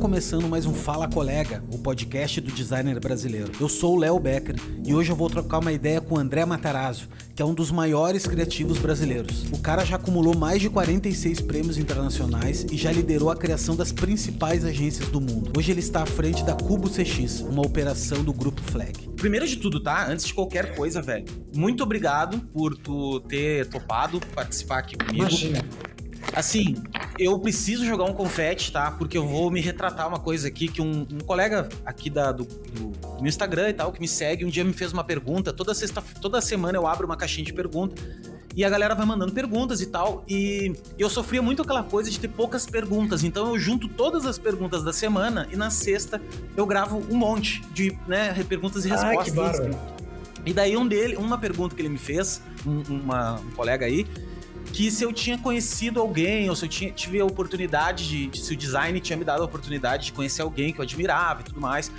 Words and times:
começando 0.00 0.48
mais 0.48 0.64
um 0.64 0.72
Fala 0.72 1.06
Colega, 1.06 1.62
o 1.70 1.76
podcast 1.76 2.40
do 2.40 2.50
designer 2.50 2.98
brasileiro. 2.98 3.52
Eu 3.60 3.68
sou 3.68 3.96
o 3.96 3.98
Léo 3.98 4.18
Becker 4.18 4.56
e 4.82 4.94
hoje 4.94 5.12
eu 5.12 5.16
vou 5.16 5.28
trocar 5.28 5.58
uma 5.58 5.72
ideia 5.72 6.00
com 6.00 6.14
o 6.14 6.18
André 6.18 6.42
Matarazzo, 6.46 7.06
que 7.34 7.42
é 7.42 7.44
um 7.44 7.52
dos 7.52 7.70
maiores 7.70 8.26
criativos 8.26 8.78
brasileiros. 8.78 9.44
O 9.52 9.58
cara 9.58 9.84
já 9.84 9.96
acumulou 9.96 10.34
mais 10.34 10.62
de 10.62 10.70
46 10.70 11.42
prêmios 11.42 11.76
internacionais 11.76 12.64
e 12.72 12.78
já 12.78 12.90
liderou 12.90 13.30
a 13.30 13.36
criação 13.36 13.76
das 13.76 13.92
principais 13.92 14.64
agências 14.64 15.06
do 15.10 15.20
mundo. 15.20 15.52
Hoje 15.54 15.70
ele 15.70 15.80
está 15.80 16.02
à 16.02 16.06
frente 16.06 16.42
da 16.44 16.54
Cubo 16.54 16.88
CX, 16.88 17.42
uma 17.42 17.60
operação 17.60 18.24
do 18.24 18.32
Grupo 18.32 18.62
Flag. 18.62 19.06
Primeiro 19.16 19.46
de 19.46 19.56
tudo, 19.56 19.80
tá? 19.80 20.10
Antes 20.10 20.24
de 20.24 20.32
qualquer 20.32 20.74
coisa, 20.74 21.02
velho, 21.02 21.26
muito 21.54 21.82
obrigado 21.82 22.40
por 22.54 22.74
tu 22.74 23.20
ter 23.20 23.66
topado 23.66 24.18
participar 24.34 24.78
aqui 24.78 24.96
comigo. 24.96 25.18
Imagina. 25.18 25.62
Assim, 26.40 26.74
eu 27.18 27.38
preciso 27.38 27.84
jogar 27.84 28.04
um 28.04 28.14
confete, 28.14 28.72
tá? 28.72 28.90
Porque 28.90 29.16
eu 29.16 29.26
vou 29.26 29.50
me 29.50 29.60
retratar 29.60 30.08
uma 30.08 30.18
coisa 30.18 30.48
aqui 30.48 30.68
que 30.68 30.80
um, 30.80 31.06
um 31.12 31.20
colega 31.20 31.68
aqui 31.84 32.08
da, 32.08 32.32
do, 32.32 32.44
do, 32.44 32.92
meu 33.18 33.26
Instagram 33.26 33.68
e 33.68 33.74
tal, 33.74 33.92
que 33.92 34.00
me 34.00 34.08
segue, 34.08 34.44
um 34.44 34.48
dia 34.48 34.64
me 34.64 34.72
fez 34.72 34.92
uma 34.92 35.04
pergunta. 35.04 35.52
Toda 35.52 35.74
sexta, 35.74 36.02
toda 36.20 36.40
semana 36.40 36.78
eu 36.78 36.86
abro 36.86 37.06
uma 37.06 37.16
caixinha 37.16 37.44
de 37.44 37.52
pergunta 37.52 38.02
e 38.56 38.64
a 38.64 38.70
galera 38.70 38.94
vai 38.94 39.04
mandando 39.04 39.32
perguntas 39.32 39.80
e 39.80 39.86
tal. 39.86 40.24
E 40.28 40.74
eu 40.98 41.10
sofria 41.10 41.42
muito 41.42 41.62
aquela 41.62 41.82
coisa 41.82 42.10
de 42.10 42.18
ter 42.18 42.28
poucas 42.28 42.66
perguntas. 42.66 43.22
Então 43.22 43.48
eu 43.48 43.58
junto 43.58 43.86
todas 43.86 44.24
as 44.24 44.38
perguntas 44.38 44.82
da 44.82 44.92
semana 44.92 45.46
e 45.52 45.56
na 45.56 45.70
sexta 45.70 46.20
eu 46.56 46.66
gravo 46.66 47.04
um 47.10 47.16
monte 47.16 47.60
de 47.72 47.96
né, 48.08 48.32
perguntas 48.48 48.84
e 48.84 48.88
respostas. 48.88 49.38
Ai, 49.38 49.70
que 49.70 50.00
e 50.44 50.54
daí 50.54 50.76
um 50.76 50.86
dele, 50.86 51.16
uma 51.16 51.36
pergunta 51.36 51.74
que 51.76 51.82
ele 51.82 51.90
me 51.90 51.98
fez, 51.98 52.42
um, 52.66 52.80
uma, 52.94 53.34
um 53.34 53.50
colega 53.50 53.84
aí, 53.84 54.06
que 54.72 54.90
se 54.90 55.04
eu 55.04 55.12
tinha 55.12 55.38
conhecido 55.38 56.00
alguém, 56.00 56.48
ou 56.48 56.56
se 56.56 56.64
eu 56.64 56.68
tinha, 56.68 56.92
tive 56.92 57.20
a 57.20 57.24
oportunidade 57.24 58.08
de, 58.08 58.26
de, 58.26 58.40
Se 58.40 58.52
o 58.52 58.56
design 58.56 58.98
tinha 59.00 59.16
me 59.16 59.24
dado 59.24 59.42
a 59.42 59.44
oportunidade 59.44 60.06
de 60.06 60.12
conhecer 60.12 60.42
alguém 60.42 60.72
que 60.72 60.78
eu 60.78 60.82
admirava 60.82 61.40
e 61.40 61.44
tudo 61.44 61.60
mais. 61.60 61.90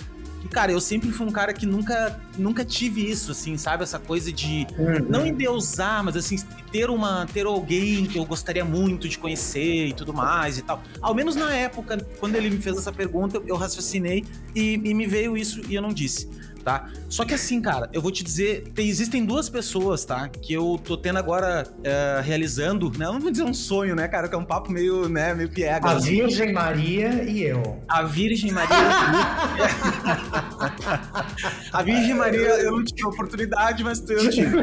E, 0.44 0.47
cara, 0.47 0.72
eu 0.72 0.81
sempre 0.81 1.11
fui 1.11 1.27
um 1.27 1.31
cara 1.31 1.53
que 1.53 1.67
nunca, 1.67 2.19
nunca 2.38 2.66
tive 2.66 3.08
isso, 3.08 3.31
assim, 3.31 3.58
sabe? 3.58 3.83
Essa 3.83 4.00
coisa 4.00 4.31
de 4.31 4.66
uhum. 4.77 5.05
não 5.08 5.25
endeusar, 5.25 6.03
mas 6.03 6.16
assim, 6.17 6.38
ter 6.72 6.89
uma. 6.89 7.27
ter 7.31 7.45
alguém 7.45 8.05
que 8.08 8.17
eu 8.17 8.25
gostaria 8.25 8.66
muito 8.66 9.07
de 9.07 9.19
conhecer 9.19 9.88
e 9.88 9.94
tudo 9.94 10.13
mais 10.13 10.57
e 10.57 10.63
tal. 10.63 10.81
Ao 11.00 11.13
menos 11.13 11.35
na 11.35 11.53
época, 11.53 11.97
quando 12.19 12.35
ele 12.35 12.50
me 12.50 12.57
fez 12.57 12.78
essa 12.78 12.91
pergunta, 12.91 13.41
eu 13.45 13.55
raciocinei 13.55 14.25
e, 14.55 14.73
e 14.73 14.94
me 14.94 15.05
veio 15.05 15.38
isso 15.38 15.61
e 15.69 15.75
eu 15.75 15.81
não 15.81 15.94
disse 15.94 16.28
tá? 16.61 16.89
Só 17.09 17.25
que 17.25 17.33
assim, 17.33 17.61
cara, 17.61 17.89
eu 17.91 18.01
vou 18.01 18.11
te 18.11 18.23
dizer, 18.23 18.71
tem, 18.73 18.87
existem 18.87 19.25
duas 19.25 19.49
pessoas, 19.49 20.05
tá? 20.05 20.29
Que 20.29 20.53
eu 20.53 20.79
tô 20.83 20.95
tendo 20.95 21.19
agora 21.19 21.67
uh, 21.67 22.21
realizando, 22.21 22.91
né? 22.97 23.05
Eu 23.05 23.13
não 23.13 23.19
vou 23.19 23.31
dizer 23.31 23.43
um 23.43 23.53
sonho, 23.53 23.95
né, 23.95 24.07
cara? 24.07 24.27
Que 24.27 24.35
é 24.35 24.37
um 24.37 24.45
papo 24.45 24.71
meio, 24.71 25.09
né, 25.09 25.33
meio 25.33 25.49
piega. 25.49 25.89
A 25.89 25.97
assim. 25.97 26.21
Virgem 26.21 26.53
Maria 26.53 27.23
e 27.23 27.43
eu. 27.43 27.81
A 27.87 28.03
Virgem 28.03 28.51
Maria. 28.51 28.71
a 31.73 31.83
Virgem 31.83 32.13
Maria, 32.13 32.49
eu 32.61 32.71
não 32.71 32.83
tive 32.83 33.05
oportunidade, 33.05 33.83
mas 33.83 34.07
eu 34.09 34.29
tive. 34.29 34.55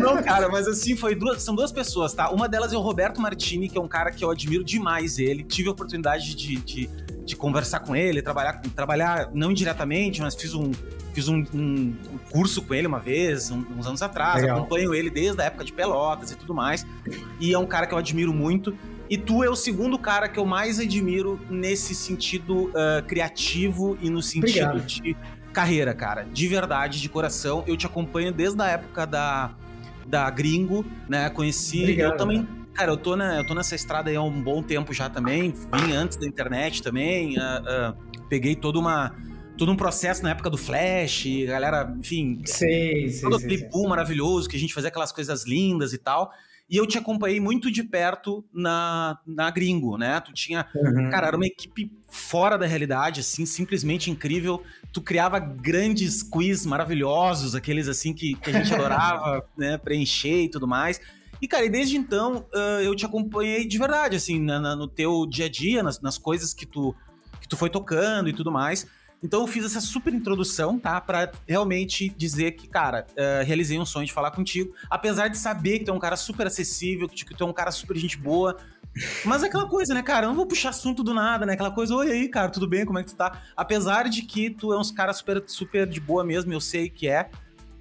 Não, 0.00 0.22
cara, 0.22 0.48
mas 0.48 0.66
assim, 0.66 0.96
foi 0.96 1.14
duas, 1.14 1.42
são 1.42 1.54
duas 1.54 1.70
pessoas, 1.70 2.14
tá? 2.14 2.30
Uma 2.30 2.48
delas 2.48 2.72
é 2.72 2.76
o 2.76 2.80
Roberto 2.80 3.20
Martini, 3.20 3.68
que 3.68 3.78
é 3.78 3.80
um 3.80 3.88
cara 3.88 4.10
que 4.10 4.24
eu 4.24 4.30
admiro 4.30 4.64
demais 4.64 5.18
ele. 5.18 5.44
Tive 5.44 5.68
a 5.68 5.72
oportunidade 5.72 6.34
de, 6.34 6.56
de, 6.56 6.90
de 7.24 7.36
conversar 7.36 7.80
com 7.80 7.96
ele, 7.96 8.20
trabalhar, 8.20 8.60
trabalhar 8.74 9.30
não 9.32 9.50
indiretamente, 9.50 10.20
mas 10.20 10.34
fiz 10.34 10.54
um 10.54 10.72
Fiz 11.14 11.28
um, 11.28 11.44
um, 11.54 11.94
um 12.12 12.18
curso 12.32 12.60
com 12.60 12.74
ele 12.74 12.88
uma 12.88 12.98
vez, 12.98 13.48
um, 13.48 13.64
uns 13.78 13.86
anos 13.86 14.02
atrás. 14.02 14.42
Legal. 14.42 14.58
Acompanho 14.58 14.92
ele 14.92 15.08
desde 15.08 15.40
a 15.40 15.44
época 15.44 15.64
de 15.64 15.72
Pelotas 15.72 16.32
e 16.32 16.36
tudo 16.36 16.52
mais. 16.52 16.84
E 17.38 17.52
é 17.52 17.58
um 17.58 17.66
cara 17.66 17.86
que 17.86 17.94
eu 17.94 17.98
admiro 17.98 18.34
muito. 18.34 18.76
E 19.08 19.16
tu 19.16 19.44
é 19.44 19.48
o 19.48 19.54
segundo 19.54 19.96
cara 19.96 20.28
que 20.28 20.40
eu 20.40 20.44
mais 20.44 20.80
admiro 20.80 21.40
nesse 21.48 21.94
sentido 21.94 22.64
uh, 22.64 23.02
criativo 23.06 23.96
e 24.02 24.10
no 24.10 24.20
sentido 24.20 24.70
Obrigado. 24.70 24.86
de 24.86 25.16
carreira, 25.52 25.94
cara. 25.94 26.24
De 26.24 26.48
verdade, 26.48 27.00
de 27.00 27.08
coração. 27.08 27.62
Eu 27.64 27.76
te 27.76 27.86
acompanho 27.86 28.32
desde 28.32 28.60
a 28.60 28.66
época 28.66 29.06
da, 29.06 29.52
da 30.04 30.28
Gringo, 30.30 30.84
né? 31.08 31.30
Conheci. 31.30 31.82
Obrigado, 31.82 32.12
eu 32.12 32.16
também. 32.16 32.48
Cara, 32.74 32.90
eu 32.90 32.96
tô, 32.96 33.14
na, 33.14 33.38
eu 33.38 33.46
tô 33.46 33.54
nessa 33.54 33.74
estrada 33.74 34.10
aí 34.10 34.16
há 34.16 34.22
um 34.22 34.42
bom 34.42 34.62
tempo 34.62 34.92
já 34.92 35.08
também. 35.08 35.52
Vim 35.52 35.92
antes 35.92 36.16
da 36.16 36.26
internet 36.26 36.82
também. 36.82 37.38
Uh, 37.38 37.92
uh, 37.92 38.24
peguei 38.28 38.56
toda 38.56 38.78
uma 38.78 39.14
todo 39.56 39.70
um 39.70 39.76
processo 39.76 40.22
na 40.22 40.30
época 40.30 40.50
do 40.50 40.58
Flash, 40.58 41.26
galera, 41.46 41.94
enfim. 41.98 42.42
Sim, 42.44 43.08
sim. 43.08 43.20
Todo 43.20 43.36
aquele 43.36 43.68
boom 43.68 43.88
maravilhoso 43.88 44.48
que 44.48 44.56
a 44.56 44.58
gente 44.58 44.74
fazia 44.74 44.88
aquelas 44.88 45.12
coisas 45.12 45.44
lindas 45.46 45.92
e 45.92 45.98
tal. 45.98 46.32
E 46.68 46.76
eu 46.76 46.86
te 46.86 46.96
acompanhei 46.96 47.38
muito 47.40 47.70
de 47.70 47.84
perto 47.84 48.44
na, 48.52 49.18
na 49.26 49.50
Gringo, 49.50 49.98
né? 49.98 50.18
Tu 50.20 50.32
tinha. 50.32 50.66
Uhum. 50.74 51.10
Cara, 51.10 51.28
era 51.28 51.36
uma 51.36 51.46
equipe 51.46 51.92
fora 52.08 52.56
da 52.56 52.66
realidade, 52.66 53.20
assim, 53.20 53.44
simplesmente 53.44 54.10
incrível. 54.10 54.62
Tu 54.90 55.02
criava 55.02 55.38
grandes 55.38 56.22
quiz 56.22 56.64
maravilhosos, 56.64 57.54
aqueles 57.54 57.86
assim 57.86 58.14
que, 58.14 58.34
que 58.34 58.50
a 58.50 58.52
gente 58.54 58.72
adorava, 58.74 59.46
né? 59.56 59.76
Preencher 59.76 60.44
e 60.44 60.48
tudo 60.48 60.66
mais. 60.66 61.00
E, 61.40 61.48
cara, 61.48 61.68
desde 61.68 61.96
então 61.96 62.46
uh, 62.54 62.80
eu 62.82 62.94
te 62.94 63.04
acompanhei 63.04 63.66
de 63.66 63.78
verdade, 63.78 64.16
assim, 64.16 64.40
na, 64.40 64.60
na, 64.60 64.76
no 64.76 64.88
teu 64.88 65.26
dia 65.26 65.46
a 65.46 65.48
dia, 65.48 65.82
nas, 65.82 66.00
nas 66.00 66.16
coisas 66.18 66.54
que 66.54 66.64
tu, 66.64 66.94
que 67.40 67.48
tu 67.48 67.56
foi 67.56 67.68
tocando 67.68 68.28
e 68.28 68.32
tudo 68.32 68.50
mais. 68.50 68.86
Então 69.22 69.40
eu 69.40 69.46
fiz 69.46 69.64
essa 69.64 69.80
super 69.80 70.12
introdução, 70.12 70.78
tá? 70.78 71.00
Pra 71.00 71.32
realmente 71.48 72.10
dizer 72.10 72.52
que, 72.52 72.68
cara, 72.68 73.06
uh, 73.12 73.44
realizei 73.44 73.78
um 73.78 73.86
sonho 73.86 74.06
de 74.06 74.12
falar 74.12 74.30
contigo. 74.30 74.74
Apesar 74.90 75.28
de 75.28 75.38
saber 75.38 75.78
que 75.78 75.86
tu 75.86 75.90
é 75.90 75.94
um 75.94 75.98
cara 75.98 76.14
super 76.14 76.46
acessível, 76.46 77.08
que 77.08 77.24
tu 77.34 77.42
é 77.42 77.46
um 77.46 77.52
cara 77.52 77.70
super 77.70 77.96
gente 77.96 78.18
boa. 78.18 78.58
Mas 79.24 79.42
é 79.42 79.46
aquela 79.46 79.66
coisa, 79.66 79.94
né, 79.94 80.02
cara? 80.02 80.26
Eu 80.26 80.28
não 80.28 80.36
vou 80.36 80.46
puxar 80.46 80.68
assunto 80.68 81.02
do 81.02 81.14
nada, 81.14 81.46
né? 81.46 81.54
Aquela 81.54 81.70
coisa, 81.70 81.94
oi 81.94 82.12
aí, 82.12 82.28
cara, 82.28 82.50
tudo 82.50 82.68
bem? 82.68 82.84
Como 82.84 82.98
é 82.98 83.02
que 83.02 83.10
tu 83.10 83.16
tá? 83.16 83.40
Apesar 83.56 84.10
de 84.10 84.22
que 84.22 84.50
tu 84.50 84.74
é 84.74 84.78
um 84.78 84.94
cara 84.94 85.14
super, 85.14 85.42
super 85.46 85.86
de 85.86 86.00
boa 86.00 86.22
mesmo, 86.22 86.52
eu 86.52 86.60
sei 86.60 86.90
que 86.90 87.08
é. 87.08 87.30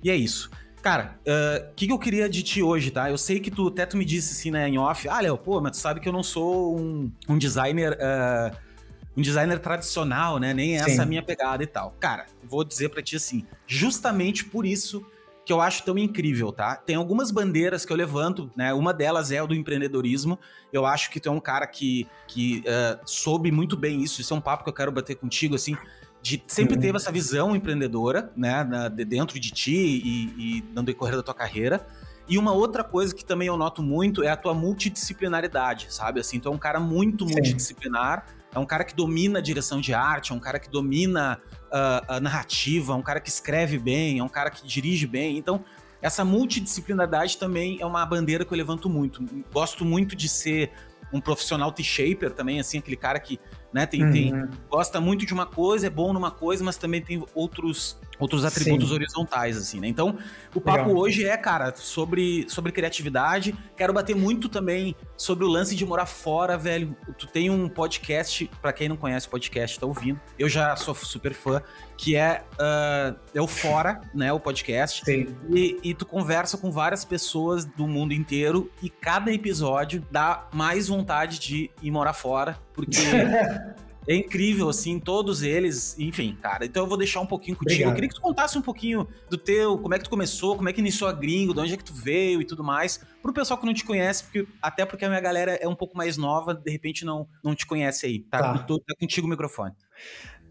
E 0.02 0.10
é 0.10 0.16
isso. 0.16 0.50
Cara, 0.84 1.18
o 1.26 1.30
uh, 1.30 1.74
que, 1.78 1.88
que 1.88 1.94
eu 1.94 1.98
queria 1.98 2.28
de 2.28 2.44
ti 2.44 2.62
hoje, 2.62 2.92
tá? 2.92 3.10
Eu 3.10 3.18
sei 3.18 3.40
que 3.40 3.50
tu 3.50 3.70
até 3.70 3.86
tu 3.86 3.96
me 3.96 4.04
disse 4.04 4.34
assim, 4.34 4.52
né, 4.52 4.68
em 4.68 4.78
off, 4.78 5.08
ah, 5.08 5.22
Léo, 5.22 5.38
pô, 5.38 5.62
mas 5.62 5.72
tu 5.72 5.78
sabe 5.78 6.02
que 6.02 6.10
eu 6.10 6.12
não 6.12 6.22
sou 6.22 6.78
um, 6.78 7.10
um 7.30 7.38
designer. 7.38 7.94
Uh, 7.94 8.74
um 9.16 9.22
designer 9.22 9.60
tradicional, 9.60 10.40
né? 10.40 10.54
Nem 10.56 10.76
essa 10.76 10.90
Sim. 10.90 11.02
a 11.02 11.06
minha 11.06 11.22
pegada 11.22 11.64
e 11.64 11.68
tal. 11.68 11.96
Cara, 12.00 12.26
vou 12.44 12.64
dizer 12.64 12.90
para 12.90 13.02
ti 13.02 13.16
assim, 13.16 13.46
justamente 13.68 14.44
por 14.44 14.66
isso 14.66 15.06
que 15.46 15.54
eu 15.54 15.62
acho 15.62 15.84
tão 15.84 15.98
incrível, 15.98 16.52
tá? 16.52 16.76
Tem 16.76 16.96
algumas 16.96 17.30
bandeiras 17.30 17.86
que 17.86 17.94
eu 17.94 17.98
levanto, 17.98 18.50
né? 18.56 18.74
Uma 18.74 18.94
delas 18.94 19.32
é 19.32 19.42
o 19.42 19.48
do 19.48 19.54
empreendedorismo. 19.54 20.40
Eu 20.72 20.86
acho 20.86 21.12
que 21.12 21.20
tu 21.20 21.30
é 21.30 21.32
um 21.32 21.40
cara 21.40 21.68
que, 21.68 22.08
que 22.28 22.64
uh, 22.66 23.00
soube 23.06 23.52
muito 23.52 23.78
bem 23.78 24.02
isso. 24.02 24.20
Isso 24.20 24.34
é 24.34 24.38
um 24.38 24.42
papo 24.42 24.64
que 24.64 24.70
eu 24.70 24.74
quero 24.74 24.92
bater 24.92 25.16
contigo, 25.16 25.56
assim. 25.56 25.78
De, 26.24 26.42
sempre 26.48 26.76
uhum. 26.76 26.82
teve 26.82 26.96
essa 26.96 27.12
visão 27.12 27.56
empreendedora, 27.56 28.32
né? 28.36 28.64
Na, 28.64 28.88
de 28.88 29.06
dentro 29.06 29.40
de 29.40 29.52
ti 29.52 29.76
e, 29.76 30.58
e 30.58 30.64
no 30.74 30.82
decorrer 30.82 31.18
da 31.18 31.22
tua 31.22 31.36
carreira. 31.36 31.86
E 32.28 32.38
uma 32.38 32.54
outra 32.54 32.84
coisa 32.84 33.14
que 33.14 33.24
também 33.24 33.50
eu 33.50 33.58
noto 33.58 33.84
muito 33.84 34.24
é 34.24 34.30
a 34.30 34.38
tua 34.38 34.54
multidisciplinaridade, 34.54 35.94
sabe? 35.94 36.22
Assim, 36.22 36.40
tu 36.40 36.48
é 36.48 36.52
um 36.52 36.58
cara 36.58 36.80
muito 36.80 37.28
Sim. 37.28 37.34
multidisciplinar 37.34 38.26
é 38.56 38.60
um 38.60 38.66
cara 38.66 38.84
que 38.84 38.96
domina 38.96 39.40
a 39.40 39.42
direção 39.42 39.82
de 39.82 39.94
arte, 39.94 40.32
é 40.32 40.36
um 40.36 40.40
cara 40.40 40.60
que 40.60 40.70
domina 40.70 41.42
uh, 41.66 42.06
a 42.08 42.20
narrativa, 42.20 42.94
é 42.94 42.96
um 42.96 43.02
cara 43.02 43.20
que 43.20 43.30
escreve 43.30 43.80
bem, 43.80 44.20
é 44.20 44.24
um 44.24 44.30
cara 44.30 44.50
que 44.50 44.66
dirige 44.66 45.08
bem. 45.08 45.38
Então, 45.38 45.66
essa 46.02 46.24
multidisciplinaridade 46.24 47.38
também 47.38 47.82
é 47.82 47.86
uma 47.86 48.06
bandeira 48.06 48.46
que 48.46 48.54
eu 48.54 48.58
levanto 48.58 48.90
muito. 48.90 49.26
Gosto 49.52 49.84
muito 49.84 50.16
de 50.16 50.30
ser 50.30 50.72
um 51.12 51.20
profissional 51.20 51.72
T-shaper 51.72 52.32
também, 52.32 52.60
assim, 52.60 52.78
aquele 52.78 52.98
cara 52.98 53.20
que 53.20 53.40
né, 53.74 53.86
tem, 53.86 54.04
uhum. 54.04 54.12
tem, 54.12 54.50
gosta 54.70 55.02
muito 55.02 55.26
de 55.26 55.34
uma 55.34 55.46
coisa, 55.46 55.88
é 55.88 55.90
bom 55.90 56.14
numa 56.14 56.32
coisa, 56.32 56.64
mas 56.64 56.78
também 56.78 57.02
tem 57.02 57.24
outros 57.34 57.98
outros 58.24 58.46
atributos 58.46 58.90
Sim. 58.90 58.96
horizontais, 58.96 59.58
assim, 59.58 59.80
né? 59.80 59.88
Então, 59.88 60.18
o 60.56 60.62
papo 60.62 60.88
Legal. 60.88 60.98
hoje 60.98 61.26
é, 61.26 61.36
cara, 61.36 61.74
sobre, 61.76 62.46
sobre 62.50 62.72
criatividade. 62.72 63.54
Quero 63.76 63.94
bater 63.94 64.16
muito 64.16 64.48
também 64.48 64.96
sobre 65.18 65.44
o 65.46 65.48
lance 65.48 65.76
de 65.76 65.86
morar 65.86 66.06
fora, 66.06 66.58
velho. 66.58 66.96
Tu 67.18 67.28
tem 67.28 67.50
um 67.50 67.68
podcast, 67.68 68.50
para 68.62 68.72
quem 68.72 68.88
não 68.88 68.96
conhece 68.96 69.28
o 69.28 69.30
podcast, 69.30 69.80
tá 69.80 69.86
ouvindo. 69.86 70.20
Eu 70.40 70.48
já 70.48 70.76
sou 70.76 70.96
super 70.96 71.34
fã, 71.34 71.62
que 71.98 72.16
é, 72.16 72.44
uh, 72.54 73.20
é 73.34 73.42
o 73.42 73.48
Fora, 73.48 74.02
né? 74.14 74.32
O 74.32 74.40
podcast. 74.40 75.04
Sim. 75.06 75.36
E, 75.54 75.80
e 75.84 75.94
tu 75.94 76.06
conversa 76.06 76.58
com 76.58 76.72
várias 76.72 77.06
pessoas 77.06 77.66
do 77.66 77.88
mundo 77.88 78.14
inteiro 78.14 78.72
e 78.82 78.90
cada 78.90 79.32
episódio 79.32 80.04
dá 80.10 80.48
mais 80.54 80.88
vontade 80.88 81.40
de 81.40 81.70
ir 81.82 81.92
morar 81.92 82.14
fora, 82.14 82.58
porque 82.74 82.98
É 84.08 84.16
incrível, 84.16 84.70
assim, 84.70 85.00
todos 85.00 85.44
eles, 85.44 85.98
enfim, 85.98 86.38
cara. 86.42 86.66
Então 86.66 86.84
eu 86.84 86.90
vou 86.90 86.98
deixar 86.98 87.22
um 87.22 87.26
pouquinho 87.26 87.56
contigo. 87.56 87.74
Obrigado. 87.74 87.92
Eu 87.92 87.96
queria 87.96 88.10
que 88.10 88.16
tu 88.16 88.22
contasse 88.22 88.58
um 88.58 88.62
pouquinho 88.62 89.08
do 89.30 89.38
teu, 89.38 89.78
como 89.78 89.94
é 89.94 89.98
que 89.98 90.04
tu 90.04 90.10
começou, 90.10 90.56
como 90.56 90.68
é 90.70 90.74
que 90.74 90.82
iniciou 90.82 91.10
a 91.10 91.14
gringo, 91.14 91.54
de 91.54 91.60
onde 91.60 91.74
é 91.74 91.78
que 91.78 91.84
tu 91.84 91.94
veio 91.94 92.42
e 92.42 92.46
tudo 92.46 92.64
mais. 92.64 93.00
Pro 93.22 93.34
pessoal 93.34 93.60
que 93.60 93.66
não 93.66 93.74
te 93.74 93.86
conhece, 93.86 94.24
porque, 94.24 94.48
até 94.62 94.86
porque 94.86 95.06
a 95.06 95.10
minha 95.10 95.22
galera 95.22 95.54
é 95.56 95.68
um 95.68 95.76
pouco 95.76 95.96
mais 95.96 96.18
nova, 96.18 96.54
de 96.54 96.70
repente 96.70 97.06
não, 97.06 97.28
não 97.44 97.56
te 97.56 97.66
conhece 97.66 98.06
aí. 98.06 98.20
Tá, 98.20 98.40
tá. 98.40 98.58
Tô, 98.60 98.80
tá 98.80 98.94
contigo 99.00 99.28
o 99.28 99.30
microfone. 99.30 99.74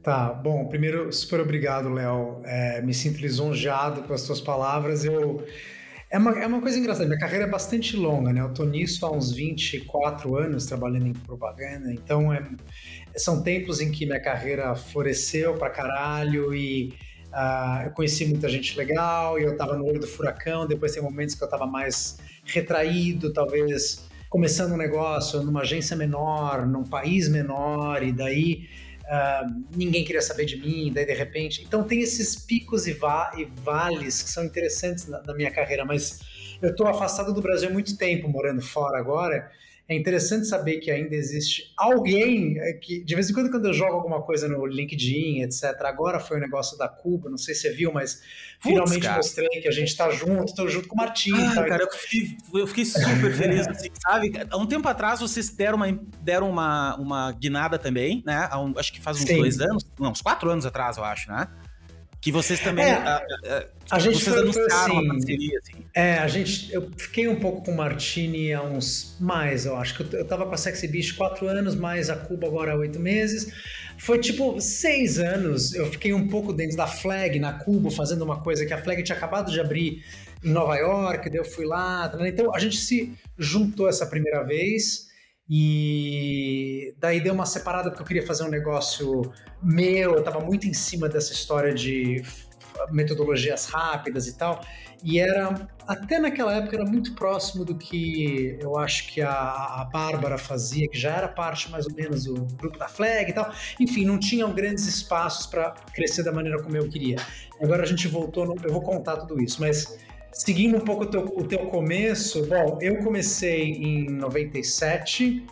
Tá, 0.03 0.33
bom, 0.33 0.67
primeiro, 0.67 1.13
super 1.13 1.39
obrigado, 1.39 1.89
Léo. 1.89 2.41
É, 2.45 2.83
me 2.83 2.93
sinto 2.93 3.21
lisonjeado 3.21 4.03
com 4.03 4.13
as 4.13 4.23
tuas 4.23 4.41
palavras. 4.41 5.05
Eu 5.05 5.47
É 6.13 6.19
uma, 6.19 6.31
é 6.39 6.47
uma 6.47 6.61
coisa 6.61 6.79
engraçada, 6.79 7.07
minha 7.07 7.19
carreira 7.19 7.47
é 7.47 7.49
bastante 7.49 7.97
longa, 7.97 8.35
né? 8.35 8.43
Eu 8.43 8.53
tô 8.53 8.65
nisso 8.65 9.07
há 9.07 9.11
uns 9.11 9.33
24 9.33 10.37
anos 10.37 10.67
trabalhando 10.67 11.07
em 11.07 11.15
propaganda, 11.15 11.91
então 11.91 12.31
é, 12.31 12.47
são 13.17 13.43
tempos 13.43 13.81
em 13.81 13.91
que 13.91 14.05
minha 14.05 14.21
carreira 14.21 14.75
floresceu 14.75 15.55
pra 15.55 15.71
caralho 15.71 16.55
e 16.55 16.93
uh, 17.33 17.87
eu 17.87 17.93
conheci 17.93 18.27
muita 18.27 18.47
gente 18.47 18.77
legal 18.77 19.39
e 19.39 19.45
eu 19.45 19.57
tava 19.57 19.75
no 19.75 19.87
olho 19.87 19.99
do 19.99 20.07
furacão, 20.07 20.67
depois 20.67 20.93
tem 20.93 21.03
momentos 21.03 21.35
que 21.35 21.43
eu 21.43 21.49
tava 21.49 21.67
mais 21.67 22.19
retraído, 22.45 23.33
talvez 23.33 24.07
começando 24.29 24.73
um 24.73 24.77
negócio 24.77 25.43
numa 25.43 25.63
agência 25.63 25.97
menor, 25.97 26.67
num 26.67 26.85
país 26.85 27.27
menor, 27.27 28.03
e 28.03 28.13
daí 28.13 28.69
uh, 29.05 29.65
ninguém 29.75 30.05
queria 30.05 30.23
saber 30.23 30.45
de 30.45 30.57
mim, 30.57 30.93
daí 30.93 31.07
de 31.07 31.15
repente. 31.15 31.63
Então 31.63 31.85
tem 31.85 32.01
esses 32.01 32.37
picos 32.37 32.87
e, 32.87 32.93
va 32.93 33.33
e 33.37 33.45
vales 33.45 34.23
que 34.23 34.31
são 34.31 34.45
interessantes 34.45 35.07
na, 35.07 35.23
na 35.23 35.35
minha 35.35 35.51
carreira, 35.51 35.85
mas 35.85 36.21
eu 36.61 36.71
estou 36.71 36.87
afastado 36.87 37.33
do 37.33 37.43
Brasil 37.43 37.69
há 37.69 37.73
muito 37.73 37.97
tempo, 37.97 38.29
morando 38.29 38.63
fora 38.63 38.99
agora, 38.99 39.51
é 39.93 39.97
interessante 39.97 40.47
saber 40.47 40.79
que 40.79 40.91
ainda 40.91 41.15
existe 41.15 41.73
alguém 41.77 42.59
é, 42.59 42.73
que, 42.73 43.03
de 43.05 43.15
vez 43.15 43.31
em 43.31 43.35
quando, 43.35 43.51
quando 43.51 43.67
eu 43.67 43.73
jogo 43.73 43.95
alguma 43.95 44.23
coisa 44.23 44.49
no 44.49 44.67
LinkedIn, 44.67 45.43
etc. 45.43 45.65
Agora 45.85 46.19
foi 46.19 46.37
o 46.37 46.41
um 46.41 46.43
negócio 46.43 46.77
da 46.77 46.89
Cuba, 46.89 47.31
não 47.31 47.39
sei 47.39 47.55
se 47.55 47.63
você 47.63 47.71
viu, 47.71 47.93
mas 47.93 48.23
finalmente 48.61 49.09
mostrei 49.09 49.61
que 49.61 49.69
a 49.69 49.73
gente 49.73 49.89
está 49.89 50.11
junto, 50.11 50.45
estou 50.45 50.69
junto 50.69 50.89
com 50.89 50.95
o 50.95 50.99
Martim. 50.99 51.33
Ah, 51.35 51.55
tá? 51.55 51.65
cara, 51.67 51.83
eu 51.85 51.91
fiquei, 51.91 52.37
eu 52.55 52.67
fiquei 52.67 52.85
super 52.85 53.33
feliz, 53.33 53.69
assim, 53.69 53.89
sabe? 54.01 54.33
Há 54.51 54.57
um 54.57 54.67
tempo 54.67 54.89
atrás 54.89 55.21
vocês 55.21 55.51
deram 55.51 55.77
uma, 55.77 56.01
deram 56.21 56.51
uma, 56.51 56.97
uma 56.97 57.33
guinada 57.33 57.79
também, 57.79 58.23
né? 58.27 58.49
Um, 58.55 58.79
acho 58.79 58.93
que 58.93 59.01
faz 59.01 59.19
uns 59.19 59.27
Sim. 59.27 59.39
dois 59.39 59.61
anos, 59.61 59.85
não, 59.99 60.11
uns 60.11 60.23
quatro 60.23 60.51
anos 60.51 60.67
atrás, 60.67 60.97
eu 60.97 61.05
acho, 61.05 61.31
né? 61.31 61.49
Que 62.23 62.31
vocês 62.31 62.61
também. 62.61 62.85
É, 62.85 62.93
a, 62.93 63.17
a, 63.17 63.65
a, 63.91 63.99
gente 63.99 64.23
vocês 64.23 64.33
foi, 64.33 64.43
anunciaram 64.45 64.99
assim, 64.99 65.09
parceria, 65.09 65.59
assim. 65.59 65.85
É, 65.93 66.19
a 66.19 66.29
gente. 66.29 66.73
Eu 66.73 66.89
fiquei 66.97 67.27
um 67.27 67.41
pouco 67.41 67.65
com 67.65 67.73
o 67.73 67.77
Martini 67.77 68.53
há 68.53 68.63
uns 68.63 69.17
mais, 69.19 69.67
eu 69.67 69.77
acho. 69.77 69.97
que 69.97 70.15
Eu, 70.15 70.21
eu 70.21 70.25
tava 70.25 70.47
com 70.47 70.55
a 70.55 70.57
Sexy 70.57 70.87
Beast 70.87 71.17
quatro 71.17 71.49
anos, 71.49 71.75
mais 71.75 72.09
a 72.09 72.15
Cuba 72.15 72.47
agora 72.47 72.75
há 72.75 72.77
oito 72.77 73.01
meses. 73.01 73.53
Foi 73.99 74.21
tipo 74.21 74.61
seis 74.61 75.19
anos. 75.19 75.75
Eu 75.75 75.91
fiquei 75.91 76.15
um 76.15 76.29
pouco 76.29 76.53
dentro 76.53 76.77
da 76.77 76.87
Flag 76.87 77.41
na 77.41 77.55
Cuba, 77.55 77.91
fazendo 77.91 78.23
uma 78.23 78.41
coisa 78.41 78.65
que 78.65 78.73
a 78.73 78.81
Flag 78.81 79.03
tinha 79.03 79.17
acabado 79.17 79.51
de 79.51 79.61
abrir 79.61 80.05
em 80.45 80.51
Nova 80.51 80.77
York, 80.77 81.29
daí 81.29 81.41
eu 81.41 81.45
fui 81.45 81.67
lá. 81.67 82.09
Então 82.25 82.55
a 82.55 82.59
gente 82.61 82.77
se 82.77 83.13
juntou 83.37 83.89
essa 83.89 84.07
primeira 84.07 84.45
vez. 84.45 85.11
E 85.55 86.95
daí 86.99 87.21
deu 87.21 87.35
uma 87.35 87.45
separada 87.45 87.91
porque 87.91 88.03
eu 88.03 88.07
queria 88.07 88.27
fazer 88.27 88.43
um 88.43 88.49
negócio 88.49 89.31
meu, 89.63 90.13
eu 90.13 90.21
estava 90.21 90.41
muito 90.41 90.67
em 90.67 90.73
cima 90.73 91.11
dessa 91.11 91.35
história 91.35 91.75
de 91.75 92.23
metodologias 92.91 93.67
rápidas 93.67 94.27
e 94.27 94.39
tal. 94.39 94.65
E 95.05 95.19
era, 95.19 95.69
até 95.87 96.19
naquela 96.19 96.55
época, 96.55 96.77
era 96.77 96.87
muito 96.87 97.15
próximo 97.15 97.67
do 97.67 97.77
que 97.77 98.57
eu 98.63 98.79
acho 98.79 99.09
que 99.09 99.21
a, 99.21 99.31
a 99.31 99.91
Bárbara 99.93 100.39
fazia, 100.39 100.89
que 100.89 100.99
já 100.99 101.15
era 101.15 101.29
parte 101.29 101.71
mais 101.71 101.85
ou 101.85 101.93
menos 101.93 102.25
do 102.25 102.47
grupo 102.57 102.79
da 102.79 102.89
Flag 102.89 103.31
e 103.31 103.35
tal. 103.35 103.53
Enfim, 103.79 104.07
não 104.07 104.19
tinham 104.19 104.55
grandes 104.55 104.87
espaços 104.87 105.47
para 105.47 105.73
crescer 105.93 106.23
da 106.23 106.33
maneira 106.33 106.63
como 106.63 106.75
eu 106.75 106.89
queria. 106.89 107.17
Agora 107.61 107.83
a 107.83 107.87
gente 107.87 108.09
voltou, 108.09 108.47
no, 108.47 108.57
eu 108.65 108.73
vou 108.73 108.81
contar 108.81 109.19
tudo 109.19 109.39
isso, 109.43 109.61
mas 109.61 109.99
Seguindo 110.33 110.79
um 110.79 110.81
pouco 110.81 111.05
o 111.05 111.07
teu, 111.07 111.25
o 111.37 111.45
teu 111.45 111.67
começo, 111.67 112.47
bom, 112.47 112.79
eu 112.81 112.97
comecei 112.99 113.73
em 113.73 114.09
97, 114.11 115.47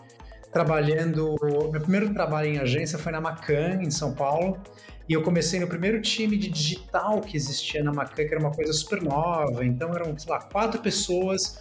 trabalhando. 0.50 1.36
Meu 1.70 1.80
primeiro 1.80 2.12
trabalho 2.14 2.48
em 2.48 2.58
agência 2.58 2.98
foi 2.98 3.12
na 3.12 3.20
Macan, 3.20 3.82
em 3.82 3.90
São 3.90 4.14
Paulo. 4.14 4.58
E 5.06 5.12
eu 5.12 5.22
comecei 5.22 5.60
no 5.60 5.66
primeiro 5.66 6.00
time 6.00 6.36
de 6.36 6.48
digital 6.48 7.20
que 7.20 7.36
existia 7.36 7.84
na 7.84 7.92
Macan, 7.92 8.24
que 8.24 8.34
era 8.34 8.38
uma 8.38 8.52
coisa 8.52 8.72
super 8.72 9.02
nova. 9.02 9.64
Então 9.64 9.94
eram, 9.94 10.16
sei 10.18 10.32
lá, 10.32 10.40
quatro 10.40 10.80
pessoas 10.80 11.60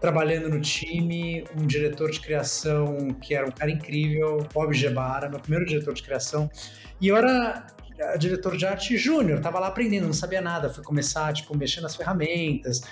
trabalhando 0.00 0.48
no 0.48 0.60
time, 0.60 1.44
um 1.58 1.66
diretor 1.66 2.10
de 2.10 2.20
criação 2.20 3.08
que 3.20 3.34
era 3.34 3.46
um 3.46 3.50
cara 3.50 3.70
incrível, 3.70 4.46
Bob 4.54 4.72
Gebara, 4.72 5.28
meu 5.28 5.40
primeiro 5.40 5.66
diretor 5.66 5.92
de 5.92 6.02
criação. 6.02 6.50
E 7.00 7.08
eu 7.08 7.16
era 7.16 7.66
diretor 8.18 8.56
de 8.56 8.66
arte 8.66 8.96
júnior, 8.96 9.40
tava 9.40 9.58
lá 9.58 9.68
aprendendo, 9.68 10.06
não 10.06 10.12
sabia 10.12 10.40
nada, 10.40 10.70
fui 10.70 10.82
começar, 10.82 11.32
tipo, 11.32 11.56
mexer 11.56 11.80
nas 11.80 11.96
ferramentas. 11.96 12.82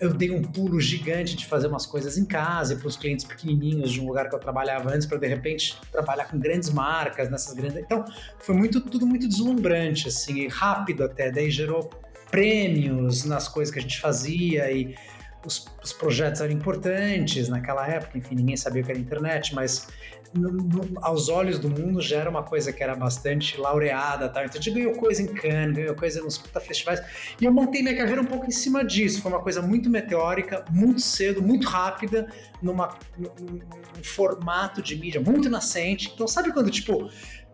Eu 0.00 0.12
dei 0.12 0.30
um 0.30 0.42
pulo 0.42 0.78
gigante 0.80 1.34
de 1.34 1.46
fazer 1.46 1.66
umas 1.66 1.86
coisas 1.86 2.18
em 2.18 2.24
casa 2.24 2.76
para 2.76 2.86
os 2.86 2.96
clientes 2.96 3.24
pequenininhos 3.24 3.90
de 3.90 4.00
um 4.00 4.06
lugar 4.06 4.28
que 4.28 4.34
eu 4.34 4.38
trabalhava 4.38 4.92
antes, 4.92 5.06
para 5.06 5.16
de 5.18 5.26
repente 5.26 5.78
trabalhar 5.90 6.26
com 6.26 6.38
grandes 6.38 6.68
marcas 6.70 7.30
nessas 7.30 7.54
grandes. 7.54 7.78
Então, 7.78 8.04
foi 8.38 8.54
muito 8.54 8.80
tudo 8.80 9.06
muito 9.06 9.26
deslumbrante, 9.26 10.08
assim, 10.08 10.46
rápido 10.48 11.04
até. 11.04 11.30
Daí 11.30 11.50
gerou 11.50 11.88
prêmios 12.30 13.24
nas 13.24 13.46
coisas 13.46 13.72
que 13.72 13.78
a 13.78 13.82
gente 13.82 14.00
fazia 14.00 14.70
e 14.72 14.96
os, 15.44 15.66
os, 15.82 15.92
projetos 15.92 16.40
eram 16.40 16.52
importantes 16.52 17.48
naquela 17.48 17.86
época, 17.86 18.18
enfim, 18.18 18.34
ninguém 18.34 18.56
sabia 18.56 18.82
o 18.82 18.84
que 18.84 18.90
era 18.90 19.00
internet, 19.00 19.54
mas 19.54 19.88
no, 20.34 20.50
no, 20.50 20.98
aos 21.02 21.28
olhos 21.28 21.58
do 21.58 21.68
mundo 21.68 22.00
já 22.00 22.20
era 22.20 22.30
uma 22.30 22.42
coisa 22.42 22.72
que 22.72 22.82
era 22.82 22.94
bastante 22.94 23.58
laureada, 23.58 24.28
tá? 24.28 24.44
então 24.44 24.58
a 24.58 24.62
gente 24.62 24.70
ganhou 24.70 24.94
coisa 24.94 25.22
em 25.22 25.26
Cannes, 25.26 25.76
ganhou 25.76 25.94
coisa 25.94 26.22
nos 26.22 26.38
puta 26.38 26.60
festivais, 26.60 27.02
e 27.40 27.44
eu 27.44 27.52
montei 27.52 27.82
minha 27.82 27.96
carreira 27.96 28.20
um 28.20 28.26
pouco 28.26 28.46
em 28.46 28.50
cima 28.50 28.84
disso, 28.84 29.20
foi 29.20 29.32
uma 29.32 29.42
coisa 29.42 29.60
muito 29.60 29.90
meteórica, 29.90 30.64
muito 30.70 31.00
cedo, 31.00 31.42
muito 31.42 31.68
rápida, 31.68 32.28
numa, 32.62 32.96
num, 33.18 33.30
num 33.40 34.04
formato 34.04 34.80
de 34.80 34.96
mídia 34.96 35.20
muito 35.20 35.50
nascente, 35.50 36.10
então 36.14 36.26
sabe 36.26 36.52
quando, 36.52 36.70
tipo, 36.70 37.10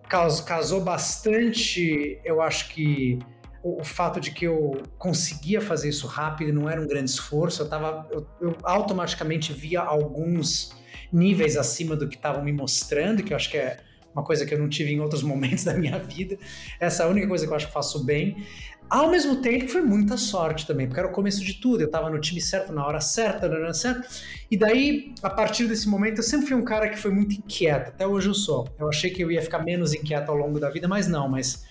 casou 0.08 0.80
bastante, 0.80 2.20
eu 2.24 2.40
acho 2.40 2.68
que 2.70 3.18
o, 3.62 3.80
o, 3.80 3.84
fato 3.84 4.20
de 4.20 4.30
que 4.30 4.44
eu 4.44 4.82
conseguia 4.98 5.60
fazer 5.60 5.88
isso 5.88 6.06
rápido 6.06 6.52
não 6.52 6.68
era 6.68 6.80
um 6.80 6.86
grande 6.86 7.10
esforço, 7.10 7.62
eu, 7.62 7.68
tava, 7.68 8.08
eu, 8.10 8.26
eu 8.40 8.56
automaticamente 8.62 9.52
via 9.52 9.80
alguns 9.80 10.76
níveis 11.12 11.56
acima 11.56 11.96
do 11.96 12.08
que 12.08 12.16
estavam 12.16 12.44
me 12.44 12.52
mostrando, 12.52 13.22
que 13.22 13.32
eu 13.32 13.36
acho 13.36 13.50
que 13.50 13.56
é 13.56 13.78
uma 14.14 14.24
coisa 14.24 14.44
que 14.44 14.52
eu 14.52 14.58
não 14.58 14.68
tive 14.68 14.92
em 14.92 15.00
outros 15.00 15.22
momentos 15.24 15.64
da 15.64 15.74
minha 15.74 15.98
vida. 15.98 16.38
Essa 16.80 17.02
é 17.02 17.06
a 17.06 17.08
única 17.08 17.28
coisa 17.28 17.46
que 17.46 17.52
eu 17.52 17.56
acho 17.56 17.66
que 17.66 17.72
faço 17.72 18.04
bem. 18.04 18.44
Ao 18.90 19.10
mesmo 19.10 19.42
tempo, 19.42 19.68
foi 19.68 19.82
muita 19.82 20.16
sorte 20.16 20.66
também, 20.66 20.86
porque 20.86 20.98
era 20.98 21.08
o 21.08 21.12
começo 21.12 21.44
de 21.44 21.60
tudo. 21.60 21.82
Eu 21.82 21.86
estava 21.86 22.08
no 22.08 22.18
time 22.18 22.40
certo, 22.40 22.72
na 22.72 22.86
hora 22.86 23.02
certa, 23.02 23.46
na 23.46 23.56
hora 23.56 23.74
certa. 23.74 24.08
E 24.50 24.56
daí, 24.56 25.12
a 25.22 25.28
partir 25.28 25.66
desse 25.66 25.86
momento, 25.86 26.18
eu 26.18 26.22
sempre 26.22 26.46
fui 26.46 26.56
um 26.56 26.64
cara 26.64 26.88
que 26.88 26.96
foi 26.96 27.10
muito 27.10 27.34
inquieto. 27.34 27.88
Até 27.88 28.06
hoje 28.06 28.28
eu 28.28 28.34
sou. 28.34 28.66
Eu 28.78 28.88
achei 28.88 29.10
que 29.10 29.22
eu 29.22 29.30
ia 29.30 29.42
ficar 29.42 29.58
menos 29.58 29.92
inquieto 29.92 30.30
ao 30.30 30.36
longo 30.36 30.58
da 30.58 30.70
vida, 30.70 30.88
mas 30.88 31.06
não. 31.06 31.28
Mas 31.28 31.66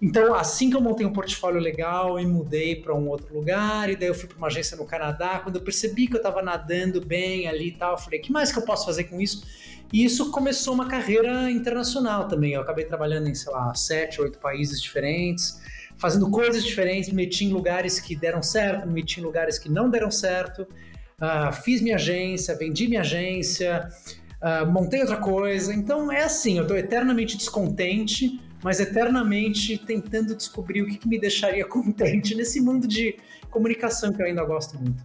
então, 0.00 0.34
assim 0.34 0.70
que 0.70 0.76
eu 0.76 0.80
montei 0.80 1.04
um 1.04 1.12
portfólio 1.12 1.60
legal 1.60 2.20
e 2.20 2.26
mudei 2.26 2.76
para 2.76 2.94
um 2.94 3.08
outro 3.08 3.34
lugar, 3.34 3.90
e 3.90 3.96
daí 3.96 4.08
eu 4.08 4.14
fui 4.14 4.28
para 4.28 4.38
uma 4.38 4.46
agência 4.46 4.76
no 4.76 4.84
Canadá, 4.84 5.40
quando 5.40 5.56
eu 5.56 5.62
percebi 5.62 6.06
que 6.06 6.14
eu 6.14 6.18
estava 6.18 6.40
nadando 6.40 7.04
bem 7.04 7.48
ali 7.48 7.68
e 7.68 7.72
tal, 7.72 7.92
eu 7.92 7.98
falei, 7.98 8.20
que 8.20 8.30
mais 8.30 8.52
que 8.52 8.58
eu 8.58 8.64
posso 8.64 8.86
fazer 8.86 9.04
com 9.04 9.20
isso? 9.20 9.44
E 9.92 10.04
isso 10.04 10.30
começou 10.30 10.74
uma 10.74 10.86
carreira 10.86 11.50
internacional 11.50 12.28
também. 12.28 12.52
Eu 12.52 12.60
acabei 12.60 12.84
trabalhando 12.84 13.28
em, 13.28 13.34
sei 13.34 13.52
lá, 13.52 13.74
sete, 13.74 14.20
oito 14.20 14.38
países 14.38 14.82
diferentes, 14.82 15.60
fazendo 15.96 16.30
coisas 16.30 16.62
diferentes, 16.62 17.08
me 17.08 17.16
meti 17.16 17.46
em 17.46 17.52
lugares 17.52 17.98
que 17.98 18.14
deram 18.14 18.42
certo, 18.42 18.86
me 18.86 18.94
meti 18.94 19.20
em 19.20 19.22
lugares 19.22 19.58
que 19.58 19.68
não 19.68 19.90
deram 19.90 20.10
certo. 20.10 20.62
Uh, 21.20 21.52
fiz 21.64 21.80
minha 21.80 21.96
agência, 21.96 22.54
vendi 22.54 22.86
minha 22.86 23.00
agência, 23.00 23.88
uh, 24.42 24.70
montei 24.70 25.00
outra 25.00 25.16
coisa. 25.16 25.74
Então 25.74 26.12
é 26.12 26.22
assim, 26.22 26.58
eu 26.58 26.62
estou 26.62 26.76
eternamente 26.76 27.36
descontente, 27.36 28.40
mas 28.62 28.80
eternamente 28.80 29.78
tentando 29.78 30.34
descobrir 30.34 30.82
o 30.82 30.86
que, 30.86 30.98
que 30.98 31.08
me 31.08 31.18
deixaria 31.18 31.64
contente 31.68 32.34
nesse 32.34 32.60
mundo 32.60 32.86
de 32.86 33.16
comunicação 33.50 34.12
que 34.12 34.20
eu 34.20 34.26
ainda 34.26 34.44
gosto 34.44 34.78
muito. 34.78 35.02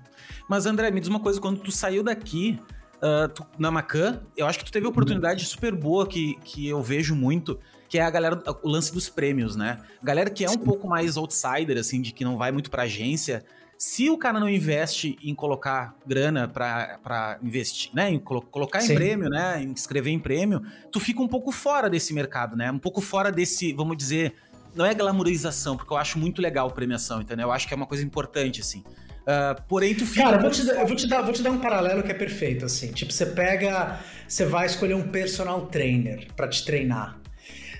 Mas 0.49 0.65
André, 0.65 0.91
me 0.91 0.99
diz 0.99 1.09
uma 1.09 1.19
coisa, 1.19 1.39
quando 1.39 1.59
tu 1.59 1.71
saiu 1.71 2.03
daqui, 2.03 2.59
uh, 2.97 3.27
tu, 3.29 3.45
na 3.57 3.71
Macan, 3.71 4.21
eu 4.35 4.45
acho 4.45 4.59
que 4.59 4.65
tu 4.65 4.71
teve 4.71 4.85
uma 4.85 4.91
oportunidade 4.91 5.45
super 5.45 5.73
boa 5.73 6.07
que, 6.07 6.37
que 6.43 6.67
eu 6.67 6.81
vejo 6.81 7.15
muito, 7.15 7.59
que 7.87 7.97
é 7.97 8.01
a 8.01 8.09
galera, 8.09 8.41
o 8.61 8.67
lance 8.69 8.91
dos 8.93 9.09
prêmios, 9.09 9.55
né? 9.55 9.79
Galera 10.01 10.29
que 10.29 10.43
é 10.43 10.49
um 10.49 10.53
Sim. 10.53 10.59
pouco 10.59 10.87
mais 10.87 11.15
outsider, 11.15 11.77
assim, 11.77 12.01
de 12.01 12.11
que 12.11 12.23
não 12.23 12.37
vai 12.37 12.51
muito 12.51 12.69
pra 12.69 12.83
agência, 12.83 13.43
se 13.83 14.09
o 14.09 14.17
cara 14.17 14.39
não 14.39 14.47
investe 14.47 15.17
em 15.21 15.35
colocar 15.35 15.93
grana 16.07 16.47
para 16.47 17.37
investir, 17.43 17.91
né, 17.93 18.09
em 18.09 18.17
colo 18.17 18.41
colocar 18.41 18.79
Sim. 18.79 18.93
em 18.93 18.95
prêmio, 18.95 19.29
né, 19.29 19.61
em 19.61 19.73
escrever 19.73 20.09
em 20.09 20.19
prêmio, 20.19 20.61
tu 20.89 21.01
fica 21.01 21.21
um 21.21 21.27
pouco 21.27 21.51
fora 21.51 21.89
desse 21.89 22.13
mercado, 22.13 22.55
né? 22.55 22.71
Um 22.71 22.79
pouco 22.79 23.01
fora 23.01 23.29
desse, 23.29 23.73
vamos 23.73 23.97
dizer, 23.97 24.35
não 24.73 24.85
é 24.85 24.93
glamorização, 24.93 25.75
porque 25.75 25.91
eu 25.91 25.97
acho 25.97 26.17
muito 26.17 26.41
legal 26.41 26.71
premiação, 26.71 27.21
entendeu? 27.21 27.47
Eu 27.47 27.51
acho 27.51 27.67
que 27.67 27.73
é 27.73 27.77
uma 27.77 27.85
coisa 27.85 28.05
importante, 28.05 28.61
assim. 28.61 28.85
Uh, 29.23 29.61
porém, 29.67 29.93
tu 29.93 30.05
fica. 30.05 30.23
Cara, 30.23 30.37
eu 30.37 30.41
vou, 30.41 30.49
te, 30.49 30.65
eu 30.65 30.87
vou, 30.87 30.95
te 30.95 31.07
dar, 31.07 31.21
vou 31.21 31.33
te 31.33 31.43
dar 31.43 31.51
um 31.51 31.59
paralelo 31.59 32.03
que 32.03 32.11
é 32.11 32.15
perfeito, 32.15 32.63
assim. 32.63 32.93
Tipo, 32.93 33.11
você 33.11 33.25
pega. 33.25 33.99
Você 34.25 34.45
vai 34.45 34.65
escolher 34.65 34.93
um 34.93 35.09
personal 35.09 35.67
trainer 35.67 36.27
para 36.35 36.47
te 36.47 36.63
treinar. 36.63 37.19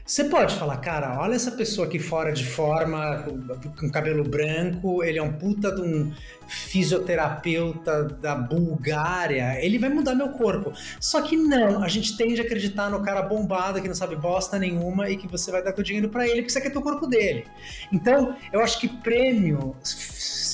Você 0.06 0.26
pode 0.26 0.54
falar, 0.56 0.78
cara, 0.78 1.18
olha 1.22 1.34
essa 1.34 1.52
pessoa 1.52 1.88
aqui 1.88 1.98
fora 1.98 2.34
de 2.34 2.46
forma, 2.46 3.24
com 3.80 3.90
cabelo 3.90 4.22
branco, 4.22 5.02
ele 5.02 5.18
é 5.18 5.24
um 5.24 5.32
puta 5.32 5.74
de 5.74 5.80
um 5.80 6.14
fisioterapeuta 6.46 8.04
da 8.04 8.36
Bulgária, 8.36 9.58
ele 9.64 9.80
vai 9.80 9.90
mudar 9.90 10.14
meu 10.14 10.30
corpo. 10.30 10.74
Só 11.00 11.22
que 11.22 11.38
não, 11.38 11.82
a 11.82 11.88
gente 11.88 12.18
tende 12.18 12.42
a 12.42 12.44
acreditar 12.44 12.90
no 12.90 13.02
cara 13.02 13.22
bombado 13.22 13.82
que 13.82 13.88
não 13.88 13.96
sabe 13.96 14.18
bosta 14.18 14.60
nenhuma 14.60 15.10
e 15.10 15.16
que 15.16 15.26
você 15.26 15.50
vai 15.52 15.64
dar 15.64 15.72
teu 15.72 15.84
dinheiro 15.84 16.10
para 16.10 16.28
ele 16.28 16.42
porque 16.42 16.52
você 16.52 16.60
quer 16.60 16.72
ter 16.72 16.80
o 16.80 16.82
corpo 16.82 17.08
dele. 17.08 17.46
Então, 17.90 18.36
eu 18.52 18.60
acho 18.60 18.82
que 18.82 18.90
prêmio, 18.90 19.74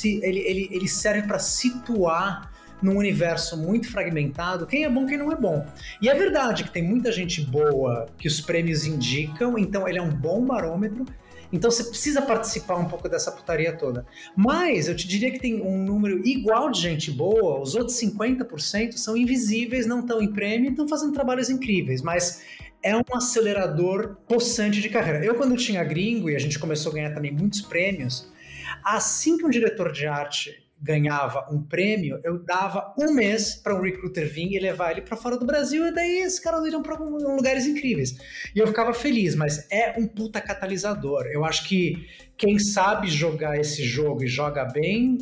ele, 0.03 0.39
ele, 0.41 0.69
ele 0.71 0.87
serve 0.87 1.27
para 1.27 1.39
situar 1.39 2.51
num 2.81 2.97
universo 2.97 3.57
muito 3.57 3.91
fragmentado, 3.91 4.65
quem 4.65 4.83
é 4.83 4.89
bom, 4.89 5.05
quem 5.05 5.17
não 5.17 5.31
é 5.31 5.35
bom. 5.35 5.65
E 6.01 6.09
é 6.09 6.13
verdade 6.13 6.63
que 6.63 6.71
tem 6.71 6.83
muita 6.83 7.11
gente 7.11 7.41
boa 7.41 8.07
que 8.17 8.27
os 8.27 8.39
prêmios 8.41 8.85
indicam, 8.85 9.57
então 9.57 9.87
ele 9.87 9.99
é 9.99 10.01
um 10.01 10.09
bom 10.09 10.45
barômetro. 10.45 11.05
Então 11.51 11.71
você 11.71 11.83
precisa 11.83 12.21
participar 12.21 12.75
um 12.75 12.85
pouco 12.85 13.09
dessa 13.09 13.31
putaria 13.31 13.75
toda. 13.75 14.05
Mas 14.35 14.87
eu 14.87 14.95
te 14.95 15.07
diria 15.07 15.31
que 15.31 15.39
tem 15.39 15.61
um 15.61 15.83
número 15.83 16.21
igual 16.25 16.69
de 16.69 16.79
gente 16.79 17.11
boa, 17.11 17.59
os 17.59 17.75
outros 17.75 17.99
50% 17.99 18.93
são 18.93 19.17
invisíveis, 19.17 19.87
não 19.87 20.01
estão 20.01 20.21
em 20.21 20.31
prêmio, 20.31 20.71
estão 20.71 20.87
fazendo 20.87 21.11
trabalhos 21.11 21.49
incríveis, 21.49 22.01
mas 22.01 22.43
é 22.81 22.95
um 22.95 23.03
acelerador 23.13 24.17
possante 24.27 24.79
de 24.79 24.89
carreira. 24.89 25.25
Eu, 25.25 25.35
quando 25.35 25.57
tinha 25.57 25.83
gringo 25.83 26.29
e 26.29 26.35
a 26.35 26.39
gente 26.39 26.57
começou 26.59 26.91
a 26.91 26.95
ganhar 26.95 27.13
também 27.13 27.31
muitos 27.31 27.61
prêmios, 27.61 28.31
assim 28.83 29.37
que 29.37 29.45
um 29.45 29.49
diretor 29.49 29.91
de 29.91 30.07
arte 30.07 30.68
ganhava 30.81 31.45
um 31.51 31.61
prêmio, 31.61 32.19
eu 32.23 32.39
dava 32.39 32.93
um 32.97 33.13
mês 33.13 33.55
para 33.55 33.75
um 33.75 33.81
recruiter 33.81 34.31
vir 34.31 34.53
e 34.53 34.59
levar 34.59 34.91
ele 34.91 35.01
para 35.01 35.17
fora 35.17 35.37
do 35.37 35.45
Brasil, 35.45 35.85
e 35.85 35.93
daí 35.93 36.19
esses 36.19 36.39
caras 36.39 36.65
iriam 36.65 36.81
para 36.81 36.97
lugares 36.97 37.65
incríveis. 37.65 38.17
E 38.55 38.59
eu 38.59 38.67
ficava 38.67 38.93
feliz, 38.93 39.35
mas 39.35 39.67
é 39.71 39.99
um 39.99 40.07
puta 40.07 40.39
catalisador. 40.39 41.25
Eu 41.27 41.43
acho 41.43 41.67
que 41.67 42.07
quem 42.37 42.57
sabe 42.57 43.07
jogar 43.07 43.59
esse 43.59 43.83
jogo 43.83 44.23
e 44.23 44.27
joga 44.27 44.63
bem, 44.63 45.17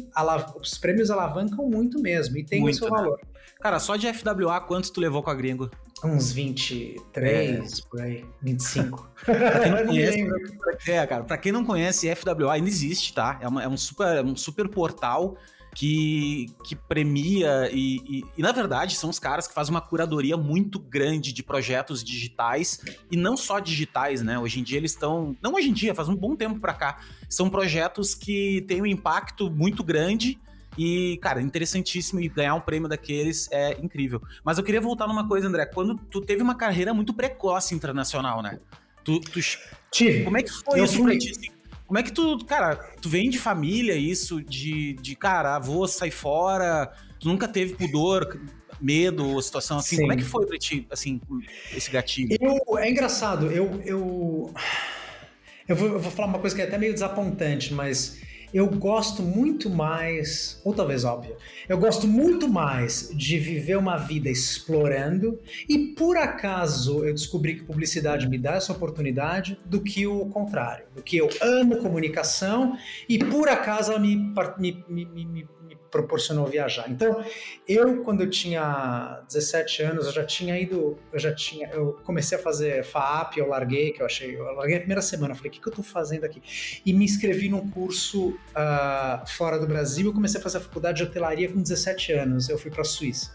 os 0.62 0.78
prêmios 0.78 1.10
alavancam 1.10 1.68
muito 1.68 2.00
mesmo, 2.00 2.38
e 2.38 2.44
tem 2.46 2.62
muito, 2.62 2.76
o 2.76 2.78
seu 2.78 2.90
né? 2.92 3.18
Cara, 3.60 3.80
só 3.80 3.96
de 3.96 4.12
FWA, 4.14 4.60
quantos 4.62 4.90
tu 4.90 5.02
levou 5.02 5.24
com 5.24 5.30
a 5.30 5.36
gringo? 5.36 5.70
Uns 6.04 6.32
23, 6.32 7.80
é. 7.80 7.90
por 7.90 8.02
aí, 8.02 8.26
25. 8.42 9.10
pra 9.26 9.60
quem 9.60 9.72
não 9.72 9.86
conhece, 9.88 10.92
é, 10.92 11.08
cara, 11.08 11.24
pra 11.24 11.38
quem 11.38 11.52
não 11.52 11.66
conhece, 11.66 12.16
FWA 12.16 12.54
ainda 12.54 12.70
existe, 12.70 13.14
tá? 13.14 13.40
É, 13.42 13.48
uma, 13.48 13.64
é 13.64 13.68
um, 13.68 13.78
super, 13.78 14.18
é 14.18 14.22
um 14.22 14.36
super 14.36 14.70
portal 14.70 15.36
que, 15.78 16.48
que 16.64 16.76
premia 16.76 17.70
e, 17.72 17.98
e, 18.08 18.24
e, 18.38 18.42
na 18.42 18.52
verdade, 18.52 18.96
são 18.96 19.10
os 19.10 19.20
caras 19.20 19.48
que 19.48 19.54
fazem 19.54 19.74
uma 19.74 19.82
curadoria 19.82 20.36
muito 20.36 20.80
grande 20.80 21.34
de 21.34 21.44
projetos 21.44 22.04
digitais 22.04 22.82
e 23.12 23.18
não 23.18 23.38
só 23.38 23.60
digitais, 23.60 24.22
né? 24.22 24.40
Hoje 24.40 24.60
em 24.60 24.64
dia 24.64 24.78
eles 24.78 24.92
estão. 24.92 25.36
Não 25.42 25.54
hoje 25.54 25.70
em 25.70 25.74
dia, 25.74 25.94
faz 25.94 26.10
um 26.10 26.16
bom 26.16 26.36
tempo 26.36 26.60
pra 26.60 26.74
cá. 26.74 27.00
São 27.30 27.50
projetos 27.50 28.16
que 28.16 28.66
têm 28.68 28.82
um 28.82 28.88
impacto 28.88 29.52
muito 29.52 29.84
grande 29.84 30.40
e, 30.78 31.18
cara, 31.22 31.42
interessantíssimo 31.42 32.20
e 32.20 32.30
ganhar 32.30 32.56
um 32.56 32.62
prêmio 32.62 32.88
daqueles 32.88 33.50
é 33.52 33.78
incrível. 33.82 34.22
Mas 34.44 34.58
eu 34.58 34.64
queria 34.64 34.80
voltar 34.82 35.08
numa 35.08 35.28
coisa, 35.28 35.48
André. 35.48 35.66
Quando 35.66 35.96
tu 35.96 36.22
teve 36.22 36.42
uma 36.42 36.56
carreira 36.56 36.94
muito 36.94 37.14
precoce 37.14 37.74
internacional, 37.74 38.42
né? 38.42 38.60
Tu, 39.04 39.20
tu... 39.22 39.40
Tive. 39.92 40.24
Como 40.24 40.38
é 40.38 40.44
que 40.44 40.52
foi 40.52 40.80
eu 40.80 40.86
isso 40.86 40.98
fui... 40.98 41.12
pra 41.12 41.18
ti? 41.18 41.32
Assim? 41.32 41.58
Como 41.88 41.98
é 41.98 42.04
que 42.04 42.12
tu, 42.12 42.38
cara, 42.46 42.76
tu 43.02 43.08
vem 43.08 43.30
de 43.30 43.40
família 43.40 43.96
isso, 43.96 44.44
de, 44.44 44.94
de 44.96 45.16
cara, 45.16 45.56
avô, 45.56 45.88
sai 45.88 46.12
fora, 46.12 46.92
tu 47.18 47.30
nunca 47.30 47.48
teve 47.48 47.76
pudor, 47.76 48.38
medo, 48.82 49.42
situação 49.42 49.78
assim? 49.78 49.96
Sim. 49.96 50.02
Como 50.02 50.12
é 50.12 50.18
que 50.18 50.24
foi 50.24 50.46
pra 50.46 50.58
ti, 50.58 50.86
assim, 50.92 51.22
esse 51.74 51.90
gatilho? 51.90 52.36
Eu, 52.42 52.78
é 52.78 52.90
engraçado, 52.90 53.50
eu, 53.50 53.82
eu, 53.86 54.54
eu, 55.66 55.76
vou, 55.78 55.88
eu 55.88 56.00
vou 56.00 56.12
falar 56.12 56.28
uma 56.28 56.40
coisa 56.40 56.54
que 56.54 56.62
é 56.62 56.66
até 56.66 56.78
meio 56.78 56.94
desapontante, 56.94 57.74
mas 57.74 58.22
eu 58.54 58.68
gosto 58.68 59.22
muito 59.22 59.70
mais, 59.70 60.62
ou 60.64 60.74
talvez 60.74 61.04
óbvio, 61.04 61.36
eu 61.68 61.78
gosto 61.78 62.08
muito 62.08 62.48
mais 62.48 63.12
de 63.14 63.38
viver 63.38 63.78
uma 63.78 63.98
vida 63.98 64.30
explorando 64.30 65.40
e 65.68 65.78
por 65.90 66.18
acaso 66.18 67.06
eu 67.06 67.14
descobri 67.14 67.56
que 67.56 67.64
publicidade 67.64 68.28
me 68.28 68.38
dá 68.38 68.54
essa 68.54 68.72
oportunidade 68.72 69.60
do 69.66 69.82
que 69.82 70.08
o 70.08 70.26
contrário, 70.28 70.86
do 70.96 71.04
que 71.04 71.18
eu 71.18 71.30
amo 71.42 71.78
comunicação 71.78 72.78
e 73.08 73.20
por 73.20 73.50
acaso 73.50 73.92
ela 73.92 74.00
me, 74.00 74.16
me, 74.58 74.86
me, 74.88 75.26
me 75.26 75.48
proporcionou 75.98 76.46
viajar. 76.46 76.90
Então, 76.90 77.24
eu 77.68 78.04
quando 78.04 78.22
eu 78.22 78.30
tinha 78.30 79.24
17 79.28 79.82
anos, 79.82 80.06
eu 80.06 80.12
já 80.12 80.24
tinha 80.24 80.60
ido, 80.60 80.98
eu 81.12 81.20
já 81.20 81.34
tinha, 81.34 81.68
eu 81.70 81.94
comecei 82.04 82.38
a 82.38 82.42
fazer 82.42 82.84
FAP, 82.84 83.38
eu 83.38 83.48
larguei, 83.48 83.92
que 83.92 84.02
eu 84.02 84.06
achei, 84.06 84.36
eu 84.36 84.44
larguei 84.54 84.76
a 84.78 84.80
primeira 84.80 85.02
semana, 85.02 85.34
falei, 85.34 85.50
o 85.50 85.54
que, 85.54 85.60
que 85.60 85.68
eu 85.68 85.74
tô 85.74 85.84
fazendo 85.84 86.24
aqui? 86.24 86.42
E 86.86 86.94
me 86.94 87.04
inscrevi 87.04 87.50
num 87.50 87.70
curso 87.70 88.30
uh, 88.30 89.28
fora 89.28 89.58
do 89.58 89.66
Brasil, 89.66 90.08
eu 90.08 90.14
comecei 90.14 90.40
a 90.40 90.44
fazer 90.44 90.58
a 90.58 90.62
faculdade 90.62 90.98
de 90.98 91.04
hotelaria 91.04 91.52
com 91.52 91.62
17 91.62 92.14
anos, 92.14 92.50
eu 92.50 92.58
fui 92.58 92.70
para 92.70 92.82
a 92.82 92.86
Suíça. 92.86 93.32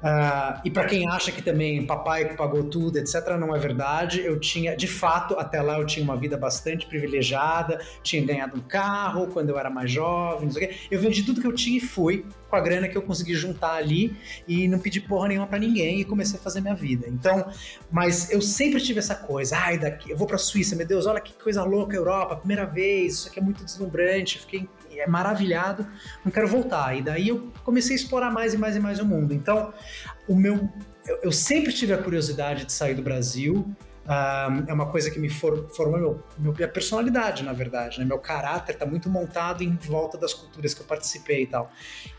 Uh, 0.00 0.60
e 0.64 0.70
para 0.70 0.86
quem 0.86 1.06
acha 1.06 1.30
que 1.30 1.42
também 1.42 1.84
papai 1.84 2.34
pagou 2.34 2.64
tudo, 2.64 2.98
etc., 2.98 3.36
não 3.38 3.54
é 3.54 3.58
verdade. 3.58 4.20
Eu 4.20 4.40
tinha, 4.40 4.74
de 4.74 4.86
fato, 4.86 5.38
até 5.38 5.60
lá 5.60 5.78
eu 5.78 5.86
tinha 5.86 6.02
uma 6.02 6.16
vida 6.16 6.36
bastante 6.36 6.86
privilegiada, 6.86 7.80
tinha 8.02 8.24
ganhado 8.24 8.56
um 8.56 8.62
carro 8.62 9.26
quando 9.26 9.50
eu 9.50 9.58
era 9.58 9.68
mais 9.68 9.90
jovem, 9.90 10.46
não 10.46 10.52
sei 10.52 10.64
o 10.64 10.68
quê. 10.68 10.76
Eu 10.90 11.00
vendi 11.00 11.22
tudo 11.22 11.40
que 11.40 11.46
eu 11.46 11.54
tinha 11.54 11.76
e 11.76 11.80
fui 11.80 12.24
com 12.48 12.56
a 12.56 12.60
grana 12.60 12.88
que 12.88 12.96
eu 12.96 13.02
consegui 13.02 13.34
juntar 13.34 13.74
ali 13.74 14.16
e 14.48 14.66
não 14.66 14.78
pedi 14.78 15.00
porra 15.00 15.28
nenhuma 15.28 15.46
para 15.46 15.58
ninguém 15.58 16.00
e 16.00 16.04
comecei 16.04 16.38
a 16.38 16.42
fazer 16.42 16.60
minha 16.60 16.74
vida. 16.74 17.06
Então, 17.08 17.48
mas 17.90 18.30
eu 18.30 18.40
sempre 18.40 18.80
tive 18.80 18.98
essa 18.98 19.14
coisa, 19.14 19.56
ai, 19.56 19.78
daqui, 19.78 20.10
eu 20.10 20.16
vou 20.16 20.26
para 20.26 20.38
Suíça, 20.38 20.74
meu 20.74 20.86
Deus, 20.86 21.06
olha 21.06 21.20
que 21.20 21.32
coisa 21.34 21.62
louca, 21.62 21.94
Europa, 21.94 22.36
primeira 22.36 22.64
vez, 22.64 23.14
isso 23.14 23.28
aqui 23.28 23.38
é 23.38 23.42
muito 23.42 23.64
deslumbrante, 23.64 24.40
fiquei 24.40 24.68
maravilhado, 25.06 25.86
não 26.24 26.32
quero 26.32 26.48
voltar. 26.48 26.96
E 26.96 27.02
daí 27.02 27.28
eu 27.28 27.52
comecei 27.64 27.96
a 27.96 27.98
explorar 27.98 28.30
mais 28.30 28.54
e 28.54 28.58
mais 28.58 28.76
e 28.76 28.80
mais 28.80 28.98
o 28.98 29.04
mundo. 29.04 29.32
Então, 29.32 29.72
o 30.28 30.34
meu, 30.34 30.68
eu, 31.06 31.18
eu 31.24 31.32
sempre 31.32 31.72
tive 31.72 31.92
a 31.92 31.98
curiosidade 31.98 32.64
de 32.64 32.72
sair 32.72 32.94
do 32.94 33.02
Brasil. 33.02 33.74
É 34.66 34.72
uma 34.72 34.86
coisa 34.86 35.08
que 35.08 35.20
me 35.20 35.28
for, 35.28 35.68
formou 35.72 36.00
meu, 36.00 36.24
meu, 36.36 36.52
minha 36.52 36.66
personalidade, 36.66 37.44
na 37.44 37.52
verdade. 37.52 38.00
Né? 38.00 38.04
Meu 38.04 38.18
caráter 38.18 38.72
está 38.72 38.84
muito 38.84 39.08
montado 39.08 39.62
em 39.62 39.76
volta 39.76 40.18
das 40.18 40.34
culturas 40.34 40.74
que 40.74 40.80
eu 40.80 40.86
participei 40.86 41.44
e 41.44 41.46
tal. 41.46 41.70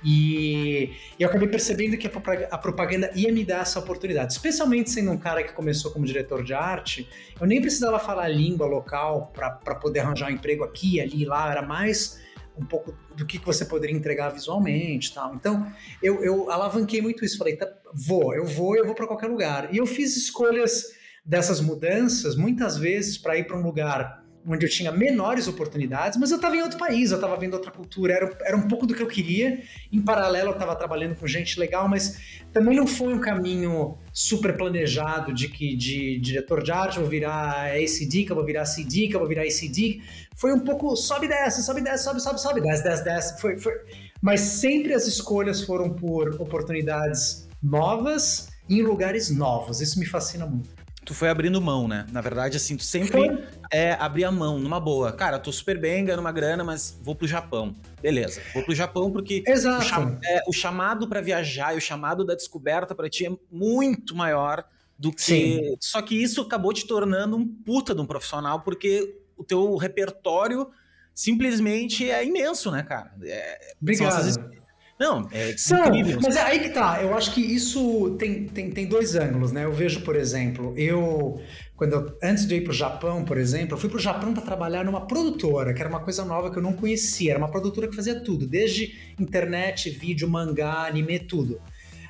E, 0.01 0.93
e 1.19 1.23
eu 1.23 1.27
acabei 1.27 1.49
percebendo 1.49 1.97
que 1.97 2.09
a 2.49 2.57
propaganda 2.57 3.11
ia 3.13 3.29
me 3.33 3.43
dar 3.43 3.63
essa 3.63 3.77
oportunidade. 3.79 4.31
Especialmente 4.31 4.89
sendo 4.89 5.11
um 5.11 5.17
cara 5.17 5.43
que 5.43 5.51
começou 5.51 5.91
como 5.91 6.05
diretor 6.05 6.43
de 6.43 6.53
arte, 6.53 7.09
eu 7.39 7.45
nem 7.45 7.59
precisava 7.59 7.99
falar 7.99 8.23
a 8.23 8.29
língua 8.29 8.65
local 8.67 9.29
para 9.33 9.75
poder 9.75 9.99
arranjar 9.99 10.29
um 10.29 10.33
emprego 10.33 10.63
aqui, 10.63 11.01
ali, 11.01 11.25
lá. 11.25 11.51
Era 11.51 11.61
mais 11.61 12.21
um 12.57 12.65
pouco 12.65 12.93
do 13.15 13.25
que, 13.25 13.39
que 13.39 13.45
você 13.45 13.65
poderia 13.65 13.95
entregar 13.95 14.29
visualmente 14.29 15.13
tal. 15.13 15.35
Então, 15.35 15.71
eu, 16.01 16.23
eu 16.23 16.51
alavanquei 16.51 17.01
muito 17.01 17.23
isso. 17.23 17.37
Falei, 17.37 17.55
tá, 17.55 17.67
vou, 17.93 18.33
eu 18.33 18.45
vou, 18.45 18.75
eu 18.75 18.85
vou 18.85 18.95
para 18.95 19.07
qualquer 19.07 19.27
lugar. 19.27 19.73
E 19.73 19.77
eu 19.77 19.85
fiz 19.85 20.15
escolhas 20.17 20.85
dessas 21.23 21.61
mudanças, 21.61 22.35
muitas 22.35 22.77
vezes, 22.77 23.17
para 23.17 23.37
ir 23.37 23.45
para 23.45 23.57
um 23.57 23.61
lugar 23.61 24.20
onde 24.45 24.65
eu 24.65 24.69
tinha 24.69 24.91
menores 24.91 25.47
oportunidades, 25.47 26.17
mas 26.17 26.31
eu 26.31 26.37
estava 26.37 26.55
em 26.55 26.61
outro 26.61 26.77
país, 26.77 27.11
eu 27.11 27.15
estava 27.15 27.35
vendo 27.37 27.53
outra 27.53 27.71
cultura, 27.71 28.13
era, 28.13 28.37
era 28.43 28.57
um 28.57 28.67
pouco 28.67 28.85
do 28.85 28.93
que 28.93 29.01
eu 29.01 29.07
queria. 29.07 29.61
Em 29.91 30.01
paralelo, 30.01 30.49
eu 30.49 30.53
estava 30.53 30.75
trabalhando 30.75 31.15
com 31.15 31.27
gente 31.27 31.59
legal, 31.59 31.87
mas 31.87 32.41
também 32.51 32.75
não 32.75 32.87
foi 32.87 33.13
um 33.13 33.19
caminho 33.19 33.97
super 34.11 34.57
planejado 34.57 35.33
de 35.33 35.47
que 35.47 35.75
de, 35.75 36.19
diretor 36.19 36.63
de 36.63 36.71
arte 36.71 36.97
eu 36.97 37.03
vou 37.03 37.09
virar 37.09 37.71
que 37.73 38.27
eu 38.29 38.35
vou 38.35 38.45
virar 38.45 38.65
que 38.65 39.11
eu 39.13 39.19
vou 39.19 39.27
virar 39.27 39.43
ACD. 39.43 40.01
Foi 40.35 40.53
um 40.53 40.59
pouco 40.59 40.95
sobe 40.95 41.27
e 41.27 41.29
desce, 41.29 41.63
sobe 41.63 41.81
e 41.81 41.83
desce, 41.83 42.03
sobe, 42.03 42.21
sobe, 42.21 42.41
sobe, 42.41 42.61
desce, 42.61 42.83
desce, 42.83 43.03
desce. 43.03 43.41
Foi, 43.41 43.57
foi... 43.57 43.73
Mas 44.21 44.41
sempre 44.41 44.93
as 44.93 45.07
escolhas 45.07 45.61
foram 45.63 45.93
por 45.93 46.41
oportunidades 46.41 47.47
novas 47.61 48.49
em 48.69 48.81
lugares 48.81 49.29
novos. 49.29 49.81
Isso 49.81 49.99
me 49.99 50.05
fascina 50.05 50.45
muito 50.45 50.80
tu 51.05 51.13
foi 51.13 51.29
abrindo 51.29 51.59
mão, 51.61 51.87
né? 51.87 52.05
Na 52.11 52.21
verdade, 52.21 52.57
assim, 52.57 52.77
tu 52.77 52.83
sempre 52.83 53.45
é 53.71 53.93
abrir 53.93 54.25
a 54.25 54.31
mão 54.31 54.59
numa 54.59 54.79
boa. 54.79 55.11
Cara, 55.11 55.39
tô 55.39 55.51
super 55.51 55.79
bem, 55.79 56.05
ganhando 56.05 56.19
uma 56.19 56.31
grana, 56.31 56.63
mas 56.63 56.97
vou 57.01 57.15
pro 57.15 57.27
Japão. 57.27 57.75
Beleza, 58.01 58.41
vou 58.53 58.63
pro 58.63 58.75
Japão 58.75 59.11
porque 59.11 59.43
Exato. 59.45 60.01
O, 60.01 60.19
é, 60.23 60.43
o 60.47 60.53
chamado 60.53 61.07
para 61.07 61.21
viajar 61.21 61.73
e 61.73 61.77
o 61.77 61.81
chamado 61.81 62.23
da 62.23 62.35
descoberta 62.35 62.93
para 62.93 63.09
ti 63.09 63.25
é 63.25 63.31
muito 63.51 64.15
maior 64.15 64.63
do 64.97 65.11
que. 65.11 65.21
Sim. 65.21 65.75
Só 65.79 66.01
que 66.01 66.21
isso 66.21 66.41
acabou 66.41 66.73
te 66.73 66.85
tornando 66.85 67.35
um 67.35 67.47
puta 67.47 67.95
de 67.95 68.01
um 68.01 68.05
profissional, 68.05 68.61
porque 68.61 69.19
o 69.35 69.43
teu 69.43 69.75
repertório 69.75 70.69
simplesmente 71.13 72.09
é 72.09 72.23
imenso, 72.23 72.71
né, 72.71 72.83
cara? 72.83 73.11
É, 73.23 73.73
Obrigado. 73.81 74.60
Não, 75.01 75.27
é 75.31 75.57
São, 75.57 75.83
incrível. 75.83 76.19
Mas 76.21 76.35
é 76.35 76.43
aí 76.43 76.59
que 76.59 76.69
tá. 76.69 77.01
Eu 77.01 77.17
acho 77.17 77.33
que 77.33 77.41
isso 77.41 78.15
tem, 78.19 78.45
tem, 78.45 78.69
tem 78.69 78.85
dois 78.85 79.15
ângulos, 79.15 79.51
né? 79.51 79.65
Eu 79.65 79.73
vejo, 79.73 80.01
por 80.01 80.15
exemplo, 80.15 80.75
eu 80.77 81.41
quando 81.75 81.93
eu, 81.93 82.17
antes 82.21 82.45
de 82.45 82.57
ir 82.57 82.61
para 82.61 82.69
o 82.69 82.75
Japão, 82.75 83.25
por 83.25 83.39
exemplo, 83.39 83.73
eu 83.73 83.79
fui 83.79 83.89
para 83.89 83.97
o 83.97 83.99
Japão 83.99 84.31
para 84.31 84.43
trabalhar 84.43 84.85
numa 84.85 85.07
produtora, 85.07 85.73
que 85.73 85.79
era 85.81 85.89
uma 85.89 86.01
coisa 86.01 86.23
nova 86.23 86.51
que 86.51 86.57
eu 86.59 86.61
não 86.61 86.73
conhecia. 86.73 87.31
Era 87.31 87.39
uma 87.39 87.49
produtora 87.49 87.87
que 87.87 87.95
fazia 87.95 88.19
tudo, 88.19 88.45
desde 88.45 88.95
internet, 89.19 89.89
vídeo, 89.89 90.29
mangá, 90.29 90.85
anime, 90.85 91.17
tudo. 91.17 91.55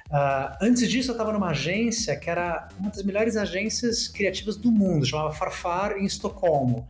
Uh, 0.10 0.58
antes 0.62 0.90
disso, 0.90 1.12
eu 1.12 1.14
estava 1.14 1.32
numa 1.32 1.52
agência 1.52 2.14
que 2.18 2.30
era 2.30 2.68
uma 2.78 2.90
das 2.90 3.04
melhores 3.04 3.38
agências 3.38 4.10
criativas 4.10 4.58
do 4.58 4.70
mundo, 4.70 5.06
chamava 5.06 5.32
Farfar, 5.32 5.94
em 5.98 6.04
Estocolmo 6.04 6.86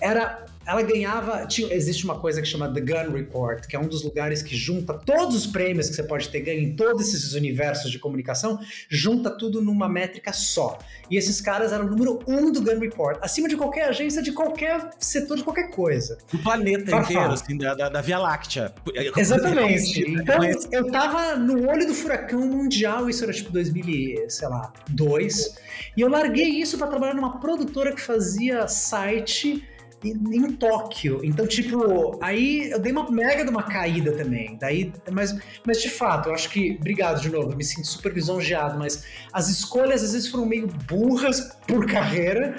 era 0.00 0.46
ela 0.70 0.82
ganhava. 0.82 1.46
Tinha, 1.46 1.74
existe 1.74 2.04
uma 2.04 2.20
coisa 2.20 2.40
que 2.40 2.46
chama 2.46 2.72
The 2.72 2.80
Gun 2.80 3.12
Report, 3.12 3.66
que 3.66 3.74
é 3.74 3.78
um 3.78 3.88
dos 3.88 4.04
lugares 4.04 4.40
que 4.40 4.56
junta 4.56 4.94
todos 4.94 5.34
os 5.34 5.46
prêmios 5.46 5.88
que 5.88 5.96
você 5.96 6.02
pode 6.04 6.28
ter 6.28 6.40
ganho 6.40 6.60
em 6.60 6.76
todos 6.76 7.08
esses 7.08 7.34
universos 7.34 7.90
de 7.90 7.98
comunicação, 7.98 8.60
junta 8.88 9.30
tudo 9.30 9.60
numa 9.60 9.88
métrica 9.88 10.32
só. 10.32 10.78
E 11.10 11.16
esses 11.16 11.40
caras 11.40 11.72
eram 11.72 11.86
o 11.86 11.90
número 11.90 12.20
um 12.26 12.52
do 12.52 12.62
Gun 12.62 12.78
Report, 12.78 13.18
acima 13.20 13.48
de 13.48 13.56
qualquer 13.56 13.88
agência, 13.88 14.22
de 14.22 14.30
qualquer 14.30 14.90
setor, 15.00 15.38
de 15.38 15.42
qualquer 15.42 15.70
coisa. 15.70 16.18
Do 16.30 16.38
planeta 16.38 16.96
inteiro, 16.96 17.32
assim, 17.32 17.58
da, 17.58 17.74
da, 17.74 18.00
Via 18.00 18.18
Láctea. 18.18 18.72
Exatamente. 19.16 20.08
Então, 20.08 20.38
eu 20.70 20.90
tava 20.92 21.34
no 21.34 21.68
olho 21.68 21.84
do 21.84 21.94
furacão 21.94 22.46
mundial, 22.46 23.10
isso 23.10 23.24
era 23.24 23.32
tipo 23.32 23.50
2000, 23.50 24.30
sei 24.30 24.48
lá, 24.48 24.72
2, 24.88 25.56
e 25.96 26.00
eu 26.00 26.08
larguei 26.08 26.48
isso 26.48 26.78
para 26.78 26.86
trabalhar 26.86 27.14
numa 27.14 27.40
produtora 27.40 27.92
que 27.92 28.00
fazia 28.00 28.68
site 28.68 29.68
em 30.04 30.52
Tóquio. 30.52 31.20
Então, 31.22 31.46
tipo, 31.46 32.18
aí 32.22 32.70
eu 32.70 32.78
dei 32.78 32.92
uma 32.92 33.10
mega 33.10 33.44
de 33.44 33.50
uma 33.50 33.62
caída 33.62 34.12
também. 34.12 34.56
Daí, 34.58 34.92
mas, 35.10 35.36
mas 35.64 35.80
de 35.80 35.90
fato, 35.90 36.28
eu 36.28 36.34
acho 36.34 36.48
que. 36.50 36.76
Obrigado 36.80 37.20
de 37.20 37.30
novo, 37.30 37.54
me 37.54 37.64
sinto 37.64 37.86
super 37.86 38.12
lisonjeado, 38.12 38.78
mas 38.78 39.04
as 39.32 39.48
escolhas 39.48 40.02
às 40.02 40.12
vezes 40.12 40.28
foram 40.28 40.46
meio 40.46 40.66
burras 40.88 41.56
por 41.66 41.86
carreira. 41.86 42.56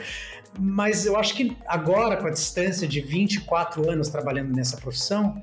Mas 0.60 1.06
eu 1.06 1.16
acho 1.16 1.34
que 1.34 1.56
agora, 1.66 2.18
com 2.18 2.28
a 2.28 2.30
distância 2.30 2.86
de 2.88 3.00
24 3.00 3.90
anos 3.90 4.10
trabalhando 4.10 4.54
nessa 4.54 4.76
profissão, 4.76 5.42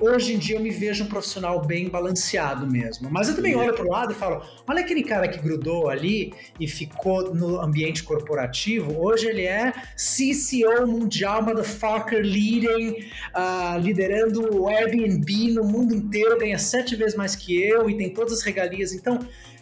hoje 0.00 0.34
em 0.34 0.38
dia 0.38 0.56
eu 0.56 0.60
me 0.60 0.70
vejo 0.70 1.04
um 1.04 1.06
profissional 1.06 1.64
bem 1.64 1.88
balanceado 1.88 2.66
mesmo. 2.66 3.08
Mas 3.10 3.28
eu 3.28 3.36
também 3.36 3.54
olho 3.54 3.74
para 3.74 3.84
o 3.84 3.88
lado 3.88 4.12
e 4.12 4.14
falo: 4.14 4.42
olha 4.66 4.80
aquele 4.80 5.02
cara 5.02 5.28
que 5.28 5.38
grudou 5.38 5.88
ali 5.88 6.32
e 6.58 6.66
ficou 6.66 7.34
no 7.34 7.60
ambiente 7.60 8.02
corporativo. 8.02 9.00
Hoje 9.00 9.26
ele 9.26 9.44
é 9.44 9.72
CCO 9.96 10.86
mundial, 10.86 11.42
motherfucker, 11.42 12.20
leading, 12.20 12.90
uh, 13.34 13.78
liderando 13.80 14.56
o 14.56 14.68
Airbnb 14.68 15.52
no 15.52 15.64
mundo 15.64 15.94
inteiro, 15.94 16.38
ganha 16.38 16.58
sete 16.58 16.96
vezes 16.96 17.16
mais 17.16 17.36
que 17.36 17.62
eu 17.62 17.88
e 17.88 17.96
tem 17.96 18.10
todas 18.10 18.32
as 18.32 18.42
regalias. 18.42 18.92
Então. 18.92 19.18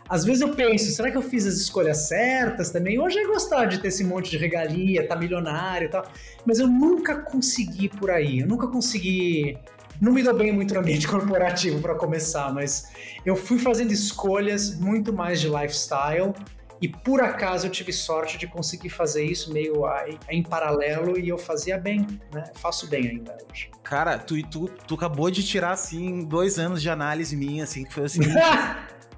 Às 0.09 0.25
vezes 0.25 0.41
eu 0.41 0.49
penso, 0.57 0.91
será 0.91 1.09
que 1.09 1.17
eu 1.17 1.23
fiz 1.23 1.47
as 1.47 1.55
escolhas 1.55 2.09
certas 2.09 2.73
também? 2.73 2.99
Hoje 2.99 3.17
é 3.17 3.27
gostar 3.29 3.67
de 3.67 3.79
ter 3.79 3.87
esse 3.87 4.03
monte 4.03 4.29
de 4.29 4.39
regalia, 4.39 5.07
tá 5.07 5.15
milionário 5.15 5.87
e 5.87 5.89
tal, 5.89 6.05
mas 6.45 6.59
eu 6.59 6.67
nunca 6.67 7.15
consegui 7.23 7.89
por 7.89 8.11
aí, 8.11 8.41
eu 8.41 8.47
nunca 8.49 8.67
consegui 8.67 9.57
não 10.01 10.13
me 10.13 10.23
dou 10.23 10.35
bem 10.35 10.53
muito 10.53 10.75
no 10.75 10.81
ambiente 10.81 11.07
corporativo 11.09 11.81
para 11.81 11.95
começar, 11.95 12.53
mas 12.53 12.91
eu 13.25 13.37
fui 13.37 13.59
fazendo 13.59 13.93
escolhas 13.93 14.79
muito 14.79 15.13
mais 15.13 15.41
de 15.41 15.49
lifestyle 15.49 16.33
e 16.81 16.89
por 16.89 17.21
acaso 17.21 17.67
eu 17.67 17.71
tive 17.71 17.93
sorte 17.93 18.39
de 18.39 18.47
conseguir 18.47 18.89
fazer 18.89 19.23
isso 19.25 19.53
meio 19.53 19.83
em 20.31 20.43
paralelo 20.43 21.19
e 21.19 21.29
eu 21.29 21.37
fazia 21.37 21.77
bem, 21.77 22.07
né? 22.33 22.45
Faço 22.55 22.89
bem 22.89 23.07
ainda 23.07 23.37
hoje. 23.51 23.71
Cara, 23.83 24.19
tu, 24.19 24.43
tu, 24.49 24.67
tu 24.87 24.95
acabou 24.95 25.31
de 25.31 25.43
tirar, 25.43 25.73
assim, 25.73 26.25
dois 26.25 26.59
anos 26.59 26.81
de 26.81 26.89
análise 26.89 27.37
minha, 27.37 27.65
assim, 27.65 27.85
que 27.85 27.93
foi 27.93 28.05
assim... 28.05 28.21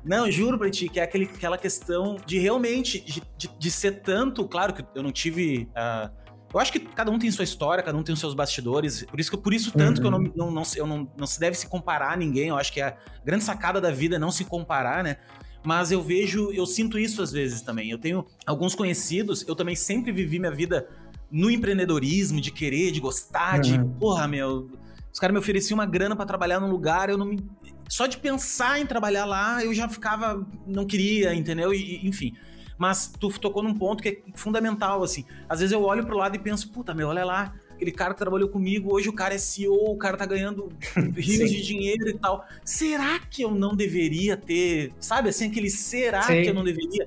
Não, 0.04 0.28
juro 0.28 0.58
pra 0.58 0.68
ti 0.68 0.88
que 0.88 0.98
é 0.98 1.04
aquele, 1.04 1.30
aquela 1.32 1.56
questão 1.56 2.16
de 2.26 2.36
realmente, 2.36 2.98
de, 2.98 3.22
de, 3.38 3.48
de, 3.56 3.70
ser 3.70 4.00
tanto, 4.00 4.48
claro 4.48 4.74
que 4.74 4.84
eu 4.96 5.02
não 5.02 5.12
tive... 5.12 5.68
Uh, 5.76 6.21
eu 6.52 6.60
acho 6.60 6.72
que 6.72 6.80
cada 6.80 7.10
um 7.10 7.18
tem 7.18 7.30
sua 7.30 7.44
história, 7.44 7.82
cada 7.82 7.96
um 7.96 8.02
tem 8.02 8.12
os 8.12 8.20
seus 8.20 8.34
bastidores. 8.34 9.04
Por 9.04 9.18
isso 9.18 9.30
que 9.30 9.36
por 9.36 9.54
isso 9.54 9.72
tanto 9.72 9.96
uhum. 9.96 10.02
que 10.02 10.06
eu, 10.06 10.10
não, 10.10 10.18
uhum. 10.18 10.32
não, 10.36 10.50
não, 10.50 10.62
eu 10.76 10.86
não, 10.86 11.10
não 11.16 11.26
se 11.26 11.40
deve 11.40 11.56
se 11.56 11.66
comparar 11.66 12.12
a 12.12 12.16
ninguém. 12.16 12.48
Eu 12.48 12.56
acho 12.56 12.72
que 12.72 12.80
a 12.80 12.96
grande 13.24 13.44
sacada 13.44 13.80
da 13.80 13.90
vida 13.90 14.16
é 14.16 14.18
não 14.18 14.30
se 14.30 14.44
comparar, 14.44 15.02
né? 15.02 15.16
Mas 15.64 15.92
eu 15.92 16.02
vejo, 16.02 16.50
eu 16.52 16.66
sinto 16.66 16.98
isso 16.98 17.22
às 17.22 17.30
vezes 17.32 17.62
também. 17.62 17.90
Eu 17.90 17.98
tenho 17.98 18.26
alguns 18.44 18.74
conhecidos, 18.74 19.46
eu 19.46 19.54
também 19.54 19.76
sempre 19.76 20.12
vivi 20.12 20.38
minha 20.38 20.52
vida 20.52 20.88
no 21.30 21.50
empreendedorismo, 21.50 22.40
de 22.40 22.50
querer, 22.50 22.92
de 22.92 23.00
gostar, 23.00 23.56
uhum. 23.56 23.60
de, 23.60 23.84
porra, 23.98 24.28
meu, 24.28 24.70
os 25.12 25.18
caras 25.18 25.32
me 25.32 25.38
ofereciam 25.38 25.78
uma 25.78 25.86
grana 25.86 26.14
para 26.14 26.26
trabalhar 26.26 26.60
num 26.60 26.70
lugar, 26.70 27.08
eu 27.08 27.16
não 27.16 27.26
me 27.26 27.38
só 27.88 28.06
de 28.06 28.16
pensar 28.16 28.80
em 28.80 28.86
trabalhar 28.86 29.26
lá, 29.26 29.62
eu 29.62 29.74
já 29.74 29.86
ficava, 29.86 30.46
não 30.66 30.86
queria, 30.86 31.34
entendeu? 31.34 31.74
E, 31.74 32.06
enfim. 32.06 32.34
Mas 32.82 33.06
tu 33.06 33.30
tocou 33.38 33.62
num 33.62 33.74
ponto 33.74 34.02
que 34.02 34.08
é 34.08 34.22
fundamental, 34.34 35.04
assim. 35.04 35.24
Às 35.48 35.60
vezes 35.60 35.72
eu 35.72 35.84
olho 35.84 36.04
pro 36.04 36.16
lado 36.16 36.34
e 36.34 36.38
penso, 36.40 36.68
puta, 36.68 36.92
meu, 36.92 37.10
olha 37.10 37.24
lá, 37.24 37.54
aquele 37.70 37.92
cara 37.92 38.12
que 38.12 38.18
trabalhou 38.18 38.48
comigo, 38.48 38.92
hoje 38.92 39.08
o 39.08 39.12
cara 39.12 39.34
é 39.34 39.38
CEO, 39.38 39.92
o 39.92 39.96
cara 39.96 40.16
tá 40.16 40.26
ganhando 40.26 40.68
rios 41.14 41.48
de 41.48 41.62
dinheiro 41.62 42.08
e 42.08 42.18
tal. 42.18 42.44
Será 42.64 43.20
que 43.20 43.40
eu 43.40 43.52
não 43.52 43.76
deveria 43.76 44.36
ter, 44.36 44.92
sabe 44.98 45.28
assim, 45.28 45.46
aquele 45.46 45.70
será 45.70 46.22
Sim. 46.22 46.42
que 46.42 46.48
eu 46.48 46.54
não 46.54 46.64
deveria? 46.64 47.06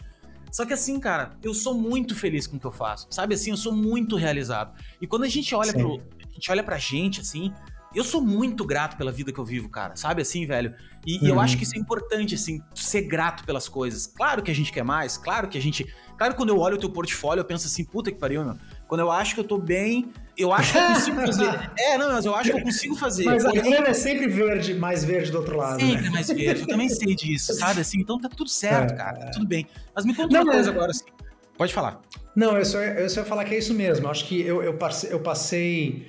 Só 0.49 0.65
que 0.65 0.71
assim, 0.71 0.97
cara, 0.97 1.35
eu 1.43 1.53
sou 1.53 1.73
muito 1.73 2.15
feliz 2.15 2.47
com 2.47 2.55
o 2.55 2.59
que 2.59 2.65
eu 2.65 2.71
faço, 2.71 3.07
sabe 3.09 3.35
assim, 3.35 3.49
eu 3.49 3.57
sou 3.57 3.75
muito 3.75 4.15
realizado. 4.15 4.79
E 5.01 5.05
quando 5.05 5.25
a 5.25 5.27
gente 5.27 5.53
olha 5.53 5.73
Sim. 5.73 5.79
pro, 5.79 5.95
a 5.97 6.33
gente 6.33 6.49
olha 6.49 6.63
pra 6.63 6.77
gente 6.77 7.19
assim, 7.19 7.51
eu 7.95 8.03
sou 8.03 8.21
muito 8.21 8.65
grato 8.65 8.97
pela 8.97 9.12
vida 9.12 9.31
que 9.31 9.39
eu 9.39 9.45
vivo, 9.45 9.69
cara, 9.69 9.95
sabe 9.95 10.21
assim, 10.21 10.45
velho? 10.45 10.75
E, 11.05 11.17
uhum. 11.17 11.23
e, 11.23 11.29
eu 11.29 11.39
acho 11.39 11.53
uhum. 11.53 11.60
que 11.60 11.63
isso 11.63 11.75
é 11.75 11.79
importante, 11.79 12.36
assim, 12.36 12.62
ser 12.73 13.03
grato 13.03 13.45
pelas 13.45 13.69
coisas. 13.69 14.05
Claro 14.05 14.43
que 14.43 14.51
a 14.51 14.55
gente 14.55 14.71
quer 14.71 14.84
mais, 14.84 15.17
claro 15.17 15.47
que 15.47 15.58
a 15.58 15.62
gente. 15.62 15.86
Claro 16.17 16.34
que 16.34 16.38
quando 16.38 16.49
eu 16.49 16.60
olho 16.60 16.75
o 16.75 16.79
teu 16.79 16.89
portfólio, 16.89 17.41
eu 17.41 17.45
penso 17.45 17.67
assim, 17.67 17.84
puta 17.84 18.12
que 18.12 18.17
pariu, 18.17 18.43
meu. 18.43 18.58
Quando 18.88 19.01
eu 19.01 19.12
acho 19.12 19.34
que 19.34 19.39
eu 19.39 19.43
tô 19.43 19.58
bem, 19.58 20.12
eu 20.38 20.53
acho 20.53 20.71
que 20.71 20.77
eu 20.77 20.88
consigo 20.88 21.21
fazer. 21.21 21.71
é, 21.79 21.97
não, 21.97 22.12
mas 22.12 22.25
eu 22.25 22.36
acho 22.36 22.51
que 22.51 22.58
eu 22.58 22.63
consigo 22.63 22.95
fazer. 22.95 23.25
Mas 23.25 23.45
a 23.45 23.51
grana 23.51 23.88
é 23.88 23.93
sempre 23.93 24.27
verde, 24.27 24.73
mais 24.73 25.03
verde 25.03 25.31
do 25.31 25.38
outro 25.38 25.58
lado. 25.58 25.79
Sempre 25.79 26.03
né? 26.03 26.10
mais 26.10 26.27
verde, 26.27 26.62
eu 26.62 26.67
também 26.67 26.89
sei 26.89 27.15
disso, 27.15 27.53
sabe? 27.53 27.81
Assim, 27.81 27.99
então 27.99 28.19
tá 28.19 28.29
tudo 28.29 28.49
certo, 28.49 28.93
é, 28.93 28.97
cara, 28.97 29.19
tá 29.19 29.31
tudo 29.31 29.47
bem. 29.47 29.65
Mas 29.95 30.05
me 30.05 30.13
conta 30.13 30.34
não, 30.34 30.43
uma 30.43 30.53
coisa 30.53 30.69
agora, 30.69 30.91
assim. 30.91 31.05
Pode 31.58 31.73
falar. 31.73 32.01
Não, 32.36 32.58
eu 32.58 32.65
só, 32.65 32.79
eu 32.79 33.10
só 33.10 33.21
ia 33.21 33.25
falar 33.25 33.45
que 33.45 33.55
é 33.55 33.58
isso 33.58 33.73
mesmo. 33.73 34.10
Acho 34.10 34.25
que 34.25 34.41
eu, 34.41 34.62
eu, 34.62 34.73
passei, 34.73 35.13
eu 35.13 35.19
passei 35.21 36.08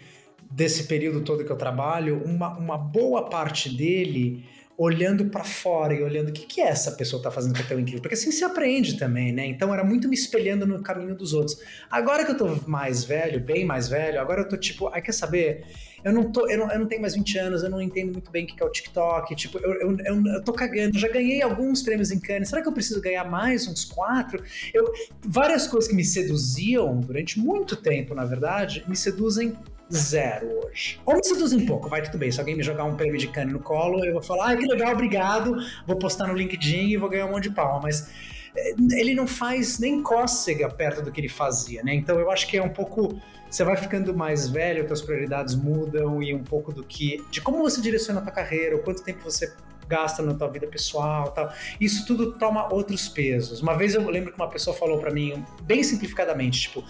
desse 0.51 0.85
período 0.85 1.23
todo 1.23 1.45
que 1.45 1.51
eu 1.51 1.57
trabalho, 1.57 2.23
uma, 2.25 2.57
uma 2.57 2.79
boa 2.79 3.29
parte 3.29 3.75
dele 3.75 4.45
olhando 4.79 5.25
para 5.27 5.43
fora 5.43 5.95
e 5.95 6.03
olhando 6.03 6.29
o 6.29 6.33
que, 6.33 6.47
que 6.47 6.61
é 6.61 6.69
essa 6.69 6.93
pessoa 6.93 7.23
tá 7.23 7.31
fazendo 7.31 7.55
que 7.55 7.63
é 7.63 7.65
tão 7.65 7.81
incrível. 7.81 8.03
Porque 8.03 8.15
assim 8.15 8.31
se 8.31 8.45
aprende 8.45 8.99
também, 8.99 9.33
né? 9.33 9.47
Então 9.47 9.73
era 9.73 9.83
muito 9.83 10.09
me 10.09 10.15
espelhando 10.15 10.67
no 10.67 10.83
caminho 10.83 11.15
dos 11.15 11.33
outros. 11.33 11.59
Agora 11.91 12.25
que 12.25 12.33
eu 12.33 12.37
tô 12.37 12.59
mais 12.67 13.03
velho, 13.03 13.41
bem 13.41 13.65
mais 13.65 13.89
velho, 13.89 14.21
agora 14.21 14.43
eu 14.43 14.49
tô 14.49 14.57
tipo, 14.57 14.89
ai, 14.89 15.01
quer 15.01 15.13
saber? 15.13 15.65
Eu 16.05 16.13
não, 16.13 16.31
tô, 16.31 16.47
eu, 16.49 16.59
não, 16.59 16.71
eu 16.71 16.79
não 16.79 16.87
tenho 16.87 17.01
mais 17.01 17.15
20 17.15 17.39
anos, 17.39 17.63
eu 17.63 17.71
não 17.71 17.81
entendo 17.81 18.13
muito 18.13 18.31
bem 18.31 18.45
o 18.45 18.47
que 18.47 18.63
é 18.63 18.67
o 18.67 18.71
TikTok. 18.71 19.35
Tipo, 19.35 19.59
eu, 19.59 19.73
eu, 19.81 19.97
eu, 20.05 20.27
eu 20.27 20.45
tô 20.45 20.53
cagando, 20.53 20.99
já 20.99 21.09
ganhei 21.09 21.43
alguns 21.43 21.83
prêmios 21.83 22.11
em 22.11 22.21
Cannes. 22.21 22.51
Será 22.51 22.63
que 22.63 22.69
eu 22.69 22.73
preciso 22.73 23.01
ganhar 23.01 23.25
mais 23.25 23.67
uns 23.67 23.85
quatro? 23.85 24.45
Eu, 24.75 24.93
várias 25.25 25.67
coisas 25.67 25.89
que 25.89 25.97
me 25.97 26.05
seduziam 26.05 27.01
durante 27.01 27.41
muito 27.41 27.75
tempo, 27.77 28.15
na 28.15 28.25
verdade, 28.25 28.85
me 28.87 28.95
seduzem 28.95 29.57
zero 29.93 30.65
hoje. 30.65 31.01
Ou 31.05 31.15
me 31.15 31.25
seduzem 31.25 31.61
um 31.61 31.67
pouco, 31.67 31.89
vai 31.89 32.03
tudo 32.03 32.19
bem. 32.19 32.31
Se 32.31 32.41
alguém 32.41 32.57
me 32.57 32.63
jogar 32.63 32.85
um 32.85 32.97
prêmio 32.97 33.19
de 33.19 33.29
cane 33.29 33.53
no 33.53 33.61
colo, 33.61 34.05
eu 34.05 34.13
vou 34.13 34.23
falar, 34.23 34.53
ah, 34.53 34.57
que 34.57 34.67
legal, 34.67 34.93
obrigado, 34.93 35.57
vou 35.87 35.97
postar 35.97 36.27
no 36.27 36.35
LinkedIn 36.35 36.89
e 36.89 36.97
vou 36.97 37.09
ganhar 37.09 37.27
um 37.27 37.31
monte 37.31 37.45
de 37.45 37.55
palma. 37.55 37.81
Mas 37.83 38.11
eh, 38.57 38.75
ele 38.93 39.15
não 39.15 39.27
faz 39.27 39.79
nem 39.79 40.03
cócega 40.03 40.69
perto 40.69 41.03
do 41.03 41.13
que 41.13 41.21
ele 41.21 41.29
fazia, 41.29 41.83
né? 41.83 41.95
Então 41.95 42.19
eu 42.19 42.31
acho 42.31 42.47
que 42.47 42.57
é 42.57 42.63
um 42.63 42.71
pouco. 42.71 43.21
Você 43.49 43.63
vai 43.63 43.77
ficando 43.77 44.15
mais 44.15 44.49
velho, 44.49 44.87
suas 44.89 45.03
prioridades 45.03 45.55
mudam 45.55 46.21
e 46.23 46.35
um 46.35 46.43
pouco 46.43 46.73
do 46.73 46.83
que. 46.83 47.25
de 47.31 47.41
como 47.41 47.59
você 47.59 47.81
direciona 47.81 48.21
a 48.21 48.23
tua 48.23 48.33
carreira, 48.33 48.77
o 48.77 48.83
quanto 48.83 49.03
tempo 49.03 49.23
você 49.23 49.53
gasta 49.89 50.23
na 50.23 50.35
tua 50.35 50.49
vida 50.49 50.67
pessoal 50.67 51.31
tal. 51.31 51.53
Isso 51.81 52.05
tudo 52.07 52.33
toma 52.33 52.73
outros 52.73 53.09
pesos. 53.09 53.63
Uma 53.63 53.75
vez 53.75 53.95
eu 53.95 54.09
lembro 54.09 54.33
que 54.33 54.37
uma 54.37 54.51
pessoa 54.51 54.77
falou 54.77 54.99
para 54.99 55.13
mim, 55.13 55.45
bem 55.63 55.83
simplificadamente, 55.83 56.63
tipo, 56.63 56.85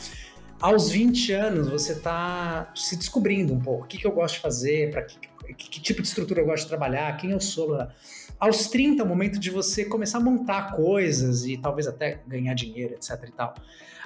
aos 0.60 0.90
20 0.90 1.32
anos 1.32 1.68
você 1.68 1.92
está 1.92 2.72
se 2.74 2.96
descobrindo 2.96 3.52
um 3.52 3.60
pouco. 3.60 3.84
O 3.84 3.86
que, 3.86 3.98
que 3.98 4.06
eu 4.06 4.12
gosto 4.12 4.36
de 4.36 4.40
fazer, 4.40 4.90
para 4.90 5.02
que, 5.02 5.18
que, 5.18 5.54
que, 5.54 5.80
tipo 5.80 6.02
de 6.02 6.08
estrutura 6.08 6.40
eu 6.40 6.46
gosto 6.46 6.64
de 6.64 6.68
trabalhar, 6.68 7.16
quem 7.16 7.30
eu 7.30 7.40
sou. 7.40 7.76
Aos 8.38 8.68
30 8.68 9.02
é 9.02 9.04
o 9.04 9.08
momento 9.08 9.38
de 9.38 9.50
você 9.50 9.84
começar 9.84 10.18
a 10.18 10.20
montar 10.20 10.72
coisas 10.74 11.46
e 11.46 11.56
talvez 11.56 11.86
até 11.86 12.20
ganhar 12.26 12.54
dinheiro, 12.54 12.94
etc 12.94 13.22
e 13.26 13.32
tal. 13.32 13.54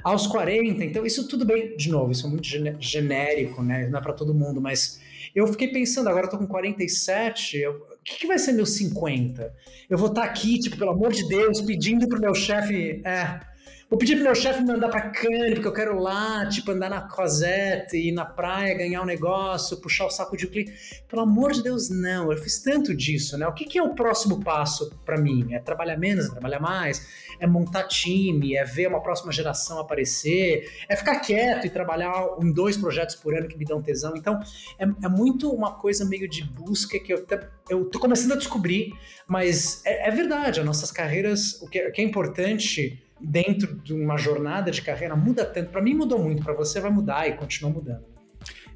Aos 0.03 0.27
40, 0.27 0.85
então 0.85 1.05
isso 1.05 1.29
tudo 1.29 1.45
bem, 1.45 1.77
de 1.77 1.91
novo, 1.91 2.13
isso 2.13 2.27
é 2.27 2.31
muito 2.31 2.47
genérico, 2.79 3.63
né? 3.63 3.87
Não 3.89 3.99
é 3.99 4.03
para 4.03 4.15
todo 4.15 4.33
mundo, 4.33 4.61
mas 4.61 5.01
eu 5.35 5.47
fiquei 5.47 5.69
pensando, 5.69 6.09
agora 6.09 6.27
eu 6.27 6.31
tô 6.31 6.39
com 6.39 6.47
47, 6.47 7.59
eu, 7.59 7.73
o 7.73 8.03
que, 8.03 8.21
que 8.21 8.27
vai 8.27 8.39
ser 8.39 8.53
meus 8.53 8.71
50? 8.71 9.53
Eu 9.91 9.99
vou 9.99 10.09
estar 10.09 10.23
tá 10.23 10.27
aqui, 10.27 10.59
tipo, 10.59 10.79
pelo 10.79 10.93
amor 10.93 11.13
de 11.13 11.27
Deus, 11.29 11.61
pedindo 11.61 12.09
pro 12.09 12.21
meu 12.21 12.35
chefe, 12.35 13.03
é, 13.05 13.41
Vou 13.91 13.99
pedir 13.99 14.15
pro 14.15 14.23
meu 14.23 14.37
chefe 14.37 14.61
me 14.61 14.69
mandar 14.69 14.89
pra 14.89 15.11
Cannes, 15.11 15.55
porque 15.55 15.67
eu 15.67 15.73
quero 15.73 15.99
lá, 15.99 16.47
tipo, 16.47 16.71
andar 16.71 16.89
na 16.89 17.01
Cosette, 17.01 17.97
ir 17.97 18.13
na 18.13 18.25
praia, 18.25 18.73
ganhar 18.73 19.03
um 19.03 19.05
negócio, 19.05 19.79
puxar 19.79 20.07
o 20.07 20.11
saco 20.11 20.37
de 20.37 20.47
um 20.47 20.49
cliente. 20.49 21.03
Pelo 21.09 21.23
amor 21.23 21.51
de 21.51 21.61
Deus, 21.61 21.91
não. 21.91 22.31
Eu 22.31 22.39
fiz 22.39 22.63
tanto 22.63 22.95
disso, 22.95 23.37
né? 23.37 23.49
O 23.49 23.53
que, 23.53 23.65
que 23.65 23.77
é 23.77 23.83
o 23.83 23.93
próximo 23.93 24.45
passo 24.45 24.97
para 25.05 25.19
mim? 25.19 25.53
É 25.53 25.59
trabalhar 25.59 25.97
menos, 25.97 26.27
é 26.27 26.31
trabalhar 26.31 26.61
mais? 26.61 27.05
É 27.41 27.49
montar 27.49 27.83
time? 27.89 28.55
É 28.55 28.63
ver 28.63 28.87
uma 28.87 29.03
próxima 29.03 29.33
geração 29.33 29.81
aparecer? 29.81 30.71
É 30.89 30.95
ficar 30.95 31.19
quieto 31.19 31.67
e 31.67 31.71
trabalhar 31.71 32.15
em 32.41 32.53
dois 32.53 32.77
projetos 32.77 33.17
por 33.17 33.35
ano 33.35 33.49
que 33.49 33.59
me 33.59 33.65
dão 33.65 33.83
tesão? 33.83 34.17
Então, 34.17 34.41
é, 34.79 34.85
é 34.85 35.09
muito 35.09 35.51
uma 35.51 35.73
coisa 35.73 36.05
meio 36.05 36.29
de 36.29 36.45
busca 36.45 36.97
que 37.01 37.13
eu, 37.13 37.27
eu 37.69 37.87
tô 37.87 37.99
começando 37.99 38.35
a 38.35 38.37
descobrir, 38.37 38.93
mas 39.27 39.85
é, 39.85 40.07
é 40.07 40.11
verdade, 40.13 40.61
as 40.61 40.67
nossas 40.67 40.93
carreiras, 40.93 41.61
o 41.61 41.69
que, 41.69 41.89
o 41.89 41.91
que 41.91 42.01
é 42.01 42.05
importante 42.05 43.10
dentro 43.21 43.77
de 43.77 43.93
uma 43.93 44.17
jornada 44.17 44.71
de 44.71 44.83
carreira 44.83 45.15
muda 45.15 45.45
tanto. 45.45 45.71
Para 45.71 45.83
mim 45.83 45.95
mudou 45.95 46.19
muito, 46.19 46.43
para 46.43 46.55
você 46.55 46.81
vai 46.81 46.91
mudar 46.91 47.29
e 47.29 47.33
continua 47.33 47.71
mudando. 47.71 48.05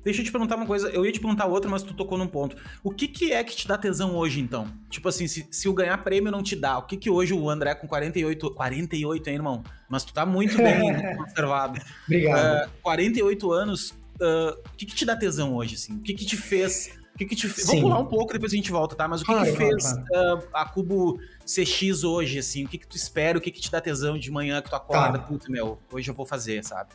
Deixa 0.04 0.20
eu 0.20 0.24
te 0.24 0.30
perguntar 0.30 0.57
uma 0.57 0.66
coisa, 0.66 0.90
eu 0.90 1.07
ia 1.07 1.11
te 1.11 1.18
perguntar 1.18 1.46
outra, 1.46 1.70
mas 1.70 1.83
tu 1.83 1.94
tocou 1.94 2.18
num 2.18 2.26
ponto. 2.26 2.57
O 2.83 2.90
que, 2.90 3.09
que 3.09 3.33
é 3.33 3.42
que 3.42 3.57
te 3.57 3.66
dá 3.66 3.78
tesão 3.78 4.14
hoje, 4.14 4.38
então? 4.38 4.68
Tipo 4.90 5.09
assim, 5.09 5.26
se, 5.26 5.48
se 5.50 5.66
o 5.66 5.72
ganhar 5.72 5.96
prêmio 6.04 6.30
não 6.30 6.42
te 6.42 6.54
dá, 6.54 6.76
o 6.76 6.83
que 6.83 6.98
que 6.98 7.09
hoje 7.09 7.33
o 7.33 7.48
André 7.48 7.74
com 7.74 7.88
48... 7.88 8.50
48, 8.50 9.28
hein, 9.28 9.35
irmão? 9.35 9.62
Mas 9.88 10.04
tu 10.04 10.12
tá 10.12 10.26
muito 10.26 10.59
bem 10.59 10.92
conservado. 11.16 11.80
Obrigado. 12.04 12.68
Uh, 12.68 12.70
48 12.83 13.52
anos, 13.52 13.90
uh, 14.20 14.50
o 14.50 14.76
que 14.76 14.85
que 14.85 14.94
te 14.94 15.07
dá 15.07 15.16
tesão 15.16 15.54
hoje, 15.54 15.76
assim? 15.76 15.94
O 15.94 16.00
que 16.00 16.12
que 16.12 16.26
te 16.26 16.37
fez... 16.37 17.02
O 17.14 17.18
que 17.18 17.27
que 17.27 17.37
te 17.37 17.48
fez... 17.48 17.66
Vou 17.68 17.81
pular 17.81 17.98
um 18.00 18.07
pouco, 18.07 18.33
depois 18.33 18.53
a 18.53 18.57
gente 18.57 18.72
volta, 18.72 18.96
tá? 18.96 19.07
Mas 19.07 19.22
o 19.22 19.24
que 19.24 19.33
claro, 19.33 19.50
que 19.50 19.57
fez 19.57 19.85
claro, 19.85 20.05
claro. 20.07 20.38
Uh, 20.40 20.48
a 20.53 20.64
Cubo 20.64 21.20
CX 21.46 22.03
hoje, 22.03 22.40
assim? 22.40 22.64
O 22.64 22.68
que 22.68 22.77
que 22.77 22.88
tu 22.88 22.96
espera, 22.96 23.38
o 23.38 23.40
que 23.40 23.53
que 23.53 23.61
te 23.61 23.70
dá 23.70 23.81
tesão 23.81 24.18
de 24.18 24.31
manhã 24.33 24.61
que 24.61 24.68
tu 24.68 24.74
acorda? 24.74 25.18
Tá. 25.18 25.24
Puta, 25.24 25.48
meu, 25.48 25.79
hoje 25.92 26.11
eu 26.11 26.14
vou 26.14 26.27
fazer, 26.27 26.64
sabe? 26.64 26.90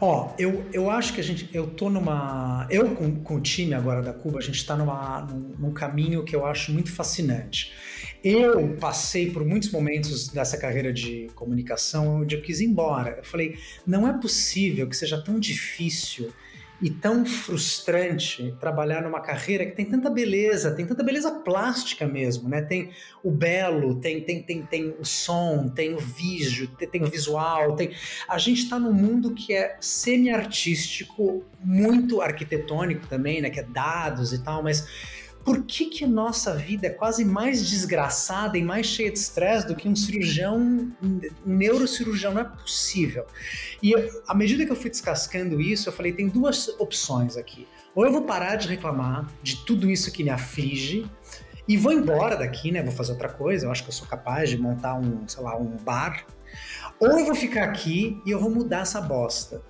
Ó, 0.00 0.32
eu, 0.38 0.64
eu 0.72 0.90
acho 0.90 1.12
que 1.12 1.20
a 1.20 1.24
gente, 1.24 1.48
eu 1.52 1.68
tô 1.68 1.90
numa, 1.90 2.66
eu 2.70 2.94
com, 2.94 3.22
com 3.22 3.36
o 3.36 3.40
time 3.40 3.74
agora 3.74 4.00
da 4.00 4.12
Cuba, 4.12 4.38
a 4.38 4.42
gente 4.42 4.64
tá 4.64 4.74
numa, 4.74 5.20
num, 5.20 5.54
num 5.58 5.72
caminho 5.72 6.24
que 6.24 6.34
eu 6.34 6.46
acho 6.46 6.72
muito 6.72 6.90
fascinante. 6.90 7.72
Eu 8.24 8.76
passei 8.80 9.30
por 9.30 9.44
muitos 9.44 9.70
momentos 9.70 10.28
dessa 10.28 10.56
carreira 10.56 10.92
de 10.92 11.28
comunicação 11.34 12.22
onde 12.22 12.36
eu 12.36 12.42
quis 12.42 12.60
ir 12.60 12.66
embora. 12.66 13.16
Eu 13.18 13.24
falei, 13.24 13.58
não 13.86 14.08
é 14.08 14.18
possível 14.18 14.88
que 14.88 14.96
seja 14.96 15.20
tão 15.20 15.38
difícil 15.38 16.32
e 16.82 16.90
tão 16.90 17.24
frustrante 17.24 18.54
trabalhar 18.58 19.02
numa 19.02 19.20
carreira 19.20 19.64
que 19.64 19.70
tem 19.70 19.86
tanta 19.86 20.10
beleza, 20.10 20.72
tem 20.72 20.84
tanta 20.84 21.04
beleza 21.04 21.30
plástica 21.30 22.06
mesmo, 22.06 22.48
né? 22.48 22.60
Tem 22.60 22.90
o 23.22 23.30
belo, 23.30 24.00
tem 24.00 24.20
tem 24.20 24.42
tem, 24.42 24.62
tem 24.62 24.94
o 24.98 25.04
som, 25.04 25.68
tem 25.68 25.94
o 25.94 25.98
vídeo, 25.98 26.66
tem, 26.76 26.88
tem 26.88 27.02
o 27.04 27.06
visual, 27.06 27.76
tem 27.76 27.92
a 28.28 28.36
gente 28.36 28.64
está 28.64 28.80
num 28.80 28.92
mundo 28.92 29.32
que 29.32 29.54
é 29.54 29.76
semi-artístico, 29.80 31.44
muito 31.60 32.20
arquitetônico 32.20 33.06
também, 33.06 33.40
né? 33.40 33.48
Que 33.48 33.60
é 33.60 33.62
dados 33.62 34.32
e 34.32 34.42
tal, 34.42 34.60
mas 34.60 34.84
por 35.44 35.64
que, 35.64 35.86
que 35.86 36.06
nossa 36.06 36.54
vida 36.54 36.86
é 36.86 36.90
quase 36.90 37.24
mais 37.24 37.68
desgraçada 37.68 38.56
e 38.56 38.62
mais 38.62 38.86
cheia 38.86 39.10
de 39.10 39.18
estresse 39.18 39.66
do 39.66 39.74
que 39.74 39.88
um 39.88 39.96
cirurgião, 39.96 40.58
um 41.02 41.20
neurocirurgião? 41.44 42.34
Não 42.34 42.40
é 42.40 42.44
possível. 42.44 43.26
E 43.82 43.92
à 44.26 44.34
medida 44.34 44.64
que 44.64 44.72
eu 44.72 44.76
fui 44.76 44.90
descascando 44.90 45.60
isso, 45.60 45.88
eu 45.88 45.92
falei: 45.92 46.12
tem 46.12 46.28
duas 46.28 46.68
opções 46.78 47.36
aqui. 47.36 47.66
Ou 47.94 48.06
eu 48.06 48.12
vou 48.12 48.22
parar 48.22 48.56
de 48.56 48.68
reclamar 48.68 49.28
de 49.42 49.64
tudo 49.64 49.90
isso 49.90 50.10
que 50.10 50.24
me 50.24 50.30
aflige 50.30 51.06
e 51.68 51.76
vou 51.76 51.92
embora 51.92 52.36
daqui, 52.36 52.72
né? 52.72 52.82
Vou 52.82 52.92
fazer 52.92 53.12
outra 53.12 53.28
coisa. 53.28 53.66
Eu 53.66 53.70
acho 53.70 53.82
que 53.82 53.88
eu 53.88 53.94
sou 53.94 54.06
capaz 54.06 54.50
de 54.50 54.58
montar 54.58 54.94
um, 54.94 55.26
sei 55.28 55.42
lá, 55.42 55.56
um 55.56 55.76
bar 55.76 56.24
ou 57.02 57.18
eu 57.18 57.26
vou 57.26 57.34
ficar 57.34 57.64
aqui 57.64 58.22
e 58.24 58.30
eu 58.30 58.38
vou 58.38 58.48
mudar 58.48 58.82
essa 58.82 59.00
bosta. 59.00 59.60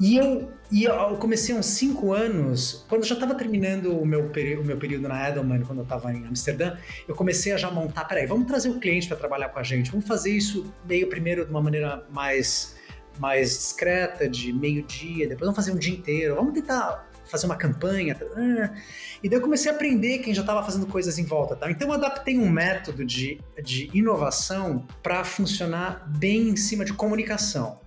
E 0.00 0.16
eu, 0.16 0.50
e 0.72 0.84
eu 0.84 1.16
comecei 1.16 1.54
há 1.54 1.58
uns 1.58 1.66
5 1.66 2.14
anos, 2.14 2.86
quando 2.88 3.02
eu 3.02 3.06
já 3.06 3.14
estava 3.14 3.34
terminando 3.34 3.92
o 3.92 4.06
meu, 4.06 4.20
o 4.22 4.64
meu 4.64 4.78
período 4.78 5.06
na 5.06 5.28
Edelman, 5.28 5.60
quando 5.60 5.80
eu 5.80 5.82
estava 5.82 6.10
em 6.14 6.26
Amsterdã, 6.26 6.78
eu 7.06 7.14
comecei 7.14 7.52
a 7.52 7.58
já 7.58 7.70
montar, 7.70 8.06
peraí, 8.06 8.26
vamos 8.26 8.46
trazer 8.46 8.70
o 8.70 8.80
cliente 8.80 9.06
para 9.06 9.18
trabalhar 9.18 9.50
com 9.50 9.58
a 9.58 9.62
gente, 9.62 9.90
vamos 9.90 10.06
fazer 10.06 10.30
isso 10.30 10.72
meio 10.88 11.10
primeiro 11.10 11.44
de 11.44 11.50
uma 11.50 11.60
maneira 11.60 12.06
mais 12.10 12.76
mais 13.18 13.50
discreta, 13.50 14.28
de 14.28 14.52
meio-dia, 14.52 15.28
depois 15.28 15.40
vamos 15.40 15.56
fazer 15.56 15.72
um 15.72 15.76
dia 15.76 15.92
inteiro, 15.92 16.36
vamos 16.36 16.54
tentar 16.54 17.07
fazer 17.30 17.46
uma 17.46 17.56
campanha. 17.56 18.16
Ah. 18.36 18.74
E 19.22 19.28
daí 19.28 19.38
eu 19.38 19.42
comecei 19.42 19.70
a 19.70 19.74
aprender 19.74 20.18
quem 20.18 20.32
já 20.34 20.42
estava 20.42 20.62
fazendo 20.62 20.86
coisas 20.86 21.18
em 21.18 21.24
volta. 21.24 21.56
Tá? 21.56 21.70
Então 21.70 21.88
eu 21.88 21.94
adaptei 21.94 22.38
um 22.38 22.48
método 22.48 23.04
de, 23.04 23.40
de 23.62 23.90
inovação 23.92 24.86
para 25.02 25.24
funcionar 25.24 26.08
bem 26.08 26.48
em 26.48 26.56
cima 26.56 26.84
de 26.84 26.92
comunicação. 26.92 27.80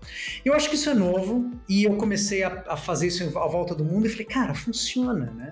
Eu 0.44 0.54
acho 0.54 0.70
que 0.70 0.76
isso 0.76 0.90
é 0.90 0.94
novo 0.94 1.52
e 1.70 1.84
eu 1.84 1.96
comecei 1.96 2.44
a, 2.44 2.64
a 2.68 2.78
fazer 2.78 3.08
isso 3.08 3.38
à 3.38 3.48
volta 3.48 3.74
do 3.74 3.84
mundo 3.84 4.08
e 4.08 4.10
falei, 4.10 4.26
cara, 4.26 4.54
funciona, 4.54 5.32
né? 5.32 5.52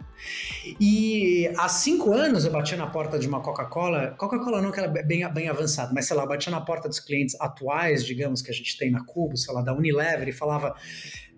E 0.80 1.50
há 1.58 1.70
cinco 1.70 2.14
anos 2.14 2.46
eu 2.46 2.52
batia 2.52 2.78
na 2.78 2.88
porta 2.88 3.18
de 3.18 3.28
uma 3.28 3.42
Coca-Cola, 3.42 4.16
Coca-Cola 4.18 4.62
não 4.62 4.72
que 4.72 4.80
era 4.80 4.88
bem, 4.88 5.28
bem 5.32 5.48
avançada, 5.48 5.92
mas 5.94 6.06
sei 6.06 6.16
lá, 6.18 6.26
batia 6.26 6.52
na 6.52 6.62
porta 6.62 6.90
dos 6.90 7.00
clientes 7.00 7.40
atuais, 7.40 8.04
digamos, 8.04 8.42
que 8.42 8.52
a 8.52 8.54
gente 8.54 8.78
tem 8.78 8.92
na 8.92 9.04
Cubo, 9.04 9.38
sei 9.38 9.54
lá, 9.54 9.62
da 9.62 9.74
Unilever 9.74 10.28
e 10.28 10.34
falava 10.34 10.76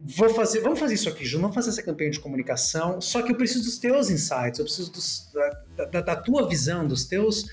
vou 0.04 0.30
fazer, 0.30 0.62
vamos 0.62 0.80
fazer 0.80 0.96
isso 0.96 1.10
aqui, 1.10 1.26
Ju, 1.26 1.40
vamos 1.40 1.54
fazer 1.54 1.70
essa 1.70 1.84
campanha 1.84 2.10
de 2.10 2.20
comunicação, 2.20 3.00
só 3.00 3.22
que 3.22 3.32
eu 3.32 3.36
preciso 3.36 3.64
dos 3.64 3.78
teus 3.78 4.10
insights, 4.10 4.60
eu 4.60 4.66
preciso 4.66 4.92
dos, 4.92 5.30
da, 5.76 5.86
da, 5.86 6.02
da, 6.02 6.16
tua 6.16 6.48
visão, 6.48 6.88
dos 6.88 7.06
teus 7.06 7.46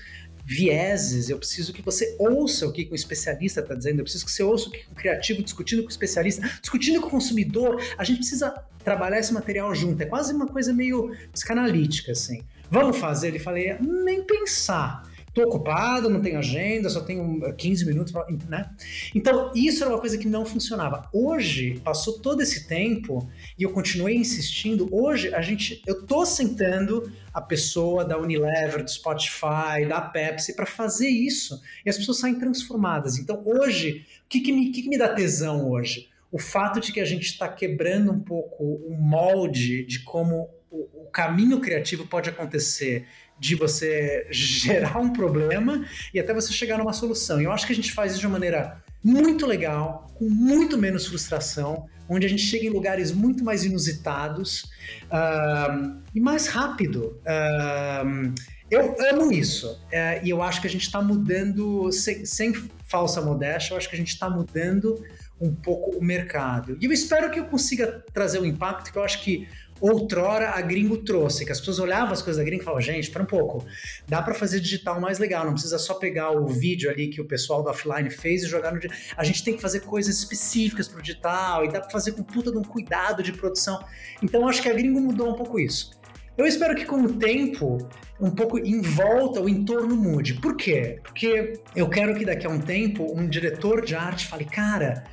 vieses, 0.43 1.29
eu 1.29 1.37
preciso 1.37 1.71
que 1.71 1.81
você 1.81 2.15
ouça 2.17 2.67
o 2.67 2.71
que 2.71 2.89
o 2.91 2.95
especialista 2.95 3.61
está 3.61 3.75
dizendo, 3.75 3.99
eu 3.99 4.03
preciso 4.03 4.25
que 4.25 4.31
você 4.31 4.41
ouça 4.41 4.67
o 4.67 4.71
que 4.71 4.83
o 4.91 4.95
criativo 4.95 5.43
discutindo 5.43 5.83
com 5.83 5.87
o 5.87 5.91
especialista, 5.91 6.41
discutindo 6.59 6.99
com 6.99 7.07
o 7.07 7.11
consumidor, 7.11 7.79
a 7.97 8.03
gente 8.03 8.17
precisa 8.17 8.51
trabalhar 8.83 9.19
esse 9.19 9.33
material 9.33 9.73
junto, 9.75 10.01
é 10.01 10.05
quase 10.05 10.33
uma 10.33 10.47
coisa 10.47 10.73
meio 10.73 11.15
psicanalítica, 11.31 12.13
assim. 12.13 12.41
Vamos 12.71 12.97
fazer? 12.97 13.27
Ele 13.27 13.39
falei, 13.39 13.77
nem 13.79 14.23
pensar 14.23 15.08
tô 15.43 15.49
ocupado, 15.49 16.09
não 16.09 16.21
tenho 16.21 16.37
agenda, 16.37 16.89
só 16.89 17.01
tenho 17.01 17.53
15 17.53 17.85
minutos, 17.85 18.11
pra, 18.11 18.25
né? 18.47 18.69
Então, 19.13 19.51
isso 19.55 19.83
era 19.83 19.93
uma 19.93 19.99
coisa 19.99 20.17
que 20.17 20.27
não 20.27 20.45
funcionava. 20.45 21.09
Hoje, 21.13 21.79
passou 21.83 22.19
todo 22.19 22.41
esse 22.41 22.67
tempo 22.67 23.29
e 23.57 23.63
eu 23.63 23.71
continuei 23.71 24.15
insistindo. 24.15 24.87
Hoje, 24.91 25.33
a 25.33 25.41
gente, 25.41 25.81
eu 25.85 26.05
tô 26.05 26.25
sentando 26.25 27.11
a 27.33 27.41
pessoa 27.41 28.03
da 28.03 28.17
Unilever, 28.17 28.83
do 28.83 28.89
Spotify, 28.89 29.85
da 29.87 30.01
Pepsi 30.01 30.55
para 30.55 30.65
fazer 30.65 31.07
isso 31.07 31.61
e 31.85 31.89
as 31.89 31.97
pessoas 31.97 32.19
saem 32.19 32.35
transformadas. 32.35 33.17
Então, 33.17 33.41
hoje, 33.45 34.05
o 34.25 34.29
que, 34.29 34.41
que, 34.41 34.51
me, 34.51 34.71
que, 34.71 34.81
que 34.83 34.89
me 34.89 34.97
dá 34.97 35.09
tesão 35.09 35.69
hoje? 35.69 36.09
O 36.31 36.37
fato 36.37 36.79
de 36.79 36.91
que 36.91 36.99
a 36.99 37.05
gente 37.05 37.25
está 37.25 37.47
quebrando 37.47 38.11
um 38.11 38.19
pouco 38.19 38.63
o 38.63 38.95
molde 38.99 39.83
de 39.85 39.99
como 39.99 40.49
o, 40.69 41.05
o 41.05 41.09
caminho 41.11 41.59
criativo 41.59 42.05
pode 42.05 42.29
acontecer 42.29 43.07
de 43.39 43.55
você 43.55 44.27
gerar 44.29 44.99
um 44.99 45.13
problema 45.13 45.85
e 46.13 46.19
até 46.19 46.33
você 46.33 46.51
chegar 46.51 46.77
numa 46.77 46.93
solução. 46.93 47.41
E 47.41 47.45
eu 47.45 47.51
acho 47.51 47.65
que 47.65 47.73
a 47.73 47.75
gente 47.75 47.91
faz 47.91 48.11
isso 48.11 48.21
de 48.21 48.27
uma 48.27 48.33
maneira 48.33 48.83
muito 49.03 49.45
legal, 49.45 50.07
com 50.15 50.29
muito 50.29 50.77
menos 50.77 51.07
frustração, 51.07 51.87
onde 52.09 52.25
a 52.25 52.29
gente 52.29 52.41
chega 52.41 52.65
em 52.65 52.69
lugares 52.69 53.11
muito 53.11 53.43
mais 53.43 53.63
inusitados 53.63 54.63
uh, 55.05 56.01
e 56.13 56.19
mais 56.19 56.47
rápido. 56.47 57.19
Uh, 57.21 58.33
eu 58.69 58.95
amo 59.11 59.31
isso. 59.31 59.71
Uh, 59.71 60.23
e 60.23 60.29
eu 60.29 60.41
acho 60.41 60.59
que 60.59 60.67
a 60.67 60.69
gente 60.69 60.83
está 60.83 61.01
mudando, 61.01 61.91
sem, 61.91 62.25
sem 62.25 62.53
falsa 62.85 63.21
modéstia, 63.21 63.73
eu 63.73 63.77
acho 63.77 63.87
que 63.87 63.95
a 63.95 63.97
gente 63.97 64.09
está 64.09 64.29
mudando 64.29 65.01
um 65.39 65.53
pouco 65.53 65.97
o 65.97 66.03
mercado. 66.03 66.77
E 66.81 66.85
eu 66.85 66.91
espero 66.91 67.31
que 67.31 67.39
eu 67.39 67.45
consiga 67.45 68.03
trazer 68.13 68.39
um 68.39 68.45
impacto 68.45 68.91
que 68.91 68.97
eu 68.97 69.03
acho 69.03 69.23
que 69.23 69.47
outrora 69.81 70.51
a 70.51 70.61
gringo 70.61 70.97
trouxe, 70.97 71.45
que 71.45 71.51
as 71.51 71.59
pessoas 71.59 71.79
olhavam 71.79 72.13
as 72.13 72.21
coisas 72.21 72.37
da 72.37 72.43
gringo 72.43 72.61
e 72.61 72.65
falavam, 72.65 72.81
gente, 72.81 73.03
espera 73.03 73.23
um 73.23 73.27
pouco, 73.27 73.65
dá 74.07 74.21
para 74.21 74.33
fazer 74.33 74.59
digital 74.59 74.99
mais 74.99 75.19
legal, 75.19 75.45
não 75.45 75.53
precisa 75.53 75.77
só 75.77 75.93
pegar 75.93 76.31
o 76.31 76.47
vídeo 76.47 76.89
ali 76.89 77.07
que 77.07 77.21
o 77.21 77.25
pessoal 77.25 77.63
do 77.63 77.69
offline 77.69 78.09
fez 78.09 78.43
e 78.43 78.47
jogar 78.47 78.73
no 78.73 78.79
digital. 78.79 78.97
A 79.17 79.23
gente 79.23 79.43
tem 79.43 79.55
que 79.55 79.61
fazer 79.61 79.81
coisas 79.81 80.17
específicas 80.17 80.87
pro 80.87 81.01
digital 81.01 81.65
e 81.65 81.71
dá 81.71 81.79
para 81.79 81.89
fazer 81.89 82.13
com 82.13 82.23
puta 82.23 82.51
de 82.51 82.57
um 82.57 82.63
cuidado 82.63 83.23
de 83.23 83.31
produção. 83.31 83.83
Então 84.21 84.47
acho 84.47 84.61
que 84.61 84.69
a 84.69 84.73
gringo 84.73 84.99
mudou 84.99 85.29
um 85.29 85.35
pouco 85.35 85.59
isso. 85.59 85.99
Eu 86.39 86.45
espero 86.45 86.73
que 86.73 86.85
com 86.85 87.01
o 87.01 87.13
tempo, 87.17 87.89
um 88.17 88.31
pouco 88.31 88.57
em 88.57 88.79
volta, 88.79 89.41
o 89.41 89.49
entorno 89.49 89.93
mude. 89.97 90.35
Por 90.35 90.55
quê? 90.55 90.97
Porque 91.03 91.59
eu 91.75 91.89
quero 91.89 92.15
que 92.15 92.23
daqui 92.23 92.47
a 92.47 92.49
um 92.49 92.61
tempo 92.61 93.05
um 93.13 93.27
diretor 93.27 93.83
de 93.83 93.93
arte 93.93 94.25
fale, 94.25 94.45
cara, 94.45 95.03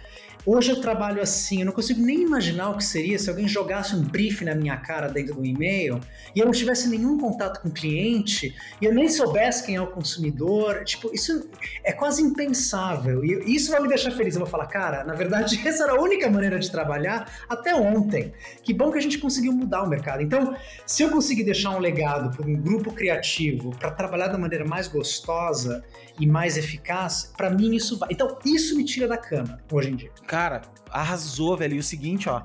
Hoje 0.49 0.71
eu 0.71 0.81
trabalho 0.81 1.21
assim, 1.21 1.59
eu 1.59 1.67
não 1.67 1.73
consigo 1.73 2.01
nem 2.01 2.23
imaginar 2.23 2.71
o 2.71 2.77
que 2.77 2.85
seria 2.85 3.19
se 3.19 3.29
alguém 3.29 3.49
jogasse 3.49 3.97
um 3.97 4.03
brief 4.03 4.45
na 4.45 4.55
minha 4.55 4.77
cara 4.77 5.09
dentro 5.09 5.35
do 5.35 5.45
e-mail 5.45 5.99
e 6.37 6.39
eu 6.39 6.47
não 6.47 6.53
tivesse 6.53 6.89
nenhum 6.89 7.19
contato 7.19 7.61
com 7.61 7.69
o 7.69 7.73
cliente 7.73 8.55
e 8.81 8.85
eu 8.85 8.95
nem 8.95 9.09
soubesse 9.09 9.67
quem 9.67 9.75
é 9.75 9.81
o 9.81 9.89
consumidor. 9.89 10.85
Tipo, 10.85 11.13
isso 11.13 11.51
é 11.83 11.91
quase 11.91 12.23
impensável. 12.23 13.25
E 13.25 13.57
isso 13.57 13.73
vai 13.73 13.81
me 13.81 13.89
deixar 13.89 14.13
feliz. 14.13 14.37
Eu 14.37 14.43
vou 14.43 14.49
falar, 14.49 14.67
cara, 14.67 15.03
na 15.03 15.15
verdade, 15.15 15.61
essa 15.67 15.83
era 15.83 15.95
a 15.95 16.01
única 16.01 16.31
maneira 16.31 16.61
de 16.61 16.71
trabalhar 16.71 17.29
até 17.49 17.75
ontem. 17.75 18.33
Que 18.63 18.73
bom 18.73 18.93
que 18.93 18.99
a 18.99 19.03
gente 19.03 19.19
conseguiu 19.19 19.53
mudar 19.53 19.83
o 19.83 19.89
mercado. 19.89 20.23
Então, 20.23 20.55
se 20.87 21.03
eu 21.03 21.11
conseguir 21.11 21.43
deixar 21.43 21.71
um 21.71 21.81
legado 21.81 22.37
para 22.37 22.47
um 22.47 22.55
grupo 22.55 22.93
criativo 22.93 23.77
para 23.77 23.91
trabalhar 23.91 24.29
da 24.29 24.39
maneira 24.39 24.65
mais 24.65 24.87
gostosa 24.87 25.85
e 26.21 26.27
mais 26.27 26.57
eficaz, 26.57 27.33
para 27.37 27.51
mim 27.51 27.75
isso 27.75 27.99
vai. 27.99 28.11
Então, 28.13 28.39
isso 28.45 28.77
me 28.77 28.85
tira 28.85 29.09
da 29.09 29.17
cama 29.17 29.59
hoje 29.73 29.91
em 29.91 29.97
dia. 29.97 30.11
Cara, 30.37 30.61
arrasou, 30.91 31.57
velho. 31.57 31.77
E 31.77 31.79
o 31.79 31.83
seguinte, 31.83 32.29
ó. 32.29 32.43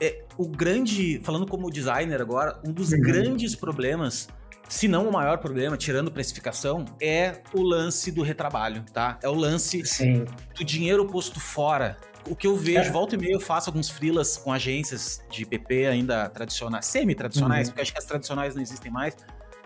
É, 0.00 0.24
o 0.36 0.48
grande. 0.48 1.20
Falando 1.22 1.46
como 1.46 1.70
designer 1.70 2.20
agora, 2.20 2.60
um 2.66 2.72
dos 2.72 2.90
uhum. 2.90 3.00
grandes 3.00 3.54
problemas 3.54 4.28
se 4.68 4.88
não 4.88 5.06
o 5.08 5.12
maior 5.12 5.38
problema, 5.38 5.76
tirando 5.76 6.10
precificação, 6.10 6.84
é 7.00 7.42
o 7.52 7.60
lance 7.60 8.10
do 8.10 8.22
retrabalho, 8.22 8.82
tá? 8.92 9.18
É 9.22 9.28
o 9.28 9.34
lance 9.34 9.84
Sim. 9.84 10.24
do 10.56 10.64
dinheiro 10.64 11.06
posto 11.06 11.38
fora. 11.38 11.96
O 12.28 12.34
que 12.34 12.46
eu 12.46 12.56
vejo, 12.56 12.88
é. 12.88 12.90
volta 12.90 13.14
e 13.14 13.18
meia, 13.18 13.34
eu 13.34 13.40
faço 13.40 13.68
alguns 13.68 13.88
freelas 13.90 14.36
com 14.38 14.50
agências 14.50 15.22
de 15.30 15.44
PP 15.44 15.86
ainda 15.86 16.28
tradicionais, 16.28 16.86
semi-tradicionais, 16.86 17.68
uhum. 17.68 17.72
porque 17.72 17.82
acho 17.82 17.92
que 17.92 17.98
as 17.98 18.04
tradicionais 18.04 18.54
não 18.54 18.62
existem 18.62 18.90
mais. 18.90 19.14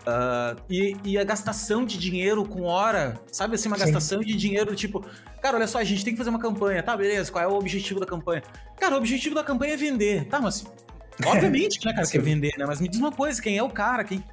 Uh, 0.07 0.55
e, 0.69 0.95
e, 1.03 1.17
a 1.17 1.23
gastação 1.25 1.83
de 1.83 1.97
dinheiro 1.97 2.45
com 2.45 2.63
hora, 2.63 3.19
sabe 3.29 3.55
assim, 3.55 3.67
uma 3.67 3.77
Sim. 3.77 3.83
gastação 3.83 4.21
de 4.21 4.33
dinheiro 4.35 4.73
tipo, 4.73 5.05
cara, 5.41 5.57
olha 5.57 5.67
só, 5.67 5.79
a 5.79 5.83
gente 5.83 6.01
tem 6.05 6.13
que 6.13 6.17
fazer 6.17 6.29
uma 6.29 6.39
campanha, 6.39 6.81
tá, 6.81 6.95
beleza, 6.95 7.29
qual 7.29 7.43
é 7.43 7.47
o 7.47 7.57
objetivo 7.57 7.99
da 7.99 8.05
campanha? 8.05 8.41
Cara, 8.79 8.95
o 8.95 8.99
objetivo 8.99 9.35
da 9.35 9.43
campanha 9.43 9.73
é 9.73 9.75
vender, 9.75 10.23
tá, 10.29 10.39
mas 10.39 10.65
obviamente, 11.25 11.85
né, 11.85 11.93
cara, 11.93 12.07
quer 12.07 12.21
vender, 12.21 12.53
né, 12.57 12.65
mas 12.65 12.79
me 12.79 12.87
diz 12.87 13.01
uma 13.01 13.11
coisa, 13.11 13.41
quem 13.41 13.57
é 13.57 13.63
o 13.63 13.69
cara, 13.69 14.05
quem, 14.05 14.23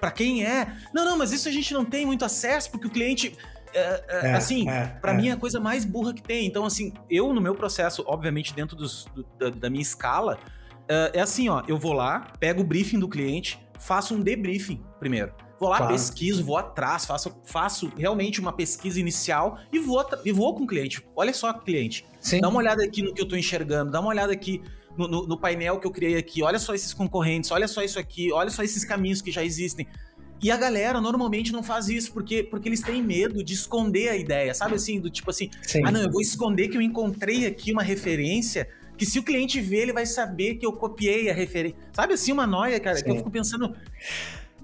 para 0.00 0.10
quem 0.10 0.46
é? 0.46 0.66
Não, 0.94 1.04
não, 1.04 1.18
mas 1.18 1.30
isso 1.30 1.46
a 1.46 1.52
gente 1.52 1.74
não 1.74 1.84
tem 1.84 2.06
muito 2.06 2.24
acesso, 2.24 2.70
porque 2.70 2.86
o 2.86 2.90
cliente... 2.90 3.36
É, 3.74 4.04
é, 4.08 4.26
é, 4.28 4.34
assim, 4.34 4.68
é, 4.68 4.86
para 5.00 5.14
mim 5.14 5.28
é 5.28 5.32
a 5.32 5.36
coisa 5.36 5.58
mais 5.58 5.82
burra 5.82 6.12
que 6.12 6.22
tem. 6.22 6.46
Então, 6.46 6.66
assim, 6.66 6.92
eu 7.08 7.32
no 7.32 7.40
meu 7.40 7.54
processo, 7.54 8.04
obviamente 8.06 8.52
dentro 8.52 8.76
dos, 8.76 9.06
do, 9.14 9.24
da, 9.38 9.48
da, 9.48 9.70
minha 9.70 9.80
escala, 9.80 10.38
é, 10.86 11.12
é 11.14 11.20
assim, 11.20 11.48
ó, 11.48 11.62
eu 11.66 11.78
vou 11.78 11.94
lá, 11.94 12.32
pego 12.38 12.60
o 12.60 12.64
briefing 12.64 12.98
do 12.98 13.08
cliente, 13.08 13.58
faço 13.82 14.14
um 14.14 14.20
debriefing 14.20 14.80
primeiro. 14.98 15.32
Vou 15.58 15.68
lá, 15.68 15.78
claro. 15.78 15.92
pesquiso, 15.92 16.44
vou 16.44 16.56
atrás, 16.56 17.04
faço, 17.04 17.32
faço 17.44 17.92
realmente 17.96 18.40
uma 18.40 18.52
pesquisa 18.52 18.98
inicial 18.98 19.58
e 19.72 19.78
vou, 19.78 20.04
e 20.24 20.32
vou 20.32 20.54
com 20.54 20.64
o 20.64 20.66
cliente. 20.66 21.06
Olha 21.14 21.32
só, 21.32 21.52
cliente. 21.52 22.04
Sim. 22.20 22.40
Dá 22.40 22.48
uma 22.48 22.58
olhada 22.58 22.82
aqui 22.82 23.02
no 23.02 23.14
que 23.14 23.22
eu 23.22 23.28
tô 23.28 23.36
enxergando, 23.36 23.92
dá 23.92 24.00
uma 24.00 24.08
olhada 24.08 24.32
aqui 24.32 24.60
no, 24.96 25.06
no, 25.06 25.26
no, 25.26 25.38
painel 25.38 25.78
que 25.78 25.86
eu 25.86 25.90
criei 25.90 26.16
aqui. 26.16 26.42
Olha 26.42 26.58
só 26.58 26.74
esses 26.74 26.92
concorrentes, 26.92 27.50
olha 27.50 27.68
só 27.68 27.82
isso 27.82 27.98
aqui, 27.98 28.32
olha 28.32 28.50
só 28.50 28.62
esses 28.62 28.84
caminhos 28.84 29.22
que 29.22 29.30
já 29.30 29.44
existem. 29.44 29.86
E 30.42 30.50
a 30.50 30.56
galera 30.56 31.00
normalmente 31.00 31.52
não 31.52 31.62
faz 31.62 31.88
isso 31.88 32.12
porque, 32.12 32.42
porque 32.42 32.68
eles 32.68 32.80
têm 32.80 33.00
medo 33.00 33.44
de 33.44 33.54
esconder 33.54 34.08
a 34.08 34.16
ideia, 34.16 34.52
sabe 34.52 34.74
assim? 34.74 34.98
Do 34.98 35.08
tipo 35.08 35.30
assim, 35.30 35.48
Sim. 35.62 35.82
ah, 35.84 35.92
não, 35.92 36.02
eu 36.02 36.10
vou 36.10 36.20
esconder 36.20 36.68
que 36.68 36.76
eu 36.76 36.82
encontrei 36.82 37.46
aqui 37.46 37.72
uma 37.72 37.82
referência 37.82 38.68
que 39.02 39.06
se 39.06 39.18
o 39.18 39.22
cliente 39.24 39.60
ver, 39.60 39.78
ele 39.78 39.92
vai 39.92 40.06
saber 40.06 40.54
que 40.54 40.64
eu 40.64 40.72
copiei 40.72 41.28
a 41.28 41.34
referência. 41.34 41.76
Sabe 41.92 42.14
assim, 42.14 42.30
uma 42.30 42.46
noia, 42.46 42.78
cara, 42.78 42.96
Sim. 42.96 43.02
que 43.02 43.10
eu 43.10 43.16
fico 43.16 43.32
pensando. 43.32 43.74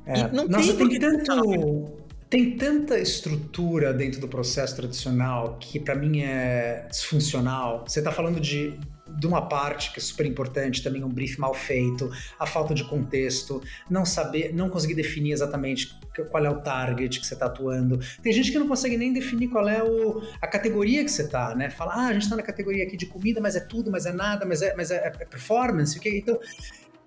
É. 0.07 0.31
não 0.31 0.47
Nossa, 0.47 0.75
tem, 0.75 0.89
tem 0.89 1.01
tanto. 1.01 1.93
Tem 2.31 2.57
tanta 2.57 3.01
estrutura 3.01 3.93
dentro 3.93 4.21
do 4.21 4.29
processo 4.29 4.77
tradicional 4.77 5.57
que 5.59 5.81
para 5.81 5.97
mim 5.97 6.21
é 6.21 6.87
disfuncional. 6.89 7.85
Você 7.85 7.99
está 7.99 8.13
falando 8.13 8.39
de, 8.39 8.79
de 9.19 9.27
uma 9.27 9.43
parte 9.43 9.93
que 9.93 9.99
é 9.99 10.03
super 10.03 10.25
importante, 10.25 10.85
também 10.85 11.03
um 11.03 11.09
brief 11.09 11.37
mal 11.41 11.53
feito, 11.53 12.09
a 12.39 12.47
falta 12.47 12.75
de 12.75 12.85
contexto, 12.85 13.61
não 13.91 14.05
saber, 14.05 14.55
não 14.55 14.71
conseguir 14.71 14.95
definir 14.95 15.33
exatamente 15.33 15.98
qual 16.27 16.45
é 16.45 16.51
o 16.51 16.61
target 16.61 17.21
que 17.21 17.27
você 17.27 17.35
está 17.35 17.47
atuando. 17.47 17.99
Tem 18.23 18.33
gente 18.33 18.51
que 18.51 18.59
não 18.59 18.69
consegue 18.69 18.97
nem 18.97 19.13
definir 19.13 19.49
qual 19.49 19.69
é 19.69 19.83
o, 19.83 20.23
a 20.41 20.47
categoria 20.47 21.05
que 21.05 21.11
você 21.11 21.23
está, 21.23 21.55
né? 21.55 21.71
Fala, 21.71 21.95
ah, 21.95 22.07
a 22.07 22.13
gente 22.13 22.23
está 22.23 22.37
na 22.37 22.43
categoria 22.43 22.85
aqui 22.85 22.97
de 22.97 23.07
comida, 23.07 23.41
mas 23.41 23.57
é 23.57 23.61
tudo, 23.61 23.91
mas 23.91 24.07
é 24.07 24.13
nada, 24.13 24.47
mas 24.47 24.63
é, 24.63 24.75
mas 24.77 24.91
é, 24.91 24.97
é 24.97 25.11
performance, 25.25 25.99
então 26.05 26.39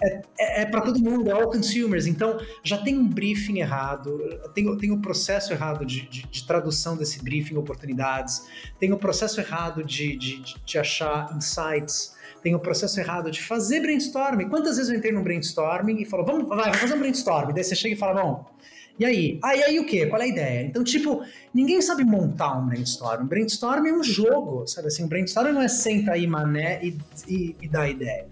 é, 0.01 0.21
é, 0.39 0.61
é 0.61 0.65
para 0.65 0.81
todo 0.81 0.99
mundo, 0.99 1.29
é 1.29 1.33
all 1.33 1.49
consumers. 1.49 2.07
Então, 2.07 2.39
já 2.63 2.77
tem 2.77 2.97
um 2.97 3.07
briefing 3.07 3.59
errado, 3.59 4.19
tem, 4.53 4.77
tem 4.77 4.91
o 4.91 4.99
processo 4.99 5.53
errado 5.53 5.85
de, 5.85 6.07
de, 6.07 6.23
de, 6.27 6.47
tradução 6.47 6.97
desse 6.97 7.23
briefing, 7.23 7.55
oportunidades, 7.55 8.47
tem 8.79 8.91
o 8.91 8.97
processo 8.97 9.39
errado 9.39 9.83
de, 9.83 10.17
de, 10.17 10.41
de 10.65 10.79
achar 10.79 11.35
insights, 11.35 12.15
tem 12.41 12.55
o 12.55 12.59
processo 12.59 12.99
errado 12.99 13.29
de 13.29 13.41
fazer 13.41 13.81
brainstorming. 13.81 14.49
Quantas 14.49 14.77
vezes 14.77 14.91
eu 14.91 14.97
entrei 14.97 15.11
num 15.11 15.21
brainstorming 15.21 16.01
e 16.01 16.05
falo, 16.05 16.25
vamos, 16.25 16.47
vai, 16.47 16.63
vamos 16.63 16.79
fazer 16.79 16.95
um 16.95 16.99
brainstorming. 16.99 17.53
Daí 17.53 17.63
você 17.63 17.75
chega 17.75 17.93
e 17.93 17.97
fala, 17.97 18.19
bom, 18.19 18.50
e 19.01 19.05
aí? 19.05 19.39
E 19.43 19.63
aí 19.63 19.79
o 19.79 19.85
quê? 19.87 20.05
Qual 20.05 20.21
é 20.21 20.25
a 20.25 20.27
ideia? 20.27 20.61
Então, 20.61 20.83
tipo, 20.83 21.25
ninguém 21.51 21.81
sabe 21.81 22.03
montar 22.03 22.59
um 22.59 22.67
brainstorm. 22.67 23.23
Um 23.23 23.27
brainstorm 23.27 23.87
é 23.87 23.91
um 23.91 24.03
jogo, 24.03 24.67
sabe 24.67 24.89
assim? 24.89 25.03
Um 25.03 25.07
brainstorm 25.07 25.51
não 25.51 25.61
é 25.61 25.67
senta 25.67 26.11
aí, 26.11 26.27
mané, 26.27 26.79
e, 26.85 26.95
e, 27.27 27.55
e 27.59 27.67
dá 27.67 27.89
ideia. 27.89 28.27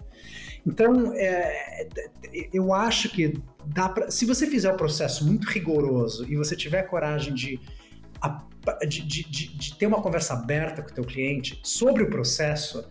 Então, 0.67 1.11
é, 1.15 1.87
eu 2.53 2.71
acho 2.71 3.09
que 3.09 3.41
dá 3.65 3.89
pra, 3.89 4.11
se 4.11 4.27
você 4.27 4.45
fizer 4.45 4.71
o 4.71 4.77
processo 4.77 5.25
muito 5.25 5.49
rigoroso 5.49 6.31
e 6.31 6.35
você 6.35 6.55
tiver 6.55 6.83
coragem 6.83 7.33
de, 7.33 7.59
de, 8.87 9.01
de, 9.01 9.23
de 9.23 9.75
ter 9.75 9.87
uma 9.87 10.03
conversa 10.03 10.35
aberta 10.35 10.83
com 10.83 10.91
o 10.91 10.93
teu 10.93 11.03
cliente 11.03 11.59
sobre 11.63 12.03
o 12.03 12.11
processo, 12.11 12.87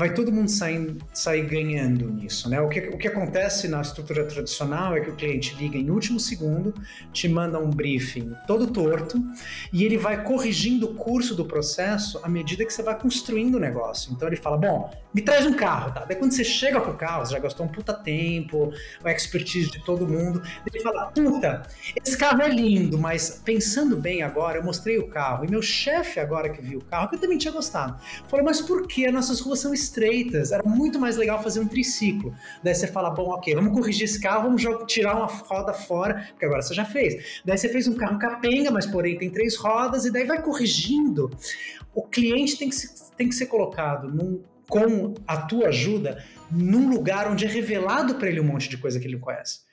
vai 0.00 0.14
todo 0.14 0.32
mundo 0.32 0.48
sair, 0.48 0.96
sair 1.12 1.42
ganhando 1.42 2.08
nisso, 2.08 2.48
né? 2.48 2.58
O 2.58 2.70
que, 2.70 2.80
o 2.80 2.96
que 2.96 3.06
acontece 3.06 3.68
na 3.68 3.82
estrutura 3.82 4.24
tradicional 4.24 4.96
é 4.96 5.00
que 5.00 5.10
o 5.10 5.14
cliente 5.14 5.54
liga 5.56 5.76
em 5.76 5.90
último 5.90 6.18
segundo, 6.18 6.72
te 7.12 7.28
manda 7.28 7.58
um 7.58 7.68
briefing 7.68 8.32
todo 8.46 8.66
torto 8.68 9.22
e 9.70 9.84
ele 9.84 9.98
vai 9.98 10.24
corrigindo 10.24 10.86
o 10.86 10.94
curso 10.94 11.34
do 11.34 11.44
processo 11.44 12.18
à 12.22 12.30
medida 12.30 12.64
que 12.64 12.72
você 12.72 12.82
vai 12.82 12.98
construindo 12.98 13.56
o 13.56 13.60
negócio. 13.60 14.10
Então 14.10 14.26
ele 14.26 14.36
fala, 14.36 14.56
bom, 14.56 14.90
me 15.12 15.20
traz 15.20 15.44
um 15.44 15.52
carro, 15.52 15.92
tá? 15.92 16.06
Daí 16.06 16.16
quando 16.16 16.32
você 16.32 16.44
chega 16.44 16.80
com 16.80 16.92
o 16.92 16.96
carro, 16.96 17.26
você 17.26 17.34
já 17.34 17.38
gastou 17.38 17.66
um 17.66 17.68
puta 17.68 17.92
tempo, 17.92 18.72
a 19.04 19.12
expertise 19.12 19.70
de 19.70 19.84
todo 19.84 20.08
mundo, 20.08 20.42
ele 20.72 20.82
fala, 20.82 21.10
puta, 21.10 21.62
esse 22.02 22.16
carro 22.16 22.40
é 22.40 22.48
lindo, 22.48 22.96
mas 22.96 23.42
pensando 23.44 23.96
bem 23.96 24.22
agora, 24.22 24.56
eu 24.56 24.64
mostrei 24.64 24.96
o 24.98 25.08
carro 25.08 25.44
e 25.44 25.50
meu 25.50 25.60
chefe 25.60 26.18
agora 26.18 26.48
que 26.48 26.62
viu 26.62 26.78
o 26.78 26.84
carro, 26.84 27.10
que 27.10 27.16
eu 27.16 27.20
também 27.20 27.36
tinha 27.36 27.52
gostado, 27.52 28.00
falou, 28.28 28.46
mas 28.46 28.62
por 28.62 28.86
que 28.86 29.04
as 29.04 29.12
nossas 29.12 29.40
ruas 29.40 29.58
são 29.58 29.74
estreitas? 29.90 30.52
Era 30.52 30.62
muito 30.66 30.98
mais 30.98 31.16
legal 31.16 31.42
fazer 31.42 31.60
um 31.60 31.66
triciclo. 31.66 32.34
Daí 32.62 32.74
você 32.74 32.86
fala, 32.86 33.10
bom, 33.10 33.30
ok, 33.30 33.54
vamos 33.54 33.72
corrigir 33.72 34.04
esse 34.04 34.20
carro, 34.20 34.44
vamos 34.44 34.62
tirar 34.86 35.16
uma 35.16 35.26
roda 35.26 35.72
fora, 35.72 36.26
porque 36.30 36.44
agora 36.44 36.62
você 36.62 36.72
já 36.72 36.84
fez. 36.84 37.42
Daí 37.44 37.58
você 37.58 37.68
fez 37.68 37.86
um 37.86 37.94
carro 37.94 38.18
capenga, 38.18 38.70
mas 38.70 38.86
porém 38.86 39.18
tem 39.18 39.30
três 39.30 39.56
rodas, 39.56 40.04
e 40.04 40.12
daí 40.12 40.24
vai 40.24 40.42
corrigindo. 40.42 41.30
O 41.94 42.02
cliente 42.02 42.56
tem 42.56 42.70
que, 42.70 42.76
tem 43.16 43.28
que 43.28 43.34
ser 43.34 43.46
colocado 43.46 44.08
num 44.08 44.42
com 44.68 45.14
a 45.26 45.36
tua 45.36 45.66
ajuda 45.66 46.24
num 46.48 46.88
lugar 46.88 47.28
onde 47.28 47.44
é 47.44 47.48
revelado 47.48 48.14
para 48.14 48.28
ele 48.28 48.40
um 48.40 48.44
monte 48.44 48.68
de 48.68 48.78
coisa 48.78 49.00
que 49.00 49.06
ele 49.06 49.14
não 49.14 49.20
conhece. 49.20 49.68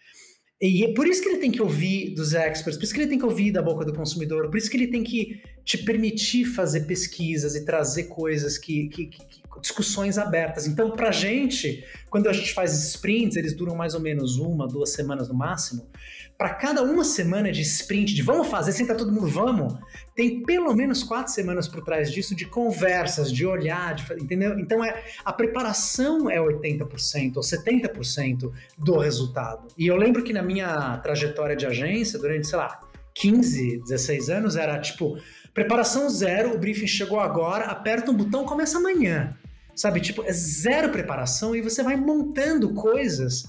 E 0.60 0.84
é 0.84 0.94
por 0.94 1.08
isso 1.08 1.22
que 1.22 1.30
ele 1.30 1.38
tem 1.38 1.52
que 1.52 1.62
ouvir 1.62 2.16
dos 2.16 2.34
experts, 2.34 2.78
por 2.78 2.84
isso 2.84 2.94
que 2.94 3.00
ele 3.02 3.10
tem 3.10 3.20
que 3.20 3.26
ouvir 3.26 3.52
da 3.52 3.62
boca 3.62 3.86
do 3.86 3.94
consumidor, 3.94 4.50
por 4.50 4.58
isso 4.58 4.70
que 4.72 4.76
ele 4.76 4.88
tem 4.88 5.04
que 5.04 5.40
te 5.64 5.78
permitir 5.78 6.46
fazer 6.46 6.82
pesquisas 6.82 7.56
e 7.56 7.64
trazer 7.64 8.06
coisas 8.06 8.58
que, 8.58 8.88
que, 8.88 9.06
que 9.06 9.47
discussões 9.62 10.18
abertas. 10.18 10.68
Então, 10.68 10.92
para 10.92 11.12
gente, 11.12 11.84
quando 12.10 12.28
a 12.28 12.34
gente 12.34 12.54
faz 12.54 12.74
sprints, 12.90 13.36
eles 13.36 13.54
duram 13.54 13.76
mais 13.76 13.94
ou 13.94 14.00
menos 14.00 14.38
uma, 14.38 14.68
duas 14.68 14.92
semanas 14.92 15.28
no 15.28 15.36
máximo 15.36 15.90
para 16.38 16.54
cada 16.54 16.84
uma 16.84 17.04
semana 17.04 17.52
de 17.52 17.62
sprint, 17.62 18.14
de 18.14 18.22
vamos 18.22 18.48
fazer, 18.48 18.72
senta 18.72 18.94
todo 18.94 19.12
mundo, 19.12 19.28
vamos, 19.28 19.74
tem 20.16 20.44
pelo 20.44 20.74
menos 20.76 21.04
quatro 21.04 21.34
semanas 21.34 21.68
por 21.68 21.84
trás 21.84 22.12
disso 22.12 22.36
de 22.36 22.46
conversas, 22.46 23.32
de 23.32 23.46
olhar, 23.46 23.96
de, 23.96 24.04
entendeu? 24.22 24.58
Então 24.60 24.86
é 24.86 25.04
a 25.26 25.34
preparação 25.34 26.30
é 26.30 26.38
80% 26.38 27.38
ou 27.38 27.42
70% 27.42 28.52
do 28.78 28.98
resultado. 29.00 29.68
E 29.76 29.88
eu 29.88 29.96
lembro 29.96 30.24
que 30.24 30.32
na 30.32 30.44
minha 30.44 30.98
trajetória 31.00 31.56
de 31.56 31.66
agência, 31.66 32.20
durante, 32.20 32.46
sei 32.46 32.60
lá, 32.60 32.82
15, 33.16 33.80
16 33.80 34.30
anos, 34.30 34.56
era 34.56 34.80
tipo, 34.80 35.18
preparação 35.56 36.08
zero, 36.08 36.54
o 36.54 36.60
briefing 36.60 36.86
chegou 36.86 37.20
agora, 37.20 37.66
aperta 37.66 38.12
um 38.12 38.14
botão, 38.14 38.46
começa 38.46 38.78
amanhã. 38.78 39.36
Sabe, 39.78 40.02
tipo, 40.02 40.24
é 40.24 40.34
zero 40.34 40.90
preparação 40.90 41.56
e 41.56 41.62
você 41.62 41.84
vai 41.84 41.96
montando 41.96 42.74
coisas 42.74 43.48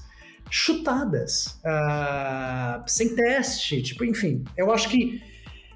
chutadas, 0.51 1.59
uh, 1.65 2.83
sem 2.85 3.15
teste, 3.15 3.81
tipo, 3.81 4.05
enfim, 4.05 4.43
eu 4.55 4.71
acho 4.71 4.89
que 4.89 5.21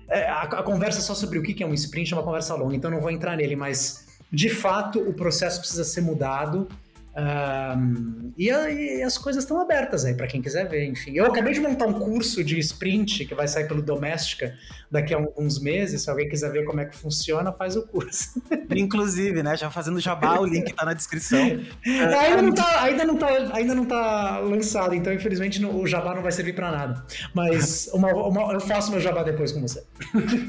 é, 0.08 0.28
a, 0.30 0.44
a, 0.44 0.63
conversa 0.63 1.02
só 1.02 1.16
sobre 1.16 1.39
o 1.39 1.44
que 1.44 1.63
é 1.63 1.66
um 1.66 1.74
sprint 1.74 2.13
é 2.13 2.16
uma 2.16 2.24
conversa 2.24 2.54
longa, 2.54 2.76
então 2.76 2.92
não 2.92 3.02
vou 3.02 3.10
entrar 3.10 3.36
nele, 3.36 3.56
mas 3.56 4.06
de 4.32 4.48
fato 4.48 5.00
o 5.00 5.13
processo 5.13 5.60
precisa 5.60 5.84
ser 5.84 6.02
mudado 6.02 6.68
Um, 7.15 8.34
e, 8.36 8.49
e, 8.49 9.04
as 9.04 9.19
coisas 9.19 9.43
estão 9.43 9.62
abertas 9.62 10.04
aí 10.04 10.15
para 10.15 10.26
quem 10.26 10.41
quiser 10.41 10.67
ver, 10.67 10.86
enfim. 10.86 11.12
Eu 11.13 11.26
acabei 11.26 11.54
de 11.54 11.60
montar 11.60 11.86
um 11.86 11.93
curso 11.93 12.43
de 12.43 12.58
sprint 12.58 13.26
que 13.26 13.36
vai 13.36 13.47
sair 13.47 13.67
pelo 13.67 13.84
Doméstica 13.84 14.56
daqui 14.89 15.13
a 15.13 15.17
alguns 15.17 15.60
meses. 15.60 16.02
Se 16.02 16.10
alguém 16.10 16.28
quiser 16.28 16.52
ver 16.52 16.65
como 16.65 16.80
é 16.80 16.86
que 16.86 16.95
funciona, 16.95 17.52
faz 17.52 17.76
o 17.76 17.86
curso. 17.86 18.41
Inclusive, 18.76 19.43
né? 19.43 19.56
Já 19.56 19.69
fazendo 19.69 19.99
jabá, 19.99 20.39
o 20.39 20.45
link 20.45 20.73
tá 20.73 20.86
na 20.86 20.93
descrição. 20.93 21.39
É, 21.86 22.04
ainda, 22.15 22.41
não 22.41 22.54
tá, 22.54 22.82
ainda, 22.82 23.06
não 23.06 23.17
tá, 23.17 23.28
ainda 23.54 23.76
não 23.76 23.86
tá 23.86 24.39
lançado, 24.39 24.95
então 24.95 25.13
infelizmente 25.13 25.63
o 25.63 25.86
jabá 25.86 26.15
não 26.15 26.23
vai 26.23 26.32
servir 26.32 26.54
para 26.54 26.71
nada. 26.71 27.06
Mas 27.34 27.89
uma, 27.93 28.12
uma, 28.12 28.54
eu 28.54 28.60
faço 28.60 28.89
meu 28.91 28.99
jabá 28.99 29.21
depois 29.21 29.52
com 29.52 29.62
você. 29.62 29.84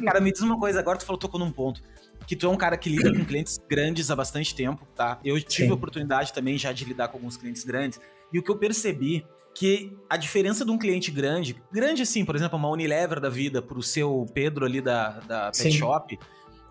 Cara, 0.03 0.19
me 0.21 0.33
diz 0.33 0.41
uma 0.41 0.59
coisa, 0.59 0.79
agora 0.79 0.97
tu 0.97 1.05
falou, 1.05 1.19
tocou 1.19 1.39
num 1.39 1.53
ponto 1.53 1.83
que 2.27 2.37
tu 2.37 2.47
é 2.47 2.49
um 2.49 2.57
cara 2.57 2.77
que 2.77 2.89
lida 2.89 3.13
com 3.13 3.25
clientes 3.25 3.59
grandes 3.69 4.11
há 4.11 4.17
bastante 4.17 4.55
tempo, 4.55 4.87
tá? 4.95 5.19
Eu 5.25 5.41
tive 5.41 5.67
Sim. 5.67 5.71
a 5.71 5.75
oportunidade 5.75 6.33
também 6.33 6.57
já 6.59 6.73
de 6.73 6.85
lidar 6.85 7.09
com 7.09 7.19
alguns 7.19 7.37
clientes 7.37 7.65
grandes, 7.65 8.01
e 8.33 8.39
o 8.39 8.43
que 8.43 8.51
eu 8.51 8.57
percebi 8.57 9.25
que 9.55 9.97
a 10.11 10.17
diferença 10.17 10.65
de 10.65 10.71
um 10.71 10.79
cliente 10.79 11.11
grande, 11.11 11.63
grande 11.73 12.03
assim, 12.03 12.25
por 12.25 12.35
exemplo, 12.35 12.59
uma 12.59 12.69
Unilever 12.69 13.21
da 13.21 13.29
vida 13.29 13.63
pro 13.63 13.83
seu 13.83 14.27
Pedro 14.35 14.65
ali 14.65 14.81
da, 14.81 15.21
da 15.21 15.45
Pet 15.47 15.57
Sim. 15.57 15.71
Shop, 15.71 16.19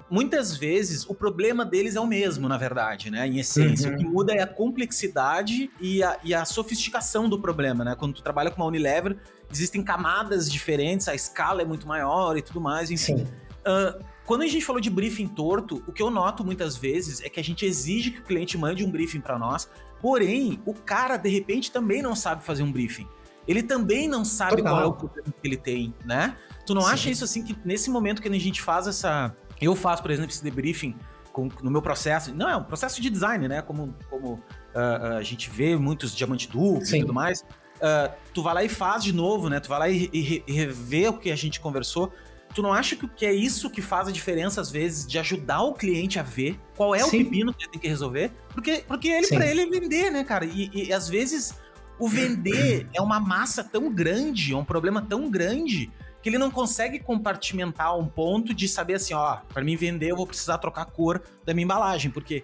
muitas 0.09 0.57
vezes 0.57 1.09
o 1.09 1.15
problema 1.15 1.65
deles 1.65 1.95
é 1.95 1.99
o 1.99 2.05
mesmo, 2.05 2.49
na 2.49 2.57
verdade, 2.57 3.09
né? 3.09 3.25
Em 3.25 3.39
essência. 3.39 3.89
Uhum. 3.89 3.95
O 3.95 3.97
que 3.97 4.03
muda 4.05 4.33
é 4.33 4.41
a 4.41 4.47
complexidade 4.47 5.71
e 5.79 6.03
a, 6.03 6.19
e 6.23 6.33
a 6.33 6.43
sofisticação 6.43 7.29
do 7.29 7.39
problema, 7.39 7.85
né? 7.85 7.95
Quando 7.95 8.15
tu 8.15 8.21
trabalha 8.21 8.51
com 8.51 8.61
uma 8.61 8.67
Unilever, 8.67 9.17
existem 9.49 9.81
camadas 9.81 10.51
diferentes, 10.51 11.07
a 11.07 11.15
escala 11.15 11.61
é 11.61 11.65
muito 11.65 11.87
maior 11.87 12.37
e 12.37 12.41
tudo 12.41 12.59
mais, 12.59 12.91
enfim. 12.91 13.25
Uh, 13.65 14.03
quando 14.25 14.43
a 14.43 14.47
gente 14.47 14.63
falou 14.63 14.81
de 14.81 14.89
briefing 14.89 15.27
torto, 15.27 15.83
o 15.85 15.91
que 15.91 16.01
eu 16.01 16.09
noto 16.09 16.43
muitas 16.43 16.77
vezes 16.77 17.21
é 17.21 17.29
que 17.29 17.39
a 17.39 17.43
gente 17.43 17.65
exige 17.65 18.11
que 18.11 18.19
o 18.19 18.23
cliente 18.23 18.57
mande 18.57 18.85
um 18.85 18.89
briefing 18.89 19.19
para 19.19 19.37
nós, 19.37 19.69
porém, 20.01 20.61
o 20.65 20.73
cara, 20.73 21.17
de 21.17 21.29
repente, 21.29 21.71
também 21.71 22.01
não 22.01 22.15
sabe 22.15 22.43
fazer 22.43 22.63
um 22.63 22.71
briefing. 22.71 23.07
Ele 23.47 23.61
também 23.61 24.07
não 24.07 24.23
sabe 24.23 24.57
Total. 24.57 24.73
qual 24.73 24.83
é 24.83 24.85
o 24.85 24.93
problema 24.93 25.33
que 25.41 25.47
ele 25.47 25.57
tem, 25.57 25.93
né? 26.05 26.37
Tu 26.65 26.73
não 26.73 26.83
Sim. 26.83 26.91
acha 26.91 27.09
isso 27.09 27.23
assim 27.23 27.43
que 27.43 27.55
nesse 27.65 27.89
momento 27.89 28.21
que 28.21 28.27
a 28.27 28.31
gente 28.31 28.61
faz 28.61 28.87
essa. 28.87 29.35
Eu 29.59 29.75
faço, 29.75 30.01
por 30.01 30.11
exemplo, 30.11 30.31
esse 30.31 30.43
debriefing 30.43 30.95
com, 31.33 31.49
no 31.61 31.69
meu 31.69 31.81
processo. 31.81 32.33
Não, 32.33 32.49
é 32.49 32.55
um 32.55 32.63
processo 32.63 33.01
de 33.01 33.09
design, 33.09 33.47
né? 33.47 33.61
Como, 33.61 33.93
como 34.09 34.33
uh, 34.33 35.17
a 35.17 35.23
gente 35.23 35.49
vê 35.49 35.75
muitos 35.75 36.15
diamante 36.15 36.47
duplo 36.47 36.81
e 36.81 36.99
tudo 37.01 37.13
mais. 37.13 37.41
Uh, 37.41 38.13
tu 38.33 38.41
vai 38.41 38.53
lá 38.53 38.63
e 38.63 38.69
faz 38.69 39.03
de 39.03 39.11
novo, 39.11 39.49
né? 39.49 39.59
Tu 39.59 39.67
vai 39.67 39.79
lá 39.79 39.89
e, 39.89 40.09
e, 40.13 40.43
e 40.47 40.53
revê 40.53 41.09
o 41.09 41.13
que 41.13 41.29
a 41.29 41.35
gente 41.35 41.59
conversou. 41.59 42.13
Tu 42.53 42.61
não 42.61 42.71
acha 42.71 42.95
que 42.95 43.25
é 43.25 43.33
isso 43.33 43.69
que 43.69 43.81
faz 43.81 44.07
a 44.07 44.11
diferença, 44.11 44.61
às 44.61 44.69
vezes, 44.69 45.07
de 45.07 45.17
ajudar 45.17 45.61
o 45.61 45.73
cliente 45.73 46.19
a 46.19 46.23
ver 46.23 46.59
qual 46.75 46.93
é 46.93 46.99
Sim. 46.99 47.05
o 47.05 47.25
pepino 47.25 47.53
que 47.53 47.63
ele 47.63 47.71
tem 47.71 47.81
que 47.81 47.87
resolver? 47.87 48.31
Porque, 48.49 48.83
porque 48.87 49.07
ele, 49.07 49.27
para 49.27 49.45
ele, 49.47 49.61
é 49.61 49.65
vender, 49.65 50.11
né, 50.11 50.23
cara? 50.23 50.45
E, 50.45 50.69
e 50.73 50.93
às 50.93 51.09
vezes 51.09 51.55
o 51.97 52.07
vender 52.07 52.87
é 52.93 53.01
uma 53.01 53.19
massa 53.19 53.63
tão 53.63 53.91
grande, 53.91 54.53
é 54.53 54.57
um 54.57 54.63
problema 54.65 55.01
tão 55.01 55.29
grande, 55.29 55.91
que 56.21 56.29
ele 56.29 56.37
não 56.37 56.49
consegue 56.49 56.99
compartimentar 56.99 57.97
um 57.97 58.07
ponto 58.07 58.53
de 58.53 58.67
saber 58.67 58.95
assim, 58.95 59.13
ó, 59.13 59.37
para 59.53 59.63
mim 59.63 59.75
vender 59.75 60.11
eu 60.11 60.15
vou 60.15 60.25
precisar 60.25 60.57
trocar 60.57 60.83
a 60.83 60.85
cor 60.85 61.21
da 61.45 61.53
minha 61.53 61.65
embalagem, 61.65 62.09
porque 62.09 62.43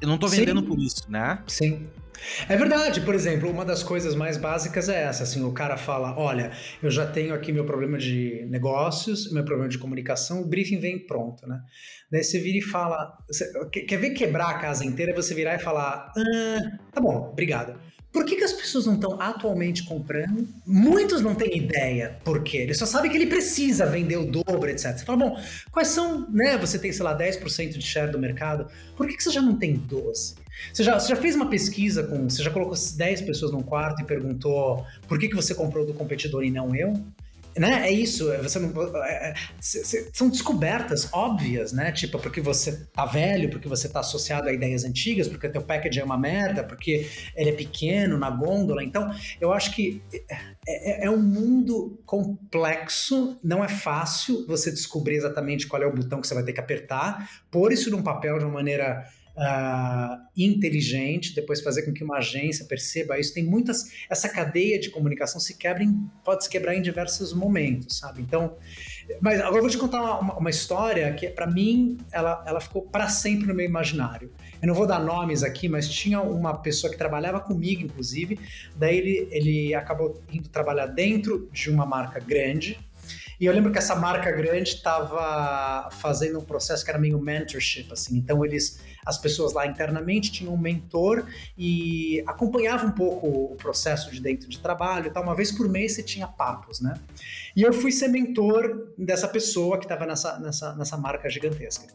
eu 0.00 0.08
não 0.08 0.16
tô 0.16 0.26
vendendo 0.26 0.60
Sim. 0.60 0.66
por 0.66 0.78
isso, 0.78 1.04
né? 1.08 1.42
Sim. 1.46 1.86
É 2.48 2.56
verdade, 2.56 3.00
por 3.00 3.14
exemplo, 3.14 3.50
uma 3.50 3.64
das 3.64 3.82
coisas 3.82 4.14
mais 4.14 4.36
básicas 4.36 4.88
é 4.88 5.02
essa, 5.02 5.22
assim, 5.22 5.44
o 5.44 5.52
cara 5.52 5.76
fala, 5.76 6.16
olha, 6.18 6.50
eu 6.82 6.90
já 6.90 7.06
tenho 7.06 7.34
aqui 7.34 7.52
meu 7.52 7.64
problema 7.64 7.98
de 7.98 8.46
negócios, 8.48 9.32
meu 9.32 9.44
problema 9.44 9.68
de 9.68 9.78
comunicação, 9.78 10.42
o 10.42 10.46
briefing 10.46 10.78
vem 10.78 11.06
pronto, 11.06 11.46
né? 11.46 11.60
Daí 12.10 12.22
você 12.22 12.38
vira 12.38 12.58
e 12.58 12.62
fala, 12.62 13.16
você, 13.26 13.50
quer 13.70 13.96
ver 13.96 14.10
quebrar 14.10 14.50
a 14.50 14.58
casa 14.58 14.84
inteira, 14.84 15.14
você 15.14 15.34
virar 15.34 15.54
e 15.54 15.58
falar, 15.58 16.12
ah, 16.16 16.78
tá 16.92 17.00
bom, 17.00 17.30
obrigado. 17.30 17.78
Por 18.12 18.24
que, 18.24 18.36
que 18.36 18.44
as 18.44 18.52
pessoas 18.52 18.86
não 18.86 18.94
estão 18.94 19.20
atualmente 19.20 19.84
comprando? 19.84 20.48
Muitos 20.66 21.20
não 21.20 21.34
têm 21.34 21.56
ideia 21.56 22.18
por 22.24 22.42
quê. 22.42 22.58
Ele 22.58 22.74
só 22.74 22.84
sabe 22.84 23.08
que 23.08 23.16
ele 23.16 23.26
precisa 23.26 23.86
vender 23.86 24.16
o 24.16 24.26
dobro, 24.26 24.68
etc. 24.68 24.98
Você 24.98 25.04
fala, 25.04 25.18
bom, 25.18 25.40
quais 25.70 25.88
são, 25.88 26.28
né? 26.30 26.58
Você 26.58 26.78
tem, 26.78 26.92
sei 26.92 27.04
lá, 27.04 27.16
10% 27.16 27.78
de 27.78 27.82
share 27.82 28.10
do 28.10 28.18
mercado. 28.18 28.66
Por 28.96 29.06
que, 29.06 29.16
que 29.16 29.22
você 29.22 29.30
já 29.30 29.40
não 29.40 29.54
tem 29.56 29.78
12%? 29.78 30.38
Você 30.72 30.82
já, 30.82 30.98
você 30.98 31.08
já 31.08 31.16
fez 31.16 31.34
uma 31.34 31.48
pesquisa 31.48 32.02
com. 32.02 32.28
Você 32.28 32.42
já 32.42 32.50
colocou 32.50 32.74
10 32.76 33.22
pessoas 33.22 33.52
num 33.52 33.62
quarto 33.62 34.02
e 34.02 34.04
perguntou 34.04 34.84
por 35.08 35.18
que, 35.18 35.28
que 35.28 35.36
você 35.36 35.54
comprou 35.54 35.86
do 35.86 35.94
competidor 35.94 36.44
e 36.44 36.50
não 36.50 36.74
eu? 36.74 36.92
Né? 37.58 37.88
É 37.88 37.90
isso, 37.90 38.32
é, 38.32 38.38
você 38.38 38.58
não, 38.58 38.72
é, 39.04 39.30
é, 39.30 39.34
são 39.60 40.28
descobertas 40.28 41.12
óbvias, 41.12 41.72
né? 41.72 41.90
Tipo, 41.90 42.18
porque 42.18 42.40
você 42.40 42.86
tá 42.92 43.04
velho, 43.04 43.50
porque 43.50 43.68
você 43.68 43.88
tá 43.88 44.00
associado 44.00 44.48
a 44.48 44.52
ideias 44.52 44.84
antigas, 44.84 45.28
porque 45.28 45.48
teu 45.48 45.62
package 45.62 46.00
é 46.00 46.04
uma 46.04 46.18
merda, 46.18 46.62
porque 46.62 47.08
ele 47.34 47.50
é 47.50 47.52
pequeno 47.52 48.16
na 48.16 48.30
gôndola. 48.30 48.84
Então, 48.84 49.12
eu 49.40 49.52
acho 49.52 49.74
que 49.74 50.02
é, 50.12 51.02
é, 51.02 51.06
é 51.06 51.10
um 51.10 51.20
mundo 51.20 52.00
complexo, 52.06 53.38
não 53.42 53.64
é 53.64 53.68
fácil 53.68 54.46
você 54.46 54.70
descobrir 54.70 55.16
exatamente 55.16 55.66
qual 55.66 55.82
é 55.82 55.86
o 55.86 55.94
botão 55.94 56.20
que 56.20 56.28
você 56.28 56.34
vai 56.34 56.44
ter 56.44 56.52
que 56.52 56.60
apertar, 56.60 57.28
pôr 57.50 57.72
isso 57.72 57.90
num 57.90 58.02
papel 58.02 58.38
de 58.38 58.44
uma 58.44 58.54
maneira 58.54 59.04
uh, 59.40 60.20
inteligente, 60.36 61.34
depois 61.34 61.62
fazer 61.62 61.82
com 61.82 61.92
que 61.92 62.04
uma 62.04 62.18
agência 62.18 62.66
perceba 62.66 63.18
isso. 63.18 63.32
Tem 63.32 63.44
muitas. 63.44 63.90
Essa 64.08 64.28
cadeia 64.28 64.78
de 64.78 64.90
comunicação 64.90 65.40
se 65.40 65.56
quebra 65.56 65.82
em, 65.82 66.08
pode 66.22 66.44
se 66.44 66.50
quebrar 66.50 66.74
em 66.74 66.82
diversos 66.82 67.32
momentos, 67.32 67.98
sabe? 67.98 68.20
Então. 68.20 68.56
Mas 69.20 69.40
agora 69.40 69.56
eu 69.56 69.62
vou 69.62 69.70
te 69.70 69.78
contar 69.78 70.20
uma, 70.20 70.38
uma 70.38 70.50
história 70.50 71.12
que, 71.14 71.28
para 71.30 71.46
mim, 71.46 71.98
ela, 72.12 72.44
ela 72.46 72.60
ficou 72.60 72.82
para 72.82 73.08
sempre 73.08 73.46
no 73.46 73.54
meu 73.54 73.66
imaginário. 73.66 74.30
Eu 74.62 74.68
não 74.68 74.74
vou 74.74 74.86
dar 74.86 75.00
nomes 75.00 75.42
aqui, 75.42 75.68
mas 75.68 75.88
tinha 75.88 76.20
uma 76.20 76.58
pessoa 76.58 76.90
que 76.90 76.98
trabalhava 76.98 77.40
comigo, 77.40 77.82
inclusive. 77.82 78.38
Daí 78.76 78.98
ele, 78.98 79.28
ele 79.32 79.74
acabou 79.74 80.22
indo 80.30 80.48
trabalhar 80.48 80.86
dentro 80.86 81.48
de 81.52 81.70
uma 81.70 81.84
marca 81.84 82.20
grande, 82.20 82.78
e 83.40 83.46
eu 83.46 83.54
lembro 83.54 83.72
que 83.72 83.78
essa 83.78 83.96
marca 83.96 84.30
grande 84.30 84.68
estava 84.68 85.88
fazendo 85.92 86.38
um 86.38 86.44
processo 86.44 86.84
que 86.84 86.90
era 86.90 86.98
meio 86.98 87.18
mentorship, 87.18 87.90
assim. 87.90 88.18
Então 88.18 88.44
eles, 88.44 88.78
as 89.06 89.16
pessoas 89.16 89.54
lá 89.54 89.66
internamente 89.66 90.30
tinham 90.30 90.52
um 90.52 90.58
mentor 90.58 91.24
e 91.56 92.22
acompanhava 92.26 92.86
um 92.86 92.90
pouco 92.90 93.26
o 93.26 93.56
processo 93.56 94.10
de 94.10 94.20
dentro 94.20 94.46
de 94.46 94.58
trabalho 94.58 95.06
e 95.06 95.10
tal. 95.10 95.22
Uma 95.22 95.34
vez 95.34 95.50
por 95.50 95.66
mês 95.70 95.94
você 95.94 96.02
tinha 96.02 96.28
papos, 96.28 96.82
né? 96.82 96.92
E 97.56 97.62
eu 97.62 97.72
fui 97.72 97.90
ser 97.90 98.08
mentor 98.08 98.92
dessa 98.98 99.26
pessoa 99.26 99.78
que 99.78 99.86
estava 99.86 100.04
nessa, 100.04 100.38
nessa, 100.38 100.76
nessa 100.76 100.98
marca 100.98 101.30
gigantesca. 101.30 101.86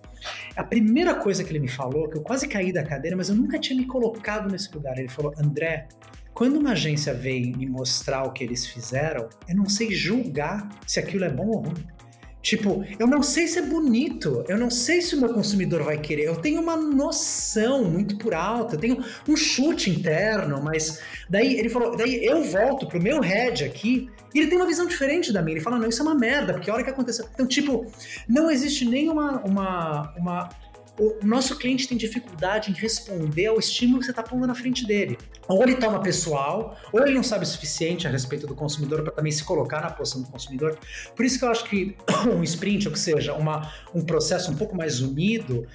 A 0.55 0.63
primeira 0.63 1.13
coisa 1.13 1.43
que 1.43 1.51
ele 1.51 1.59
me 1.59 1.67
falou, 1.67 2.09
que 2.09 2.17
eu 2.17 2.23
quase 2.23 2.47
caí 2.47 2.73
da 2.73 2.83
cadeira, 2.83 3.15
mas 3.15 3.29
eu 3.29 3.35
nunca 3.35 3.59
tinha 3.59 3.79
me 3.79 3.85
colocado 3.85 4.51
nesse 4.51 4.73
lugar. 4.73 4.97
Ele 4.97 5.09
falou: 5.09 5.31
André, 5.37 5.89
quando 6.35 6.57
uma 6.57 6.73
agência 6.73 7.13
vem 7.13 7.53
me 7.55 7.65
mostrar 7.65 8.23
o 8.23 8.31
que 8.33 8.43
eles 8.43 8.67
fizeram, 8.67 9.29
eu 9.47 9.55
não 9.55 9.69
sei 9.69 9.91
julgar 9.91 10.69
se 10.85 10.99
aquilo 10.99 11.23
é 11.23 11.29
bom 11.29 11.47
ou 11.47 11.61
ruim. 11.61 11.95
Tipo, 12.41 12.85
eu 12.99 13.07
não 13.07 13.23
sei 13.23 13.47
se 13.47 13.57
é 13.57 13.61
bonito, 13.63 14.43
eu 14.47 14.55
não 14.55 14.69
sei 14.69 15.01
se 15.01 15.15
o 15.15 15.19
meu 15.19 15.33
consumidor 15.33 15.81
vai 15.81 15.97
querer. 15.97 16.25
Eu 16.25 16.35
tenho 16.35 16.61
uma 16.61 16.75
noção 16.75 17.85
muito 17.85 18.17
por 18.17 18.35
alto, 18.35 18.75
eu 18.75 18.79
tenho 18.79 19.03
um 19.27 19.35
chute 19.35 19.89
interno, 19.89 20.61
mas 20.61 21.01
daí 21.27 21.57
ele 21.57 21.69
falou, 21.69 21.97
daí 21.97 22.23
eu 22.23 22.43
volto 22.43 22.85
pro 22.85 23.01
meu 23.01 23.19
head 23.19 23.63
aqui 23.63 24.11
e 24.31 24.39
ele 24.39 24.47
tem 24.47 24.57
uma 24.57 24.67
visão 24.67 24.85
diferente 24.85 25.33
da 25.33 25.41
minha. 25.41 25.55
Ele 25.55 25.63
fala, 25.63 25.79
não, 25.79 25.89
isso 25.89 26.01
é 26.01 26.05
uma 26.05 26.13
merda, 26.13 26.53
porque 26.53 26.69
a 26.69 26.73
hora 26.73 26.83
que 26.83 26.89
aconteceu. 26.89 27.27
Então, 27.33 27.47
tipo, 27.47 27.83
não 28.27 28.51
existe 28.51 28.85
nenhuma 28.85 29.41
uma, 29.43 30.13
uma 30.15 30.49
o 30.99 31.25
nosso 31.25 31.57
cliente 31.57 31.87
tem 31.87 31.97
dificuldade 31.97 32.71
em 32.71 32.73
responder 32.73 33.47
ao 33.47 33.59
estímulo 33.59 33.99
que 33.99 34.05
você 34.05 34.11
está 34.11 34.23
pondo 34.23 34.47
na 34.47 34.55
frente 34.55 34.85
dele. 34.85 35.17
Ou 35.47 35.61
ele 35.61 35.75
toma 35.75 36.01
pessoal, 36.01 36.77
ou 36.91 37.01
ele 37.01 37.13
não 37.13 37.23
sabe 37.23 37.43
o 37.43 37.47
suficiente 37.47 38.07
a 38.07 38.09
respeito 38.09 38.47
do 38.47 38.55
consumidor 38.55 39.03
para 39.03 39.11
também 39.11 39.31
se 39.31 39.43
colocar 39.43 39.81
na 39.81 39.89
posição 39.89 40.21
do 40.21 40.29
consumidor. 40.29 40.77
Por 41.15 41.25
isso 41.25 41.37
que 41.37 41.45
eu 41.45 41.49
acho 41.49 41.65
que 41.65 41.95
um 42.33 42.41
sprint, 42.43 42.87
ou 42.87 42.93
que 42.93 42.99
seja, 42.99 43.33
uma, 43.33 43.71
um 43.93 44.01
processo 44.01 44.51
um 44.51 44.55
pouco 44.55 44.75
mais 44.75 45.01
unido, 45.01 45.67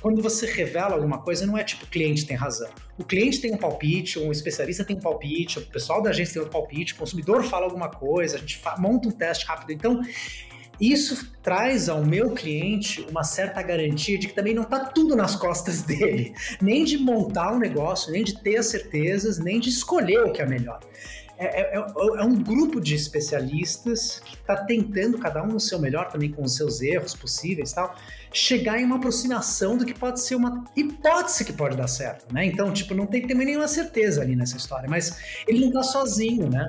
quando 0.00 0.22
você 0.22 0.46
revela 0.46 0.94
alguma 0.94 1.18
coisa, 1.18 1.44
não 1.44 1.58
é 1.58 1.64
tipo 1.64 1.84
o 1.84 1.88
cliente 1.88 2.24
tem 2.24 2.36
razão. 2.36 2.70
O 2.96 3.04
cliente 3.04 3.40
tem 3.40 3.52
um 3.52 3.56
palpite, 3.56 4.18
um 4.18 4.30
especialista 4.30 4.84
tem 4.84 4.96
um 4.96 5.00
palpite, 5.00 5.58
o 5.58 5.66
pessoal 5.66 6.00
da 6.00 6.10
agência 6.10 6.34
tem 6.34 6.42
um 6.42 6.50
palpite, 6.50 6.94
o 6.94 6.96
consumidor 6.96 7.42
fala 7.42 7.64
alguma 7.64 7.88
coisa, 7.88 8.36
a 8.36 8.38
gente 8.38 8.60
monta 8.78 9.08
um 9.08 9.10
teste 9.10 9.44
rápido. 9.44 9.72
Então, 9.72 10.00
isso 10.80 11.32
traz 11.42 11.88
ao 11.88 12.04
meu 12.04 12.30
cliente 12.30 13.06
uma 13.10 13.24
certa 13.24 13.62
garantia 13.62 14.18
de 14.18 14.28
que 14.28 14.34
também 14.34 14.54
não 14.54 14.62
está 14.62 14.80
tudo 14.80 15.16
nas 15.16 15.34
costas 15.34 15.82
dele, 15.82 16.34
nem 16.60 16.84
de 16.84 16.98
montar 16.98 17.52
um 17.52 17.58
negócio, 17.58 18.12
nem 18.12 18.24
de 18.24 18.40
ter 18.42 18.56
as 18.56 18.66
certezas, 18.66 19.38
nem 19.38 19.58
de 19.60 19.68
escolher 19.68 20.20
o 20.24 20.32
que 20.32 20.42
é 20.42 20.46
melhor. 20.46 20.80
É, 21.38 21.60
é, 21.60 21.78
é, 21.78 21.78
é 21.78 22.24
um 22.24 22.34
grupo 22.34 22.80
de 22.80 22.94
especialistas 22.94 24.20
que 24.24 24.36
está 24.36 24.56
tentando, 24.56 25.18
cada 25.18 25.42
um 25.42 25.48
no 25.48 25.60
seu 25.60 25.78
melhor, 25.78 26.08
também 26.08 26.32
com 26.32 26.42
os 26.42 26.56
seus 26.56 26.80
erros 26.80 27.14
possíveis 27.14 27.72
tal, 27.72 27.94
chegar 28.32 28.80
em 28.80 28.84
uma 28.84 28.96
aproximação 28.96 29.76
do 29.76 29.84
que 29.84 29.92
pode 29.92 30.20
ser 30.20 30.34
uma 30.34 30.64
hipótese 30.74 31.44
que 31.44 31.52
pode 31.52 31.76
dar 31.76 31.88
certo, 31.88 32.32
né? 32.32 32.46
Então, 32.46 32.72
tipo, 32.72 32.94
não 32.94 33.06
tem 33.06 33.26
também 33.26 33.46
nenhuma 33.46 33.68
certeza 33.68 34.22
ali 34.22 34.34
nessa 34.34 34.56
história, 34.56 34.88
mas 34.88 35.18
ele 35.46 35.60
não 35.60 35.68
está 35.68 35.82
sozinho, 35.82 36.48
né? 36.48 36.68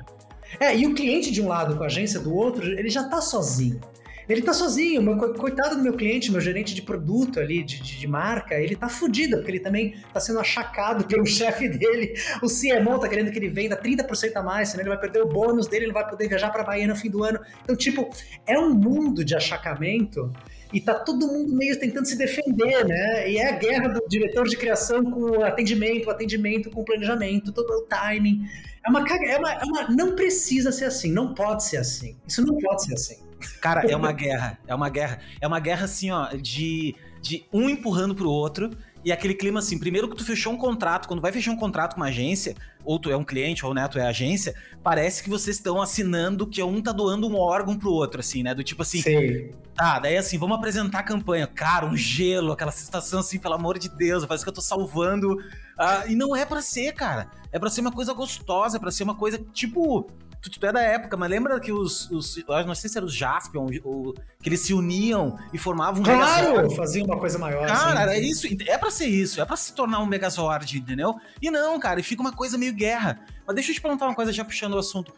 É, 0.60 0.76
e 0.76 0.86
o 0.86 0.94
cliente 0.94 1.30
de 1.30 1.42
um 1.42 1.48
lado 1.48 1.76
com 1.76 1.82
a 1.82 1.86
agência 1.86 2.20
do 2.20 2.34
outro, 2.34 2.64
ele 2.64 2.88
já 2.88 3.02
está 3.02 3.20
sozinho. 3.20 3.80
Ele 4.28 4.42
tá 4.42 4.52
sozinho, 4.52 5.00
meu, 5.00 5.16
coitado 5.34 5.76
do 5.76 5.82
meu 5.82 5.94
cliente, 5.94 6.30
meu 6.30 6.40
gerente 6.40 6.74
de 6.74 6.82
produto 6.82 7.40
ali, 7.40 7.62
de, 7.62 7.80
de, 7.80 7.98
de 7.98 8.06
marca, 8.06 8.54
ele 8.60 8.76
tá 8.76 8.88
fudido, 8.88 9.36
porque 9.36 9.52
ele 9.52 9.60
também 9.60 9.96
tá 10.12 10.20
sendo 10.20 10.38
achacado 10.38 11.06
pelo 11.06 11.24
chefe 11.26 11.68
dele. 11.68 12.12
O 12.42 12.46
CMO 12.46 12.98
tá 12.98 13.08
querendo 13.08 13.30
que 13.30 13.38
ele 13.38 13.48
venda 13.48 13.74
30% 13.76 14.36
a 14.36 14.42
mais, 14.42 14.68
senão 14.68 14.82
ele 14.82 14.90
vai 14.90 15.00
perder 15.00 15.22
o 15.22 15.26
bônus 15.26 15.66
dele, 15.66 15.86
ele 15.86 15.92
vai 15.92 16.06
poder 16.08 16.28
viajar 16.28 16.50
pra 16.50 16.62
Bahia 16.62 16.86
no 16.86 16.94
fim 16.94 17.08
do 17.08 17.24
ano. 17.24 17.40
Então, 17.64 17.74
tipo, 17.74 18.10
é 18.46 18.58
um 18.58 18.74
mundo 18.74 19.24
de 19.24 19.34
achacamento 19.34 20.30
e 20.72 20.80
tá 20.80 20.94
todo 20.94 21.26
mundo 21.26 21.54
meio 21.54 21.78
tentando 21.78 22.06
se 22.06 22.16
defender, 22.16 22.86
né? 22.86 23.30
E 23.30 23.38
é 23.38 23.48
a 23.48 23.52
guerra 23.52 23.88
do 23.88 24.06
diretor 24.06 24.46
de 24.46 24.56
criação 24.56 25.02
com 25.04 25.38
o 25.38 25.44
atendimento, 25.44 26.06
o 26.06 26.10
atendimento 26.10 26.70
com 26.70 26.82
o 26.82 26.84
planejamento, 26.84 27.52
todo 27.52 27.70
o 27.70 27.82
timing. 27.82 28.42
É 28.86 28.90
uma, 28.90 29.00
é 29.00 29.38
uma, 29.38 29.52
é 29.52 29.64
uma. 29.64 29.88
Não 29.88 30.14
precisa 30.14 30.70
ser 30.70 30.84
assim, 30.84 31.10
não 31.10 31.32
pode 31.32 31.64
ser 31.64 31.78
assim. 31.78 32.16
Isso 32.26 32.44
não 32.44 32.58
pode 32.58 32.84
ser 32.84 32.94
assim. 32.94 33.27
Cara, 33.60 33.82
é 33.90 33.96
uma 33.96 34.12
guerra, 34.12 34.58
é 34.66 34.74
uma 34.74 34.88
guerra. 34.88 35.20
É 35.40 35.46
uma 35.46 35.60
guerra 35.60 35.84
assim, 35.84 36.10
ó, 36.10 36.28
de, 36.34 36.94
de 37.20 37.44
um 37.52 37.68
empurrando 37.68 38.14
pro 38.14 38.30
outro. 38.30 38.70
E 39.04 39.12
aquele 39.12 39.34
clima 39.34 39.60
assim, 39.60 39.78
primeiro 39.78 40.08
que 40.08 40.16
tu 40.16 40.24
fechou 40.24 40.52
um 40.52 40.56
contrato, 40.56 41.06
quando 41.06 41.22
vai 41.22 41.30
fechar 41.30 41.52
um 41.52 41.56
contrato 41.56 41.94
com 41.94 42.00
uma 42.00 42.08
agência, 42.08 42.56
ou 42.84 42.98
tu 42.98 43.10
é 43.10 43.16
um 43.16 43.24
cliente, 43.24 43.64
ou 43.64 43.72
né, 43.72 43.86
tu 43.86 43.98
é 43.98 44.06
agência, 44.06 44.54
parece 44.82 45.22
que 45.22 45.30
vocês 45.30 45.56
estão 45.56 45.80
assinando 45.80 46.46
que 46.46 46.62
um 46.62 46.82
tá 46.82 46.90
doando 46.90 47.28
um 47.28 47.36
órgão 47.36 47.78
pro 47.78 47.92
outro, 47.92 48.20
assim, 48.20 48.42
né? 48.42 48.54
Do 48.54 48.64
tipo 48.64 48.82
assim, 48.82 49.00
Sim. 49.00 49.50
tá, 49.74 49.98
daí 50.00 50.16
assim, 50.16 50.36
vamos 50.36 50.58
apresentar 50.58 50.98
a 50.98 51.02
campanha. 51.04 51.46
Cara, 51.46 51.86
um 51.86 51.96
gelo, 51.96 52.52
aquela 52.52 52.72
sensação 52.72 53.20
assim, 53.20 53.38
pelo 53.38 53.54
amor 53.54 53.78
de 53.78 53.88
Deus, 53.88 54.26
parece 54.26 54.44
que 54.44 54.50
eu 54.50 54.54
tô 54.54 54.60
salvando. 54.60 55.32
Uh, 55.34 56.10
e 56.10 56.14
não 56.16 56.34
é 56.34 56.44
para 56.44 56.60
ser, 56.60 56.92
cara. 56.92 57.30
É 57.52 57.58
para 57.58 57.70
ser 57.70 57.80
uma 57.80 57.92
coisa 57.92 58.12
gostosa, 58.12 58.76
é 58.76 58.80
pra 58.80 58.90
ser 58.90 59.04
uma 59.04 59.14
coisa 59.14 59.38
tipo 59.52 60.10
Tu, 60.40 60.50
tu 60.50 60.66
é 60.66 60.72
da 60.72 60.80
época, 60.80 61.16
mas 61.16 61.28
lembra 61.28 61.58
que 61.58 61.72
os. 61.72 62.10
os 62.10 62.42
não 62.66 62.74
sei 62.74 62.88
se 62.88 62.96
era 62.96 63.04
os 63.04 63.14
Jaspion, 63.14 63.66
ou, 63.82 64.14
que 64.40 64.48
eles 64.48 64.60
se 64.60 64.72
uniam 64.72 65.36
e 65.52 65.58
formavam 65.58 66.00
um 66.00 66.04
claro, 66.04 66.48
Megazord. 66.48 66.76
fazia 66.76 67.04
uma 67.04 67.18
coisa 67.18 67.38
maior. 67.38 67.66
Cara, 67.66 67.88
assim. 67.88 68.02
era 68.02 68.18
isso. 68.18 68.46
É 68.66 68.78
pra 68.78 68.90
ser 68.90 69.06
isso, 69.06 69.40
é 69.40 69.44
pra 69.44 69.56
se 69.56 69.74
tornar 69.74 70.00
um 70.00 70.06
Megazord, 70.06 70.78
entendeu? 70.78 71.16
E 71.42 71.50
não, 71.50 71.78
cara, 71.80 71.98
e 71.98 72.02
fica 72.02 72.22
uma 72.22 72.32
coisa 72.32 72.56
meio 72.56 72.72
guerra. 72.72 73.18
Mas 73.46 73.54
deixa 73.54 73.70
eu 73.70 73.74
te 73.74 73.80
perguntar 73.80 74.06
uma 74.06 74.14
coisa, 74.14 74.32
já 74.32 74.44
puxando 74.44 74.74
o 74.74 74.78
assunto. 74.78 75.12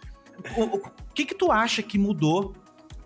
O, 0.56 0.62
o, 0.62 0.76
o 0.76 1.14
que 1.14 1.26
que 1.26 1.34
tu 1.34 1.52
acha 1.52 1.82
que 1.82 1.98
mudou 1.98 2.54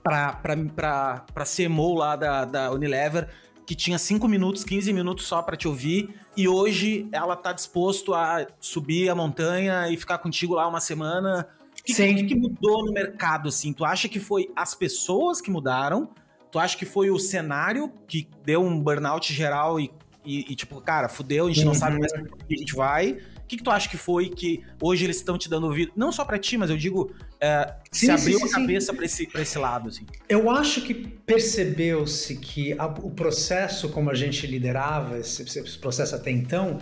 pra, 0.04 0.34
pra, 0.34 0.56
pra, 0.56 1.24
pra 1.32 1.44
CMO 1.44 1.94
lá 1.94 2.14
da, 2.14 2.44
da 2.44 2.70
Unilever, 2.70 3.28
que 3.66 3.74
tinha 3.74 3.98
5 3.98 4.28
minutos, 4.28 4.62
15 4.62 4.92
minutos 4.92 5.26
só 5.26 5.42
para 5.42 5.56
te 5.56 5.66
ouvir, 5.66 6.14
e 6.36 6.46
hoje 6.46 7.08
ela 7.10 7.34
tá 7.34 7.52
disposto 7.52 8.14
a 8.14 8.46
subir 8.60 9.08
a 9.08 9.14
montanha 9.14 9.88
e 9.88 9.96
ficar 9.96 10.18
contigo 10.18 10.54
lá 10.54 10.68
uma 10.68 10.80
semana 10.80 11.48
o 11.84 11.94
que, 11.94 12.14
que, 12.14 12.24
que, 12.24 12.34
mudou 12.34 12.86
no 12.86 12.92
mercado, 12.92 13.50
assim? 13.50 13.72
Tu 13.72 13.84
acha 13.84 14.08
que 14.08 14.18
foi 14.18 14.50
as 14.56 14.74
pessoas 14.74 15.40
que 15.40 15.50
mudaram? 15.50 16.08
Tu 16.50 16.58
acha 16.58 16.76
que 16.78 16.86
foi 16.86 17.10
o 17.10 17.18
cenário 17.18 17.92
que 18.08 18.26
deu 18.44 18.62
um 18.62 18.80
burnout 18.80 19.32
geral 19.32 19.78
e, 19.78 19.90
e, 20.24 20.52
e 20.52 20.56
tipo, 20.56 20.80
cara, 20.80 21.08
fudeu, 21.08 21.46
a 21.46 21.48
gente 21.48 21.60
uhum. 21.60 21.66
não 21.66 21.74
sabe 21.74 21.98
mais 21.98 22.10
pra 22.10 22.22
onde 22.22 22.54
a 22.54 22.56
gente 22.56 22.74
vai? 22.74 23.18
O 23.44 23.46
que, 23.46 23.58
que 23.58 23.62
tu 23.62 23.70
acha 23.70 23.90
que 23.90 23.98
foi 23.98 24.30
que 24.30 24.62
hoje 24.80 25.04
eles 25.04 25.16
estão 25.16 25.36
te 25.36 25.50
dando 25.50 25.66
ouvido? 25.66 25.92
Não 25.94 26.10
só 26.10 26.24
para 26.24 26.38
ti, 26.38 26.56
mas 26.56 26.70
eu 26.70 26.78
digo, 26.78 27.12
é, 27.38 27.74
sim, 27.92 28.06
se 28.06 28.10
abriu 28.10 28.38
sim, 28.38 28.48
sim, 28.48 28.54
a 28.54 28.58
cabeça 28.58 28.94
para 28.94 29.04
esse, 29.04 29.28
esse 29.34 29.58
lado, 29.58 29.90
assim. 29.90 30.06
Eu 30.26 30.48
acho 30.48 30.80
que 30.80 30.94
percebeu-se 30.94 32.36
que 32.36 32.72
a, 32.78 32.86
o 32.86 33.10
processo 33.10 33.90
como 33.90 34.08
a 34.08 34.14
gente 34.14 34.46
liderava, 34.46 35.18
esse, 35.18 35.42
esse 35.42 35.78
processo 35.78 36.14
até 36.14 36.30
então, 36.30 36.78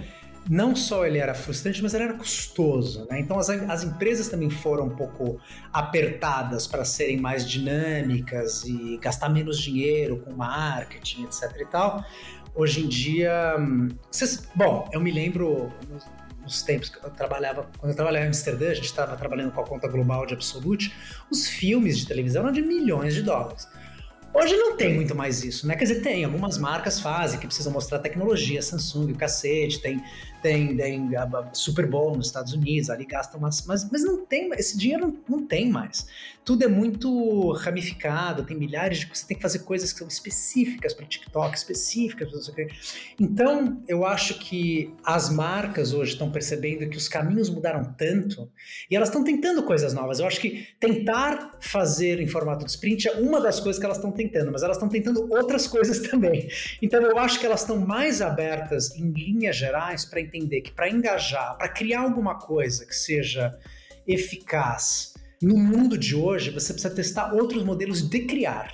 não 0.49 0.75
só 0.75 1.07
ele 1.07 1.19
era 1.19 1.35
frustrante, 1.35 1.83
mas 1.83 1.95
ele 1.95 2.05
era 2.05 2.15
custoso. 2.15 3.07
Né? 3.09 3.21
Então 3.21 3.39
as, 3.39 3.49
as 3.49 3.85
empresas 3.85 4.29
também 4.29 4.51
foram 4.51 4.87
um 4.87 4.97
pouco 4.97 5.41
apertadas 5.73 6.67
para 6.67 6.85
serem 6.85 7.17
mais 7.17 7.49
dinâmicas 7.49 8.65
e 8.65 8.99
gastar 8.99 9.29
menos 9.29 9.59
dinheiro 9.59 10.19
com 10.19 10.33
marketing, 10.33 11.25
etc. 11.25 11.43
e 11.61 11.67
tal. 11.67 12.05
Hoje 12.55 12.85
em 12.85 12.89
dia, 12.89 13.57
vocês, 14.11 14.49
bom, 14.55 14.89
eu 14.93 15.01
me 15.01 15.11
lembro 15.11 15.73
nos, 15.89 16.05
nos 16.43 16.63
tempos 16.63 16.91
que 16.91 17.03
eu 17.03 17.09
trabalhava, 17.11 17.67
quando 17.79 17.91
eu 17.91 17.97
trabalhava 17.97 18.27
em 18.27 18.29
Amsterdã, 18.29 18.71
a 18.71 18.75
gente 18.75 18.85
estava 18.85 19.17
trabalhando 19.17 19.53
com 19.53 19.61
a 19.61 19.65
conta 19.65 19.89
global 19.89 20.27
de 20.27 20.35
Absolute, 20.35 20.95
os 21.31 21.47
filmes 21.47 21.99
de 21.99 22.07
televisão 22.07 22.43
eram 22.43 22.53
de 22.53 22.61
milhões 22.61 23.15
de 23.15 23.23
dólares. 23.23 23.67
Hoje 24.35 24.57
não 24.57 24.77
tem 24.77 24.95
muito 24.95 25.15
mais 25.15 25.45
isso, 25.45 25.67
né? 25.67 25.77
Quer 25.77 25.85
dizer, 25.85 26.01
tem, 26.01 26.25
algumas 26.25 26.57
marcas 26.57 26.99
fazem 26.99 27.39
que 27.39 27.47
precisam 27.47 27.71
mostrar 27.71 27.99
tecnologia, 27.99 28.63
Samsung, 28.63 29.13
o 29.13 29.15
cacete, 29.15 29.81
tem 29.81 30.03
tem, 30.43 30.77
tem 30.77 31.11
Super 31.53 31.87
Bowl 31.87 32.17
nos 32.17 32.27
Estados 32.27 32.53
Unidos, 32.53 32.91
ali 32.91 33.07
gastam 33.07 33.39
umas. 33.39 33.65
Mas, 33.67 33.89
mas 33.91 34.05
não 34.05 34.27
tem, 34.27 34.51
esse 34.55 34.77
dinheiro 34.77 35.07
não, 35.07 35.39
não 35.39 35.47
tem 35.47 35.71
mais. 35.71 36.07
Tudo 36.45 36.65
é 36.65 36.69
muito 36.69 37.53
ramificado, 37.53 38.45
tem 38.45 38.57
milhares 38.57 38.99
de. 38.99 39.07
Você 39.07 39.25
tem 39.25 39.37
que 39.37 39.43
fazer 39.43 39.61
coisas 39.61 39.93
que 39.93 40.01
são 40.01 40.09
específicas 40.09 40.93
para 40.93 41.07
TikTok, 41.07 41.57
específicas 41.57 42.29
para 42.29 42.37
não 42.37 42.43
sei 42.43 42.65
o. 42.65 42.69
Então, 43.21 43.83
eu 43.87 44.05
acho 44.05 44.41
que 44.41 44.93
as 45.05 45.31
marcas 45.31 45.93
hoje 45.93 46.13
estão 46.13 46.33
percebendo 46.33 46.89
que 46.91 46.97
os 46.97 47.07
caminhos 47.07 47.49
mudaram 47.49 47.95
tanto 47.97 48.51
e 48.91 48.97
elas 48.97 49.09
estão 49.09 49.23
tentando 49.23 49.63
coisas 49.63 49.95
novas. 49.95 50.19
Eu 50.19 50.27
acho 50.27 50.41
que 50.41 50.67
tentar 50.81 51.59
fazer 51.61 52.21
em 52.21 52.27
formato 52.27 52.65
de 52.65 52.73
sprint 52.73 53.07
é 53.07 53.13
uma 53.13 53.41
das 53.41 53.61
coisas 53.61 53.79
que 53.79 53.85
elas 53.85 53.99
estão 53.99 54.11
tentando, 54.11 54.51
mas 54.51 54.65
elas 54.65 54.77
estão 54.77 54.89
tentando 54.89 55.33
outras 55.33 55.69
coisas 55.69 56.01
também. 56.11 56.49
Então, 56.81 57.01
eu 57.03 57.19
acho 57.19 57.39
que 57.39 57.47
elas 57.47 57.61
estão 57.61 57.79
mais 57.79 58.21
abertas, 58.21 58.97
em 58.97 59.13
linhas 59.13 59.55
gerais, 59.55 60.05
para 60.05 60.21
entender 60.33 60.63
que 60.63 60.73
para 60.73 60.89
engajar, 60.89 61.57
para 61.57 61.69
criar 61.69 62.01
alguma 62.01 62.39
coisa 62.39 62.87
que 62.87 62.95
seja 62.95 63.55
eficaz 64.07 65.13
no 65.41 65.57
mundo 65.57 65.99
de 65.99 66.15
hoje, 66.15 66.51
você 66.51 66.73
precisa 66.73 66.95
testar 66.95 67.33
outros 67.35 67.65
modelos 67.65 68.09
de 68.09 68.21
criar. 68.21 68.73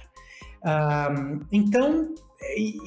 Um, 0.62 1.40
então, 1.50 2.14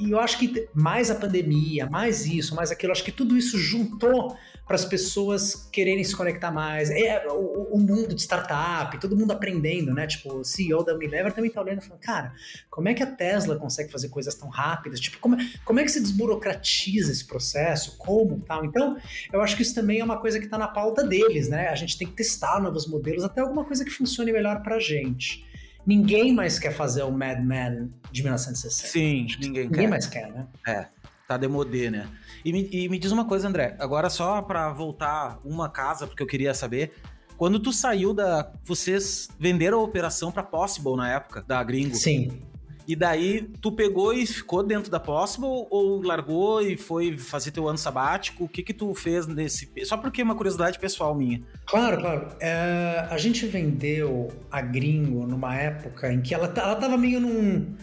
eu 0.07 0.19
acho 0.19 0.37
que 0.37 0.67
mais 0.73 1.09
a 1.09 1.15
pandemia, 1.15 1.89
mais 1.89 2.25
isso, 2.25 2.55
mais 2.55 2.71
aquilo, 2.71 2.91
acho 2.91 3.03
que 3.03 3.11
tudo 3.11 3.37
isso 3.37 3.57
juntou 3.57 4.35
para 4.71 4.77
as 4.77 4.85
pessoas 4.85 5.67
quererem 5.69 6.01
se 6.01 6.15
conectar 6.15 6.49
mais. 6.49 6.89
É 6.89 7.27
o, 7.27 7.73
o, 7.73 7.77
mundo 7.77 8.15
de 8.15 8.21
startup, 8.21 8.97
todo 9.01 9.17
mundo 9.17 9.31
aprendendo, 9.31 9.93
né? 9.93 10.07
Tipo, 10.07 10.35
o 10.35 10.45
CEO 10.45 10.81
da 10.81 10.95
Unilever 10.95 11.33
também 11.33 11.51
tá 11.51 11.59
olhando 11.59 11.79
e 11.79 11.81
falando, 11.83 11.99
cara, 11.99 12.33
como 12.69 12.87
é 12.87 12.93
que 12.93 13.03
a 13.03 13.05
Tesla 13.05 13.57
consegue 13.57 13.91
fazer 13.91 14.07
coisas 14.07 14.33
tão 14.33 14.47
rápidas? 14.47 15.01
Tipo, 15.01 15.19
como, 15.19 15.35
como 15.65 15.81
é 15.81 15.83
que 15.83 15.91
se 15.91 15.99
desburocratiza 15.99 17.11
esse 17.11 17.25
processo? 17.25 17.97
Como 17.97 18.39
tal? 18.39 18.63
Então, 18.63 18.97
eu 19.33 19.41
acho 19.41 19.57
que 19.57 19.61
isso 19.61 19.75
também 19.75 19.99
é 19.99 20.03
uma 20.05 20.21
coisa 20.21 20.39
que 20.39 20.45
está 20.45 20.57
na 20.57 20.69
pauta 20.69 21.03
deles, 21.05 21.49
né? 21.49 21.67
A 21.67 21.75
gente 21.75 21.97
tem 21.97 22.07
que 22.07 22.13
testar 22.13 22.61
novos 22.61 22.87
modelos, 22.87 23.25
até 23.25 23.41
alguma 23.41 23.65
coisa 23.65 23.83
que 23.83 23.91
funcione 23.91 24.31
melhor 24.31 24.63
para 24.63 24.77
a 24.77 24.79
gente. 24.79 25.45
Ninguém 25.85 26.33
mais 26.33 26.57
quer 26.57 26.71
fazer 26.71 27.03
o 27.03 27.11
Mad 27.11 27.43
Men 27.43 27.91
de 28.09 28.23
1960. 28.23 28.87
Sim, 28.87 29.27
ninguém, 29.37 29.65
ninguém 29.65 29.69
quer. 29.69 29.89
mais 29.89 30.07
quer, 30.07 30.31
né? 30.31 30.47
É, 30.65 30.87
tá 31.27 31.35
demodê, 31.35 31.91
né? 31.91 32.07
E 32.43 32.51
me, 32.51 32.69
e 32.71 32.89
me 32.89 32.97
diz 32.97 33.11
uma 33.11 33.25
coisa, 33.25 33.47
André, 33.47 33.75
agora 33.79 34.09
só 34.09 34.41
para 34.41 34.71
voltar 34.71 35.39
uma 35.43 35.69
casa, 35.69 36.07
porque 36.07 36.23
eu 36.23 36.27
queria 36.27 36.53
saber. 36.53 36.91
Quando 37.37 37.59
tu 37.59 37.73
saiu 37.73 38.13
da. 38.13 38.51
Vocês 38.63 39.27
venderam 39.39 39.79
a 39.79 39.83
operação 39.83 40.31
para 40.31 40.43
Possible 40.43 40.95
na 40.95 41.11
época, 41.11 41.43
da 41.47 41.63
Gringo? 41.63 41.95
Sim. 41.95 42.41
E 42.87 42.95
daí 42.95 43.43
tu 43.61 43.71
pegou 43.71 44.13
e 44.13 44.25
ficou 44.25 44.63
dentro 44.63 44.91
da 44.91 44.99
Possible 44.99 45.65
ou 45.69 46.01
largou 46.01 46.61
e 46.61 46.75
foi 46.75 47.17
fazer 47.17 47.51
teu 47.51 47.67
ano 47.67 47.77
sabático? 47.77 48.43
O 48.43 48.49
que 48.49 48.61
que 48.63 48.73
tu 48.73 48.93
fez 48.93 49.27
nesse... 49.27 49.71
Só 49.85 49.97
porque 49.97 50.21
é 50.21 50.23
uma 50.23 50.35
curiosidade 50.35 50.77
pessoal 50.79 51.15
minha. 51.15 51.41
Claro, 51.65 52.01
claro. 52.01 52.27
É, 52.39 53.07
a 53.09 53.17
gente 53.17 53.45
vendeu 53.45 54.29
a 54.51 54.61
Gringo 54.61 55.25
numa 55.25 55.55
época 55.55 56.11
em 56.11 56.21
que 56.21 56.33
ela, 56.33 56.51
ela 56.55 56.75
tava 56.75 56.97
meio 56.97 57.19
num 57.19 57.75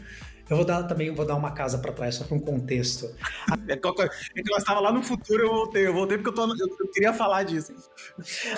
eu 0.48 0.56
vou 0.56 0.64
dar 0.64 0.82
também 0.84 1.14
vou 1.14 1.26
dar 1.26 1.36
uma 1.36 1.50
casa 1.50 1.78
para 1.78 1.92
trás, 1.92 2.14
só 2.14 2.24
para 2.24 2.36
um 2.36 2.40
contexto. 2.40 3.06
É, 3.68 3.74
é 3.74 3.80
eu 4.36 4.56
estava 4.56 4.80
lá 4.80 4.92
no 4.92 5.02
futuro, 5.02 5.42
eu 5.42 5.50
voltei. 5.50 5.86
Eu 5.86 5.92
voltei 5.92 6.18
porque 6.18 6.30
eu, 6.30 6.34
tô, 6.34 6.54
eu 6.54 6.88
queria 6.92 7.12
falar 7.12 7.42
disso. 7.42 7.72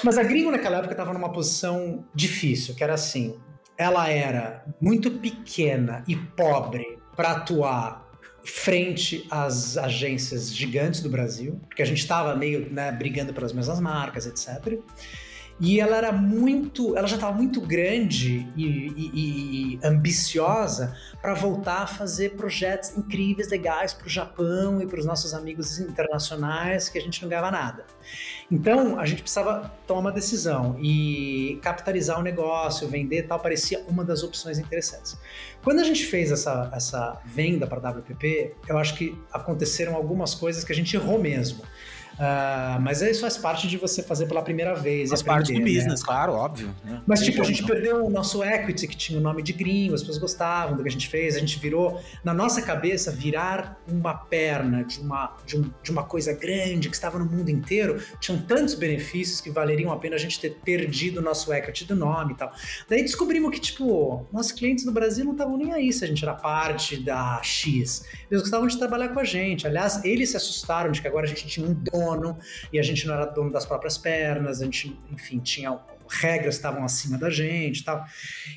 Mas 0.04 0.16
a 0.16 0.22
Gringo 0.22 0.50
naquela 0.50 0.78
época 0.78 0.92
estava 0.92 1.12
numa 1.12 1.32
posição 1.32 2.04
difícil, 2.14 2.74
que 2.74 2.84
era 2.84 2.94
assim: 2.94 3.38
ela 3.76 4.08
era 4.08 4.64
muito 4.80 5.10
pequena 5.10 6.04
e 6.06 6.14
pobre 6.14 6.98
para 7.16 7.32
atuar 7.32 8.08
frente 8.44 9.26
às 9.30 9.76
agências 9.76 10.54
gigantes 10.54 11.00
do 11.00 11.10
Brasil, 11.10 11.60
porque 11.68 11.82
a 11.82 11.84
gente 11.84 11.98
estava 11.98 12.34
meio 12.34 12.72
né, 12.72 12.90
brigando 12.92 13.32
pelas 13.34 13.52
mesmas 13.52 13.80
marcas, 13.80 14.26
etc. 14.26 14.78
E 15.60 15.78
ela 15.78 15.96
era 15.96 16.10
muito, 16.10 16.96
ela 16.96 17.06
já 17.06 17.16
estava 17.16 17.36
muito 17.36 17.60
grande 17.60 18.48
e, 18.56 18.64
e, 18.64 19.74
e 19.74 19.80
ambiciosa 19.84 20.96
para 21.20 21.34
voltar 21.34 21.82
a 21.82 21.86
fazer 21.86 22.30
projetos 22.30 22.96
incríveis, 22.96 23.50
legais 23.50 23.92
para 23.92 24.06
o 24.06 24.08
Japão 24.08 24.80
e 24.80 24.86
para 24.86 24.98
os 24.98 25.04
nossos 25.04 25.34
amigos 25.34 25.78
internacionais 25.78 26.88
que 26.88 26.96
a 26.96 27.00
gente 27.02 27.20
não 27.20 27.28
ganhava 27.28 27.50
nada. 27.50 27.84
Então 28.50 28.98
a 28.98 29.04
gente 29.04 29.20
precisava 29.20 29.70
tomar 29.86 30.00
uma 30.00 30.12
decisão 30.12 30.78
e 30.80 31.58
capitalizar 31.60 32.18
o 32.18 32.22
negócio, 32.22 32.88
vender 32.88 33.24
tal, 33.24 33.38
parecia 33.38 33.84
uma 33.86 34.02
das 34.02 34.22
opções 34.22 34.58
interessantes. 34.58 35.18
Quando 35.62 35.80
a 35.80 35.84
gente 35.84 36.06
fez 36.06 36.32
essa, 36.32 36.70
essa 36.72 37.20
venda 37.26 37.66
para 37.66 37.86
a 37.86 37.92
WPP, 37.92 38.54
eu 38.66 38.78
acho 38.78 38.96
que 38.96 39.16
aconteceram 39.30 39.94
algumas 39.94 40.34
coisas 40.34 40.64
que 40.64 40.72
a 40.72 40.74
gente 40.74 40.96
errou 40.96 41.20
mesmo. 41.20 41.62
Uh, 42.20 42.78
mas 42.82 43.00
isso 43.00 43.22
faz 43.22 43.38
parte 43.38 43.66
de 43.66 43.78
você 43.78 44.02
fazer 44.02 44.26
pela 44.26 44.42
primeira 44.42 44.74
vez. 44.74 45.08
Faz 45.08 45.22
parte 45.22 45.54
do 45.54 45.58
né? 45.58 45.64
business, 45.64 46.02
claro, 46.02 46.34
óbvio. 46.34 46.68
Né? 46.84 47.00
Mas, 47.06 47.22
tipo, 47.22 47.40
a 47.40 47.44
gente 47.44 47.64
perdeu 47.64 48.04
o 48.04 48.10
nosso 48.10 48.44
equity, 48.44 48.86
que 48.86 48.96
tinha 48.96 49.18
o 49.18 49.22
nome 49.22 49.42
de 49.42 49.54
gringo, 49.54 49.94
as 49.94 50.02
pessoas 50.02 50.18
gostavam 50.18 50.76
do 50.76 50.82
que 50.82 50.88
a 50.90 50.92
gente 50.92 51.08
fez, 51.08 51.34
a 51.34 51.38
gente 51.38 51.58
virou, 51.58 51.98
na 52.22 52.34
nossa 52.34 52.60
cabeça, 52.60 53.10
virar 53.10 53.80
uma 53.88 54.12
perna 54.12 54.84
de 54.84 55.00
uma, 55.00 55.34
de, 55.46 55.56
um, 55.56 55.70
de 55.82 55.90
uma 55.90 56.02
coisa 56.02 56.34
grande 56.34 56.90
que 56.90 56.94
estava 56.94 57.18
no 57.18 57.24
mundo 57.24 57.48
inteiro, 57.48 58.02
tinham 58.20 58.38
tantos 58.42 58.74
benefícios 58.74 59.40
que 59.40 59.48
valeriam 59.48 59.90
a 59.90 59.96
pena 59.96 60.16
a 60.16 60.18
gente 60.18 60.38
ter 60.38 60.58
perdido 60.62 61.20
o 61.20 61.22
nosso 61.22 61.50
equity 61.50 61.86
do 61.86 61.96
nome 61.96 62.34
e 62.34 62.36
tal. 62.36 62.52
Daí 62.86 63.00
descobrimos 63.00 63.50
que, 63.50 63.60
tipo, 63.60 64.26
nossos 64.30 64.52
clientes 64.52 64.84
no 64.84 64.92
Brasil 64.92 65.24
não 65.24 65.32
estavam 65.32 65.56
nem 65.56 65.72
aí 65.72 65.90
se 65.90 66.04
a 66.04 66.06
gente 66.06 66.22
era 66.22 66.34
parte 66.34 66.98
da 66.98 67.40
X. 67.42 68.04
Eles 68.30 68.42
gostavam 68.42 68.66
de 68.66 68.76
trabalhar 68.76 69.08
com 69.08 69.20
a 69.20 69.24
gente. 69.24 69.66
Aliás, 69.66 70.04
eles 70.04 70.28
se 70.28 70.36
assustaram 70.36 70.90
de 70.90 71.00
que 71.00 71.08
agora 71.08 71.24
a 71.24 71.28
gente 71.28 71.46
tinha 71.46 71.66
um 71.66 71.72
dono 71.72 72.09
e 72.72 72.78
a 72.78 72.82
gente 72.82 73.06
não 73.06 73.14
era 73.14 73.26
dono 73.26 73.50
das 73.50 73.66
próprias 73.66 73.98
pernas, 73.98 74.60
a 74.60 74.64
gente, 74.64 74.98
enfim, 75.10 75.38
tinha 75.38 75.78
regras 76.10 76.56
estavam 76.56 76.84
acima 76.84 77.16
da 77.16 77.30
gente 77.30 77.84
tal. 77.84 78.04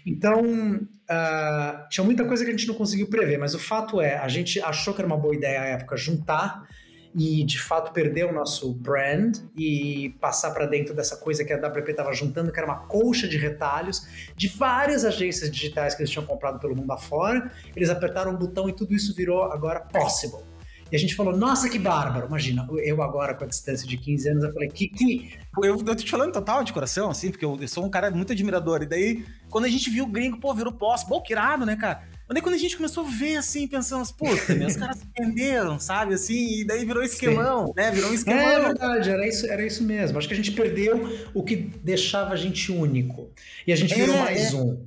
Então, 0.06 0.42
uh, 0.44 1.90
tinha 1.90 2.04
muita 2.04 2.26
coisa 2.26 2.44
que 2.44 2.50
a 2.50 2.54
gente 2.54 2.68
não 2.68 2.76
conseguiu 2.76 3.08
prever, 3.08 3.38
mas 3.38 3.54
o 3.54 3.60
fato 3.60 4.02
é, 4.02 4.18
a 4.18 4.28
gente 4.28 4.60
achou 4.60 4.94
que 4.94 5.02
era 5.02 5.08
uma 5.08 5.18
boa 5.18 5.36
ideia 5.36 5.62
à 5.62 5.66
época 5.66 5.96
juntar 5.96 6.68
e 7.16 7.44
de 7.44 7.62
fato 7.62 7.92
perder 7.94 8.26
o 8.26 8.34
nosso 8.34 8.74
brand 8.74 9.38
e 9.56 10.16
passar 10.20 10.52
para 10.52 10.66
dentro 10.66 10.96
dessa 10.96 11.16
coisa 11.18 11.46
que 11.46 11.54
a 11.54 11.58
WP 11.58 11.92
estava 11.92 12.12
juntando, 12.12 12.52
que 12.52 12.60
era 12.60 12.68
uma 12.68 12.88
colcha 12.88 13.28
de 13.28 13.38
retalhos 13.38 14.08
de 14.36 14.48
várias 14.48 15.06
agências 15.06 15.52
digitais 15.52 15.94
que 15.94 16.02
eles 16.02 16.10
tinham 16.10 16.26
comprado 16.26 16.60
pelo 16.60 16.76
mundo 16.76 16.92
afora. 16.92 17.52
Eles 17.76 17.92
apertaram 17.92 18.32
um 18.32 18.36
botão 18.36 18.68
e 18.68 18.74
tudo 18.74 18.96
isso 18.96 19.14
virou 19.16 19.44
agora 19.44 19.80
possible. 19.80 20.53
E 20.94 20.96
a 20.96 21.00
gente 21.00 21.16
falou, 21.16 21.36
nossa, 21.36 21.68
que 21.68 21.80
bárbaro. 21.80 22.28
Imagina, 22.28 22.68
eu 22.84 23.02
agora 23.02 23.34
com 23.34 23.44
a 23.44 23.48
distância 23.48 23.88
de 23.88 23.98
15 23.98 24.30
anos, 24.30 24.44
eu 24.44 24.54
falei, 24.54 24.70
que. 24.70 24.90
que... 24.90 25.34
Eu, 25.58 25.76
eu 25.76 25.84
tô 25.84 25.96
te 25.96 26.12
falando 26.12 26.32
total 26.32 26.64
de 26.64 26.72
coração, 26.72 27.10
assim, 27.10 27.32
porque 27.32 27.44
eu, 27.44 27.58
eu, 27.60 27.68
sou 27.68 27.84
um 27.84 27.90
cara 27.90 28.12
muito 28.12 28.32
admirador. 28.32 28.84
E 28.84 28.86
daí, 28.86 29.26
quando 29.50 29.66
a 29.66 29.70
gente 29.70 29.90
viu 29.90 30.04
o 30.04 30.08
gringo, 30.08 30.38
pô, 30.38 30.54
virou 30.54 30.72
posse, 30.72 31.04
que 31.26 31.34
irado, 31.34 31.66
né, 31.66 31.76
cara? 31.76 32.04
Mas 32.28 32.36
daí 32.36 32.44
quando 32.44 32.54
a 32.54 32.60
gente 32.60 32.78
começou 32.78 33.08
a 33.08 33.10
ver, 33.10 33.38
assim, 33.38 33.68
pensamos, 33.68 34.12
puta, 34.12 34.54
os 34.68 34.76
caras 34.78 34.98
se 34.98 35.08
venderam, 35.18 35.80
sabe, 35.80 36.14
assim, 36.14 36.60
e 36.60 36.64
daí 36.64 36.86
virou 36.86 37.02
esquemão, 37.02 37.66
Sim. 37.66 37.74
né, 37.76 37.90
virou 37.90 38.12
um 38.12 38.14
esquemão. 38.14 38.44
É 38.44 38.60
verdade, 38.60 39.10
era 39.10 39.28
isso, 39.28 39.48
era 39.48 39.66
isso 39.66 39.84
mesmo. 39.84 40.20
Acho 40.20 40.28
que 40.28 40.36
a 40.36 40.38
gente 40.38 40.52
perdeu 40.52 41.12
o 41.34 41.42
que 41.42 41.56
deixava 41.56 42.34
a 42.34 42.38
gente 42.38 42.72
único. 42.72 43.32
E 43.66 43.74
a 43.74 43.76
gente 43.76 43.96
virou 43.96 44.16
é, 44.16 44.20
mais 44.20 44.54
é. 44.54 44.56
um. 44.56 44.86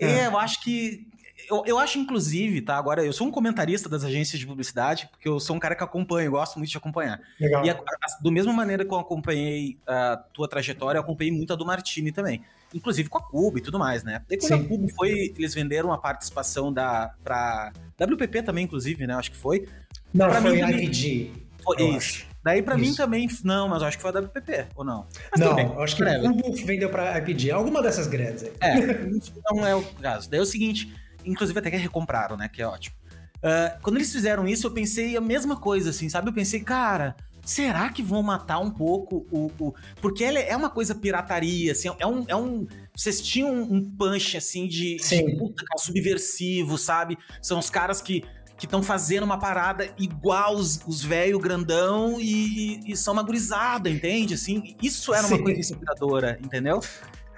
É, 0.00 0.26
eu 0.26 0.38
acho 0.38 0.62
que 0.62 1.07
eu, 1.48 1.62
eu 1.66 1.78
acho, 1.78 1.98
inclusive, 1.98 2.60
tá? 2.60 2.76
Agora, 2.76 3.04
eu 3.04 3.12
sou 3.12 3.26
um 3.26 3.30
comentarista 3.30 3.88
das 3.88 4.04
agências 4.04 4.38
de 4.38 4.46
publicidade, 4.46 5.08
porque 5.10 5.28
eu 5.28 5.40
sou 5.40 5.56
um 5.56 5.58
cara 5.58 5.74
que 5.74 5.82
acompanha, 5.82 6.26
eu 6.26 6.32
gosto 6.32 6.58
muito 6.58 6.70
de 6.70 6.76
acompanhar. 6.76 7.20
Legal. 7.40 7.64
E 7.64 7.70
a, 7.70 7.74
a, 7.74 8.22
do 8.22 8.30
mesma 8.30 8.52
maneira 8.52 8.84
que 8.84 8.92
eu 8.92 8.98
acompanhei 8.98 9.78
a 9.86 10.16
tua 10.32 10.48
trajetória, 10.48 10.98
eu 10.98 11.02
acompanhei 11.02 11.32
muito 11.32 11.52
a 11.52 11.56
do 11.56 11.64
Martini 11.64 12.12
também. 12.12 12.42
Inclusive 12.74 13.08
com 13.08 13.18
a 13.18 13.22
Cuba 13.22 13.58
e 13.58 13.62
tudo 13.62 13.78
mais, 13.78 14.04
né? 14.04 14.22
E 14.28 14.36
quando 14.36 14.58
Sim. 14.58 14.64
a 14.64 14.68
Cuba 14.68 14.88
foi, 14.94 15.32
eles 15.36 15.54
venderam 15.54 15.90
a 15.92 15.98
participação 15.98 16.72
da 16.72 17.14
pra 17.24 17.72
WPP 17.98 18.42
também, 18.42 18.64
inclusive, 18.64 19.06
né? 19.06 19.14
Acho 19.14 19.30
que 19.30 19.36
foi. 19.36 19.66
Não, 20.12 20.28
pra 20.28 20.42
foi 20.42 20.52
mim, 20.52 20.70
IPG. 20.70 21.32
Foi 21.64 21.76
isso. 21.82 21.96
Acho. 21.96 22.28
Daí 22.42 22.62
para 22.62 22.78
mim 22.78 22.94
também, 22.94 23.28
não, 23.44 23.68
mas 23.68 23.82
eu 23.82 23.88
acho 23.88 23.96
que 23.98 24.02
foi 24.02 24.10
a 24.10 24.20
WPP, 24.20 24.68
ou 24.74 24.84
não? 24.84 25.06
Mas 25.30 25.40
não, 25.40 25.82
acho 25.82 25.96
que 25.96 26.02
o 26.02 26.34
Cubo 26.34 26.52
vendeu 26.64 26.88
para 26.88 27.18
IPG, 27.18 27.50
alguma 27.50 27.82
dessas 27.82 28.06
grandes 28.06 28.44
aí. 28.44 28.52
É, 28.60 28.74
não 29.52 29.66
é 29.66 29.74
o 29.74 29.82
caso. 29.82 30.30
Daí 30.30 30.38
é 30.38 30.42
o 30.42 30.46
seguinte, 30.46 30.94
inclusive 31.24 31.58
até 31.58 31.70
que 31.70 31.76
recompraram, 31.76 32.36
né? 32.36 32.48
Que 32.48 32.62
é 32.62 32.66
ótimo. 32.66 32.96
Uh, 33.38 33.80
quando 33.82 33.96
eles 33.96 34.12
fizeram 34.12 34.48
isso, 34.48 34.66
eu 34.66 34.70
pensei 34.70 35.16
a 35.16 35.20
mesma 35.20 35.56
coisa, 35.56 35.90
assim, 35.90 36.08
sabe? 36.08 36.28
Eu 36.28 36.32
pensei, 36.32 36.60
cara, 36.60 37.14
será 37.44 37.88
que 37.88 38.02
vão 38.02 38.22
matar 38.22 38.58
um 38.58 38.70
pouco 38.70 39.26
o. 39.30 39.50
o... 39.58 39.74
Porque 40.00 40.24
ele 40.24 40.38
é 40.38 40.56
uma 40.56 40.70
coisa 40.70 40.94
pirataria, 40.94 41.72
assim, 41.72 41.88
é 41.98 42.06
um. 42.06 42.24
É 42.28 42.36
um... 42.36 42.66
Vocês 42.94 43.20
tinham 43.20 43.50
um 43.50 43.82
punch, 43.96 44.36
assim, 44.36 44.66
de, 44.66 44.98
Sim. 45.00 45.24
de 45.24 45.36
puta, 45.36 45.64
cara, 45.64 45.78
subversivo, 45.78 46.76
sabe? 46.76 47.16
São 47.40 47.58
os 47.58 47.70
caras 47.70 48.00
que 48.02 48.24
que 48.58 48.66
estão 48.66 48.82
fazendo 48.82 49.22
uma 49.22 49.38
parada 49.38 49.88
igual 49.96 50.56
os, 50.56 50.80
os 50.84 51.00
velho 51.00 51.38
grandão 51.38 52.20
e, 52.20 52.80
e, 52.90 52.96
são 52.96 53.14
uma 53.14 53.22
gurizada, 53.22 53.88
entende? 53.88 54.34
Assim, 54.34 54.76
isso 54.82 55.14
era 55.14 55.22
Sim. 55.28 55.34
uma 55.34 55.44
coisa 55.44 55.60
inspiradora, 55.60 56.38
entendeu? 56.42 56.80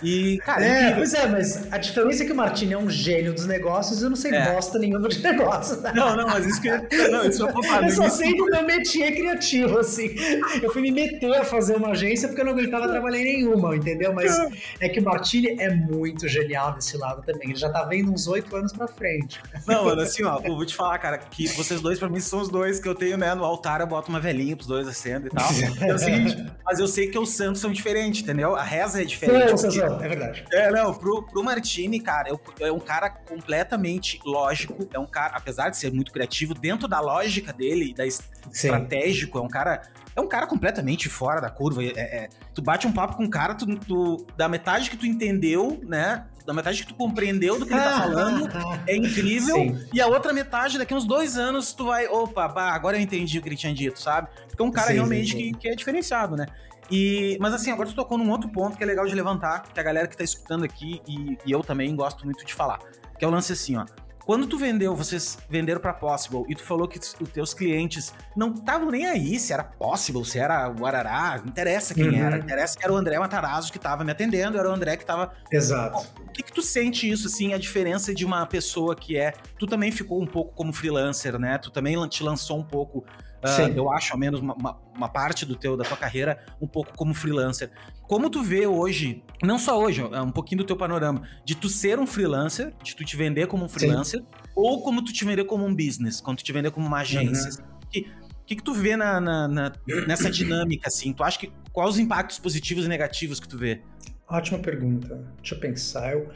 E, 0.03 0.39
cara, 0.39 0.65
é, 0.65 0.95
pois 0.95 1.15
é, 1.15 1.27
mas 1.27 1.73
a 1.73 1.79
diferença 1.79 2.23
é 2.23 2.27
que 2.27 2.33
o 2.33 2.37
Martini 2.37 2.73
é 2.73 2.79
um 2.79 2.89
gênio 2.89 3.33
dos 3.33 3.47
negócios 3.47 4.01
e 4.01 4.05
eu 4.05 4.11
não 4.11 4.17
sei 4.17 4.35
é. 4.35 4.53
bosta 4.53 4.79
nenhuma 4.79 5.09
de 5.09 5.23
negócios. 5.23 5.81
Não, 5.95 6.17
não, 6.17 6.27
mas 6.27 6.47
isso 6.47 6.61
que 6.61 6.71
não, 7.09 7.25
isso 7.25 7.47
é 7.47 7.51
Eu 7.85 7.91
só 7.91 8.09
sei 8.09 8.35
do 8.37 8.47
meu 8.47 8.65
métier 8.65 9.15
criativo, 9.15 9.79
assim. 9.79 10.15
Eu 10.63 10.73
fui 10.73 10.83
me 10.83 10.91
meter 10.91 11.35
a 11.35 11.45
fazer 11.45 11.77
uma 11.77 11.91
agência 11.91 12.29
porque 12.29 12.41
eu 12.41 12.47
não 12.47 12.53
aguentava 12.53 12.89
trabalhar 12.89 13.19
em 13.19 13.25
nenhuma, 13.25 13.77
entendeu? 13.77 14.13
Mas 14.13 14.35
é 14.81 14.89
que 14.89 15.01
o 15.01 15.05
Martini 15.05 15.57
é 15.59 15.75
muito 15.75 16.29
genial 16.29 16.75
desse 16.75 16.97
lado 16.97 17.23
também. 17.23 17.51
Ele 17.51 17.59
já 17.59 17.71
tá 17.71 17.85
vendo 17.85 18.13
uns 18.13 18.27
oito 18.27 18.55
anos 18.57 18.73
pra 18.73 18.87
frente. 18.87 19.41
Não, 19.67 19.85
mano, 19.85 20.01
assim, 20.01 20.25
ó, 20.25 20.41
eu 20.43 20.55
vou 20.55 20.65
te 20.65 20.75
falar, 20.75 20.99
cara, 20.99 21.19
que 21.19 21.49
vocês 21.49 21.81
dois, 21.81 21.99
pra 21.99 22.09
mim, 22.09 22.21
são 22.21 22.41
os 22.41 22.49
dois 22.49 22.81
que 22.81 22.89
eu 22.89 22.95
tenho, 22.95 23.17
né? 23.17 23.35
No 23.35 23.45
altar 23.45 23.81
eu 23.81 23.87
boto 23.87 24.09
uma 24.09 24.21
velhinha 24.21 24.57
pros 24.57 24.69
dois 24.69 24.87
acendo 24.89 25.27
e 25.27 25.31
tal. 25.31 25.51
É 25.81 25.95
o 25.95 25.99
seguinte, 25.99 26.37
mas 26.65 26.79
eu 26.79 26.87
sei 26.87 27.09
que 27.09 27.19
os 27.19 27.31
santos 27.31 27.61
são 27.61 27.73
diferentes, 27.73 28.23
entendeu? 28.23 28.55
A 28.55 28.63
reza 28.63 29.01
é 29.01 29.05
diferente. 29.05 29.51
Não, 29.51 29.57
é 30.01 30.09
verdade. 30.09 30.45
É, 30.53 30.71
não, 30.71 30.95
pro, 30.95 31.23
pro 31.23 31.43
Martini, 31.43 32.01
cara, 32.01 32.31
é 32.61 32.73
um 32.73 32.79
cara 32.79 33.11
completamente 33.11 34.21
lógico, 34.25 34.89
é 34.93 34.99
um 34.99 35.07
cara, 35.07 35.37
apesar 35.37 35.71
de 35.71 35.77
ser 35.77 35.93
muito 35.93 36.13
criativo, 36.13 36.55
dentro 36.55 36.87
da 36.87 37.01
lógica 37.01 37.53
dele, 37.53 37.95
da 37.95 38.07
estratégico, 38.07 39.39
é 39.39 39.41
um 39.41 39.49
cara 39.49 39.83
é 40.17 40.21
um 40.21 40.29
cara 40.29 40.47
completamente 40.47 41.09
fora 41.09 41.41
da 41.41 41.51
curva. 41.51 41.83
É, 41.83 41.99
é, 41.99 42.29
tu 42.55 42.61
bate 42.61 42.87
um 42.87 42.93
papo 42.93 43.17
com 43.17 43.25
um 43.25 43.31
cara, 43.31 43.55
tu, 43.55 43.67
tu, 43.77 44.27
da 44.37 44.49
metade 44.49 44.91
que 44.91 44.97
tu 44.97 45.07
entendeu, 45.07 45.81
né? 45.85 46.27
Da 46.45 46.53
metade 46.53 46.83
que 46.83 46.89
tu 46.89 46.95
compreendeu 46.95 47.59
do 47.59 47.67
que 47.67 47.73
ele 47.73 47.81
tá 47.81 48.01
falando, 48.03 48.49
é 48.87 48.97
incrível. 48.97 49.57
Sim. 49.57 49.87
E 49.93 50.01
a 50.01 50.07
outra 50.07 50.33
metade, 50.33 50.79
daqui 50.79 50.95
uns 50.95 51.07
dois 51.07 51.37
anos, 51.37 51.73
tu 51.73 51.87
vai, 51.87 52.07
opa, 52.07 52.49
bah, 52.49 52.73
agora 52.73 52.97
eu 52.97 53.01
entendi 53.01 53.39
o 53.39 53.43
que 53.43 53.49
ele 53.49 53.57
tinha 53.57 53.73
dito, 53.73 54.01
sabe? 54.01 54.29
Porque 54.49 54.61
é 54.61 54.65
um 54.65 54.71
cara 54.71 54.89
sim, 54.89 54.95
realmente 54.95 55.31
sim, 55.31 55.37
que, 55.37 55.59
que 55.59 55.69
é 55.69 55.75
diferenciado, 55.75 56.37
né? 56.37 56.47
E, 56.91 57.37
mas 57.41 57.55
assim, 57.55 57.71
agora 57.71 57.89
tu 57.89 57.95
tocou 57.95 58.19
num 58.19 58.31
outro 58.31 58.49
ponto 58.49 58.77
que 58.77 58.83
é 58.83 58.87
legal 58.87 59.07
de 59.07 59.15
levantar, 59.15 59.63
que 59.63 59.79
a 59.79 59.83
galera 59.83 60.09
que 60.09 60.17
tá 60.17 60.25
escutando 60.25 60.65
aqui, 60.65 61.01
e, 61.07 61.39
e 61.47 61.53
eu 61.53 61.63
também 61.63 61.95
gosto 61.95 62.25
muito 62.25 62.45
de 62.45 62.53
falar, 62.53 62.81
que 63.19 63.25
é 63.25 63.29
o 63.29 63.31
lance 63.31 63.53
assim, 63.53 63.77
ó. 63.77 63.85
Quando 64.31 64.47
tu 64.47 64.59
vendeu, 64.59 64.95
vocês 64.95 65.39
venderam 65.49 65.81
para 65.81 65.93
Possible 65.93 66.45
e 66.49 66.55
tu 66.55 66.63
falou 66.63 66.87
que 66.87 66.99
os 66.99 67.31
teus 67.33 67.53
clientes 67.53 68.15
não 68.37 68.53
estavam 68.53 68.89
nem 68.89 69.07
aí 69.07 69.37
se 69.39 69.53
era 69.53 69.65
Possible, 69.65 70.25
se 70.25 70.39
era 70.39 70.73
o 70.73 70.87
Arará, 70.87 71.39
não 71.39 71.49
interessa 71.49 71.95
quem 71.95 72.11
uhum. 72.11 72.15
era, 72.15 72.39
interessa 72.39 72.79
que 72.79 72.85
era 72.85 72.93
o 72.93 72.97
André 72.97 73.19
Matarazzo 73.19 73.73
que 73.73 73.79
estava 73.79 74.05
me 74.05 74.13
atendendo, 74.13 74.57
era 74.57 74.69
o 74.69 74.73
André 74.73 74.97
que 74.97 75.03
estava 75.03 75.33
Exato. 75.51 76.07
o 76.21 76.31
que 76.31 76.45
que 76.45 76.53
tu 76.53 76.63
sente 76.63 77.11
isso 77.11 77.27
assim, 77.27 77.55
a 77.55 77.59
diferença 77.59 78.15
de 78.15 78.25
uma 78.25 78.47
pessoa 78.47 78.95
que 78.95 79.17
é, 79.17 79.33
tu 79.59 79.67
também 79.67 79.91
ficou 79.91 80.23
um 80.23 80.27
pouco 80.27 80.55
como 80.55 80.73
freelancer, 80.73 81.37
né? 81.37 81.59
Tu 81.59 81.71
também 81.71 81.97
te 82.09 82.23
lançou 82.23 82.59
um 82.59 82.65
pouco 82.65 83.05
Uh, 83.43 83.73
eu 83.75 83.91
acho, 83.91 84.13
ao 84.13 84.19
menos, 84.19 84.41
uma, 84.41 84.55
uma, 84.55 84.79
uma, 84.95 85.09
parte 85.09 85.47
do 85.47 85.57
teu, 85.57 85.75
da 85.75 85.83
tua 85.83 85.97
carreira 85.97 86.45
um 86.61 86.67
pouco 86.67 86.93
como 86.95 87.15
freelancer. 87.15 87.71
Como 88.03 88.29
tu 88.29 88.43
vê 88.43 88.67
hoje, 88.67 89.23
não 89.43 89.59
só 89.59 89.81
hoje, 89.81 90.03
é 90.03 90.21
um 90.21 90.31
pouquinho 90.31 90.59
do 90.59 90.65
teu 90.65 90.77
panorama, 90.77 91.23
de 91.45 91.55
tu 91.55 91.69
ser 91.69 91.99
um 91.99 92.07
freelancer, 92.07 92.75
de 92.83 92.95
tu 92.95 93.03
te 93.03 93.17
vender 93.17 93.47
como 93.47 93.65
um 93.65 93.69
freelancer, 93.69 94.21
Sim. 94.21 94.27
ou 94.55 94.83
como 94.83 95.03
tu 95.03 95.11
te 95.13 95.25
vender 95.25 95.45
como 95.45 95.65
um 95.65 95.75
business, 95.75 96.21
quando 96.21 96.39
tu 96.39 96.45
te 96.45 96.53
vender 96.53 96.71
como 96.71 96.87
uma 96.87 96.99
agência. 96.99 97.63
Uhum. 97.63 97.81
Que, 97.91 98.13
que, 98.47 98.57
que 98.57 98.63
tu 98.63 98.75
vê 98.75 98.95
na, 98.95 99.19
na, 99.19 99.49
na, 99.49 99.73
nessa 100.07 100.31
dinâmica, 100.31 100.89
assim? 100.89 101.13
Tu 101.15 101.25
acha 101.25 101.39
que 101.39 101.51
quais 101.73 101.95
os 101.95 101.99
impactos 101.99 102.39
positivos 102.39 102.85
e 102.85 102.89
negativos 102.89 103.41
que 103.41 103.49
tu 103.49 103.57
vê? 103.57 103.81
Ótima 104.29 104.59
pergunta. 104.59 105.25
Deixa 105.39 105.55
eu 105.55 105.61
pensar. 105.61 106.13
Eu, 106.13 106.31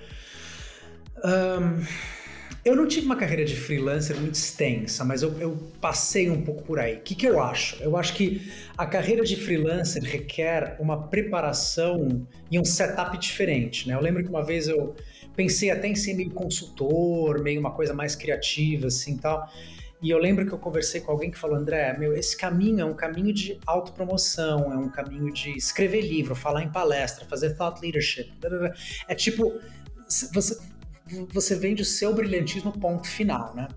um, 1.24 1.84
eu 2.64 2.74
não 2.74 2.88
tive 2.88 3.04
uma 3.04 3.16
carreira 3.16 3.44
de 3.44 3.54
freelancer 3.54 4.18
muito 4.18 4.36
extensa, 4.36 5.04
mas 5.04 5.22
eu, 5.22 5.38
eu 5.38 5.56
passei 5.80 6.30
um 6.30 6.40
pouco 6.40 6.62
por 6.62 6.78
aí. 6.78 6.96
O 6.96 7.00
que, 7.00 7.14
que 7.14 7.26
eu 7.26 7.42
acho? 7.42 7.82
Eu 7.82 7.94
acho 7.96 8.14
que 8.14 8.50
a 8.76 8.86
carreira 8.86 9.22
de 9.22 9.36
freelancer 9.36 10.02
requer 10.02 10.76
uma 10.80 11.08
preparação 11.08 12.26
e 12.50 12.58
um 12.58 12.64
setup 12.64 13.18
diferente. 13.18 13.86
Né? 13.86 13.94
Eu 13.94 14.00
lembro 14.00 14.22
que 14.22 14.30
uma 14.30 14.42
vez 14.42 14.66
eu 14.66 14.96
pensei 15.36 15.70
até 15.70 15.88
em 15.88 15.94
ser 15.94 16.14
meio 16.14 16.30
consultor, 16.30 17.42
meio 17.42 17.60
uma 17.60 17.72
coisa 17.72 17.92
mais 17.92 18.16
criativa, 18.16 18.86
assim 18.86 19.18
tal. 19.18 19.46
E 20.00 20.08
eu 20.08 20.18
lembro 20.18 20.46
que 20.46 20.52
eu 20.52 20.58
conversei 20.58 21.02
com 21.02 21.12
alguém 21.12 21.30
que 21.30 21.38
falou: 21.38 21.56
André, 21.56 21.96
meu, 21.98 22.14
esse 22.14 22.34
caminho 22.34 22.80
é 22.80 22.84
um 22.84 22.94
caminho 22.94 23.32
de 23.32 23.58
autopromoção, 23.66 24.72
é 24.72 24.76
um 24.76 24.88
caminho 24.88 25.30
de 25.32 25.50
escrever 25.50 26.00
livro, 26.00 26.34
falar 26.34 26.62
em 26.62 26.70
palestra, 26.70 27.26
fazer 27.26 27.56
thought 27.56 27.80
leadership. 27.82 28.32
É 29.08 29.14
tipo, 29.14 29.60
você, 30.32 30.58
você 31.32 31.54
vende 31.54 31.82
o 31.82 31.84
seu 31.84 32.14
brilhantismo 32.14 32.72
ponto 32.72 33.06
final, 33.06 33.54
né? 33.54 33.68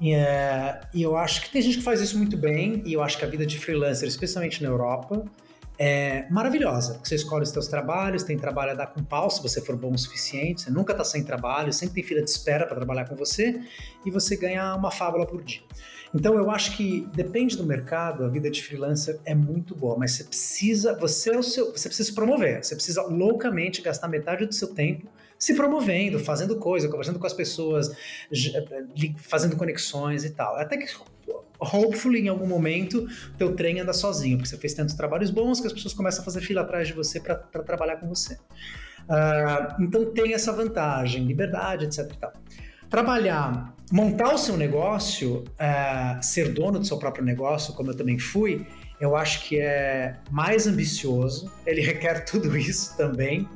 E, 0.00 0.14
é, 0.14 0.80
e, 0.92 1.02
eu 1.02 1.16
acho 1.16 1.42
que 1.42 1.50
tem 1.50 1.62
gente 1.62 1.78
que 1.78 1.84
faz 1.84 2.00
isso 2.00 2.16
muito 2.18 2.36
bem, 2.36 2.82
e 2.84 2.92
eu 2.92 3.02
acho 3.02 3.18
que 3.18 3.24
a 3.24 3.28
vida 3.28 3.46
de 3.46 3.58
freelancer, 3.58 4.08
especialmente 4.08 4.62
na 4.62 4.68
Europa, 4.68 5.24
é 5.78 6.26
maravilhosa. 6.30 7.00
Você 7.02 7.14
escolhe 7.14 7.44
os 7.44 7.50
seus 7.50 7.66
trabalhos, 7.66 8.22
tem 8.22 8.36
trabalho 8.36 8.72
a 8.72 8.74
dar 8.74 8.86
com 8.88 9.02
pau, 9.02 9.30
se 9.30 9.42
você 9.42 9.60
for 9.60 9.76
bom 9.76 9.92
o 9.92 9.98
suficiente, 9.98 10.62
você 10.62 10.70
nunca 10.70 10.92
está 10.92 11.04
sem 11.04 11.24
trabalho, 11.24 11.72
sempre 11.72 11.96
tem 11.96 12.04
fila 12.04 12.22
de 12.22 12.30
espera 12.30 12.66
para 12.66 12.76
trabalhar 12.76 13.08
com 13.08 13.14
você 13.14 13.60
e 14.04 14.10
você 14.10 14.36
ganha 14.36 14.74
uma 14.74 14.90
fábula 14.90 15.26
por 15.26 15.42
dia. 15.42 15.62
Então 16.14 16.34
eu 16.34 16.50
acho 16.50 16.76
que 16.76 17.08
depende 17.14 17.56
do 17.56 17.64
mercado, 17.64 18.24
a 18.24 18.28
vida 18.28 18.50
de 18.50 18.62
freelancer 18.62 19.18
é 19.24 19.34
muito 19.34 19.74
boa, 19.74 19.96
mas 19.96 20.12
você 20.12 20.24
precisa, 20.24 20.96
você 20.98 21.34
é 21.34 21.38
o 21.38 21.42
seu, 21.42 21.72
você 21.72 21.88
precisa 21.88 22.10
se 22.10 22.14
promover, 22.14 22.62
você 22.62 22.74
precisa 22.74 23.02
loucamente 23.02 23.80
gastar 23.80 24.08
metade 24.08 24.44
do 24.46 24.54
seu 24.54 24.74
tempo 24.74 25.08
se 25.42 25.56
promovendo, 25.56 26.20
fazendo 26.20 26.54
coisa, 26.54 26.88
conversando 26.88 27.18
com 27.18 27.26
as 27.26 27.32
pessoas, 27.32 27.90
fazendo 29.16 29.56
conexões 29.56 30.24
e 30.24 30.30
tal. 30.30 30.54
Até 30.54 30.76
que 30.76 30.86
hopefully 31.58 32.20
em 32.20 32.28
algum 32.28 32.46
momento 32.46 33.08
teu 33.36 33.52
trem 33.56 33.80
anda 33.80 33.92
sozinho, 33.92 34.36
porque 34.38 34.48
você 34.48 34.56
fez 34.56 34.72
tantos 34.72 34.94
trabalhos 34.94 35.30
bons 35.32 35.60
que 35.60 35.66
as 35.66 35.72
pessoas 35.72 35.94
começam 35.94 36.22
a 36.22 36.24
fazer 36.24 36.42
fila 36.42 36.60
atrás 36.60 36.86
de 36.86 36.94
você 36.94 37.18
para 37.18 37.34
trabalhar 37.64 37.96
com 37.96 38.06
você. 38.06 38.34
Uh, 38.34 39.82
então 39.82 40.12
tem 40.12 40.32
essa 40.32 40.52
vantagem, 40.52 41.24
liberdade, 41.24 41.86
etc. 41.86 42.08
E 42.08 42.18
tal 42.18 42.32
trabalhar, 42.88 43.74
montar 43.90 44.34
o 44.34 44.38
seu 44.38 44.54
negócio, 44.54 45.44
é, 45.58 46.20
ser 46.20 46.52
dono 46.52 46.78
do 46.78 46.84
seu 46.84 46.98
próprio 46.98 47.24
negócio, 47.24 47.72
como 47.72 47.90
eu 47.90 47.96
também 47.96 48.18
fui, 48.18 48.66
eu 49.02 49.16
acho 49.16 49.42
que 49.48 49.58
é 49.58 50.14
mais 50.30 50.68
ambicioso, 50.68 51.50
ele 51.66 51.80
requer 51.82 52.24
tudo 52.24 52.56
isso 52.56 52.96
também. 52.96 53.48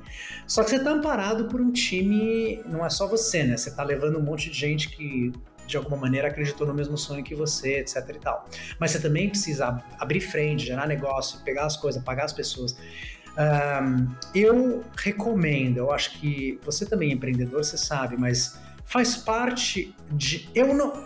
Só 0.45 0.65
que 0.65 0.71
você 0.71 0.77
está 0.77 0.91
amparado 0.91 1.45
por 1.47 1.61
um 1.61 1.71
time, 1.71 2.61
não 2.67 2.85
é 2.85 2.91
só 2.91 3.07
você, 3.07 3.45
né? 3.45 3.57
Você 3.57 3.69
está 3.69 3.85
levando 3.85 4.19
um 4.19 4.23
monte 4.23 4.51
de 4.51 4.59
gente 4.59 4.89
que 4.89 5.33
de 5.65 5.77
alguma 5.77 5.97
maneira 5.97 6.27
acreditou 6.27 6.67
no 6.67 6.75
mesmo 6.75 6.99
sonho 6.99 7.23
que 7.23 7.35
você, 7.35 7.79
etc 7.79 8.09
e 8.09 8.19
tal. 8.19 8.49
Mas 8.81 8.91
você 8.91 9.01
também 9.01 9.29
precisa 9.29 9.81
abrir 10.01 10.21
frente, 10.21 10.67
gerar 10.67 10.89
negócio, 10.89 11.39
pegar 11.45 11.67
as 11.67 11.77
coisas, 11.77 12.03
pagar 12.03 12.25
as 12.25 12.33
pessoas. 12.33 12.77
Um, 13.39 14.09
eu 14.35 14.85
recomendo, 14.97 15.77
eu 15.77 15.93
acho 15.93 16.19
que 16.19 16.59
você 16.65 16.85
também 16.85 17.11
é 17.11 17.13
empreendedor, 17.13 17.65
você 17.65 17.79
sabe, 17.79 18.17
mas 18.17 18.59
faz 18.87 19.17
parte 19.17 19.95
de. 20.11 20.49
Eu 20.55 20.73
não. 20.73 21.05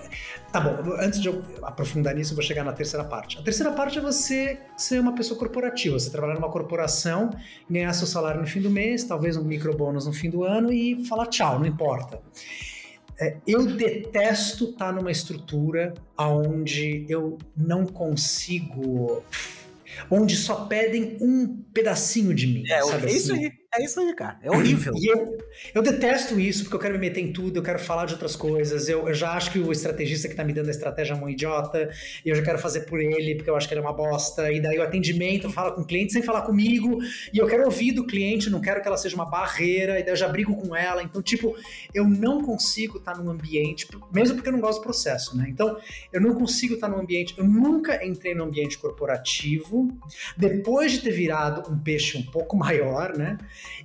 Tá 0.53 0.61
bom, 0.61 0.95
antes 0.99 1.21
de 1.21 1.29
eu 1.29 1.43
aprofundar 1.63 2.15
nisso, 2.15 2.33
eu 2.33 2.37
vou 2.37 2.45
chegar 2.45 2.65
na 2.65 2.73
terceira 2.73 3.05
parte. 3.05 3.39
A 3.39 3.43
terceira 3.43 3.73
parte 3.73 3.99
é 3.99 4.01
você 4.01 4.59
ser 4.77 5.01
uma 5.01 5.15
pessoa 5.15 5.39
corporativa, 5.39 5.99
você 5.99 6.11
trabalhar 6.11 6.35
numa 6.35 6.51
corporação, 6.51 7.31
ganhar 7.69 7.93
seu 7.93 8.07
salário 8.07 8.41
no 8.41 8.47
fim 8.47 8.61
do 8.61 8.69
mês, 8.69 9.05
talvez 9.05 9.37
um 9.37 9.45
micro 9.45 9.75
bônus 9.77 10.07
no 10.07 10.13
fim 10.13 10.29
do 10.29 10.45
ano 10.45 10.73
e 10.73 11.05
falar 11.07 11.27
tchau, 11.27 11.59
não 11.59 11.67
importa. 11.67 12.21
É, 13.19 13.37
eu 13.47 13.65
detesto 13.65 14.71
estar 14.71 14.93
numa 14.93 15.11
estrutura 15.11 15.95
onde 16.19 17.07
eu 17.09 17.39
não 17.57 17.87
consigo 17.87 19.23
onde 20.11 20.37
só 20.37 20.65
pedem 20.65 21.17
um 21.21 21.63
pedacinho 21.73 22.35
de 22.35 22.47
mim. 22.47 22.65
É, 22.69 22.83
sabe 22.83 23.13
isso 23.13 23.33
assim? 23.33 23.51
É 23.73 23.85
isso 23.85 24.01
aí, 24.01 24.13
cara. 24.15 24.37
É 24.43 24.51
horrível. 24.51 24.93
E 24.97 25.07
eu, 25.07 25.39
eu 25.75 25.83
detesto 25.83 26.41
isso, 26.41 26.65
porque 26.65 26.75
eu 26.75 26.81
quero 26.81 26.95
me 26.95 27.01
meter 27.01 27.21
em 27.21 27.33
tudo, 27.33 27.59
eu 27.59 27.63
quero 27.63 27.79
falar 27.79 28.05
de 28.05 28.15
outras 28.15 28.35
coisas. 28.35 28.89
Eu, 28.89 29.07
eu 29.07 29.15
já 29.15 29.33
acho 29.33 29.53
que 29.53 29.61
o 29.61 29.71
estrategista 29.71 30.29
que 30.29 30.35
tá 30.35 30.43
me 30.43 30.53
dando 30.53 30.67
a 30.69 30.71
estratégia 30.71 31.15
é 31.15 31.17
um 31.17 31.29
idiota, 31.29 31.89
e 32.25 32.29
eu 32.29 32.35
já 32.35 32.43
quero 32.43 32.59
fazer 32.59 32.81
por 32.81 33.01
ele, 33.01 33.37
porque 33.37 33.49
eu 33.49 33.55
acho 33.55 33.69
que 33.69 33.75
ele 33.75 33.81
é 33.81 33.85
uma 33.85 33.93
bosta. 33.93 34.51
E 34.51 34.61
daí 34.61 34.77
o 34.79 34.83
atendimento 34.83 35.49
fala 35.51 35.71
com 35.71 35.83
o 35.83 35.87
cliente 35.87 36.13
sem 36.13 36.23
falar 36.23 36.43
comigo, 36.43 36.99
e 37.33 37.39
eu 37.39 37.47
quero 37.47 37.65
ouvir 37.65 37.93
do 37.93 38.05
cliente, 38.05 38.51
não 38.51 38.61
quero 38.61 38.83
que 38.83 38.89
ela 38.89 38.97
seja 38.97 39.15
uma 39.15 39.25
barreira, 39.25 40.01
e 40.01 40.03
daí 40.03 40.13
eu 40.13 40.17
já 40.17 40.27
brigo 40.27 40.57
com 40.57 40.75
ela. 40.75 41.03
Então, 41.03 41.23
tipo, 41.23 41.57
eu 41.95 42.09
não 42.09 42.43
consigo 42.43 42.99
estar 42.99 43.13
tá 43.13 43.19
num 43.19 43.31
ambiente, 43.31 43.87
mesmo 44.13 44.35
porque 44.35 44.49
eu 44.49 44.53
não 44.53 44.61
gosto 44.61 44.81
do 44.81 44.85
processo, 44.85 45.37
né? 45.37 45.47
Então, 45.49 45.79
eu 46.13 46.21
não 46.21 46.35
consigo 46.35 46.75
estar 46.75 46.89
tá 46.89 46.93
num 46.93 47.01
ambiente. 47.01 47.35
Eu 47.39 47.45
nunca 47.45 48.05
entrei 48.05 48.35
num 48.35 48.45
ambiente 48.45 48.77
corporativo, 48.79 49.89
depois 50.37 50.91
de 50.91 51.03
ter 51.03 51.13
virado 51.13 51.71
um 51.71 51.79
peixe 51.79 52.19
um 52.19 52.23
pouco 52.23 52.57
maior, 52.59 53.17
né? 53.17 53.39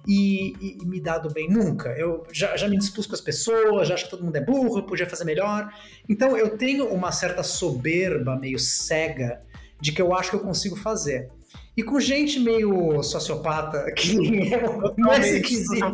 E, 0.07 0.53
e, 0.59 0.85
me 0.85 0.99
dado 0.99 1.31
bem. 1.31 1.49
Nunca. 1.49 1.89
Eu 1.89 2.25
já, 2.31 2.55
já 2.57 2.67
me 2.67 2.77
dispus 2.77 3.05
com 3.07 3.13
as 3.13 3.21
pessoas, 3.21 3.87
já 3.87 3.93
acho 3.93 4.05
que 4.05 4.09
todo 4.09 4.23
mundo 4.23 4.35
é 4.35 4.41
burro, 4.41 4.79
eu 4.79 4.83
podia 4.83 5.07
fazer 5.07 5.25
melhor. 5.25 5.71
Então 6.07 6.37
eu 6.37 6.57
tenho 6.57 6.87
uma 6.87 7.11
certa 7.11 7.43
soberba 7.43 8.35
meio 8.35 8.59
cega 8.59 9.41
de 9.79 9.91
que 9.91 10.01
eu 10.01 10.15
acho 10.15 10.29
que 10.29 10.35
eu 10.35 10.41
consigo 10.41 10.75
fazer. 10.75 11.29
E 11.77 11.83
com 11.83 11.99
gente 11.99 12.39
meio 12.39 13.03
sociopata, 13.03 13.91
que 13.95 14.15
não 14.97 15.11
é 15.11 15.19
esquisito. 15.19 15.93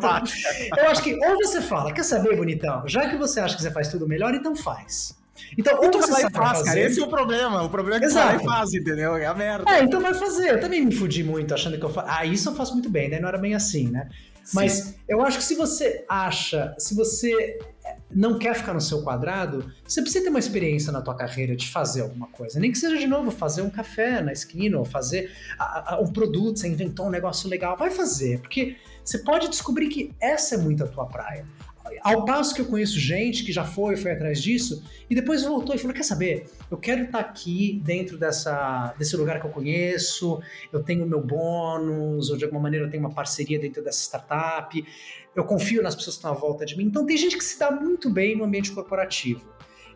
Eu 0.78 0.88
acho 0.90 1.02
que 1.02 1.14
ou 1.14 1.38
você 1.38 1.62
fala, 1.62 1.92
quer 1.92 2.04
saber, 2.04 2.36
bonitão? 2.36 2.88
Já 2.88 3.10
que 3.10 3.18
você 3.18 3.40
acha 3.40 3.56
que 3.56 3.62
você 3.62 3.72
faz 3.72 3.88
tudo 3.88 4.08
melhor, 4.08 4.34
então 4.34 4.56
faz. 4.56 5.20
Então, 5.58 5.80
ou 5.80 5.92
você 5.92 6.12
vai 6.12 6.22
faz, 6.32 6.58
fazer... 6.60 6.66
cara. 6.66 6.80
Esse 6.80 7.00
é 7.00 7.04
o 7.04 7.08
problema. 7.08 7.64
O 7.64 7.70
problema 7.70 7.98
é 7.98 8.00
que 8.00 8.06
Exato. 8.06 8.28
você 8.28 8.36
vai 8.36 8.44
e 8.44 8.48
faz, 8.48 8.74
entendeu? 8.74 9.16
É 9.16 9.26
a 9.26 9.34
merda. 9.34 9.72
É, 9.72 9.84
então 9.84 10.00
vai 10.00 10.14
fazer. 10.14 10.52
Eu 10.52 10.60
também 10.60 10.86
me 10.86 10.94
fudi 10.94 11.24
muito 11.24 11.54
achando 11.54 11.78
que 11.78 11.86
eu 11.86 11.90
faço. 11.90 12.08
Ah, 12.10 12.26
isso 12.26 12.50
eu 12.50 12.56
faço 12.56 12.74
muito 12.74 12.90
bem, 12.90 13.10
né? 13.10 13.20
Não 13.20 13.28
era 13.28 13.38
bem 13.38 13.54
assim, 13.54 13.90
né? 13.90 14.10
Sim. 14.44 14.56
Mas 14.56 14.96
eu 15.08 15.22
acho 15.22 15.38
que 15.38 15.44
se 15.44 15.56
você 15.56 16.04
acha, 16.10 16.76
se 16.78 16.96
você 16.96 17.60
não 18.14 18.38
quer 18.38 18.56
ficar 18.56 18.74
no 18.74 18.82
seu 18.82 19.02
quadrado, 19.04 19.72
você 19.88 20.02
precisa 20.02 20.24
ter 20.24 20.30
uma 20.30 20.40
experiência 20.40 20.92
na 20.92 21.02
tua 21.02 21.16
carreira 21.16 21.56
de 21.56 21.68
fazer 21.68 22.02
alguma 22.02 22.28
coisa. 22.28 22.60
Nem 22.60 22.72
que 22.72 22.78
seja 22.78 22.98
de 22.98 23.08
novo 23.08 23.32
fazer 23.32 23.62
um 23.62 23.70
café 23.70 24.22
na 24.22 24.32
esquina 24.32 24.78
ou 24.78 24.86
fazer 24.86 25.32
a, 25.58 25.96
a, 25.96 26.02
um 26.02 26.12
produto, 26.12 26.60
você 26.60 26.68
inventou 26.68 27.08
um 27.08 27.10
negócio 27.10 27.50
legal, 27.50 27.78
vai 27.78 27.92
fazer, 27.92 28.40
porque 28.40 28.76
você 29.04 29.20
pode 29.20 29.48
descobrir 29.48 29.90
que 29.90 30.12
essa 30.20 30.56
é 30.56 30.58
muito 30.58 30.84
a 30.84 30.88
tua 30.88 31.06
praia. 31.06 31.46
Ao 32.02 32.26
passo 32.26 32.54
que 32.54 32.62
eu 32.62 32.66
conheço 32.66 33.00
gente 33.00 33.44
que 33.44 33.52
já 33.52 33.64
foi, 33.64 33.96
foi 33.96 34.12
atrás 34.12 34.42
disso, 34.42 34.84
e 35.10 35.16
depois 35.16 35.44
voltou 35.44 35.76
e 35.76 35.78
falou: 35.78 35.94
quer 35.94 36.04
saber? 36.04 36.50
Eu 36.70 36.78
quero 36.78 37.04
estar 37.04 37.20
aqui 37.20 37.82
dentro 37.84 38.18
dessa, 38.18 38.94
desse 38.98 39.16
lugar 39.18 39.40
que 39.40 39.48
eu 39.48 39.52
conheço, 39.52 40.42
eu 40.72 40.82
tenho 40.84 41.06
meu 41.06 41.22
bônus, 41.22 42.30
ou 42.30 42.38
de 42.38 42.44
alguma 42.44 42.62
maneira 42.62 42.86
eu 42.86 42.90
tenho 42.90 43.04
uma 43.04 43.14
parceria 43.14 43.60
dentro 43.60 43.84
dessa 43.84 44.02
startup, 44.02 44.84
eu 45.36 45.44
confio 45.44 45.82
nas 45.82 45.96
pessoas 45.96 46.16
que 46.16 46.20
estão 46.20 46.32
à 46.32 46.36
volta 46.36 46.66
de 46.66 46.78
mim. 46.78 46.86
Então 46.86 47.06
tem 47.06 47.18
gente 47.18 47.38
que 47.38 47.44
se 47.44 47.60
dá 47.60 47.72
muito 47.72 48.10
bem 48.10 48.36
no 48.36 48.44
ambiente 48.44 48.72
corporativo. 48.72 49.50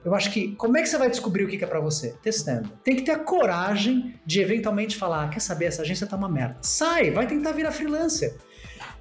Eu 0.04 0.14
acho 0.14 0.32
que 0.32 0.52
como 0.56 0.78
é 0.78 0.84
que 0.84 0.88
você 0.88 1.00
vai 1.00 1.10
descobrir 1.10 1.46
o 1.46 1.48
que 1.48 1.64
é 1.64 1.68
para 1.68 1.80
você? 1.80 2.16
Testando. 2.22 2.70
Tem 2.84 2.96
que 2.96 3.02
ter 3.02 3.12
a 3.12 3.20
coragem 3.20 4.14
de 4.24 4.40
eventualmente 4.40 4.96
falar: 4.96 5.24
ah, 5.24 5.30
quer 5.30 5.40
saber, 5.40 5.66
essa 5.66 5.82
agência 5.82 6.06
tá 6.06 6.16
uma 6.16 6.30
merda. 6.30 6.58
Sai, 6.62 7.10
vai 7.10 7.26
tentar 7.26 7.54
virar 7.54 7.72
freelancer 7.72 8.36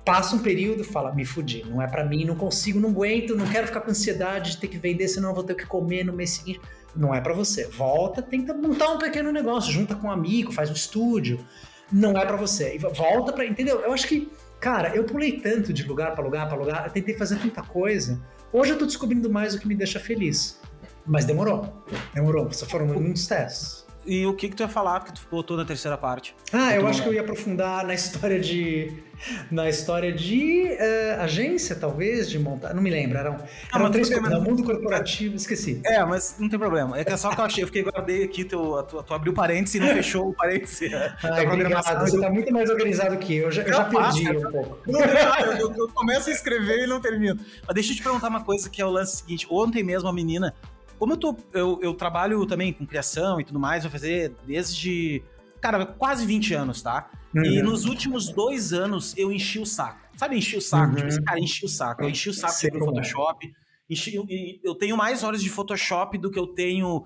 passa 0.05 0.37
um 0.37 0.39
período, 0.39 0.85
fala, 0.85 1.15
me 1.15 1.25
fudi, 1.25 1.65
não 1.67 1.81
é 1.81 1.87
para 1.87 2.05
mim, 2.05 2.25
não 2.25 2.37
consigo, 2.37 2.79
não 2.79 2.91
aguento, 2.91 3.35
não 3.35 3.47
quero 3.47 3.67
ficar 3.67 3.81
com 3.81 3.91
ansiedade 3.91 4.53
de 4.53 4.59
ter 4.59 4.69
que 4.69 4.77
vender, 4.77 5.09
senão 5.09 5.31
eu 5.31 5.35
vou 5.35 5.45
ter 5.45 5.55
que 5.55 5.67
comer 5.67 6.05
no 6.05 6.13
mês 6.13 6.31
seguinte. 6.31 6.61
Não 6.95 7.15
é 7.15 7.21
para 7.21 7.33
você. 7.33 7.67
Volta, 7.67 8.23
tenta 8.23 8.55
montar 8.55 8.91
um 8.91 8.99
pequeno 8.99 9.33
negócio, 9.33 9.73
junta 9.73 9.95
com 9.95 10.07
um 10.07 10.11
amigo, 10.11 10.53
faz 10.53 10.71
um 10.71 10.75
estúdio. 10.75 11.45
Não 11.91 12.17
é 12.19 12.25
para 12.25 12.37
você. 12.37 12.79
Volta 12.79 13.33
para, 13.33 13.45
entendeu? 13.45 13.81
Eu 13.81 13.93
acho 13.93 14.07
que, 14.07 14.31
cara, 14.61 14.95
eu 14.95 15.05
pulei 15.05 15.41
tanto 15.41 15.73
de 15.73 15.83
lugar 15.83 16.15
para 16.15 16.23
lugar 16.23 16.49
para 16.49 16.57
lugar, 16.57 16.87
eu 16.87 16.93
tentei 16.93 17.17
fazer 17.17 17.37
tanta 17.39 17.63
coisa. 17.63 18.21
Hoje 18.53 18.73
eu 18.73 18.79
tô 18.79 18.87
descobrindo 18.87 19.29
mais 19.31 19.55
o 19.55 19.59
que 19.59 19.67
me 19.67 19.75
deixa 19.75 19.99
feliz. 19.99 20.61
Mas 21.07 21.25
demorou. 21.25 21.85
Demorou. 22.15 22.51
Só 22.53 22.67
foram 22.67 22.87
muitos 22.87 23.27
testes. 23.27 23.84
E 24.07 24.27
o 24.27 24.35
que 24.35 24.49
que 24.49 24.57
tu 24.57 24.63
ia 24.63 24.69
falar 24.69 25.01
que 25.01 25.13
tu 25.13 25.23
botou 25.31 25.57
na 25.57 25.65
terceira 25.65 25.97
parte? 25.97 26.35
Ah, 26.53 26.75
eu 26.75 26.87
acho 26.87 27.03
que 27.03 27.09
eu 27.09 27.15
ia 27.15 27.23
aprofundar 27.23 27.87
na 27.87 27.95
história 27.95 28.39
de 28.39 29.03
na 29.51 29.69
história 29.69 30.13
de 30.13 30.69
uh, 30.73 31.21
agência, 31.23 31.75
talvez, 31.77 32.29
de 32.29 32.39
montar. 32.39 32.75
Não 32.75 32.83
me 32.83 32.91
lembro, 32.91 33.17
eram, 33.17 33.37
ah, 33.73 33.79
eram 33.79 33.91
três 33.91 34.09
coisas. 34.09 34.43
mundo 34.43 34.63
corporativo, 34.63 35.37
esqueci. 35.37 35.81
É, 35.85 36.05
mas 36.05 36.37
não 36.39 36.49
tem 36.49 36.59
problema. 36.59 36.99
É 36.99 37.05
que 37.05 37.13
é 37.13 37.17
só 37.17 37.31
que 37.31 37.41
eu 37.41 37.45
achei, 37.45 37.63
eu 37.63 37.67
fiquei, 37.67 37.83
guardei 37.83 38.25
aqui, 38.25 38.45
tu, 38.45 38.83
tu, 38.83 39.03
tu 39.03 39.15
abriu 39.15 39.33
parênteses 39.33 39.77
e 39.77 39.81
não 39.81 39.89
fechou 39.89 40.29
o 40.29 40.35
parênteses. 40.35 40.93
Ai, 41.23 41.47
obrigado, 41.47 42.01
você 42.01 42.21
tá 42.21 42.31
muito 42.31 42.53
mais 42.53 42.69
organizado 42.69 43.17
que 43.17 43.37
eu. 43.37 43.45
Eu 43.45 43.53
já, 43.53 43.63
eu 43.63 43.73
já 43.73 43.85
perdi 43.85 44.31
um 44.31 44.51
pouco. 44.51 44.79
Não, 44.87 45.01
eu, 45.01 45.75
eu 45.75 45.89
começo 45.89 46.31
a 46.31 46.33
escrever 46.33 46.85
e 46.85 46.87
não 46.87 47.01
termino. 47.01 47.39
Mas 47.67 47.75
deixa 47.75 47.93
eu 47.93 47.97
te 47.97 48.03
perguntar 48.03 48.29
uma 48.29 48.45
coisa 48.45 48.69
que 48.69 48.81
é 48.81 48.87
o 48.87 48.91
lance 48.91 49.19
seguinte. 49.19 49.47
Ontem 49.51 49.83
mesmo 49.83 50.09
a 50.09 50.13
menina 50.13 50.55
como 50.99 51.13
eu 51.13 51.17
tô. 51.17 51.37
Eu, 51.53 51.79
eu 51.83 51.95
trabalho 51.95 52.45
também 52.47 52.73
com 52.73 52.87
criação 52.87 53.41
e 53.41 53.45
tudo 53.45 53.59
mais, 53.59 53.83
vou 53.83 53.91
fazer 53.91 54.33
desde. 54.47 55.23
Cara, 55.61 55.87
quase 55.87 56.27
20 56.27 56.55
anos, 56.55 56.83
tá? 56.83 57.11
Uhum. 57.35 57.45
E 57.45 57.63
nos 57.63 57.87
últimos 57.87 58.29
dois 58.29 58.73
anos 58.73 59.15
eu 59.17 59.33
enchi 59.33 59.59
o 59.59 59.67
saco. 59.67 60.01
Sabe, 60.17 60.37
enchi 60.37 60.57
o 60.57 60.61
saco? 60.61 60.95
Tipo 60.95 61.07
uhum. 61.07 61.11
Tipo, 61.11 61.25
cara, 61.25 61.41
enchi 61.41 61.65
o 61.65 61.69
saco. 61.69 62.03
Eu 62.03 62.09
enchi 62.09 62.29
o 62.29 62.35
saco 62.35 62.71
de 62.71 62.79
Photoshop. 62.79 63.53
Enchi, 63.91 64.61
eu 64.63 64.75
tenho 64.75 64.97
mais 64.97 65.23
horas 65.23 65.43
de 65.43 65.51
Photoshop 65.51 66.17
do 66.19 66.31
que 66.31 66.39
eu 66.39 66.47
tenho. 66.47 67.05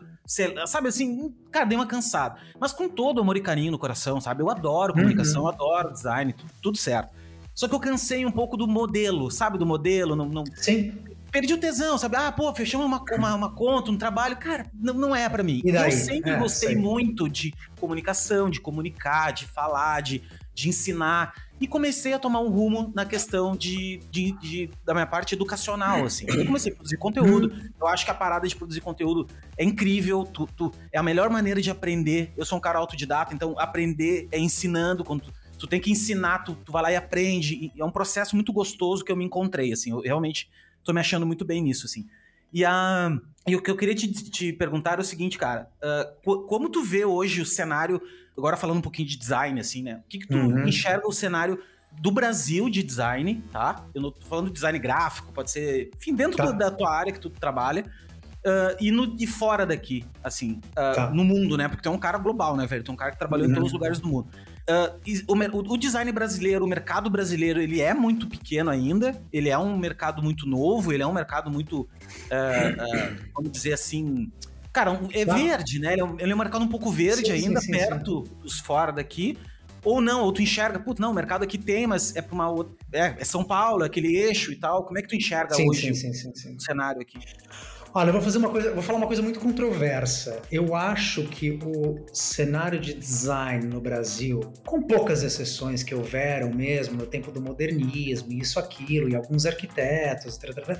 Sabe 0.66 0.88
assim, 0.88 1.34
cara, 1.50 1.64
dei 1.64 1.76
uma 1.76 1.86
cansada. 1.86 2.38
Mas 2.60 2.72
com 2.72 2.88
todo 2.88 3.20
amor 3.20 3.36
e 3.36 3.40
carinho 3.40 3.72
no 3.72 3.78
coração, 3.78 4.20
sabe? 4.20 4.42
Eu 4.42 4.50
adoro 4.50 4.92
comunicação, 4.92 5.42
uhum. 5.42 5.48
eu 5.48 5.54
adoro 5.54 5.92
design, 5.92 6.32
tudo, 6.32 6.52
tudo 6.62 6.78
certo. 6.78 7.16
Só 7.54 7.66
que 7.66 7.74
eu 7.74 7.80
cansei 7.80 8.26
um 8.26 8.30
pouco 8.30 8.56
do 8.56 8.68
modelo, 8.68 9.30
sabe? 9.30 9.58
Do 9.58 9.66
modelo. 9.66 10.14
Não, 10.14 10.28
não... 10.28 10.44
Sim 10.54 10.92
perdi 11.30 11.54
o 11.54 11.58
tesão, 11.58 11.96
sabe? 11.98 12.16
Ah, 12.16 12.32
pô, 12.32 12.52
fechamos 12.54 12.86
uma, 12.86 13.02
uma, 13.16 13.34
uma 13.34 13.54
conta, 13.54 13.90
um 13.90 13.96
trabalho. 13.96 14.36
Cara, 14.36 14.66
não, 14.74 14.94
não 14.94 15.16
é 15.16 15.28
para 15.28 15.42
mim. 15.42 15.62
Eu 15.64 15.90
sempre 15.92 16.30
é, 16.30 16.36
gostei 16.38 16.70
sei. 16.70 16.78
muito 16.78 17.28
de 17.28 17.52
comunicação, 17.80 18.50
de 18.50 18.60
comunicar, 18.60 19.32
de 19.32 19.46
falar, 19.46 20.00
de, 20.00 20.22
de 20.54 20.68
ensinar. 20.68 21.34
E 21.60 21.66
comecei 21.66 22.12
a 22.12 22.18
tomar 22.18 22.40
um 22.40 22.48
rumo 22.48 22.92
na 22.94 23.04
questão 23.04 23.56
de, 23.56 23.98
de, 24.10 24.32
de 24.32 24.70
da 24.84 24.94
minha 24.94 25.06
parte 25.06 25.34
educacional, 25.34 26.04
assim. 26.04 26.24
Eu 26.28 26.46
comecei 26.46 26.72
a 26.72 26.74
produzir 26.74 26.96
conteúdo. 26.96 27.52
Eu 27.80 27.86
acho 27.88 28.04
que 28.04 28.10
a 28.10 28.14
parada 28.14 28.46
de 28.46 28.54
produzir 28.54 28.80
conteúdo 28.80 29.26
é 29.56 29.64
incrível. 29.64 30.24
Tu, 30.24 30.48
tu, 30.56 30.72
é 30.92 30.98
a 30.98 31.02
melhor 31.02 31.30
maneira 31.30 31.60
de 31.60 31.70
aprender. 31.70 32.32
Eu 32.36 32.44
sou 32.44 32.58
um 32.58 32.60
cara 32.60 32.78
autodidata, 32.78 33.34
então 33.34 33.58
aprender 33.58 34.28
é 34.30 34.38
ensinando. 34.38 35.04
Quando 35.04 35.22
tu, 35.22 35.32
tu 35.58 35.66
tem 35.66 35.80
que 35.80 35.90
ensinar, 35.90 36.44
tu, 36.44 36.54
tu 36.64 36.70
vai 36.70 36.82
lá 36.82 36.92
e 36.92 36.96
aprende. 36.96 37.72
E 37.74 37.80
é 37.80 37.84
um 37.84 37.90
processo 37.90 38.36
muito 38.36 38.52
gostoso 38.52 39.04
que 39.04 39.10
eu 39.10 39.16
me 39.16 39.24
encontrei, 39.24 39.72
assim. 39.72 39.90
Eu 39.90 40.00
realmente 40.00 40.48
tô 40.88 40.94
me 40.94 41.00
achando 41.00 41.26
muito 41.26 41.44
bem 41.44 41.62
nisso, 41.62 41.84
assim. 41.84 42.06
E, 42.50 42.64
a, 42.64 43.14
e 43.46 43.54
o 43.54 43.60
que 43.60 43.70
eu 43.70 43.76
queria 43.76 43.94
te, 43.94 44.10
te 44.10 44.52
perguntar 44.54 44.98
é 44.98 45.02
o 45.02 45.04
seguinte, 45.04 45.36
cara. 45.36 45.68
Uh, 46.24 46.46
como 46.46 46.70
tu 46.70 46.82
vê 46.82 47.04
hoje 47.04 47.42
o 47.42 47.46
cenário 47.46 48.00
agora 48.36 48.56
falando 48.56 48.78
um 48.78 48.82
pouquinho 48.82 49.06
de 49.06 49.18
design, 49.18 49.60
assim, 49.60 49.82
né? 49.82 50.00
O 50.04 50.08
que, 50.08 50.18
que 50.20 50.26
tu 50.26 50.36
uhum. 50.36 50.66
enxerga 50.66 51.06
o 51.06 51.12
cenário 51.12 51.60
do 52.00 52.10
Brasil 52.10 52.70
de 52.70 52.82
design, 52.82 53.44
tá? 53.52 53.84
Eu 53.94 54.00
não 54.00 54.10
tô 54.10 54.24
falando 54.26 54.46
de 54.46 54.52
design 54.52 54.78
gráfico, 54.78 55.30
pode 55.32 55.50
ser, 55.50 55.90
enfim, 55.94 56.14
dentro 56.14 56.38
tá. 56.38 56.46
da, 56.46 56.52
da, 56.52 56.70
tua 56.70 56.90
área 56.90 57.12
que 57.12 57.20
tu 57.20 57.28
trabalha. 57.28 57.84
Uh, 58.38 58.76
e, 58.80 58.90
no, 58.90 59.14
e 59.18 59.26
fora 59.26 59.66
daqui, 59.66 60.06
assim, 60.24 60.60
uh, 60.70 60.94
tá. 60.94 61.10
no 61.10 61.24
mundo, 61.24 61.56
né? 61.56 61.68
Porque 61.68 61.82
tu 61.82 61.88
é 61.90 61.92
um 61.92 61.98
cara 61.98 62.16
global, 62.16 62.56
né, 62.56 62.66
velho? 62.66 62.82
Tu 62.82 62.90
é 62.90 62.94
um 62.94 62.96
cara 62.96 63.10
que 63.10 63.18
trabalhou 63.18 63.44
uhum. 63.44 63.52
em 63.52 63.54
todos 63.54 63.68
os 63.68 63.74
lugares 63.74 63.98
do 63.98 64.08
mundo. 64.08 64.28
Uh, 64.68 65.32
o, 65.32 65.72
o, 65.72 65.78
design 65.78 66.12
brasileiro, 66.12 66.62
o 66.62 66.68
mercado 66.68 67.08
brasileiro, 67.08 67.58
ele 67.58 67.80
é 67.80 67.94
muito 67.94 68.28
pequeno 68.28 68.68
ainda, 68.68 69.18
ele 69.32 69.48
é 69.48 69.56
um 69.56 69.78
mercado 69.78 70.22
muito 70.22 70.46
novo, 70.46 70.92
ele 70.92 71.02
é 71.02 71.06
um 71.06 71.12
mercado 71.12 71.50
muito, 71.50 71.80
uh, 71.80 71.86
uh, 71.86 73.16
vamos 73.34 73.50
dizer 73.50 73.72
assim, 73.72 74.30
Cara, 74.72 75.00
é 75.12 75.24
verde, 75.24 75.78
né? 75.80 75.92
Ele 75.92 76.02
é, 76.02 76.04
um, 76.04 76.20
ele 76.20 76.30
é 76.30 76.34
um 76.34 76.38
mercado 76.38 76.62
um 76.62 76.68
pouco 76.68 76.90
verde 76.90 77.26
sim, 77.26 77.32
ainda, 77.32 77.60
sim, 77.60 77.72
sim, 77.72 77.78
perto 77.78 78.22
dos 78.42 78.60
fora 78.60 78.92
daqui. 78.92 79.36
Ou 79.84 80.00
não, 80.00 80.22
ou 80.22 80.32
tu 80.32 80.42
enxerga, 80.42 80.78
putz, 80.78 81.00
não, 81.00 81.10
o 81.10 81.14
mercado 81.14 81.42
aqui 81.42 81.56
tem, 81.56 81.86
mas 81.86 82.14
é 82.14 82.22
para 82.22 82.34
uma 82.34 82.50
outra. 82.50 82.74
É, 82.92 83.16
é, 83.18 83.24
São 83.24 83.42
Paulo, 83.42 83.84
aquele 83.84 84.16
eixo 84.16 84.52
e 84.52 84.56
tal. 84.56 84.84
Como 84.84 84.98
é 84.98 85.02
que 85.02 85.08
tu 85.08 85.16
enxerga 85.16 85.54
hoje 85.60 85.90
o 85.90 86.60
cenário 86.60 87.00
aqui? 87.00 87.18
Olha, 87.94 88.10
eu 88.10 88.12
vou 88.12 88.20
fazer 88.22 88.38
uma 88.38 88.50
coisa, 88.50 88.72
vou 88.74 88.82
falar 88.82 88.98
uma 88.98 89.06
coisa 89.06 89.22
muito 89.22 89.40
controversa. 89.40 90.42
Eu 90.52 90.74
acho 90.74 91.24
que 91.24 91.58
o 91.64 92.04
cenário 92.12 92.78
de 92.78 92.92
design 92.92 93.66
no 93.66 93.80
Brasil, 93.80 94.40
com 94.66 94.82
poucas 94.82 95.22
exceções 95.22 95.82
que 95.82 95.94
houveram 95.94 96.50
mesmo 96.50 96.96
no 96.96 97.06
tempo 97.06 97.30
do 97.32 97.40
modernismo, 97.40 98.30
isso, 98.32 98.58
aquilo, 98.58 99.08
e 99.08 99.16
alguns 99.16 99.46
arquitetos, 99.46 100.36
etc, 100.36 100.78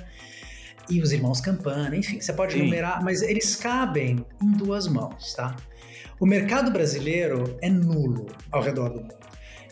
e 0.89 1.01
os 1.01 1.11
irmãos 1.11 1.39
Campana, 1.39 1.95
enfim, 1.95 2.19
você 2.19 2.33
pode 2.33 2.53
Sim. 2.53 2.63
numerar, 2.63 3.03
mas 3.03 3.21
eles 3.21 3.55
cabem 3.55 4.25
em 4.41 4.51
duas 4.51 4.87
mãos, 4.87 5.33
tá? 5.33 5.55
O 6.19 6.25
mercado 6.25 6.71
brasileiro 6.71 7.57
é 7.61 7.69
nulo 7.69 8.27
ao 8.51 8.61
redor 8.61 8.89
do 8.89 9.01
mundo. 9.01 9.15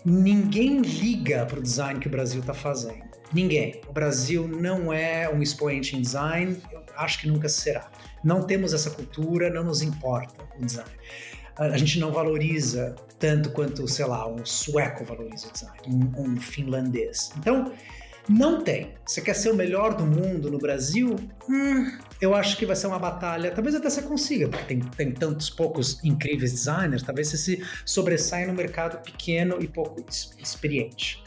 Ninguém 0.06 0.80
liga 0.82 1.46
para 1.46 1.60
o 1.60 1.62
design 1.62 2.00
que 2.00 2.08
o 2.08 2.12
Brasil 2.12 2.40
está 2.40 2.54
fazendo. 2.54 3.17
Ninguém. 3.34 3.82
O 3.88 3.94
Brasil 3.94 4.48
não 4.48 4.92
é 4.92 5.30
um 5.30 5.42
expoente 5.42 5.96
em 5.96 6.02
design, 6.02 6.58
eu 6.72 6.82
acho 6.96 7.20
que 7.20 7.28
nunca 7.28 7.50
será. 7.50 7.90
Não 8.24 8.44
temos 8.44 8.74
essa 8.74 8.90
cultura, 8.90 9.50
não 9.50 9.64
nos 9.64 9.82
importa 9.82 10.44
o 10.58 10.66
design. 10.66 10.90
A 11.58 11.78
gente 11.78 12.00
não 12.00 12.12
valoriza 12.12 12.96
tanto 13.18 13.50
quanto, 13.50 13.88
sei 13.88 14.06
lá, 14.06 14.28
um 14.28 14.46
sueco 14.46 15.04
valoriza 15.04 15.48
o 15.48 15.52
design, 15.52 15.80
um, 15.88 16.22
um 16.22 16.38
finlandês. 16.38 17.32
Então, 17.38 17.74
não 18.30 18.62
tem. 18.62 18.94
Você 19.06 19.22
quer 19.22 19.34
ser 19.34 19.50
o 19.52 19.56
melhor 19.56 19.96
do 19.96 20.06
mundo 20.06 20.52
no 20.52 20.58
Brasil? 20.58 21.16
Hum, 21.50 21.98
eu 22.20 22.36
acho 22.36 22.58
que 22.58 22.66
vai 22.66 22.76
ser 22.76 22.88
uma 22.88 23.00
batalha. 23.00 23.52
Talvez 23.52 23.74
até 23.74 23.90
você 23.90 24.02
consiga, 24.02 24.50
porque 24.50 24.66
tem, 24.66 24.80
tem 24.80 25.12
tantos 25.12 25.50
poucos 25.50 26.04
incríveis 26.04 26.52
designers. 26.52 27.04
Talvez 27.04 27.30
você 27.30 27.38
se 27.38 27.64
sobressaia 27.86 28.46
no 28.46 28.54
mercado 28.54 29.02
pequeno 29.02 29.58
e 29.62 29.68
pouco 29.68 30.04
experiente. 30.38 31.24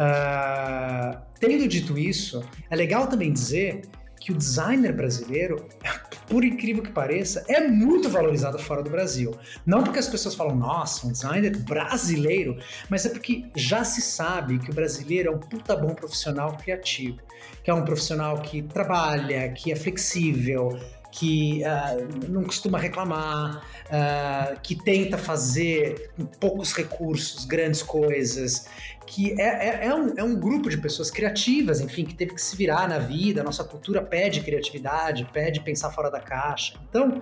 Uh, 0.00 1.20
tendo 1.38 1.68
dito 1.68 1.98
isso, 1.98 2.42
é 2.70 2.76
legal 2.76 3.06
também 3.06 3.30
dizer 3.30 3.82
que 4.18 4.32
o 4.32 4.34
designer 4.34 4.94
brasileiro, 4.94 5.66
por 6.26 6.42
incrível 6.42 6.82
que 6.82 6.90
pareça, 6.90 7.44
é 7.48 7.66
muito 7.68 8.08
valorizado 8.08 8.58
fora 8.58 8.82
do 8.82 8.88
Brasil. 8.90 9.34
Não 9.66 9.82
porque 9.82 9.98
as 9.98 10.08
pessoas 10.08 10.34
falam, 10.34 10.56
nossa, 10.56 11.06
um 11.06 11.12
designer 11.12 11.56
brasileiro, 11.58 12.58
mas 12.88 13.04
é 13.04 13.10
porque 13.10 13.44
já 13.54 13.84
se 13.84 14.00
sabe 14.00 14.58
que 14.58 14.70
o 14.70 14.74
brasileiro 14.74 15.30
é 15.30 15.34
um 15.34 15.38
puta 15.38 15.76
bom 15.76 15.94
profissional 15.94 16.56
criativo, 16.56 17.18
que 17.62 17.70
é 17.70 17.74
um 17.74 17.84
profissional 17.84 18.40
que 18.40 18.62
trabalha, 18.62 19.50
que 19.52 19.70
é 19.72 19.76
flexível, 19.76 20.78
que 21.10 21.62
uh, 21.62 22.28
não 22.30 22.44
costuma 22.44 22.78
reclamar, 22.78 23.64
uh, 23.86 24.60
que 24.62 24.74
tenta 24.74 25.18
fazer 25.18 26.10
com 26.16 26.24
poucos 26.24 26.72
recursos 26.72 27.44
grandes 27.44 27.82
coisas, 27.82 28.66
que 29.06 29.32
é, 29.40 29.68
é, 29.68 29.86
é, 29.86 29.94
um, 29.94 30.14
é 30.16 30.22
um 30.22 30.38
grupo 30.38 30.70
de 30.70 30.78
pessoas 30.78 31.10
criativas, 31.10 31.80
enfim, 31.80 32.04
que 32.04 32.14
teve 32.14 32.34
que 32.34 32.40
se 32.40 32.56
virar 32.56 32.88
na 32.88 32.98
vida. 32.98 33.40
A 33.40 33.44
nossa 33.44 33.64
cultura 33.64 34.00
pede 34.00 34.40
criatividade, 34.40 35.28
pede 35.32 35.60
pensar 35.60 35.90
fora 35.90 36.10
da 36.10 36.20
caixa. 36.20 36.74
Então, 36.88 37.20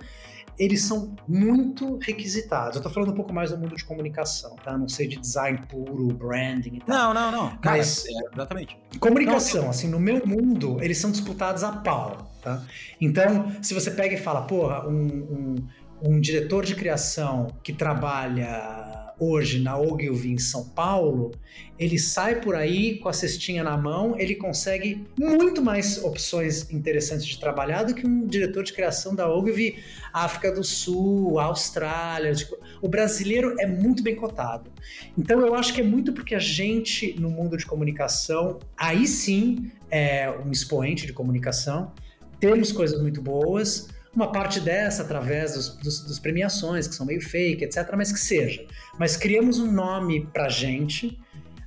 eles 0.59 0.81
são 0.81 1.15
muito 1.25 1.97
requisitados. 1.99 2.75
Eu 2.75 2.83
tô 2.83 2.89
falando 2.89 3.13
um 3.13 3.15
pouco 3.15 3.33
mais 3.33 3.51
do 3.51 3.57
mundo 3.57 3.77
de 3.77 3.85
comunicação, 3.85 4.57
tá? 4.57 4.77
Não 4.77 4.89
sei 4.89 5.07
de 5.07 5.15
design 5.15 5.57
puro, 5.69 6.07
branding 6.13 6.75
e 6.75 6.79
tal. 6.81 7.13
Não, 7.13 7.13
não, 7.13 7.31
não. 7.31 7.59
Mas, 7.63 8.05
é, 8.05 8.11
exatamente. 8.33 8.77
Comunicação, 8.99 9.63
não, 9.63 9.69
assim, 9.69 9.87
no 9.87 9.99
meu 9.99 10.27
mundo, 10.27 10.77
eles 10.81 10.97
são 10.97 11.11
disputados 11.11 11.63
a 11.63 11.71
pau, 11.71 12.29
tá? 12.41 12.61
Então, 12.99 13.49
se 13.61 13.73
você 13.73 13.89
pega 13.89 14.15
e 14.15 14.17
fala, 14.17 14.41
porra, 14.41 14.85
um, 14.85 15.05
um, 15.07 15.55
um 16.03 16.19
diretor 16.19 16.65
de 16.65 16.75
criação 16.75 17.47
que 17.63 17.71
trabalha 17.71 18.88
hoje 19.19 19.59
na 19.59 19.77
Ogilvy 19.77 20.31
em 20.31 20.37
São 20.37 20.69
Paulo, 20.69 21.31
ele 21.77 21.99
sai 21.99 22.41
por 22.41 22.55
aí 22.55 22.97
com 22.99 23.09
a 23.09 23.13
cestinha 23.13 23.63
na 23.63 23.77
mão, 23.77 24.17
ele 24.17 24.35
consegue 24.35 25.05
muito 25.17 25.61
mais 25.61 26.03
opções 26.03 26.71
interessantes 26.71 27.25
de 27.25 27.39
trabalhar 27.39 27.83
do 27.83 27.93
que 27.93 28.07
um 28.07 28.25
diretor 28.25 28.63
de 28.63 28.73
criação 28.73 29.13
da 29.13 29.29
Ogilvy 29.29 29.77
África 30.13 30.51
do 30.51 30.63
Sul, 30.63 31.39
Austrália. 31.39 32.33
Tipo, 32.33 32.57
o 32.81 32.87
brasileiro 32.87 33.55
é 33.59 33.67
muito 33.67 34.01
bem 34.01 34.15
cotado. 34.15 34.71
Então 35.17 35.41
eu 35.41 35.53
acho 35.53 35.73
que 35.73 35.81
é 35.81 35.83
muito 35.83 36.13
porque 36.13 36.35
a 36.35 36.39
gente 36.39 37.15
no 37.19 37.29
mundo 37.29 37.57
de 37.57 37.65
comunicação, 37.65 38.59
aí 38.77 39.05
sim 39.05 39.71
é 39.91 40.29
um 40.45 40.51
expoente 40.51 41.05
de 41.05 41.13
comunicação, 41.13 41.91
temos 42.39 42.71
coisas 42.71 43.01
muito 43.01 43.21
boas, 43.21 43.89
uma 44.15 44.31
parte 44.31 44.59
dessa 44.59 45.03
através 45.03 45.53
dos, 45.53 45.77
dos, 45.77 45.99
dos, 46.01 46.19
premiações, 46.19 46.87
que 46.87 46.95
são 46.95 47.05
meio 47.05 47.21
fake, 47.21 47.63
etc., 47.63 47.93
mas 47.95 48.11
que 48.11 48.19
seja. 48.19 48.65
Mas 48.97 49.15
criamos 49.15 49.59
um 49.59 49.71
nome 49.71 50.25
pra 50.33 50.49
gente. 50.49 51.19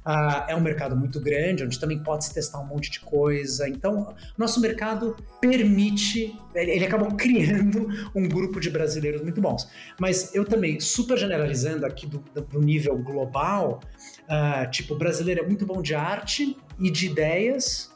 Uh, 0.05 0.43
é 0.49 0.57
um 0.57 0.61
mercado 0.61 0.97
muito 0.97 1.21
grande, 1.21 1.63
onde 1.63 1.79
também 1.79 2.03
pode 2.03 2.25
se 2.25 2.35
testar 2.35 2.59
um 2.59 2.67
monte 2.67 2.91
de 2.91 2.99
coisa. 2.99 3.69
Então, 3.69 4.13
nosso 4.37 4.61
mercado 4.61 5.15
permite, 5.41 6.37
ele, 6.53 6.73
ele 6.73 6.85
acabou 6.85 7.09
criando 7.15 7.87
um 8.13 8.29
grupo 8.29 8.59
de 8.59 8.69
brasileiros 8.69 9.23
muito 9.23 9.41
bons. 9.41 9.69
Mas 10.01 10.35
eu 10.35 10.45
também, 10.45 10.81
super 10.81 11.17
generalizando 11.17 11.87
aqui 11.87 12.09
do, 12.09 12.19
do 12.19 12.61
nível 12.61 12.99
global, 12.99 13.79
uh, 14.25 14.69
tipo, 14.73 14.95
o 14.95 14.99
brasileiro 14.99 15.45
é 15.45 15.47
muito 15.47 15.65
bom 15.65 15.81
de 15.81 15.95
arte 15.95 16.57
e 16.81 16.91
de 16.91 17.07
ideias, 17.07 17.93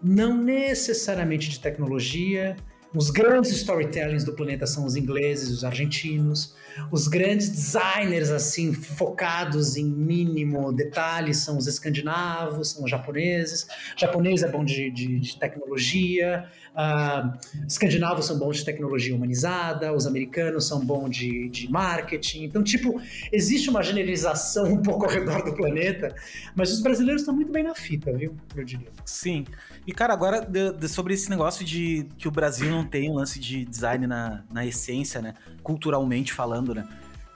não 0.00 0.36
necessariamente 0.40 1.50
de 1.50 1.58
tecnologia, 1.58 2.56
os 2.94 3.10
grandes 3.10 3.50
storytellings 3.52 4.24
do 4.24 4.32
planeta 4.32 4.66
são 4.66 4.86
os 4.86 4.96
ingleses, 4.96 5.50
os 5.50 5.64
argentinos. 5.64 6.54
Os 6.90 7.06
grandes 7.06 7.50
designers, 7.50 8.30
assim, 8.30 8.72
focados 8.72 9.76
em 9.76 9.84
mínimo 9.84 10.72
detalhe, 10.72 11.34
são 11.34 11.58
os 11.58 11.66
escandinavos, 11.66 12.70
são 12.70 12.84
os 12.84 12.90
japoneses. 12.90 13.64
O 13.96 14.00
japonês 14.00 14.42
é 14.42 14.48
bom 14.48 14.64
de, 14.64 14.90
de, 14.90 15.20
de 15.20 15.38
tecnologia. 15.38 16.48
Uh, 16.78 17.36
escandinavos 17.66 18.26
são 18.26 18.38
bons 18.38 18.58
de 18.58 18.64
tecnologia 18.64 19.12
humanizada. 19.12 19.92
Os 19.92 20.06
americanos 20.06 20.68
são 20.68 20.78
bons 20.78 21.10
de, 21.10 21.48
de 21.48 21.68
marketing. 21.68 22.44
Então, 22.44 22.62
tipo, 22.62 23.00
existe 23.32 23.68
uma 23.68 23.82
generalização 23.82 24.66
um 24.74 24.80
pouco 24.80 25.04
ao 25.04 25.10
redor 25.10 25.44
do 25.44 25.52
planeta. 25.54 26.14
Mas 26.54 26.70
os 26.70 26.80
brasileiros 26.80 27.22
estão 27.22 27.34
muito 27.34 27.50
bem 27.50 27.64
na 27.64 27.74
fita, 27.74 28.12
viu? 28.12 28.36
Eu 28.54 28.64
diria. 28.64 28.86
Sim. 29.04 29.44
E, 29.84 29.92
cara, 29.92 30.12
agora 30.12 30.40
de, 30.40 30.72
de, 30.72 30.88
sobre 30.88 31.14
esse 31.14 31.28
negócio 31.28 31.64
de 31.64 32.06
que 32.16 32.28
o 32.28 32.30
Brasil 32.30 32.70
não 32.70 32.84
tem 32.84 33.10
um 33.10 33.14
lance 33.14 33.40
de 33.40 33.64
design 33.64 34.06
na, 34.06 34.44
na 34.48 34.64
essência, 34.64 35.20
né? 35.20 35.34
Culturalmente 35.64 36.32
falando, 36.32 36.76
né? 36.76 36.86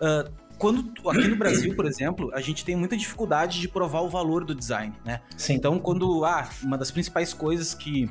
Uh, 0.01 0.31
quando 0.57 0.93
aqui 1.11 1.27
no 1.27 1.35
Brasil, 1.35 1.75
por 1.75 1.87
exemplo, 1.87 2.31
a 2.33 2.41
gente 2.41 2.65
tem 2.65 2.77
muita 2.77 2.97
dificuldade 2.97 3.61
de 3.61 3.67
provar 3.67 4.03
o 4.03 4.09
valor 4.09 4.45
do 4.45 4.55
design, 4.55 4.95
né? 5.05 5.21
Sim. 5.37 5.55
Então, 5.55 5.81
quando 5.81 6.25
ah, 6.25 6.49
uma 6.63 6.79
das 6.79 6.93
principais 6.93 7.35
coisas 7.35 7.75
que 7.75 8.09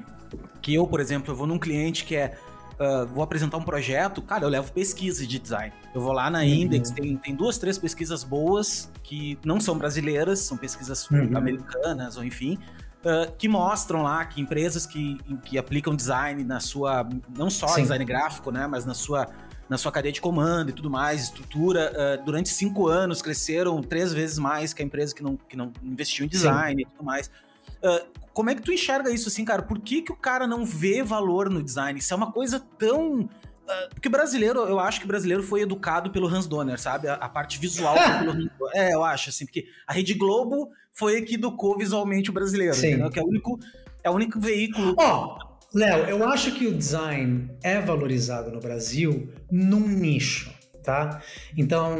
que 0.61 0.73
eu, 0.73 0.86
por 0.88 0.99
exemplo, 0.99 1.32
eu 1.32 1.36
vou 1.36 1.47
num 1.47 1.59
cliente 1.59 2.05
que 2.05 2.15
é 2.15 2.38
Uh, 2.82 3.05
vou 3.05 3.21
apresentar 3.21 3.57
um 3.57 3.63
projeto, 3.63 4.23
cara, 4.23 4.43
eu 4.43 4.49
levo 4.49 4.71
pesquisa 4.71 5.27
de 5.27 5.38
design. 5.38 5.71
Eu 5.93 6.01
vou 6.01 6.11
lá 6.11 6.32
na 6.32 6.39
uhum. 6.39 6.45
Index, 6.45 6.89
tem, 6.89 7.15
tem 7.15 7.36
duas, 7.36 7.59
três 7.59 7.77
pesquisas 7.77 8.23
boas 8.23 8.91
que 9.03 9.38
não 9.45 9.59
são 9.59 9.77
brasileiras, 9.77 10.39
são 10.39 10.57
pesquisas 10.57 11.07
uhum. 11.11 11.38
americanas 11.38 12.17
ou 12.17 12.23
enfim, 12.23 12.57
uh, 13.05 13.32
que 13.38 13.47
mostram 13.47 14.01
lá 14.01 14.25
que 14.25 14.41
empresas 14.41 14.88
que, 14.88 15.19
que 15.45 15.59
aplicam 15.59 15.95
design 15.95 16.43
na 16.43 16.59
sua. 16.59 17.07
não 17.38 17.51
só 17.51 17.67
Sim. 17.67 17.84
design 17.84 18.03
gráfico, 18.03 18.49
né? 18.49 18.65
Mas 18.65 18.84
na 18.84 18.95
sua 18.95 19.27
na 19.69 19.77
sua 19.77 19.91
cadeia 19.91 20.11
de 20.11 20.19
comando 20.19 20.71
e 20.71 20.73
tudo 20.73 20.89
mais, 20.89 21.23
estrutura. 21.23 21.93
Uh, 21.93 22.25
durante 22.25 22.49
cinco 22.49 22.88
anos 22.88 23.21
cresceram 23.21 23.82
três 23.84 24.11
vezes 24.11 24.39
mais 24.39 24.73
que 24.73 24.82
a 24.82 24.86
empresa 24.86 25.13
que 25.15 25.21
não, 25.21 25.38
que 25.38 25.55
não 25.55 25.71
investiu 25.84 26.25
em 26.25 26.27
design 26.27 26.82
Sim. 26.82 26.89
e 26.89 26.91
tudo 26.91 27.05
mais. 27.05 27.29
Uh, 27.84 28.21
como 28.34 28.49
é 28.49 28.55
que 28.55 28.61
tu 28.61 28.71
enxerga 28.71 29.11
isso 29.11 29.27
assim, 29.27 29.43
cara? 29.43 29.61
Por 29.61 29.79
que, 29.79 30.01
que 30.01 30.11
o 30.11 30.15
cara 30.15 30.47
não 30.47 30.65
vê 30.65 31.03
valor 31.03 31.49
no 31.49 31.61
design? 31.61 31.99
Isso 31.99 32.13
é 32.13 32.17
uma 32.17 32.32
coisa 32.32 32.59
tão. 32.77 33.21
Uh, 33.21 33.29
porque 33.93 34.09
brasileiro, 34.09 34.59
eu 34.61 34.79
acho 34.79 34.99
que 34.99 35.05
o 35.05 35.07
brasileiro 35.07 35.43
foi 35.43 35.61
educado 35.61 36.11
pelo 36.11 36.27
Hans 36.27 36.47
Donner, 36.47 36.79
sabe? 36.79 37.07
A, 37.07 37.15
a 37.15 37.29
parte 37.29 37.59
visual. 37.59 37.95
É, 38.73 38.93
eu 38.93 39.03
acho, 39.03 39.29
assim, 39.29 39.45
porque 39.45 39.65
a 39.86 39.93
Rede 39.93 40.13
Globo 40.13 40.69
foi 40.93 41.17
a 41.17 41.21
que 41.21 41.36
educou 41.36 41.77
visualmente 41.77 42.29
o 42.29 42.34
brasileiro, 42.34 42.73
Sim. 42.73 42.88
entendeu? 42.88 43.09
Que 43.09 43.19
é 43.19 43.23
o 43.23 43.27
único, 43.27 43.59
é 44.03 44.09
o 44.09 44.13
único 44.13 44.39
veículo. 44.39 44.95
Ó, 44.97 45.38
oh, 45.38 45.51
Léo, 45.73 46.05
eu 46.05 46.27
acho 46.27 46.51
que 46.53 46.67
o 46.67 46.73
design 46.73 47.49
é 47.63 47.79
valorizado 47.79 48.51
no 48.51 48.59
Brasil 48.59 49.32
num 49.49 49.88
nicho, 49.88 50.53
tá? 50.82 51.21
Então, 51.57 51.99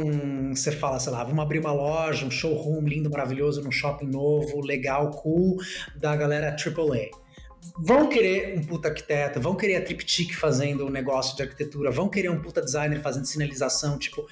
você 0.54 0.72
fala, 0.72 0.98
sei 0.98 1.12
lá, 1.12 1.24
vamos 1.24 1.40
abrir 1.40 1.58
uma 1.58 1.72
loja, 1.72 2.26
um 2.26 2.30
showroom 2.30 2.82
lindo, 2.82 3.10
maravilhoso, 3.10 3.62
num 3.62 3.70
shopping 3.70 4.06
novo, 4.06 4.60
legal, 4.60 5.10
cool, 5.10 5.56
da 5.96 6.14
galera 6.16 6.54
AAA. 6.56 7.10
Vão 7.78 8.08
querer 8.08 8.58
um 8.58 8.62
puta 8.62 8.88
arquiteto, 8.88 9.40
vão 9.40 9.54
querer 9.54 9.76
a 9.76 9.84
Triptych 9.84 10.34
fazendo 10.34 10.84
um 10.84 10.90
negócio 10.90 11.36
de 11.36 11.42
arquitetura, 11.42 11.90
vão 11.90 12.08
querer 12.08 12.30
um 12.30 12.40
puta 12.40 12.60
designer 12.60 13.00
fazendo 13.00 13.24
sinalização, 13.24 13.98
tipo... 13.98 14.26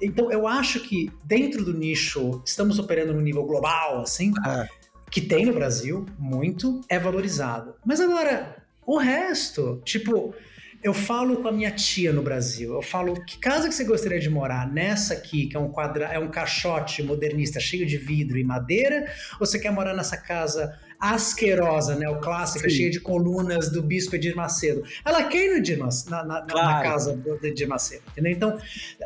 Então, 0.00 0.32
eu 0.32 0.48
acho 0.48 0.80
que 0.80 1.12
dentro 1.22 1.64
do 1.64 1.72
nicho, 1.72 2.42
estamos 2.44 2.80
operando 2.80 3.14
no 3.14 3.20
nível 3.20 3.44
global, 3.44 4.00
assim, 4.00 4.32
é. 4.44 4.66
que 5.08 5.20
tem 5.20 5.46
no 5.46 5.52
Brasil, 5.52 6.04
muito, 6.18 6.80
é 6.88 6.98
valorizado. 6.98 7.76
Mas 7.86 8.00
agora, 8.00 8.56
o 8.84 8.98
resto, 8.98 9.80
tipo, 9.84 10.34
eu 10.82 10.92
falo 10.92 11.36
com 11.36 11.48
a 11.48 11.52
minha 11.52 11.70
tia 11.70 12.12
no 12.12 12.22
Brasil. 12.22 12.74
Eu 12.74 12.82
falo 12.82 13.14
que 13.24 13.38
casa 13.38 13.68
que 13.68 13.74
você 13.74 13.84
gostaria 13.84 14.18
de 14.18 14.28
morar? 14.28 14.70
Nessa 14.70 15.14
aqui, 15.14 15.46
que 15.46 15.56
é 15.56 15.60
um 15.60 15.68
quadra, 15.68 16.06
é 16.06 16.18
um 16.18 16.28
caixote 16.28 17.02
modernista 17.02 17.60
cheio 17.60 17.86
de 17.86 17.96
vidro 17.96 18.36
e 18.36 18.42
madeira, 18.42 19.06
ou 19.38 19.46
você 19.46 19.58
quer 19.58 19.70
morar 19.70 19.94
nessa 19.94 20.16
casa 20.16 20.76
asquerosa, 20.98 21.96
né, 21.96 22.08
o 22.08 22.20
clássico, 22.20 22.70
cheia 22.70 22.88
de 22.88 23.00
colunas 23.00 23.68
do 23.70 23.82
Bispo 23.82 24.14
Edir 24.14 24.36
Macedo? 24.36 24.84
Ela 25.04 25.24
quer 25.24 25.46
ir 25.46 25.50
no 25.50 25.56
Edir 25.56 25.78
Macedo, 25.78 26.10
na, 26.12 26.24
na, 26.24 26.42
claro. 26.42 26.68
na, 26.68 26.82
casa 26.82 27.16
do 27.16 27.44
Edir 27.44 27.68
Macedo, 27.68 28.02
entendeu? 28.12 28.32
Então, 28.32 28.58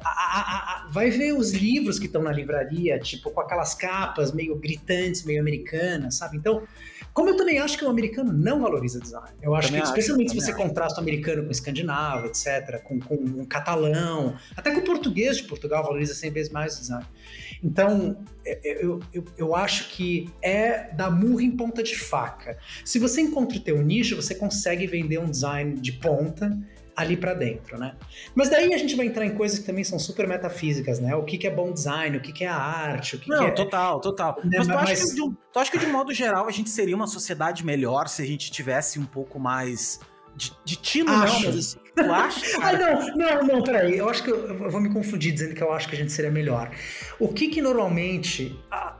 a, 0.02 0.08
a, 0.08 0.84
a, 0.84 0.88
vai 0.90 1.10
ver 1.10 1.32
os 1.32 1.52
livros 1.52 1.98
que 1.98 2.04
estão 2.04 2.22
na 2.22 2.32
livraria, 2.32 2.98
tipo, 2.98 3.30
com 3.30 3.40
aquelas 3.40 3.74
capas 3.74 4.32
meio 4.32 4.56
gritantes, 4.56 5.24
meio 5.24 5.40
americanas, 5.40 6.16
sabe? 6.16 6.36
Então, 6.36 6.66
como 7.16 7.30
eu 7.30 7.36
também 7.38 7.58
acho 7.58 7.78
que 7.78 7.84
o 7.86 7.88
americano 7.88 8.30
não 8.30 8.60
valoriza 8.60 9.00
design. 9.00 9.30
Eu 9.40 9.54
acho 9.54 9.68
também 9.68 9.80
que, 9.80 9.88
especialmente 9.88 10.26
acho, 10.32 10.38
se 10.38 10.44
você 10.44 10.52
acho. 10.52 10.62
contrasta 10.62 11.00
o 11.00 11.02
americano 11.02 11.44
com 11.44 11.48
o 11.48 11.50
escandinavo, 11.50 12.26
etc., 12.26 12.78
com, 12.82 13.00
com 13.00 13.14
um 13.14 13.42
catalão, 13.46 14.36
até 14.54 14.70
com 14.70 14.80
o 14.80 14.84
português 14.84 15.38
de 15.38 15.44
Portugal 15.44 15.82
valoriza 15.82 16.14
100 16.14 16.30
vezes 16.30 16.52
mais 16.52 16.76
o 16.76 16.80
design. 16.80 17.06
Então, 17.64 18.18
é, 18.44 18.60
é, 18.62 18.84
eu, 18.84 19.00
eu, 19.14 19.24
eu 19.38 19.56
acho 19.56 19.88
que 19.88 20.28
é 20.42 20.92
dar 20.92 21.10
murro 21.10 21.40
em 21.40 21.52
ponta 21.52 21.82
de 21.82 21.96
faca. 21.96 22.58
Se 22.84 22.98
você 22.98 23.22
encontra 23.22 23.56
o 23.56 23.60
teu 23.62 23.80
nicho, 23.80 24.14
você 24.14 24.34
consegue 24.34 24.86
vender 24.86 25.18
um 25.18 25.30
design 25.30 25.72
de 25.80 25.92
ponta 25.92 26.54
ali 26.96 27.16
para 27.16 27.34
dentro, 27.34 27.78
né? 27.78 27.94
Mas 28.34 28.48
daí 28.48 28.72
a 28.72 28.78
gente 28.78 28.96
vai 28.96 29.06
entrar 29.06 29.26
em 29.26 29.34
coisas 29.34 29.58
que 29.58 29.66
também 29.66 29.84
são 29.84 29.98
super 29.98 30.26
metafísicas, 30.26 30.98
né? 30.98 31.14
O 31.14 31.24
que, 31.24 31.36
que 31.36 31.46
é 31.46 31.50
bom 31.50 31.70
design, 31.72 32.16
o 32.16 32.20
que, 32.20 32.32
que 32.32 32.44
é 32.44 32.48
a 32.48 32.56
arte, 32.56 33.16
o 33.16 33.18
que, 33.18 33.28
Não, 33.28 33.38
que 33.38 33.44
é... 33.44 33.50
total, 33.50 34.00
total. 34.00 34.40
Né? 34.42 34.58
Mas, 34.58 34.66
tu, 34.66 34.72
Mas... 34.72 34.90
Acha 34.90 34.94
que 34.94 35.14
de, 35.14 35.36
tu 35.52 35.58
acha 35.58 35.70
que 35.70 35.78
de 35.78 35.86
modo 35.86 36.12
geral 36.14 36.48
a 36.48 36.50
gente 36.50 36.70
seria 36.70 36.96
uma 36.96 37.06
sociedade 37.06 37.64
melhor 37.64 38.08
se 38.08 38.22
a 38.22 38.26
gente 38.26 38.50
tivesse 38.50 38.98
um 38.98 39.04
pouco 39.04 39.38
mais 39.38 40.00
de, 40.34 40.52
de 40.64 40.76
tino, 40.76 41.10
acho. 41.10 41.34
não, 41.34 41.52
mas 41.52 41.56
assim, 41.56 41.78
tu 41.94 42.12
acha? 42.12 42.40
ah, 42.62 42.72
não, 42.72 43.16
não, 43.16 43.46
não, 43.46 43.62
peraí. 43.62 43.98
Eu 43.98 44.08
acho 44.08 44.22
que 44.22 44.30
eu, 44.30 44.46
eu, 44.46 44.70
vou 44.70 44.80
me 44.80 44.92
confundir 44.92 45.32
dizendo 45.32 45.54
que 45.54 45.62
eu 45.62 45.72
acho 45.72 45.88
que 45.88 45.94
a 45.94 45.98
gente 45.98 46.12
seria 46.12 46.30
melhor. 46.30 46.70
O 47.18 47.28
que 47.28 47.48
que 47.48 47.60
normalmente 47.60 48.58
a, 48.70 48.98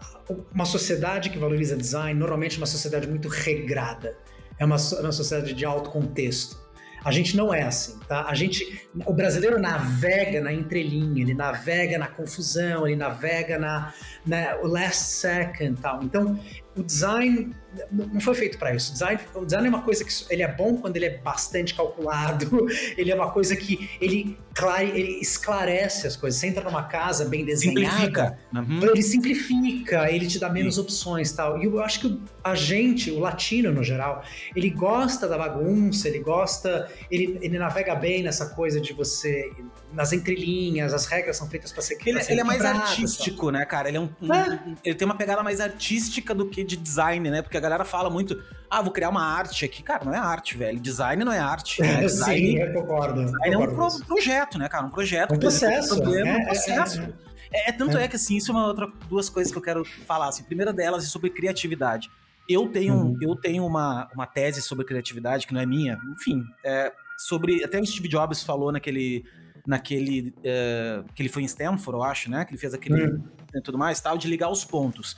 uma 0.53 0.65
sociedade 0.65 1.31
que 1.31 1.39
valoriza 1.39 1.77
design, 1.77 2.19
normalmente 2.19 2.57
é 2.57 2.59
uma 2.59 2.67
sociedade 2.67 3.07
muito 3.07 3.29
regrada. 3.29 4.17
É 4.59 4.65
uma, 4.65 4.77
uma 4.77 5.13
sociedade 5.13 5.53
de 5.53 5.65
alto 5.65 5.91
contexto. 5.91 6.66
A 7.07 7.13
gente 7.13 7.37
não 7.37 7.55
é 7.55 7.63
assim, 7.63 8.01
tá? 8.09 8.27
A 8.27 8.35
gente, 8.35 8.89
o 9.07 9.13
brasileiro 9.13 9.61
navega 9.61 10.41
na 10.41 10.53
entrelinha, 10.53 11.23
ele 11.23 11.35
navega 11.35 11.97
na 11.99 12.09
confusão, 12.09 12.85
ele 12.85 12.97
navega 12.97 13.61
na, 13.61 13.95
na 14.27 14.57
last 14.65 15.13
second, 15.13 15.81
tal. 15.81 16.03
Então, 16.03 16.37
o 16.77 16.83
design 16.83 17.55
não 17.91 18.21
foi 18.21 18.35
feito 18.35 18.59
para 18.59 18.75
isso. 18.75 18.91
O 18.91 18.93
design, 18.95 19.21
o 19.35 19.45
design 19.45 19.67
é 19.67 19.71
uma 19.71 19.83
coisa 19.83 20.05
que 20.05 20.13
ele 20.31 20.43
é 20.43 20.53
bom 20.53 20.77
quando 20.77 20.97
ele 20.97 21.07
é 21.07 21.19
bastante 21.19 21.75
calculado. 21.75 22.67
Ele 22.97 23.11
é 23.11 23.15
uma 23.15 23.31
coisa 23.31 23.55
que 23.55 23.91
ele, 24.01 24.39
clare, 24.55 24.91
ele 24.91 25.21
esclarece 25.21 26.07
as 26.07 26.17
coisas. 26.17 26.41
Você 26.41 26.47
entra 26.47 26.65
numa 26.65 26.85
casa 26.85 27.25
bem 27.25 27.45
desenhada, 27.45 28.39
uhum. 28.55 28.83
ele 28.83 29.03
simplifica, 29.03 30.11
ele 30.11 30.27
te 30.27 30.39
dá 30.39 30.49
menos 30.49 30.77
Sim. 30.77 30.81
opções, 30.81 31.33
tal. 31.33 31.61
E 31.61 31.67
eu 31.67 31.81
acho 31.81 32.01
que 32.01 32.21
a 32.43 32.55
gente, 32.55 33.11
o 33.11 33.19
latino 33.19 33.73
no 33.73 33.83
geral, 33.83 34.23
ele 34.55 34.71
gosta 34.71 35.29
da 35.29 35.37
bagunça, 35.37 36.09
ele 36.09 36.21
gosta, 36.21 36.91
ele, 37.11 37.39
ele 37.41 37.59
navega 37.59 37.95
bem 37.95 38.23
nessa 38.23 38.51
coisa 38.51 38.81
de 38.81 38.93
você 38.93 39.51
nas 39.97 40.13
entrelinhas, 40.13 40.93
as 40.93 41.07
regras 41.07 41.39
são 41.39 41.49
feitas 41.49 41.73
para 41.73 41.81
ser 41.81 41.97
Ele, 42.05 42.21
ele 42.29 42.41
é 42.41 42.45
mais 42.45 42.63
artístico, 42.63 43.51
né, 43.51 43.65
cara? 43.65 43.89
Ele 43.89 43.97
é 43.97 44.01
um, 44.01 44.11
um, 44.21 44.33
é. 44.33 44.61
ele 44.85 44.95
tem 44.95 45.07
uma 45.07 45.17
pegada 45.17 45.43
mais 45.43 45.59
artística 45.59 46.35
do 46.35 46.51
que 46.51 46.63
de 46.63 46.77
design, 46.77 47.31
né? 47.31 47.41
Porque 47.41 47.57
a 47.57 47.61
galera 47.61 47.83
fala 47.83 48.11
muito, 48.11 48.41
ah, 48.71 48.83
vou 48.83 48.93
criar 48.93 49.09
uma 49.09 49.25
arte 49.25 49.65
aqui. 49.65 49.83
Cara, 49.83 50.05
não 50.05 50.13
é 50.13 50.19
arte, 50.19 50.55
velho. 50.55 50.79
Design 50.79 51.25
não 51.25 51.33
é 51.33 51.39
arte. 51.39 51.81
Né? 51.81 52.03
Design, 52.05 52.53
Sim, 52.53 52.59
eu 52.59 52.75
concordo. 52.75 53.25
Design 53.25 53.55
é 53.55 53.59
um 53.59 53.75
pro, 53.75 54.05
projeto, 54.05 54.59
né, 54.59 54.69
cara? 54.69 54.85
Um 54.85 54.91
projeto. 54.91 55.35
Um 55.35 55.39
processo. 55.39 55.95
Um 55.95 56.01
problema, 56.03 56.29
é, 56.29 56.37
um 56.37 56.45
processo. 56.45 57.01
É, 57.01 57.69
é, 57.69 57.71
é 57.71 57.73
tanto 57.73 57.97
é. 57.97 58.07
que, 58.07 58.17
assim, 58.17 58.37
isso 58.37 58.51
é 58.51 58.55
uma 58.55 58.67
outra, 58.67 58.93
duas 59.09 59.31
coisas 59.31 59.51
que 59.51 59.57
eu 59.57 59.63
quero 59.63 59.83
falar. 60.07 60.29
Assim, 60.29 60.43
a 60.43 60.47
primeira 60.47 60.75
delas 60.75 61.05
é 61.05 61.07
sobre 61.07 61.31
criatividade. 61.31 62.11
Eu 62.47 62.69
tenho, 62.69 62.95
uhum. 62.95 63.19
eu 63.23 63.35
tenho 63.35 63.65
uma, 63.65 64.11
uma 64.15 64.27
tese 64.27 64.61
sobre 64.61 64.85
criatividade, 64.85 65.47
que 65.47 65.55
não 65.55 65.61
é 65.61 65.67
minha, 65.67 65.99
enfim, 66.13 66.45
é 66.63 66.93
sobre. 67.17 67.65
Até 67.65 67.81
o 67.81 67.87
Steve 67.87 68.09
Jobs 68.09 68.43
falou 68.43 68.71
naquele. 68.71 69.25
Naquele. 69.67 70.35
Uh, 70.39 71.05
que 71.15 71.23
ele 71.23 71.29
foi 71.29 71.43
em 71.43 71.47
Stanford, 71.47 71.99
eu 71.99 72.03
acho, 72.03 72.31
né? 72.31 72.45
Que 72.45 72.53
ele 72.53 72.61
fez 72.61 72.73
aquele. 72.75 73.21
E 73.55 73.61
tudo 73.61 73.79
mais, 73.79 74.01
tal, 74.01 74.19
de 74.19 74.29
ligar 74.29 74.51
os 74.51 74.65
pontos. 74.65 75.17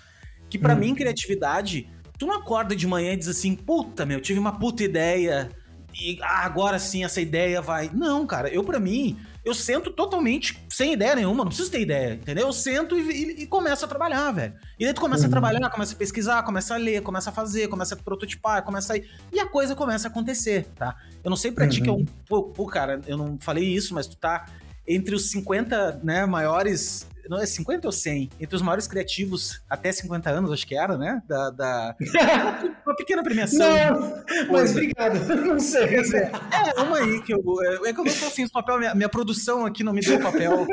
Que 0.48 0.58
para 0.58 0.74
uhum. 0.74 0.80
mim, 0.80 0.94
criatividade 0.94 1.88
Tu 2.18 2.26
não 2.26 2.34
acorda 2.34 2.74
de 2.74 2.86
manhã 2.86 3.12
e 3.12 3.16
diz 3.16 3.28
assim, 3.28 3.54
puta, 3.54 4.04
meu, 4.04 4.20
tive 4.20 4.40
uma 4.40 4.58
puta 4.58 4.82
ideia 4.82 5.48
e 5.94 6.18
ah, 6.20 6.44
agora 6.44 6.78
sim 6.78 7.04
essa 7.04 7.20
ideia 7.20 7.62
vai. 7.62 7.88
Não, 7.94 8.26
cara, 8.26 8.48
eu 8.48 8.64
para 8.64 8.80
mim, 8.80 9.16
eu 9.44 9.54
sento 9.54 9.92
totalmente 9.92 10.66
sem 10.78 10.92
ideia 10.92 11.16
nenhuma, 11.16 11.38
não 11.38 11.46
preciso 11.46 11.72
ter 11.72 11.80
ideia, 11.80 12.14
entendeu? 12.14 12.46
Eu 12.46 12.52
sento 12.52 12.96
e, 12.96 13.00
e, 13.00 13.42
e 13.42 13.46
começo 13.48 13.84
a 13.84 13.88
trabalhar, 13.88 14.30
velho. 14.30 14.54
E 14.78 14.84
daí 14.84 14.94
tu 14.94 15.00
começa 15.00 15.24
uhum. 15.24 15.26
a 15.26 15.30
trabalhar, 15.32 15.70
começa 15.70 15.92
a 15.92 15.96
pesquisar, 15.96 16.44
começa 16.44 16.72
a 16.72 16.76
ler, 16.76 17.02
começa 17.02 17.30
a 17.30 17.32
fazer, 17.32 17.66
começa 17.66 17.96
a 17.96 17.98
prototipar, 17.98 18.62
começa 18.62 18.92
a 18.92 18.96
ir. 18.96 19.10
E 19.32 19.40
a 19.40 19.46
coisa 19.48 19.74
começa 19.74 20.06
a 20.06 20.10
acontecer, 20.10 20.68
tá? 20.76 20.96
Eu 21.24 21.30
não 21.30 21.36
sei 21.36 21.50
pra 21.50 21.64
uhum. 21.64 21.70
ti 21.70 21.80
que 21.80 21.88
é 21.88 21.92
um. 21.92 22.04
Pô, 22.28 22.44
pô, 22.44 22.64
cara, 22.66 23.00
eu 23.08 23.16
não 23.16 23.36
falei 23.40 23.64
isso, 23.64 23.92
mas 23.92 24.06
tu 24.06 24.16
tá 24.16 24.46
entre 24.88 25.14
os 25.14 25.30
50 25.30 26.00
né, 26.02 26.24
maiores 26.24 27.06
não 27.28 27.38
é 27.38 27.44
50 27.44 27.86
ou 27.86 27.92
100? 27.92 28.30
Entre 28.40 28.56
os 28.56 28.62
maiores 28.62 28.86
criativos 28.86 29.60
até 29.68 29.92
50 29.92 30.30
anos, 30.30 30.50
acho 30.50 30.66
que 30.66 30.74
era, 30.74 30.96
né? 30.96 31.22
Da, 31.28 31.50
da... 31.50 31.96
uma 32.86 32.96
pequena 32.96 33.22
premiação. 33.22 33.68
Não, 33.68 34.24
mas 34.50 34.70
obrigado. 34.70 35.18
Não 35.44 35.60
sei. 35.60 35.84
É, 35.84 36.80
uma 36.80 36.98
aí 36.98 37.20
que 37.22 37.34
eu. 37.34 37.42
É, 37.62 37.90
é 37.90 37.92
que 37.92 38.00
eu 38.00 38.04
não 38.04 38.12
tô 38.14 38.26
assim, 38.26 38.48
papel, 38.48 38.78
minha, 38.78 38.94
minha 38.94 39.08
produção 39.08 39.66
aqui 39.66 39.84
não 39.84 39.92
me 39.92 40.00
deu 40.00 40.18
papel. 40.20 40.66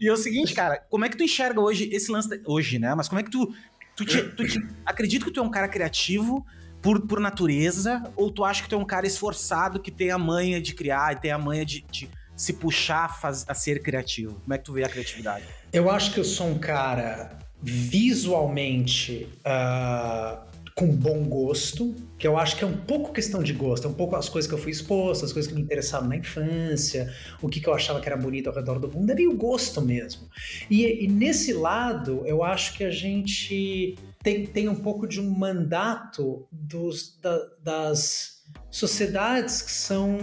E 0.00 0.08
é 0.08 0.12
o 0.12 0.16
seguinte, 0.16 0.54
cara, 0.54 0.78
como 0.88 1.04
é 1.04 1.08
que 1.08 1.16
tu 1.16 1.24
enxerga 1.24 1.60
hoje 1.60 1.88
esse 1.92 2.10
lance. 2.10 2.28
Da... 2.28 2.36
Hoje, 2.46 2.78
né? 2.78 2.94
Mas 2.94 3.08
como 3.08 3.20
é 3.20 3.24
que 3.24 3.30
tu. 3.30 3.52
Tu, 3.96 4.04
te, 4.04 4.22
tu 4.22 4.46
te... 4.46 4.64
Acredito 4.86 5.26
que 5.26 5.32
tu 5.32 5.40
é 5.40 5.42
um 5.42 5.50
cara 5.50 5.68
criativo 5.68 6.46
por, 6.80 7.00
por 7.06 7.20
natureza, 7.20 8.02
ou 8.16 8.30
tu 8.30 8.44
acha 8.44 8.62
que 8.62 8.68
tu 8.68 8.74
é 8.74 8.78
um 8.78 8.84
cara 8.84 9.06
esforçado 9.06 9.80
que 9.80 9.90
tem 9.90 10.10
a 10.10 10.18
manha 10.18 10.60
de 10.60 10.74
criar 10.74 11.12
e 11.12 11.16
tem 11.16 11.30
a 11.30 11.38
manha 11.38 11.64
de, 11.64 11.82
de 11.90 12.08
se 12.42 12.54
puxar 12.54 13.04
a, 13.04 13.08
faz, 13.08 13.44
a 13.46 13.54
ser 13.54 13.80
criativo? 13.80 14.40
Como 14.40 14.52
é 14.52 14.58
que 14.58 14.64
tu 14.64 14.72
vê 14.72 14.82
a 14.82 14.88
criatividade? 14.88 15.44
Eu 15.72 15.88
acho 15.88 16.12
que 16.12 16.18
eu 16.18 16.24
sou 16.24 16.48
um 16.48 16.58
cara 16.58 17.38
visualmente 17.62 19.28
uh, 19.46 20.42
com 20.74 20.88
bom 20.88 21.22
gosto, 21.22 21.94
que 22.18 22.26
eu 22.26 22.36
acho 22.36 22.56
que 22.56 22.64
é 22.64 22.66
um 22.66 22.76
pouco 22.76 23.12
questão 23.12 23.44
de 23.44 23.52
gosto, 23.52 23.86
é 23.86 23.90
um 23.90 23.94
pouco 23.94 24.16
as 24.16 24.28
coisas 24.28 24.48
que 24.48 24.54
eu 24.54 24.58
fui 24.58 24.72
exposto, 24.72 25.24
as 25.24 25.32
coisas 25.32 25.48
que 25.48 25.54
me 25.56 25.62
interessavam 25.62 26.08
na 26.08 26.16
infância, 26.16 27.14
o 27.40 27.48
que, 27.48 27.60
que 27.60 27.68
eu 27.68 27.74
achava 27.74 28.00
que 28.00 28.08
era 28.08 28.16
bonito 28.16 28.48
ao 28.48 28.56
redor 28.56 28.80
do 28.80 28.90
mundo, 28.90 29.10
é 29.10 29.14
meio 29.14 29.36
gosto 29.36 29.80
mesmo. 29.80 30.28
E, 30.68 31.04
e 31.04 31.06
nesse 31.06 31.52
lado, 31.52 32.22
eu 32.26 32.42
acho 32.42 32.74
que 32.76 32.82
a 32.82 32.90
gente 32.90 33.96
tem, 34.20 34.46
tem 34.46 34.68
um 34.68 34.74
pouco 34.74 35.06
de 35.06 35.20
um 35.20 35.30
mandato 35.30 36.44
dos, 36.50 37.16
da, 37.20 37.38
das 37.62 38.41
sociedades 38.70 39.62
que 39.62 39.70
são 39.70 40.18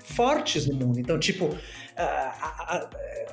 fortes 0.00 0.66
no 0.66 0.74
mundo. 0.74 0.98
Então, 0.98 1.18
tipo, 1.18 1.56
a, 1.96 2.02
a, 2.02 2.90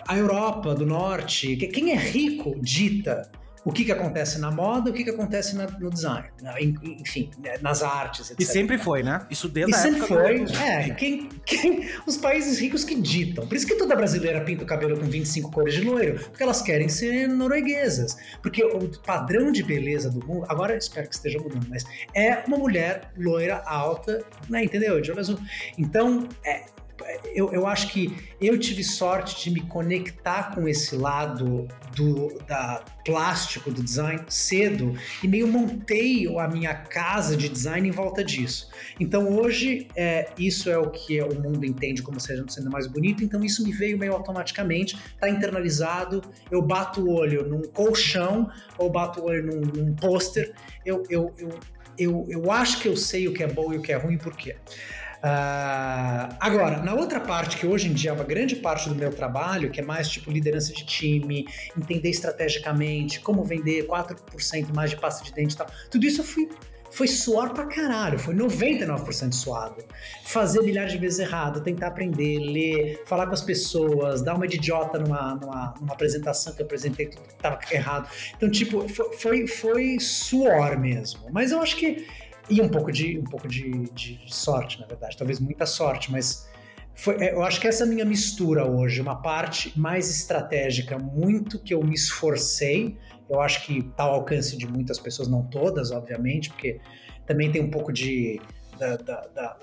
a 0.08 0.18
Europa 0.18 0.76
do 0.76 0.86
Norte, 0.86 1.56
quem 1.56 1.92
é 1.92 1.96
rico 1.96 2.56
dita 2.62 3.32
o 3.66 3.72
que, 3.72 3.86
que 3.86 3.92
acontece 3.92 4.40
na 4.40 4.52
moda, 4.52 4.90
o 4.90 4.94
que, 4.94 5.04
que 5.04 5.10
acontece 5.10 5.56
na, 5.56 5.68
no 5.68 5.90
design, 5.90 6.28
enfim, 7.00 7.32
né, 7.40 7.56
nas 7.62 7.82
artes, 7.82 8.32
etc. 8.32 8.40
E 8.40 8.46
sempre 8.46 8.78
foi, 8.78 9.04
né? 9.04 9.26
Isso 9.30 9.48
desde 9.48 9.72
e 9.72 9.76
a 9.76 9.78
sempre 9.78 10.02
foi. 10.02 10.44
Do... 10.44 10.54
É, 10.58 10.90
quem, 10.92 11.30
quem, 11.46 11.90
os 12.06 12.18
países 12.18 12.60
ricos 12.60 12.84
que 12.84 12.96
ditam. 12.96 13.48
Por 13.48 13.56
isso 13.56 13.66
que 13.66 13.76
toda 13.76 13.96
brasileira 13.96 14.42
pinta 14.42 14.64
o 14.64 14.68
cabelo 14.68 15.00
com 15.00 15.06
25 15.06 15.52
cores 15.52 15.74
de 15.74 15.82
loiro, 15.82 16.20
porque 16.20 16.44
elas 16.44 16.62
querem 16.62 16.90
ser 16.90 17.28
norueguesas. 17.28 18.18
Porque 18.42 18.64
o 18.64 18.90
padrão 19.00 19.52
de 19.52 19.64
beleza 19.64 20.10
do 20.10 20.26
mundo, 20.26 20.46
agora 20.50 20.76
espero 20.76 21.08
que 21.08 21.16
esteja 21.16 21.40
mudando, 21.40 21.68
mas 21.70 21.86
é 22.14 22.44
uma 22.48 22.58
mulher 22.58 23.12
loira, 23.18 23.62
alta, 23.66 24.24
né? 24.50 24.64
Entendeu? 24.64 25.00
De 25.00 25.12
olho 25.12 25.20
azul. 25.20 25.40
Então, 25.78 26.28
é, 26.46 26.66
eu, 27.34 27.52
eu 27.52 27.68
acho 27.68 27.90
que 27.90 28.16
eu 28.40 28.58
tive 28.58 28.84
sorte 28.84 29.44
de 29.44 29.52
me 29.52 29.62
conectar 29.62 30.54
com 30.54 30.68
esse 30.68 30.96
lado 30.96 31.68
do 31.96 32.38
da 32.48 32.84
plástico 33.06 33.70
do 33.70 33.84
design 33.84 34.24
cedo 34.30 34.98
e 35.22 35.28
meio 35.28 35.48
montei 35.48 36.26
a 36.38 36.48
minha 36.48 36.74
casa 36.74 37.36
de 37.36 37.50
design 37.50 37.88
em 37.88 37.92
volta 37.92 38.24
disso. 38.24 38.70
Então 39.00 39.28
hoje 39.38 39.88
é, 39.96 40.30
isso 40.38 40.70
é 40.70 40.78
o 40.78 40.90
que 40.90 41.22
o 41.22 41.36
mundo 41.42 41.66
entende 41.66 42.02
como 42.02 42.20
sendo, 42.20 42.46
mais 42.72 42.88
bonito, 42.88 43.24
então 43.24 43.44
isso 43.44 43.64
me 43.64 43.72
veio 43.72 43.98
meio 43.98 44.14
automaticamente, 44.14 44.98
tá 45.20 45.30
internalizado, 45.30 46.22
eu 46.50 46.62
bato 46.62 47.02
o 47.02 47.14
olho 47.14 47.48
num 47.48 47.62
colchão 47.62 48.50
ou 48.78 48.90
bato 48.90 49.22
o 49.22 49.26
olho 49.26 49.46
num, 49.46 49.62
num 49.62 49.96
pôster, 49.96 50.54
eu, 50.86 51.04
eu, 51.10 51.34
eu, 51.38 51.60
eu, 51.98 52.26
eu 52.30 52.52
acho 52.52 52.80
que 52.80 52.88
eu 52.88 52.96
sei 52.96 53.28
o 53.28 53.34
que 53.34 53.44
é 53.44 53.48
bom 53.48 53.74
e 53.74 53.78
o 53.78 53.82
que 53.82 53.92
é 53.92 53.98
ruim, 53.98 54.18
por 54.18 54.36
quê? 54.36 54.56
Uh, 55.24 56.36
agora, 56.38 56.82
na 56.84 56.94
outra 56.94 57.22
parte, 57.22 57.56
que 57.56 57.66
hoje 57.66 57.88
em 57.88 57.94
dia 57.94 58.10
é 58.10 58.14
uma 58.14 58.26
grande 58.26 58.58
parte 58.58 58.90
do 58.90 58.96
meu 58.96 59.10
trabalho, 59.10 59.72
que 59.72 59.80
é 59.80 59.84
mais 59.84 60.10
tipo 60.10 60.30
liderança 60.30 60.74
de 60.74 60.86
time, 60.86 61.46
entender 61.78 62.10
estrategicamente, 62.10 63.22
como 63.22 63.42
vender 63.42 63.88
4% 63.88 64.76
mais 64.76 64.90
de 64.90 64.98
pasta 64.98 65.24
de 65.24 65.32
dente 65.32 65.54
e 65.54 65.58
tal, 65.58 65.68
tudo 65.90 66.06
isso 66.06 66.20
eu 66.20 66.26
fui 66.26 66.50
foi 66.94 67.08
suor 67.08 67.54
pra 67.54 67.66
caralho, 67.66 68.20
foi 68.20 68.36
99% 68.36 69.34
suado. 69.34 69.84
Fazer 70.26 70.62
milhares 70.62 70.92
de 70.92 71.00
vezes 71.00 71.18
errado, 71.18 71.60
tentar 71.62 71.88
aprender, 71.88 72.38
ler, 72.38 73.02
falar 73.08 73.26
com 73.26 73.34
as 73.34 73.42
pessoas, 73.42 74.22
dar 74.22 74.36
uma 74.36 74.48
de 74.48 74.58
idiota 74.58 75.00
numa, 75.00 75.34
numa, 75.34 75.74
numa 75.82 75.94
apresentação 75.94 76.54
que 76.54 76.62
eu 76.62 76.66
apresentei, 76.66 77.08
tudo 77.08 77.24
tava 77.42 77.58
errado. 77.72 78.08
Então, 78.38 78.48
tipo, 78.48 78.88
foi, 79.18 79.48
foi 79.48 80.00
suor 80.00 80.80
mesmo. 80.80 81.22
Mas 81.32 81.52
eu 81.52 81.60
acho 81.60 81.78
que 81.78 82.06
e 82.50 82.62
um 82.62 82.70
pouco 82.70 82.92
de, 82.92 83.18
um 83.18 83.24
pouco 83.24 83.48
de, 83.48 83.90
de, 83.94 84.20
sorte, 84.28 84.80
na 84.80 84.86
verdade, 84.86 85.18
talvez 85.18 85.40
muita 85.40 85.66
sorte, 85.66 86.12
mas 86.12 86.48
foi, 86.94 87.16
é, 87.16 87.34
eu 87.34 87.44
acho 87.44 87.60
que 87.60 87.68
essa 87.68 87.86
minha 87.86 88.06
mistura 88.06 88.66
hoje, 88.66 89.02
uma 89.02 89.22
parte 89.22 89.78
mais 89.80 90.10
estratégica, 90.10 90.98
muito 90.98 91.60
que 91.60 91.74
eu 91.74 91.84
me 91.84 91.94
esforcei, 91.94 92.98
eu 93.30 93.40
acho 93.40 93.66
que 93.66 93.80
está 93.80 94.04
ao 94.04 94.16
alcance 94.16 94.58
de 94.58 94.68
muitas 94.68 95.00
pessoas, 95.00 95.28
não 95.28 95.44
todas, 95.44 95.92
obviamente, 95.92 96.50
porque 96.50 96.80
também 97.26 97.52
tem 97.52 97.62
um 97.62 97.70
pouco 97.70 97.92
de 97.92 98.40
da, 98.78 98.98
da, 98.98 99.22
da, 99.34 99.58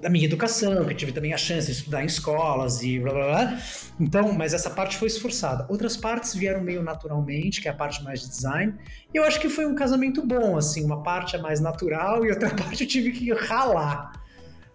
da 0.00 0.08
minha 0.10 0.24
educação, 0.24 0.84
que 0.84 0.92
eu 0.92 0.96
tive 0.96 1.12
também 1.12 1.32
a 1.32 1.36
chance 1.36 1.66
de 1.66 1.72
estudar 1.72 2.02
em 2.02 2.06
escolas 2.06 2.82
e 2.82 2.98
blá 2.98 3.12
blá 3.12 3.26
blá. 3.26 3.58
Então, 4.00 4.32
mas 4.32 4.52
essa 4.52 4.70
parte 4.70 4.96
foi 4.96 5.08
esforçada. 5.08 5.66
Outras 5.68 5.96
partes 5.96 6.34
vieram 6.34 6.60
meio 6.60 6.82
naturalmente, 6.82 7.60
que 7.60 7.68
é 7.68 7.70
a 7.70 7.74
parte 7.74 8.02
mais 8.02 8.20
de 8.20 8.28
design. 8.28 8.74
E 9.12 9.16
eu 9.16 9.24
acho 9.24 9.40
que 9.40 9.48
foi 9.48 9.64
um 9.66 9.74
casamento 9.74 10.26
bom, 10.26 10.56
assim. 10.56 10.84
Uma 10.84 11.02
parte 11.02 11.36
é 11.36 11.38
mais 11.38 11.60
natural 11.60 12.24
e 12.24 12.30
outra 12.30 12.50
parte 12.54 12.82
eu 12.82 12.88
tive 12.88 13.12
que 13.12 13.32
ralar. 13.32 14.12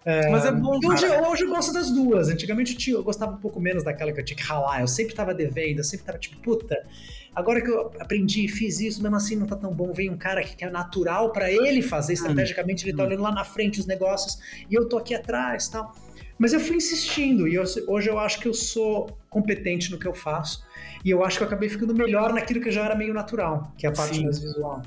É, 0.04 0.30
Mas 0.30 0.46
é 0.46 0.52
bom. 0.52 0.78
Hoje, 0.82 1.06
hoje 1.06 1.44
eu 1.44 1.50
gosto 1.50 1.72
das 1.72 1.90
duas. 1.90 2.28
Antigamente 2.28 2.90
eu, 2.90 2.98
eu, 2.98 3.04
gostava 3.04 3.32
um 3.32 3.36
pouco 3.36 3.60
menos 3.60 3.84
daquela 3.84 4.10
que 4.12 4.20
eu 4.20 4.24
tinha 4.24 4.36
que 4.36 4.42
ralar. 4.42 4.80
Eu 4.80 4.88
sempre 4.88 5.14
tava 5.14 5.34
devendo, 5.34 5.78
eu 5.78 5.84
sempre 5.84 6.06
tava 6.06 6.18
tipo, 6.18 6.40
puta, 6.40 6.76
agora 7.38 7.60
que 7.60 7.70
eu 7.70 7.92
aprendi 8.00 8.44
e 8.44 8.48
fiz 8.48 8.80
isso, 8.80 9.00
mesmo 9.00 9.16
assim 9.16 9.36
não 9.36 9.46
tá 9.46 9.54
tão 9.54 9.72
bom. 9.72 9.92
Vem 9.92 10.10
um 10.10 10.16
cara 10.16 10.42
que 10.42 10.64
é 10.64 10.68
natural 10.68 11.30
para 11.30 11.50
ele 11.50 11.80
fazer 11.80 12.14
estrategicamente, 12.14 12.84
ele 12.84 12.96
tá 12.96 13.04
olhando 13.04 13.22
lá 13.22 13.30
na 13.30 13.44
frente 13.44 13.78
os 13.78 13.86
negócios 13.86 14.38
e 14.68 14.74
eu 14.74 14.88
tô 14.88 14.98
aqui 14.98 15.14
atrás 15.14 15.68
tal. 15.68 15.94
Mas 16.36 16.52
eu 16.52 16.60
fui 16.60 16.76
insistindo 16.76 17.46
e 17.46 17.54
eu, 17.54 17.64
hoje 17.86 18.08
eu 18.08 18.18
acho 18.18 18.40
que 18.40 18.48
eu 18.48 18.54
sou 18.54 19.16
competente 19.30 19.90
no 19.90 19.98
que 19.98 20.06
eu 20.06 20.14
faço 20.14 20.64
e 21.04 21.10
eu 21.10 21.24
acho 21.24 21.38
que 21.38 21.44
eu 21.44 21.46
acabei 21.46 21.68
ficando 21.68 21.94
melhor 21.94 22.32
naquilo 22.32 22.60
que 22.60 22.70
já 22.70 22.84
era 22.84 22.94
meio 22.94 23.14
natural, 23.14 23.72
que 23.76 23.86
é 23.86 23.88
a 23.88 23.92
parte 23.92 24.16
Sim. 24.16 24.24
mais 24.24 24.38
visual. 24.40 24.82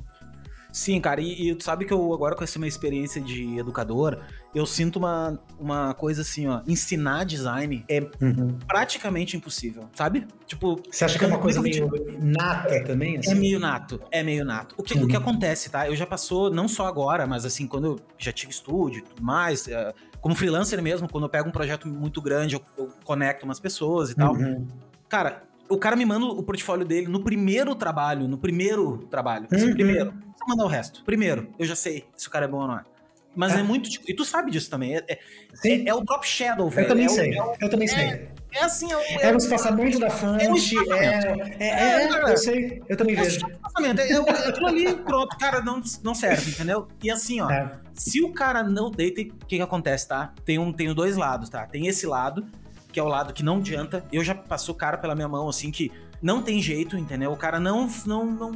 Sim, 0.72 1.02
cara, 1.02 1.20
e, 1.20 1.50
e 1.50 1.56
tu 1.56 1.64
sabe 1.64 1.86
que 1.86 1.94
eu 1.94 2.14
agora 2.14 2.36
com 2.36 2.44
essa 2.44 2.58
minha 2.58 2.70
experiência 2.70 3.22
de 3.22 3.58
educador, 3.58 4.18
eu 4.54 4.66
sinto 4.66 4.98
uma, 4.98 5.40
uma 5.60 5.94
coisa 5.94 6.22
assim, 6.22 6.48
ó, 6.48 6.62
ensinar 6.68 7.24
design 7.24 7.86
é 7.88 8.02
uhum. 8.22 8.58
praticamente 8.68 9.38
impossível, 9.38 9.90
sabe? 9.94 10.28
Tipo, 10.46 10.82
você 10.90 11.06
acha 11.06 11.18
que 11.18 11.24
é 11.24 11.28
uma 11.28 11.40
coisa 11.40 11.62
meio 11.62 11.90
nata 12.20 12.84
também? 12.84 13.18
Assim? 13.18 13.32
É 13.32 13.36
meio 13.36 13.60
nato, 13.60 14.02
é 14.12 14.22
meio 14.22 14.44
nato. 14.44 14.76
O 14.78 14.84
que, 14.84 14.94
uhum. 14.94 15.06
o 15.06 15.08
que 15.08 15.16
uhum. 15.16 15.22
acontece, 15.22 15.70
tá? 15.70 15.88
Eu 15.88 15.96
já 15.96 16.06
passou, 16.06 16.52
não 16.52 16.68
só 16.68 16.86
agora, 16.86 17.26
mas 17.26 17.46
assim, 17.46 17.66
quando 17.66 17.86
eu 17.86 18.00
já 18.18 18.32
tive 18.32 18.52
estúdio 18.52 19.00
e 19.00 19.02
tudo 19.04 19.24
mais, 19.24 19.68
é, 19.68 19.94
como 20.20 20.36
freelancer 20.36 20.82
mesmo, 20.82 21.10
quando 21.10 21.24
eu 21.26 21.30
pego 21.30 21.48
um 21.48 21.52
projeto 21.52 21.88
muito 21.88 22.22
grande, 22.22 22.56
eu, 22.56 22.62
eu 22.78 22.90
conecto 23.06 23.46
umas 23.46 23.60
pessoas 23.60 24.12
e 24.12 24.16
tal. 24.16 24.34
Uhum. 24.34 24.68
Cara, 25.08 25.44
o 25.70 25.78
cara 25.78 25.96
me 25.96 26.06
manda 26.06 26.26
o 26.26 26.44
portfólio 26.44 26.86
dele 26.86 27.08
no 27.08 27.24
primeiro 27.24 27.74
trabalho, 27.74 28.28
no 28.28 28.38
primeiro 28.38 28.98
trabalho. 29.10 29.48
Assim, 29.50 29.68
uhum. 29.68 29.74
primeiro. 29.74 30.14
Só 30.38 30.46
mandar 30.48 30.66
o 30.66 30.68
resto. 30.68 31.04
Primeiro, 31.06 31.48
eu 31.58 31.66
já 31.66 31.76
sei 31.76 32.06
se 32.16 32.28
o 32.28 32.32
cara 32.32 32.46
é 32.46 32.48
bom 32.48 32.62
ou 32.62 32.68
não 32.68 32.78
é. 32.78 32.84
Mas 33.36 33.54
é, 33.54 33.60
é 33.60 33.64
muito. 33.64 33.90
Tipo, 33.90 34.10
e 34.10 34.16
tu 34.16 34.26
sabe 34.26 34.52
disso 34.52 34.70
também. 34.70 34.98
É, 34.98 35.20
é, 35.64 35.88
é 35.88 35.94
o 35.94 36.02
drop 36.02 36.28
shadow, 36.28 36.70
velho. 36.70 36.86
Eu 36.86 36.90
também 36.90 37.06
é 37.06 37.10
sei. 37.10 37.40
O, 37.40 37.56
eu 37.62 37.70
também 37.70 37.88
sei. 37.88 38.00
É, 38.00 38.32
é 38.54 38.64
assim, 38.64 38.92
é, 38.92 39.28
é, 39.28 39.34
o 39.34 39.38
espaçamento 39.38 39.98
da 39.98 40.10
fonte. 40.10 40.76
É, 40.92 41.60
é, 41.60 42.32
eu 42.32 42.38
sei, 42.38 42.84
eu 42.90 42.98
também 42.98 43.16
vejo. 43.16 43.46
É, 43.46 44.50
aquilo 44.50 44.68
ali, 44.68 44.94
pronto, 44.96 45.38
cara, 45.38 45.62
não, 45.62 45.82
não 46.04 46.14
serve, 46.14 46.52
entendeu? 46.52 46.88
E 47.02 47.10
assim, 47.10 47.40
ó, 47.40 47.48
se 47.94 48.22
o 48.22 48.34
cara 48.34 48.64
não 48.64 48.92
deita, 48.92 49.22
o 49.22 49.46
que, 49.46 49.56
que 49.56 49.62
acontece, 49.62 50.08
tá? 50.10 50.34
Tem, 50.44 50.60
um, 50.60 50.74
tem 50.74 50.94
dois 50.94 51.16
lados, 51.16 51.50
tá? 51.50 51.66
Tem 51.66 51.88
esse 51.88 52.06
lado, 52.06 52.46
que 52.92 53.00
é 53.00 53.04
o 53.04 53.08
lado 53.08 53.34
que 53.34 53.44
não 53.44 53.58
adianta. 53.58 54.04
Eu 54.12 54.24
já 54.24 54.36
passou 54.36 54.76
cara 54.76 54.98
pela 54.98 55.16
minha 55.16 55.30
mão, 55.30 55.48
assim, 55.48 55.72
que 55.72 55.90
não 56.22 56.42
tem 56.42 56.62
jeito, 56.62 56.98
entendeu? 56.98 57.32
O 57.32 57.38
cara 57.38 57.60
não. 57.60 57.90
não, 58.06 58.26
não 58.26 58.52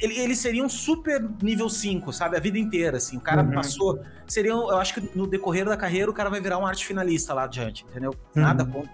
ele, 0.00 0.18
ele 0.18 0.36
seria 0.36 0.64
um 0.64 0.68
super 0.68 1.24
nível 1.42 1.68
5, 1.68 2.12
sabe? 2.12 2.36
A 2.36 2.40
vida 2.40 2.58
inteira, 2.58 2.96
assim. 2.98 3.16
O 3.16 3.20
cara 3.20 3.42
uhum. 3.42 3.52
passou. 3.52 4.00
Seria, 4.26 4.50
eu 4.50 4.76
acho 4.76 4.94
que 4.94 5.10
no 5.16 5.26
decorrer 5.26 5.64
da 5.64 5.76
carreira 5.76 6.10
o 6.10 6.14
cara 6.14 6.28
vai 6.28 6.40
virar 6.40 6.58
um 6.58 6.66
arte 6.66 6.84
finalista 6.84 7.32
lá 7.32 7.44
adiante, 7.44 7.84
entendeu? 7.88 8.14
Uhum. 8.34 8.42
Nada 8.42 8.64
contra. 8.64 8.90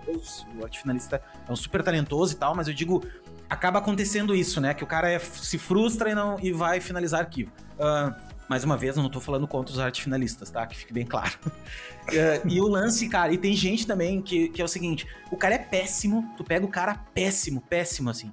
O 0.59 0.64
arte 0.64 0.80
finalista 0.80 1.22
é 1.48 1.53
um 1.53 1.57
super 1.57 1.82
talentoso 1.82 2.34
e 2.34 2.36
tal, 2.36 2.55
mas 2.55 2.68
eu 2.68 2.74
digo. 2.74 3.03
Acaba 3.50 3.80
acontecendo 3.80 4.34
isso, 4.34 4.62
né? 4.62 4.72
Que 4.72 4.82
o 4.82 4.86
cara 4.86 5.11
é, 5.11 5.18
se 5.18 5.59
frustra 5.59 6.11
e, 6.11 6.14
não, 6.14 6.40
e 6.40 6.53
vai 6.53 6.80
finalizar 6.80 7.20
arquivo. 7.20 7.53
Uh, 7.74 8.14
mais 8.48 8.64
uma 8.64 8.78
vez, 8.78 8.96
eu 8.96 9.03
não 9.03 9.11
tô 9.11 9.20
falando 9.20 9.46
contra 9.46 9.72
os 9.72 9.78
arte 9.78 10.03
finalistas, 10.03 10.50
tá? 10.50 10.66
Que 10.66 10.74
fique 10.74 10.92
bem 10.92 11.05
claro. 11.05 11.32
uh, 11.46 12.48
e 12.48 12.61
o 12.62 12.66
lance, 12.66 13.07
cara, 13.11 13.30
e 13.30 13.36
tem 13.36 13.55
gente 13.55 13.86
também 13.86 14.22
que, 14.22 14.48
que 14.48 14.62
é 14.62 14.64
o 14.64 14.68
seguinte: 14.68 15.07
o 15.30 15.36
cara 15.36 15.55
é 15.55 15.59
péssimo, 15.59 16.32
tu 16.36 16.44
pega 16.44 16.64
o 16.64 16.68
cara 16.68 16.94
péssimo, 17.12 17.61
péssimo, 17.61 18.09
assim. 18.09 18.32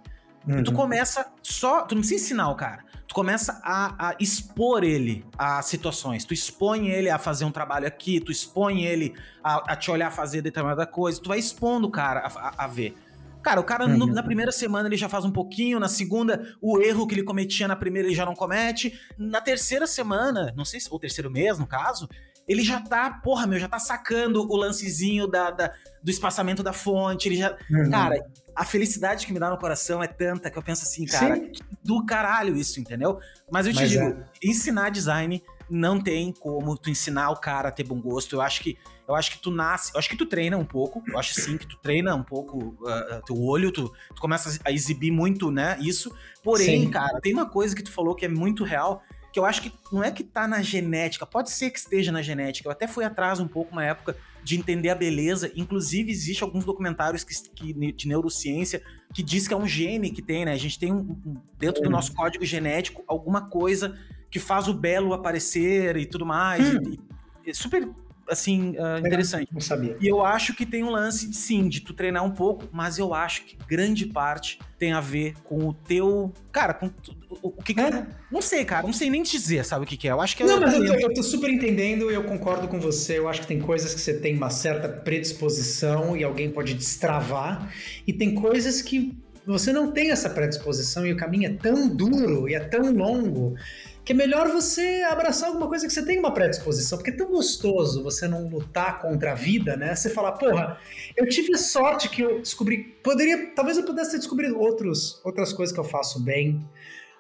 Uhum. 0.49 0.59
E 0.59 0.63
tu 0.63 0.71
uhum. 0.71 0.77
começa 0.77 1.31
só. 1.43 1.83
Tu 1.83 1.93
não 1.93 2.01
precisa 2.01 2.23
ensinar 2.23 2.49
o 2.49 2.55
cara. 2.55 2.83
Tu 3.07 3.13
começa 3.13 3.59
a, 3.63 4.09
a, 4.09 4.15
expor 4.19 4.83
ele 4.83 5.23
a 5.37 5.61
situações. 5.61 6.25
Tu 6.25 6.33
expõe 6.33 6.89
ele 6.89 7.09
a 7.09 7.19
fazer 7.19 7.45
um 7.45 7.51
trabalho 7.51 7.87
aqui, 7.87 8.19
tu 8.19 8.31
expõe 8.31 8.83
ele 8.83 9.15
a, 9.43 9.73
a 9.73 9.75
te 9.75 9.91
olhar 9.91 10.11
fazer 10.11 10.41
determinada 10.41 10.85
coisa. 10.85 11.21
Tu 11.21 11.29
vai 11.29 11.37
expondo 11.37 11.87
o 11.87 11.91
cara 11.91 12.21
a, 12.27 12.65
a 12.65 12.67
ver. 12.67 12.95
Cara, 13.41 13.61
o 13.61 13.63
cara 13.63 13.85
uhum. 13.85 13.97
no, 13.97 14.05
na 14.07 14.21
primeira 14.21 14.51
semana 14.51 14.89
ele 14.89 14.97
já 14.97 15.07
faz 15.07 15.23
um 15.23 15.31
pouquinho, 15.31 15.79
na 15.79 15.87
segunda 15.87 16.55
o 16.61 16.81
erro 16.81 17.07
que 17.07 17.15
ele 17.15 17.23
cometia 17.23 17.67
na 17.67 17.75
primeira 17.75 18.07
ele 18.07 18.15
já 18.15 18.25
não 18.25 18.35
comete, 18.35 18.99
na 19.17 19.39
terceira 19.39 19.87
semana, 19.87 20.53
não 20.57 20.65
sei 20.65 20.79
se 20.79 20.89
ou 20.91 20.99
terceiro 20.99 21.31
mês 21.31 21.57
no 21.57 21.65
caso, 21.65 22.09
ele 22.45 22.63
já 22.63 22.81
tá, 22.81 23.09
porra, 23.23 23.47
meu, 23.47 23.57
já 23.57 23.69
tá 23.69 23.79
sacando 23.79 24.41
o 24.41 24.55
lancezinho 24.57 25.25
da, 25.25 25.51
da 25.51 25.73
do 26.03 26.11
espaçamento 26.11 26.61
da 26.61 26.73
fonte, 26.73 27.29
ele 27.29 27.37
já, 27.37 27.55
uhum. 27.71 27.89
cara, 27.89 28.15
a 28.55 28.65
felicidade 28.65 29.25
que 29.25 29.33
me 29.33 29.39
dá 29.39 29.49
no 29.49 29.57
coração 29.57 30.01
é 30.03 30.07
tanta 30.07 30.49
que 30.49 30.57
eu 30.57 30.63
penso 30.63 30.83
assim, 30.83 31.05
cara, 31.05 31.41
do 31.83 32.05
caralho 32.05 32.55
isso, 32.55 32.79
entendeu? 32.79 33.19
Mas 33.51 33.65
eu 33.65 33.73
te 33.73 33.79
Mas 33.79 33.89
digo, 33.89 34.03
é. 34.03 34.25
ensinar 34.43 34.89
design 34.89 35.43
não 35.69 36.01
tem 36.01 36.33
como 36.33 36.75
tu 36.77 36.89
ensinar 36.89 37.29
o 37.29 37.35
cara 37.35 37.69
a 37.69 37.71
ter 37.71 37.83
bom 37.83 38.01
gosto. 38.01 38.35
Eu 38.35 38.41
acho 38.41 38.61
que 38.61 38.77
eu 39.07 39.15
acho 39.15 39.31
que 39.31 39.39
tu 39.39 39.49
nasce, 39.49 39.91
eu 39.93 39.99
acho 39.99 40.07
que 40.07 40.15
tu 40.15 40.25
treina 40.25 40.55
um 40.55 40.65
pouco, 40.65 41.01
eu 41.07 41.17
acho 41.17 41.33
sim 41.33 41.57
que 41.57 41.65
tu 41.65 41.77
treina 41.77 42.13
um 42.13 42.21
pouco 42.21 42.77
uh, 42.79 43.25
teu 43.25 43.41
olho, 43.41 43.71
tu, 43.71 43.91
tu 44.13 44.21
começa 44.21 44.59
a 44.63 44.71
exibir 44.71 45.09
muito, 45.09 45.49
né, 45.49 45.79
isso. 45.81 46.15
Porém, 46.43 46.81
sim. 46.81 46.91
cara, 46.91 47.19
tem 47.19 47.33
uma 47.33 47.47
coisa 47.47 47.75
que 47.75 47.81
tu 47.81 47.91
falou 47.91 48.13
que 48.13 48.25
é 48.25 48.29
muito 48.29 48.63
real, 48.63 49.01
que 49.33 49.39
eu 49.39 49.45
acho 49.45 49.63
que 49.63 49.73
não 49.91 50.03
é 50.03 50.11
que 50.11 50.23
tá 50.23 50.47
na 50.47 50.61
genética, 50.61 51.25
pode 51.25 51.49
ser 51.49 51.71
que 51.71 51.79
esteja 51.79 52.11
na 52.11 52.21
genética. 52.21 52.67
Eu 52.67 52.71
até 52.71 52.87
fui 52.87 53.03
atrás 53.03 53.39
um 53.39 53.47
pouco 53.47 53.71
uma 53.71 53.83
época 53.83 54.15
de 54.43 54.57
entender 54.57 54.89
a 54.89 54.95
beleza. 54.95 55.51
Inclusive, 55.55 56.11
existe 56.11 56.43
alguns 56.43 56.65
documentários 56.65 57.23
que, 57.23 57.33
que, 57.51 57.91
de 57.91 58.07
neurociência 58.07 58.81
que 59.13 59.23
diz 59.23 59.47
que 59.47 59.53
é 59.53 59.57
um 59.57 59.67
gene 59.67 60.11
que 60.11 60.21
tem, 60.21 60.45
né? 60.45 60.53
A 60.53 60.57
gente 60.57 60.77
tem 60.77 60.91
um, 60.91 61.17
um 61.25 61.37
dentro 61.57 61.81
do 61.81 61.89
nosso 61.89 62.13
código 62.13 62.45
genético 62.45 63.03
alguma 63.07 63.49
coisa 63.49 63.97
que 64.29 64.39
faz 64.39 64.67
o 64.67 64.73
belo 64.73 65.13
aparecer 65.13 65.97
e 65.97 66.05
tudo 66.05 66.25
mais. 66.25 66.75
Hum. 66.75 66.97
E, 67.45 67.49
e, 67.49 67.53
super 67.53 67.87
assim, 68.29 68.75
uh, 68.77 68.99
interessante. 68.99 69.49
Não 69.51 69.59
sabia. 69.61 69.97
E 69.99 70.07
eu 70.07 70.23
acho 70.23 70.53
que 70.53 70.65
tem 70.65 70.83
um 70.83 70.91
lance, 70.91 71.33
sim, 71.33 71.67
de 71.67 71.81
tu 71.81 71.93
treinar 71.93 72.23
um 72.23 72.31
pouco, 72.31 72.67
mas 72.71 72.99
eu 72.99 73.13
acho 73.13 73.43
que 73.43 73.57
grande 73.67 74.05
parte 74.05 74.59
tem 74.77 74.93
a 74.93 75.01
ver 75.01 75.33
com 75.43 75.67
o 75.67 75.73
teu. 75.73 76.31
Cara, 76.51 76.73
com 76.73 76.91
o, 77.29 77.49
o 77.49 77.63
que, 77.63 77.73
que 77.73 77.79
é? 77.79 78.07
Não 78.31 78.41
sei, 78.41 78.65
cara, 78.65 78.85
não 78.85 78.93
sei 78.93 79.09
nem 79.09 79.21
dizer, 79.21 79.63
sabe 79.63 79.83
o 79.83 79.87
que, 79.87 79.95
que 79.95 80.07
é. 80.07 80.11
Eu 80.11 80.21
acho 80.21 80.35
que 80.35 80.43
é 80.43 80.45
Não, 80.45 80.59
mas 80.59 80.73
eu 80.73 80.85
tô, 80.85 80.93
eu 80.93 81.13
tô, 81.13 81.23
super 81.23 81.49
entendendo 81.49 82.09
e 82.09 82.13
eu 82.13 82.23
concordo 82.23 82.67
com 82.67 82.79
você. 82.79 83.19
Eu 83.19 83.29
acho 83.29 83.41
que 83.41 83.47
tem 83.47 83.59
coisas 83.59 83.93
que 83.93 84.01
você 84.01 84.15
tem 84.15 84.35
uma 84.35 84.49
certa 84.49 84.89
predisposição 84.89 86.17
e 86.17 86.23
alguém 86.23 86.49
pode 86.49 86.73
destravar, 86.73 87.71
e 88.07 88.11
tem 88.11 88.33
coisas 88.33 88.81
que 88.81 89.15
você 89.45 89.71
não 89.71 89.91
tem 89.91 90.11
essa 90.11 90.29
predisposição 90.29 91.05
e 91.05 91.13
o 91.13 91.17
caminho 91.17 91.49
é 91.49 91.53
tão 91.53 91.87
duro 91.87 92.47
e 92.47 92.53
é 92.53 92.59
tão 92.59 92.91
longo 92.91 93.55
que 94.03 94.13
é 94.13 94.15
melhor 94.15 94.47
você 94.47 95.03
abraçar 95.07 95.49
alguma 95.49 95.67
coisa 95.67 95.85
que 95.85 95.93
você 95.93 96.03
tem 96.03 96.17
uma 96.17 96.33
predisposição, 96.33 96.97
porque 96.97 97.11
é 97.11 97.15
tão 97.15 97.27
gostoso 97.27 98.01
você 98.01 98.27
não 98.27 98.47
lutar 98.47 98.99
contra 98.99 99.33
a 99.33 99.35
vida, 99.35 99.77
né? 99.77 99.93
Você 99.93 100.09
falar, 100.09 100.31
porra, 100.31 100.79
eu 101.15 101.27
tive 101.29 101.53
a 101.53 101.57
sorte 101.57 102.09
que 102.09 102.21
eu 102.21 102.39
descobri, 102.39 102.79
poderia, 103.03 103.51
talvez 103.55 103.77
eu 103.77 103.83
pudesse 103.83 104.11
ter 104.11 104.17
descobrido 104.17 104.59
outros, 104.59 105.21
outras 105.23 105.53
coisas 105.53 105.71
que 105.71 105.79
eu 105.79 105.83
faço 105.83 106.19
bem, 106.19 106.59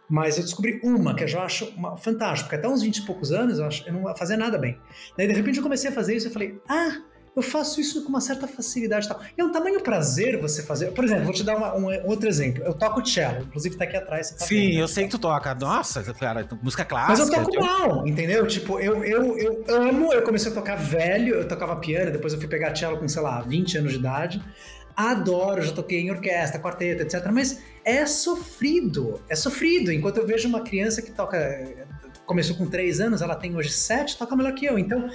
mas 0.09 0.37
eu 0.37 0.43
descobri 0.43 0.79
uma 0.83 1.13
que 1.13 1.23
eu 1.23 1.27
já 1.27 1.43
acho 1.43 1.65
uma, 1.77 1.95
fantástico, 1.95 2.49
porque 2.49 2.55
até 2.55 2.67
uns 2.67 2.81
20 2.81 2.97
e 2.97 3.01
poucos 3.05 3.31
anos 3.31 3.59
eu, 3.59 3.65
acho, 3.65 3.87
eu 3.87 3.93
não 3.93 4.15
fazia 4.15 4.35
nada 4.35 4.57
bem. 4.57 4.77
Daí 5.15 5.27
de 5.27 5.33
repente 5.33 5.57
eu 5.57 5.63
comecei 5.63 5.89
a 5.89 5.93
fazer 5.93 6.15
isso 6.15 6.27
e 6.27 6.31
falei, 6.31 6.59
ah, 6.67 6.97
eu 7.35 7.43
faço 7.43 7.79
isso 7.79 8.03
com 8.03 8.09
uma 8.09 8.19
certa 8.19 8.47
facilidade 8.47 9.05
e 9.05 9.09
tal. 9.09 9.21
E 9.37 9.41
é 9.41 9.43
um 9.43 9.51
tamanho 9.51 9.81
prazer 9.81 10.39
você 10.41 10.63
fazer. 10.63 10.91
Por 10.91 11.05
exemplo, 11.05 11.25
vou 11.25 11.33
te 11.33 11.43
dar 11.43 11.55
uma, 11.55 11.75
um 11.75 11.85
outro 12.07 12.27
exemplo. 12.27 12.63
Eu 12.63 12.73
toco 12.73 13.05
cello, 13.05 13.43
inclusive 13.43 13.77
tá 13.77 13.85
aqui 13.85 13.95
atrás. 13.95 14.31
Tá 14.31 14.45
Sim, 14.45 14.71
vendo. 14.71 14.79
eu 14.79 14.87
sei 14.87 15.05
que 15.05 15.11
tu 15.11 15.19
toca. 15.19 15.53
Nossa, 15.55 16.03
cara, 16.13 16.47
música 16.61 16.83
clássica. 16.83 17.27
Mas 17.27 17.47
eu 17.47 17.51
toco 17.51 17.65
mal, 17.65 18.07
entendeu? 18.07 18.45
Tipo, 18.47 18.79
eu, 18.79 19.03
eu, 19.05 19.37
eu 19.37 19.63
amo, 19.69 20.13
eu 20.13 20.21
comecei 20.23 20.51
a 20.51 20.55
tocar 20.55 20.75
velho, 20.75 21.35
eu 21.35 21.47
tocava 21.47 21.75
piano, 21.77 22.11
depois 22.11 22.33
eu 22.33 22.39
fui 22.39 22.49
pegar 22.49 22.75
cello 22.75 22.97
com, 22.97 23.07
sei 23.07 23.21
lá, 23.21 23.41
20 23.41 23.77
anos 23.77 23.91
de 23.93 23.99
idade. 23.99 24.43
Adoro, 25.01 25.61
já 25.61 25.71
toquei 25.71 26.01
em 26.01 26.11
orquestra, 26.11 26.59
quarteto, 26.59 27.03
etc. 27.03 27.25
Mas 27.31 27.61
é 27.85 28.05
sofrido, 28.05 29.21
é 29.29 29.35
sofrido. 29.35 29.93
Enquanto 29.93 30.17
eu 30.17 30.27
vejo 30.27 30.49
uma 30.49 30.59
criança 30.59 31.01
que 31.01 31.09
toca 31.09 31.87
começou 32.25 32.55
com 32.57 32.67
três 32.67 32.99
anos, 32.99 33.21
ela 33.21 33.33
tem 33.33 33.55
hoje 33.55 33.71
sete, 33.71 34.17
toca 34.17 34.35
melhor 34.35 34.53
que 34.53 34.65
eu. 34.65 34.77
Então, 34.77 35.09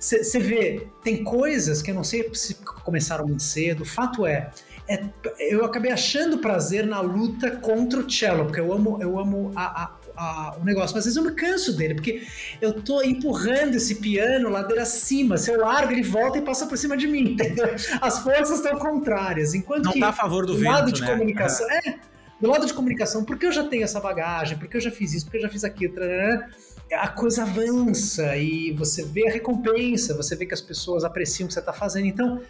você 0.00 0.40
vê, 0.40 0.88
tem 1.04 1.22
coisas 1.22 1.82
que 1.82 1.90
eu 1.90 1.94
não 1.94 2.02
sei 2.02 2.28
se 2.32 2.54
começaram 2.82 3.26
muito 3.26 3.42
cedo. 3.42 3.82
O 3.82 3.84
fato 3.84 4.24
é, 4.24 4.50
é, 4.88 5.04
eu 5.38 5.64
acabei 5.66 5.92
achando 5.92 6.38
prazer 6.38 6.86
na 6.86 7.00
luta 7.00 7.50
contra 7.58 8.00
o 8.00 8.10
cello, 8.10 8.46
porque 8.46 8.58
eu 8.58 8.72
amo, 8.72 8.98
eu 9.02 9.18
amo 9.18 9.52
a, 9.54 9.82
a, 9.84 9.95
a, 10.16 10.56
o 10.60 10.64
negócio, 10.64 10.96
mas 10.96 11.06
às 11.06 11.14
vezes 11.14 11.16
eu 11.16 11.24
me 11.24 11.32
canso 11.32 11.76
dele, 11.76 11.94
porque 11.94 12.26
eu 12.60 12.72
tô 12.72 13.02
empurrando 13.02 13.74
esse 13.74 13.96
piano 13.96 14.48
ladeira 14.48 14.82
acima. 14.82 15.36
Se 15.36 15.50
eu 15.50 15.60
largo, 15.60 15.92
ele 15.92 16.02
volta 16.02 16.38
e 16.38 16.42
passa 16.42 16.66
por 16.66 16.78
cima 16.78 16.96
de 16.96 17.06
mim, 17.06 17.32
entendeu? 17.32 17.74
As 18.00 18.18
forças 18.20 18.58
estão 18.58 18.78
contrárias. 18.78 19.54
Enquanto 19.54 19.84
não 19.84 19.92
que 19.92 20.00
tá 20.00 20.08
a 20.08 20.12
favor 20.12 20.46
do, 20.46 20.52
do 20.52 20.58
vento, 20.58 20.72
lado 20.72 20.92
de 20.92 21.00
né? 21.00 21.06
comunicação. 21.10 21.66
É, 21.86 21.94
do 22.40 22.50
lado 22.50 22.66
de 22.66 22.74
comunicação, 22.74 23.24
porque 23.24 23.46
eu 23.46 23.52
já 23.52 23.64
tenho 23.64 23.82
essa 23.82 23.98
bagagem, 23.98 24.58
porque 24.58 24.76
eu 24.76 24.80
já 24.80 24.90
fiz 24.90 25.14
isso, 25.14 25.24
porque 25.24 25.38
eu 25.38 25.42
já 25.42 25.48
fiz 25.48 25.64
aquilo, 25.64 25.94
a 26.92 27.08
coisa 27.08 27.42
avança 27.42 28.36
e 28.36 28.72
você 28.72 29.04
vê 29.04 29.28
a 29.28 29.32
recompensa, 29.32 30.14
você 30.14 30.36
vê 30.36 30.46
que 30.46 30.54
as 30.54 30.60
pessoas 30.60 31.02
apreciam 31.02 31.46
o 31.46 31.48
que 31.48 31.54
você 31.54 31.60
está 31.60 31.72
fazendo. 31.72 32.06
Então, 32.06 32.40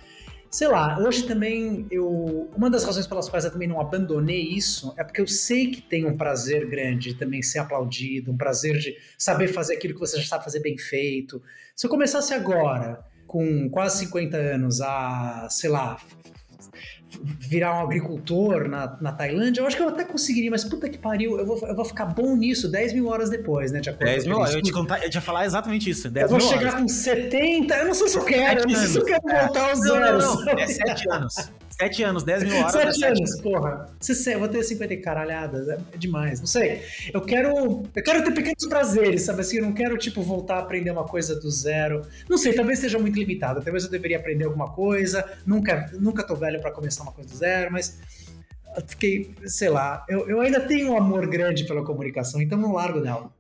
sei 0.50 0.68
lá, 0.68 0.98
hoje 0.98 1.24
também 1.24 1.86
eu. 1.90 2.50
Uma 2.56 2.70
das 2.70 2.84
razões 2.84 3.06
pelas 3.06 3.28
quais 3.28 3.44
eu 3.44 3.50
também 3.50 3.68
não 3.68 3.80
abandonei 3.80 4.40
isso 4.40 4.94
é 4.96 5.04
porque 5.04 5.20
eu 5.20 5.26
sei 5.26 5.70
que 5.70 5.82
tem 5.82 6.04
um 6.04 6.16
prazer 6.16 6.68
grande 6.68 7.12
de 7.12 7.14
também 7.14 7.42
ser 7.42 7.58
aplaudido, 7.58 8.32
um 8.32 8.36
prazer 8.36 8.78
de 8.78 8.96
saber 9.18 9.48
fazer 9.48 9.74
aquilo 9.74 9.94
que 9.94 10.00
você 10.00 10.18
já 10.18 10.26
sabe 10.26 10.44
fazer 10.44 10.60
bem 10.60 10.78
feito. 10.78 11.42
Se 11.74 11.86
eu 11.86 11.90
começasse 11.90 12.32
agora, 12.32 13.04
com 13.26 13.68
quase 13.68 13.98
50 13.98 14.36
anos, 14.36 14.80
a, 14.80 15.48
sei 15.50 15.68
lá, 15.68 16.00
virar 17.22 17.78
um 17.78 17.84
agricultor 17.84 18.68
na, 18.68 18.96
na 19.00 19.12
Tailândia, 19.12 19.60
eu 19.60 19.66
acho 19.66 19.76
que 19.76 19.82
eu 19.82 19.88
até 19.88 20.04
conseguiria, 20.04 20.50
mas 20.50 20.64
puta 20.64 20.88
que 20.88 20.98
pariu, 20.98 21.38
eu 21.38 21.46
vou, 21.46 21.58
eu 21.66 21.74
vou 21.74 21.84
ficar 21.84 22.06
bom 22.06 22.36
nisso 22.36 22.70
10 22.70 22.92
mil 22.92 23.08
horas 23.08 23.30
depois, 23.30 23.72
né? 23.72 23.80
De 23.80 23.90
10 23.90 24.26
mil 24.26 24.38
horas, 24.38 24.54
eu, 24.54 24.62
te 24.62 24.72
contar, 24.72 25.02
eu 25.02 25.10
ia 25.12 25.20
falar 25.20 25.44
exatamente 25.44 25.88
isso. 25.90 26.10
10 26.10 26.24
eu 26.24 26.38
vou 26.38 26.40
chegar 26.40 26.74
horas. 26.74 26.82
com 26.82 26.88
70, 26.88 27.74
eu 27.74 27.86
não 27.86 27.94
sei 27.94 28.08
se 28.08 28.18
eu 28.18 28.24
quero, 28.24 28.60
eu 28.60 28.68
não 28.68 28.74
sei 28.74 28.88
se 28.88 28.98
eu 28.98 29.04
quero 29.04 29.22
voltar 29.22 29.70
aos 29.70 29.80
zeros. 29.80 30.24
Não, 30.24 30.44
não, 30.44 30.58
é 30.58 30.66
7 30.66 31.10
anos. 31.10 31.34
7 31.78 32.02
anos, 32.04 32.22
10 32.22 32.44
mil 32.44 32.56
horas. 32.56 32.96
7 32.96 33.04
é 33.04 33.08
anos, 33.08 33.40
porra. 33.40 33.86
Eu 34.26 34.38
vou 34.38 34.48
ter 34.48 34.62
50 34.62 34.96
caralhadas, 34.98 35.68
é 35.68 35.78
demais. 35.96 36.40
Não 36.40 36.46
sei. 36.46 36.82
Eu 37.12 37.20
quero. 37.20 37.82
Eu 37.94 38.02
quero 38.02 38.24
ter 38.24 38.32
pequenos 38.32 38.66
prazeres, 38.66 39.22
sabe 39.22 39.42
assim? 39.42 39.58
Eu 39.58 39.64
não 39.64 39.72
quero, 39.72 39.96
tipo, 39.98 40.22
voltar 40.22 40.56
a 40.56 40.58
aprender 40.60 40.90
uma 40.90 41.04
coisa 41.04 41.38
do 41.38 41.50
zero. 41.50 42.02
Não 42.28 42.38
sei, 42.38 42.54
talvez 42.54 42.78
seja 42.78 42.98
muito 42.98 43.18
limitado. 43.18 43.60
Talvez 43.62 43.84
eu 43.84 43.90
deveria 43.90 44.16
aprender 44.16 44.44
alguma 44.44 44.70
coisa. 44.70 45.24
Nunca, 45.44 45.90
nunca 46.00 46.22
tô 46.22 46.34
velho 46.34 46.60
para 46.60 46.70
começar 46.70 47.04
uma 47.06 47.12
coisa 47.12 47.30
do 47.30 47.36
zero, 47.36 47.72
mas 47.72 47.98
fiquei, 48.86 49.34
sei 49.46 49.68
lá, 49.68 50.04
eu, 50.08 50.28
eu 50.28 50.40
ainda 50.40 50.60
tenho 50.60 50.92
um 50.92 50.96
amor 50.96 51.26
grande 51.26 51.64
pela 51.64 51.84
comunicação, 51.84 52.40
então 52.40 52.58
não 52.58 52.72
largo 52.72 53.00
dela. 53.00 53.32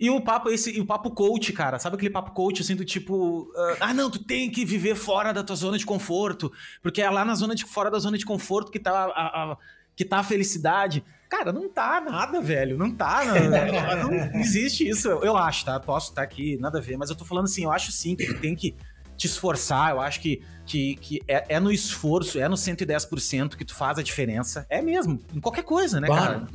E 0.00 0.10
o 0.10 0.20
papo 0.20 0.48
esse, 0.48 0.76
e 0.76 0.80
o 0.80 0.86
papo 0.86 1.10
coach, 1.10 1.52
cara, 1.52 1.78
sabe 1.78 1.96
aquele 1.96 2.10
papo 2.10 2.30
coach 2.30 2.62
assim 2.62 2.76
do 2.76 2.84
tipo, 2.84 3.50
uh, 3.52 3.76
ah 3.80 3.92
não, 3.92 4.08
tu 4.08 4.22
tem 4.22 4.48
que 4.48 4.64
viver 4.64 4.94
fora 4.94 5.32
da 5.32 5.42
tua 5.42 5.56
zona 5.56 5.76
de 5.76 5.84
conforto, 5.84 6.52
porque 6.80 7.02
é 7.02 7.10
lá 7.10 7.24
na 7.24 7.34
zona 7.34 7.54
de 7.54 7.64
fora 7.64 7.90
da 7.90 7.98
zona 7.98 8.16
de 8.16 8.24
conforto 8.24 8.70
que 8.70 8.78
tá 8.78 8.92
a, 8.92 9.52
a 9.52 9.56
que 9.96 10.04
tá 10.04 10.20
a 10.20 10.22
felicidade. 10.22 11.04
Cara, 11.28 11.52
não 11.52 11.68
tá 11.68 12.00
nada, 12.00 12.40
velho. 12.40 12.78
Não 12.78 12.88
tá. 12.88 13.24
Não, 13.24 14.10
não 14.10 14.40
existe 14.40 14.88
isso. 14.88 15.08
Eu, 15.08 15.24
eu, 15.24 15.36
acho, 15.36 15.64
tá? 15.64 15.80
Posso 15.80 16.10
estar 16.10 16.22
tá 16.22 16.24
aqui, 16.24 16.56
nada 16.56 16.78
a 16.78 16.80
ver. 16.80 16.96
Mas 16.96 17.10
eu 17.10 17.16
tô 17.16 17.24
falando 17.24 17.46
assim, 17.46 17.64
eu 17.64 17.72
acho 17.72 17.90
sim 17.90 18.14
que 18.14 18.24
tu 18.24 18.40
tem 18.40 18.54
que 18.54 18.76
te 19.18 19.26
esforçar. 19.26 19.90
Eu 19.90 20.00
acho 20.00 20.20
que, 20.20 20.42
que, 20.64 20.94
que 20.96 21.20
é, 21.26 21.56
é 21.56 21.60
no 21.60 21.70
esforço, 21.70 22.38
é 22.38 22.48
no 22.48 22.54
110% 22.54 23.56
que 23.56 23.64
tu 23.64 23.74
faz 23.74 23.98
a 23.98 24.02
diferença. 24.02 24.64
É 24.70 24.80
mesmo. 24.80 25.20
Em 25.34 25.40
qualquer 25.40 25.64
coisa, 25.64 26.00
né, 26.00 26.06
claro. 26.06 26.46
cara? 26.46 26.48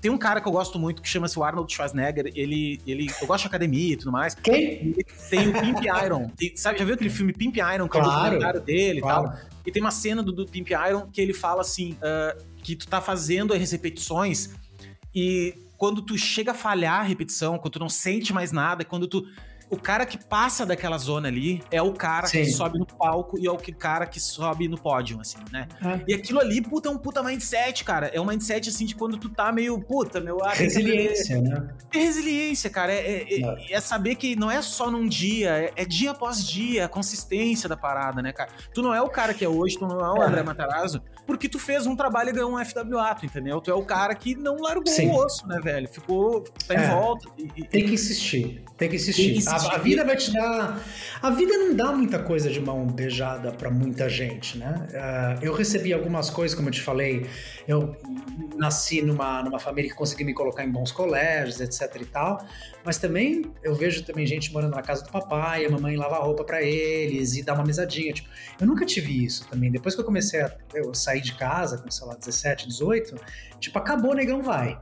Tem 0.00 0.10
um 0.10 0.18
cara 0.18 0.40
que 0.40 0.46
eu 0.46 0.52
gosto 0.52 0.78
muito 0.78 1.02
que 1.02 1.08
chama-se 1.08 1.36
o 1.38 1.42
Arnold 1.42 1.72
Schwarzenegger. 1.72 2.30
Ele, 2.34 2.80
ele, 2.86 3.10
eu 3.20 3.26
gosto 3.26 3.42
de 3.42 3.48
academia 3.48 3.94
e 3.94 3.96
tudo 3.96 4.12
mais. 4.12 4.34
Quem? 4.34 4.94
Tem 5.30 5.48
o 5.48 5.52
Pimp 5.60 5.78
Iron. 6.04 6.28
Tem, 6.36 6.56
sabe, 6.56 6.78
já 6.78 6.84
viu 6.84 6.94
aquele 6.94 7.10
filme 7.10 7.32
Pimp 7.32 7.56
Iron, 7.56 7.88
que 7.88 7.98
claro, 7.98 8.06
é 8.06 8.10
o 8.10 8.22
documentário 8.22 8.60
dele 8.60 9.00
claro. 9.00 9.26
e 9.26 9.30
tal? 9.30 9.48
E 9.66 9.72
tem 9.72 9.82
uma 9.82 9.90
cena 9.90 10.22
do, 10.22 10.30
do 10.30 10.46
Pimp 10.46 10.68
Iron 10.70 11.08
que 11.10 11.20
ele 11.20 11.32
fala 11.32 11.62
assim: 11.62 11.92
uh, 11.94 12.44
que 12.62 12.76
tu 12.76 12.86
tá 12.86 13.00
fazendo 13.00 13.52
as 13.52 13.72
repetições 13.72 14.50
e 15.14 15.54
quando 15.76 16.02
tu 16.02 16.18
chega 16.18 16.50
a 16.50 16.54
falhar 16.54 17.00
a 17.00 17.02
repetição, 17.02 17.58
quando 17.58 17.74
tu 17.74 17.78
não 17.78 17.88
sente 17.88 18.32
mais 18.32 18.52
nada, 18.52 18.84
quando 18.84 19.06
tu 19.06 19.26
o 19.70 19.76
cara 19.76 20.06
que 20.06 20.16
passa 20.16 20.64
daquela 20.64 20.96
zona 20.96 21.28
ali 21.28 21.62
é 21.70 21.82
o 21.82 21.92
cara 21.92 22.26
Sim. 22.26 22.44
que 22.44 22.50
sobe 22.50 22.78
no 22.78 22.86
palco 22.86 23.38
e 23.38 23.46
é 23.46 23.50
o 23.50 23.56
que, 23.56 23.72
cara 23.72 24.06
que 24.06 24.18
sobe 24.18 24.66
no 24.66 24.78
pódio, 24.78 25.20
assim, 25.20 25.38
né? 25.52 25.68
É. 25.84 26.00
E 26.08 26.14
aquilo 26.14 26.40
ali, 26.40 26.62
puta, 26.62 26.88
é 26.88 26.92
um 26.92 26.98
puta 26.98 27.22
mindset, 27.22 27.84
cara. 27.84 28.06
É 28.08 28.20
um 28.20 28.24
mindset, 28.24 28.68
assim, 28.68 28.86
de 28.86 28.94
quando 28.94 29.18
tu 29.18 29.28
tá 29.28 29.52
meio, 29.52 29.78
puta, 29.78 30.20
meu... 30.20 30.42
Ah, 30.42 30.54
resiliência, 30.54 31.34
é, 31.34 31.40
né? 31.40 31.68
É 31.92 31.98
resiliência, 31.98 32.70
cara. 32.70 32.92
É, 32.92 32.98
é, 32.98 33.40
é, 33.40 33.72
é, 33.72 33.80
saber 33.80 34.14
que 34.14 34.34
não 34.34 34.50
é 34.50 34.62
só 34.62 34.90
num 34.90 35.06
dia, 35.06 35.50
é, 35.50 35.72
é, 35.76 35.84
dia 35.84 36.12
após 36.12 36.46
dia, 36.46 36.86
a 36.86 36.88
consistência 36.88 37.68
da 37.68 37.76
parada, 37.76 38.22
né, 38.22 38.32
cara? 38.32 38.50
Tu 38.72 38.80
não 38.80 38.94
é 38.94 39.02
o 39.02 39.08
cara 39.08 39.34
que 39.34 39.44
é 39.44 39.48
hoje, 39.48 39.78
tu 39.78 39.86
não 39.86 40.00
é 40.00 40.18
o 40.18 40.22
André 40.22 40.42
Matarazzo, 40.42 41.02
porque 41.28 41.46
tu 41.46 41.58
fez 41.58 41.86
um 41.86 41.94
trabalho 41.94 42.30
e 42.30 42.32
ganhou 42.32 42.58
um 42.58 42.64
FWA, 42.64 43.14
tu 43.14 43.26
entendeu? 43.26 43.60
Tu 43.60 43.70
é 43.70 43.74
o 43.74 43.82
cara 43.82 44.14
que 44.14 44.34
não 44.34 44.56
largou 44.56 44.86
Sim. 44.86 45.10
o 45.10 45.14
osso, 45.14 45.46
né, 45.46 45.60
velho? 45.62 45.86
Ficou, 45.86 46.40
tá 46.66 46.74
em 46.74 46.88
volta. 46.88 47.28
E, 47.36 47.64
Tem 47.64 47.84
que 47.84 47.92
insistir, 47.92 48.64
tem 48.78 48.88
que 48.88 48.96
insistir. 48.96 49.24
Tem 49.24 49.32
que 49.34 49.38
insistir 49.40 49.70
a, 49.70 49.74
a, 49.74 49.78
vida 49.78 50.06
vai 50.06 50.16
te 50.16 50.32
dar. 50.32 50.82
A 51.20 51.28
vida 51.28 51.52
não 51.58 51.76
dá 51.76 51.92
muita 51.92 52.18
coisa 52.18 52.48
de 52.48 52.58
mão 52.58 52.86
beijada 52.86 53.52
para 53.52 53.70
muita 53.70 54.08
gente, 54.08 54.56
né? 54.56 54.86
Uh, 54.88 55.44
eu 55.44 55.52
recebi 55.52 55.92
algumas 55.92 56.30
coisas, 56.30 56.56
como 56.56 56.70
eu 56.70 56.72
te 56.72 56.80
falei. 56.80 57.26
Eu 57.66 57.94
nasci 58.56 59.02
numa, 59.02 59.42
numa 59.42 59.58
família 59.58 59.90
que 59.90 59.96
conseguiu 59.96 60.24
me 60.24 60.32
colocar 60.32 60.64
em 60.64 60.70
bons 60.70 60.90
colégios, 60.90 61.60
etc 61.60 61.94
e 62.00 62.06
tal. 62.06 62.42
Mas 62.88 62.96
também 62.96 63.44
eu 63.62 63.74
vejo 63.74 64.02
também 64.02 64.26
gente 64.26 64.50
morando 64.50 64.74
na 64.74 64.80
casa 64.80 65.04
do 65.04 65.10
papai, 65.10 65.66
a 65.66 65.70
mamãe 65.70 65.94
lava 65.94 66.16
roupa 66.16 66.42
para 66.42 66.62
eles 66.62 67.36
e 67.36 67.42
dá 67.42 67.52
uma 67.52 67.62
mesadinha. 67.62 68.14
Tipo, 68.14 68.30
eu 68.58 68.66
nunca 68.66 68.86
tive 68.86 69.26
isso 69.26 69.46
também. 69.46 69.70
Depois 69.70 69.94
que 69.94 70.00
eu 70.00 70.06
comecei 70.06 70.40
a 70.40 70.56
eu 70.72 70.94
sair 70.94 71.20
de 71.20 71.34
casa, 71.34 71.76
com 71.76 71.90
sei 71.90 72.06
lá, 72.06 72.14
17, 72.14 72.66
18, 72.66 73.14
tipo, 73.60 73.78
acabou, 73.78 74.14
negão, 74.14 74.42
vai. 74.42 74.80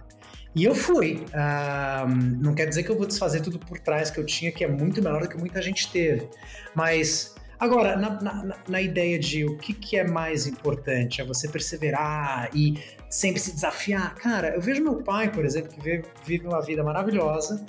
E 0.55 0.63
eu 0.63 0.73
fui. 0.73 1.25
Uh, 1.31 2.09
não 2.41 2.55
quer 2.55 2.69
dizer 2.69 2.85
que 2.85 2.91
eu 2.91 2.97
vou 2.97 3.09
desfazer 3.09 3.41
tudo 3.41 3.59
por 3.59 3.77
trás 3.81 4.09
que 4.09 4.21
eu 4.21 4.25
tinha, 4.25 4.53
que 4.53 4.63
é 4.63 4.69
muito 4.69 5.03
melhor 5.03 5.23
do 5.23 5.29
que 5.29 5.37
muita 5.37 5.61
gente 5.61 5.91
teve. 5.91 6.29
Mas, 6.77 7.35
agora, 7.59 7.97
na, 7.97 8.21
na, 8.21 8.57
na 8.69 8.81
ideia 8.81 9.19
de 9.19 9.45
o 9.45 9.57
que, 9.57 9.73
que 9.73 9.97
é 9.97 10.05
mais 10.05 10.47
importante, 10.47 11.21
é 11.21 11.25
você 11.25 11.49
perseverar 11.49 12.51
e 12.55 12.83
sempre 13.09 13.41
se 13.41 13.53
desafiar. 13.53 14.15
Cara, 14.17 14.55
eu 14.55 14.61
vejo 14.61 14.83
meu 14.83 15.03
pai, 15.03 15.31
por 15.31 15.45
exemplo, 15.45 15.73
que 15.73 15.81
vive, 15.81 16.05
vive 16.25 16.47
uma 16.47 16.61
vida 16.61 16.83
maravilhosa. 16.83 17.65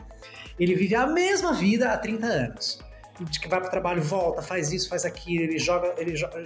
Ele 0.59 0.75
vive 0.75 0.95
a 0.95 1.05
mesma 1.05 1.53
vida 1.53 1.91
há 1.91 1.97
30 1.97 2.25
anos. 2.25 2.79
de 3.19 3.39
que 3.39 3.47
vai 3.47 3.59
pro 3.59 3.69
trabalho, 3.69 4.01
volta, 4.01 4.41
faz 4.41 4.71
isso, 4.71 4.89
faz 4.89 5.05
aquilo, 5.05 5.43
ele 5.43 5.57
joga, 5.57 5.93
ele, 5.97 6.15
joga, 6.15 6.43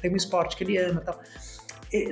tem 0.00 0.12
um 0.12 0.16
esporte 0.16 0.56
que 0.56 0.64
ele 0.64 0.78
ama 0.78 1.00
e 1.00 1.04
tal. 1.04 1.20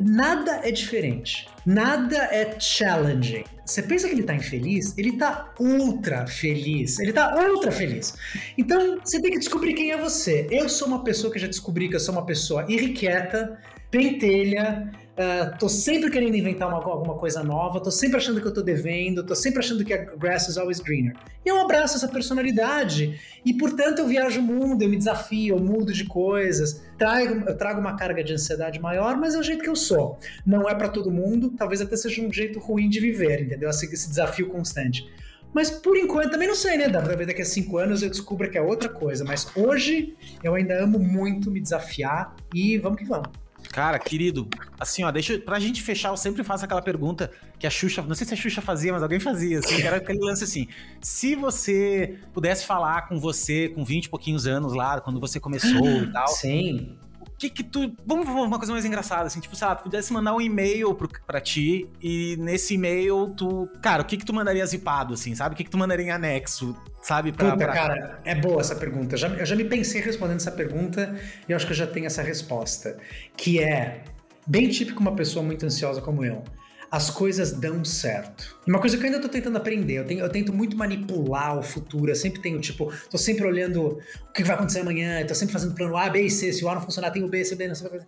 Nada 0.03 0.61
é 0.65 0.71
diferente. 0.71 1.49
Nada 1.65 2.17
é 2.17 2.59
challenging. 2.59 3.45
Você 3.65 3.83
pensa 3.83 4.09
que 4.09 4.15
ele 4.15 4.23
tá 4.23 4.35
infeliz? 4.35 4.97
Ele 4.97 5.13
tá 5.13 5.53
ultra 5.61 6.27
feliz. 6.27 6.99
Ele 6.99 7.13
tá 7.13 7.37
ultra 7.49 7.71
feliz. 7.71 8.15
Então, 8.57 8.99
você 9.05 9.21
tem 9.21 9.31
que 9.31 9.39
descobrir 9.39 9.75
quem 9.75 9.91
é 9.91 9.97
você. 9.97 10.47
Eu 10.51 10.69
sou 10.69 10.89
uma 10.89 11.05
pessoa 11.05 11.33
que 11.33 11.39
já 11.39 11.47
descobri 11.47 11.89
que 11.89 11.97
eu 11.97 12.01
sou 12.01 12.15
uma 12.15 12.25
pessoa 12.25 12.65
irrequieta, 12.69 13.59
pentelha, 13.91 14.91
Uh, 15.19 15.59
tô 15.59 15.69
sempre 15.69 16.09
querendo 16.13 16.37
inventar 16.37 16.69
uma, 16.69 16.77
alguma 16.77 17.17
coisa 17.17 17.43
nova, 17.43 17.81
tô 17.81 17.91
sempre 17.91 18.19
achando 18.19 18.41
que 18.41 18.47
eu 18.47 18.55
tô 18.55 18.63
devendo, 18.63 19.27
tô 19.27 19.35
sempre 19.35 19.59
achando 19.59 19.85
que 19.85 19.93
a 19.93 19.97
grass 20.15 20.49
is 20.49 20.57
always 20.57 20.79
greener. 20.79 21.13
E 21.45 21.49
eu 21.49 21.61
abraço 21.61 21.97
essa 21.97 22.07
personalidade 22.07 23.19
e, 23.45 23.53
portanto, 23.53 23.99
eu 23.99 24.07
viajo 24.07 24.39
o 24.39 24.43
mundo, 24.45 24.81
eu 24.83 24.89
me 24.89 24.97
desafio, 24.97 25.57
eu 25.57 25.61
mudo 25.61 25.93
de 25.93 26.05
coisas, 26.05 26.85
trago, 26.97 27.49
eu 27.49 27.57
trago 27.57 27.81
uma 27.81 27.97
carga 27.97 28.23
de 28.23 28.33
ansiedade 28.33 28.79
maior, 28.81 29.17
mas 29.17 29.35
é 29.35 29.39
o 29.41 29.43
jeito 29.43 29.65
que 29.65 29.69
eu 29.69 29.75
sou. 29.75 30.21
Não 30.47 30.69
é 30.69 30.75
para 30.77 30.89
todo 30.89 31.11
mundo, 31.11 31.51
talvez 31.51 31.81
até 31.81 31.97
seja 31.97 32.23
um 32.23 32.33
jeito 32.33 32.61
ruim 32.61 32.89
de 32.89 33.01
viver, 33.01 33.43
entendeu? 33.43 33.71
Esse, 33.71 33.93
esse 33.93 34.09
desafio 34.09 34.49
constante. 34.49 35.05
Mas 35.53 35.69
por 35.69 35.97
enquanto 35.97 36.31
também 36.31 36.47
não 36.47 36.55
sei, 36.55 36.77
né? 36.77 36.89
Talvez 36.89 37.27
daqui 37.27 37.43
a 37.43 37.45
cinco 37.45 37.79
anos 37.79 38.05
eu 38.05 38.11
descubra 38.11 38.49
que 38.49 38.57
é 38.57 38.63
outra 38.63 38.89
coisa. 38.89 39.25
Mas 39.25 39.49
hoje 39.57 40.15
eu 40.45 40.55
ainda 40.55 40.81
amo 40.81 41.01
muito 41.01 41.51
me 41.51 41.61
desafiar 41.61 42.37
e 42.55 42.79
vamos 42.79 42.99
que 42.99 43.05
vamos. 43.05 43.48
Cara, 43.73 43.99
querido, 43.99 44.49
assim, 44.79 45.05
ó, 45.05 45.11
deixa. 45.11 45.39
Pra 45.39 45.59
gente 45.59 45.83
fechar, 45.83 46.11
eu 46.11 46.17
sempre 46.17 46.43
faço 46.43 46.65
aquela 46.65 46.83
pergunta 46.83 47.31
que 47.59 47.67
a 47.67 47.71
Xuxa. 47.71 48.03
Não 48.03 48.15
sei 48.15 48.27
se 48.27 48.35
a 48.35 48.37
Xuxa 48.37 48.61
fazia, 48.61 48.93
mas 48.93 49.03
alguém 49.03 49.21
fazia, 49.21 49.59
assim, 49.59 49.77
que 49.77 49.87
era 49.87 49.97
aquele 49.97 50.21
lance 50.21 50.45
assim. 50.45 50.69
Se 51.01 51.35
você 51.35 52.19
pudesse 52.33 52.67
falar 52.67 53.09
com 53.09 53.19
você 53.19 53.69
com 53.69 53.85
20 53.85 54.07
e 54.07 54.09
pouquinhos 54.09 54.47
anos 54.47 54.75
lá, 54.75 55.01
quando 55.01 55.21
você 55.21 55.39
começou 55.39 55.87
e 56.03 56.13
tal. 56.13 56.29
Sim 56.29 56.97
que 57.39 57.49
que 57.49 57.63
tu. 57.63 57.95
Vamos 58.05 58.29
uma 58.29 58.59
coisa 58.59 58.73
mais 58.73 58.85
engraçada, 58.85 59.27
assim, 59.27 59.41
tipo, 59.41 59.55
sei 59.55 59.69
lá, 59.69 59.77
tu 59.77 59.85
pudesse 59.85 60.13
mandar 60.13 60.35
um 60.35 60.41
e-mail 60.41 60.97
pra 61.27 61.41
ti 61.41 61.89
e 62.03 62.37
nesse 62.39 62.75
e-mail 62.75 63.33
tu. 63.37 63.69
Cara, 63.81 64.03
o 64.03 64.05
que 64.05 64.17
que 64.17 64.25
tu 64.25 64.35
mandaria 64.35 64.67
zipado, 64.67 65.15
assim, 65.15 65.35
sabe? 65.35 65.55
O 65.55 65.57
que 65.57 65.65
que 65.65 65.71
tu 65.71 65.79
mandaria 65.79 66.07
em 66.07 66.11
anexo, 66.11 66.77
sabe? 67.01 67.33
Pra, 67.33 67.53
Puta, 67.53 67.65
pra... 67.65 67.73
cara, 67.73 68.21
é 68.25 68.35
boa 68.35 68.61
essa 68.61 68.75
pergunta. 68.75 69.15
Eu 69.15 69.19
já, 69.19 69.29
eu 69.29 69.47
já 69.47 69.55
me 69.55 69.65
pensei 69.65 70.01
respondendo 70.01 70.39
essa 70.39 70.51
pergunta 70.51 71.17
e 71.49 71.53
eu 71.53 71.57
acho 71.57 71.65
que 71.65 71.73
eu 71.73 71.77
já 71.77 71.87
tenho 71.87 72.07
essa 72.07 72.23
resposta. 72.23 72.99
Que 73.37 73.61
é 73.61 74.03
bem 74.47 74.69
típico 74.69 75.01
uma 75.01 75.15
pessoa 75.15 75.45
muito 75.45 75.65
ansiosa 75.65 76.01
como 76.01 76.25
eu 76.25 76.43
as 76.91 77.11
coisas 77.11 77.53
dão 77.53 77.85
certo. 77.85 78.59
Uma 78.67 78.81
coisa 78.81 78.97
que 78.97 79.03
eu 79.03 79.07
ainda 79.07 79.21
tô 79.21 79.29
tentando 79.29 79.57
aprender, 79.57 79.95
eu, 79.95 80.07
tenho, 80.07 80.21
eu 80.21 80.29
tento 80.29 80.53
muito 80.53 80.77
manipular 80.77 81.59
o 81.59 81.63
futuro, 81.63 82.11
eu 82.11 82.17
sempre 82.17 82.41
tenho, 82.41 82.59
tipo, 82.61 82.93
tô 83.11 83.19
sempre 83.19 83.47
olhando 83.47 83.99
o 84.29 84.33
que 84.33 84.43
vai 84.43 84.57
acontecer 84.57 84.81
amanhã, 84.81 85.25
tô 85.27 85.35
sempre 85.35 85.53
fazendo 85.53 85.75
plano 85.75 85.97
A, 85.97 86.09
B 86.09 86.23
e 86.23 86.31
C, 86.31 86.53
se 86.53 86.65
o 86.65 86.69
A 86.69 86.75
não 86.75 86.83
funcionar, 86.83 87.11
tem 87.11 87.23
o 87.23 87.29
B, 87.29 87.45
C, 87.45 87.55
B, 87.55 87.69
não 87.69 87.75
sei 87.75 87.89
o 87.89 87.91
que. 87.91 87.99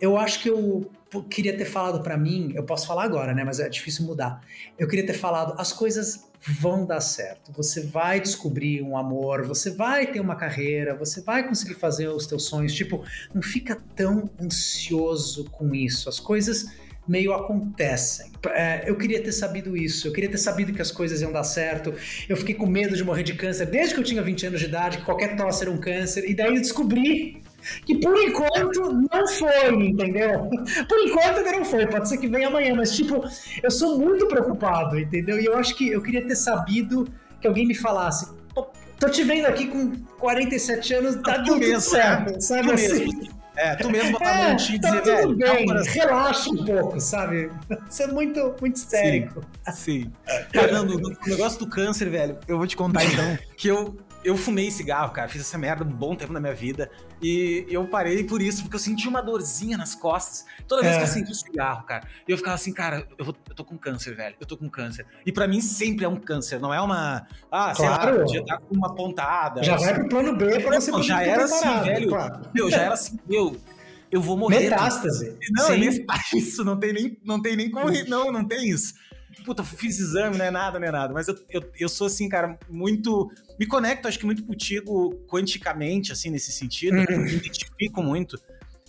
Eu 0.00 0.18
acho 0.18 0.42
que 0.42 0.50
eu 0.50 0.90
queria 1.30 1.56
ter 1.56 1.64
falado 1.64 2.02
para 2.02 2.16
mim, 2.16 2.52
eu 2.54 2.64
posso 2.64 2.86
falar 2.86 3.04
agora, 3.04 3.32
né, 3.32 3.42
mas 3.42 3.58
é 3.58 3.68
difícil 3.68 4.04
mudar. 4.04 4.40
Eu 4.78 4.86
queria 4.86 5.06
ter 5.06 5.14
falado, 5.14 5.54
as 5.58 5.72
coisas 5.72 6.26
vão 6.46 6.84
dar 6.84 7.00
certo. 7.00 7.52
Você 7.52 7.86
vai 7.86 8.20
descobrir 8.20 8.82
um 8.82 8.98
amor, 8.98 9.46
você 9.46 9.70
vai 9.70 10.06
ter 10.06 10.20
uma 10.20 10.36
carreira, 10.36 10.94
você 10.94 11.22
vai 11.22 11.48
conseguir 11.48 11.74
fazer 11.74 12.08
os 12.08 12.26
teus 12.26 12.44
sonhos. 12.44 12.74
Tipo, 12.74 13.02
não 13.32 13.40
fica 13.40 13.80
tão 13.96 14.28
ansioso 14.38 15.44
com 15.50 15.74
isso. 15.74 16.08
As 16.08 16.20
coisas 16.20 16.66
meio 17.06 17.32
acontecem. 17.32 18.32
É, 18.48 18.84
eu 18.86 18.96
queria 18.96 19.22
ter 19.22 19.32
sabido 19.32 19.76
isso, 19.76 20.08
eu 20.08 20.12
queria 20.12 20.30
ter 20.30 20.38
sabido 20.38 20.72
que 20.72 20.82
as 20.82 20.90
coisas 20.90 21.20
iam 21.20 21.32
dar 21.32 21.44
certo. 21.44 21.94
Eu 22.28 22.36
fiquei 22.36 22.54
com 22.54 22.66
medo 22.66 22.96
de 22.96 23.04
morrer 23.04 23.22
de 23.22 23.34
câncer 23.34 23.66
desde 23.66 23.94
que 23.94 24.00
eu 24.00 24.04
tinha 24.04 24.22
20 24.22 24.46
anos 24.46 24.60
de 24.60 24.66
idade, 24.66 24.98
que 24.98 25.04
qualquer 25.04 25.36
tosse 25.36 25.62
era 25.62 25.70
um 25.70 25.78
câncer, 25.78 26.28
e 26.28 26.34
daí 26.34 26.54
eu 26.54 26.60
descobri 26.60 27.42
que 27.86 27.98
por 27.98 28.16
enquanto 28.18 28.92
não 28.92 29.26
foi, 29.28 29.86
entendeu? 29.86 30.50
Por 30.88 30.98
enquanto 30.98 31.38
ainda 31.38 31.52
não 31.52 31.64
foi, 31.64 31.86
pode 31.86 32.08
ser 32.08 32.18
que 32.18 32.28
venha 32.28 32.48
amanhã, 32.48 32.74
mas 32.74 32.94
tipo, 32.94 33.24
eu 33.62 33.70
sou 33.70 33.98
muito 33.98 34.26
preocupado, 34.26 34.98
entendeu? 34.98 35.40
E 35.40 35.46
eu 35.46 35.56
acho 35.56 35.74
que 35.74 35.88
eu 35.88 36.02
queria 36.02 36.26
ter 36.26 36.36
sabido 36.36 37.08
que 37.40 37.46
alguém 37.46 37.66
me 37.66 37.74
falasse, 37.74 38.30
tô 38.98 39.08
te 39.08 39.22
vendo 39.22 39.46
aqui 39.46 39.66
com 39.66 39.92
47 40.18 40.94
anos, 40.94 41.16
tá 41.16 41.42
tudo 41.42 41.58
mesmo, 41.58 41.80
certo, 41.80 42.32
né? 42.32 42.40
sabe 42.40 42.72
assim? 42.72 43.04
Mesmo. 43.04 43.34
É, 43.56 43.76
tu 43.76 43.88
mesmo 43.88 44.12
botar 44.12 44.24
é, 44.24 44.32
a 44.32 44.48
mão 44.48 44.56
tá 44.56 45.00
dizer, 45.00 45.22
tudo 45.22 45.36
bem, 45.36 45.66
relaxa 45.84 46.50
um 46.50 46.64
pouco, 46.64 47.00
sabe? 47.00 47.50
Você 47.88 48.04
é 48.04 48.06
muito, 48.08 48.54
muito 48.60 48.76
histérico. 48.76 49.42
Sim. 49.72 49.72
sim. 49.72 50.12
Fernando, 50.50 50.98
no 50.98 51.16
negócio 51.26 51.58
do 51.60 51.68
câncer, 51.68 52.10
velho, 52.10 52.38
eu 52.48 52.58
vou 52.58 52.66
te 52.66 52.76
contar 52.76 53.04
então 53.04 53.38
que 53.56 53.68
eu, 53.68 53.96
eu 54.24 54.36
fumei 54.36 54.70
cigarro, 54.70 55.12
cara. 55.12 55.28
Fiz 55.28 55.42
essa 55.42 55.58
merda 55.58 55.84
um 55.84 55.88
bom 55.88 56.16
tempo 56.16 56.32
na 56.32 56.40
minha 56.40 56.54
vida. 56.54 56.90
E 57.22 57.66
eu 57.68 57.86
parei 57.86 58.24
por 58.24 58.40
isso, 58.40 58.62
porque 58.62 58.76
eu 58.76 58.80
senti 58.80 59.06
uma 59.06 59.22
dorzinha 59.22 59.76
nas 59.76 59.94
costas. 59.94 60.46
Toda 60.66 60.82
vez 60.82 60.94
é. 60.94 60.98
que 60.98 61.04
eu 61.04 61.08
senti 61.08 61.30
o 61.30 61.34
cigarro, 61.34 61.84
cara. 61.84 62.08
E 62.26 62.32
eu 62.32 62.36
ficava 62.38 62.54
assim, 62.54 62.72
cara, 62.72 63.06
eu, 63.18 63.24
vou, 63.24 63.36
eu 63.48 63.54
tô 63.54 63.64
com 63.64 63.76
câncer, 63.76 64.16
velho. 64.16 64.34
Eu 64.40 64.46
tô 64.46 64.56
com 64.56 64.68
câncer. 64.68 65.06
E 65.26 65.30
para 65.30 65.46
mim 65.46 65.60
sempre 65.60 66.06
é 66.06 66.08
um 66.08 66.16
câncer, 66.16 66.58
não 66.58 66.72
é 66.72 66.80
uma. 66.80 67.26
Ah, 67.52 67.74
sei 67.74 67.86
claro. 67.86 68.18
lá, 68.18 68.24
podia 68.24 68.40
estar 68.40 68.58
com 68.58 68.74
uma 68.74 68.94
pontada. 68.94 69.62
Já 69.62 69.76
vai 69.76 69.94
pro 69.94 70.08
plano 70.08 70.36
B 70.36 70.58
pra 70.60 70.80
você 70.80 70.90
não, 70.90 71.02
Já 71.02 71.22
era 71.22 71.44
assim, 71.44 71.80
velho. 71.82 72.08
Claro. 72.08 72.40
Meu, 72.54 72.70
já 72.70 72.82
era 72.82 72.94
assim, 72.94 73.18
meu. 73.28 73.56
Eu 74.10 74.22
vou 74.22 74.36
morrer. 74.36 74.70
Metástase. 74.70 75.36
Não, 75.50 75.66
Sim. 75.66 75.80
nem 75.80 76.06
isso, 76.38 76.64
não 76.64 76.78
tem 76.78 76.92
nem, 76.92 77.18
não 77.24 77.42
tem 77.42 77.56
nem 77.56 77.70
como. 77.70 77.90
Não, 78.08 78.32
não 78.32 78.44
tem 78.44 78.68
isso 78.68 78.94
puta, 79.44 79.62
fiz 79.62 79.98
exame, 79.98 80.38
não 80.38 80.44
é 80.44 80.50
nada, 80.50 80.80
não 80.80 80.86
é 80.88 80.90
nada. 80.90 81.12
Mas 81.12 81.28
eu, 81.28 81.36
eu, 81.50 81.62
eu 81.78 81.88
sou, 81.88 82.06
assim, 82.06 82.28
cara, 82.28 82.58
muito. 82.68 83.30
Me 83.58 83.66
conecto, 83.66 84.08
acho 84.08 84.18
que 84.18 84.26
muito 84.26 84.44
contigo 84.44 85.14
quanticamente, 85.28 86.10
assim, 86.10 86.30
nesse 86.30 86.50
sentido. 86.50 86.96
Uhum. 86.96 87.20
Me 87.22 87.34
identifico 87.34 88.02
muito. 88.02 88.40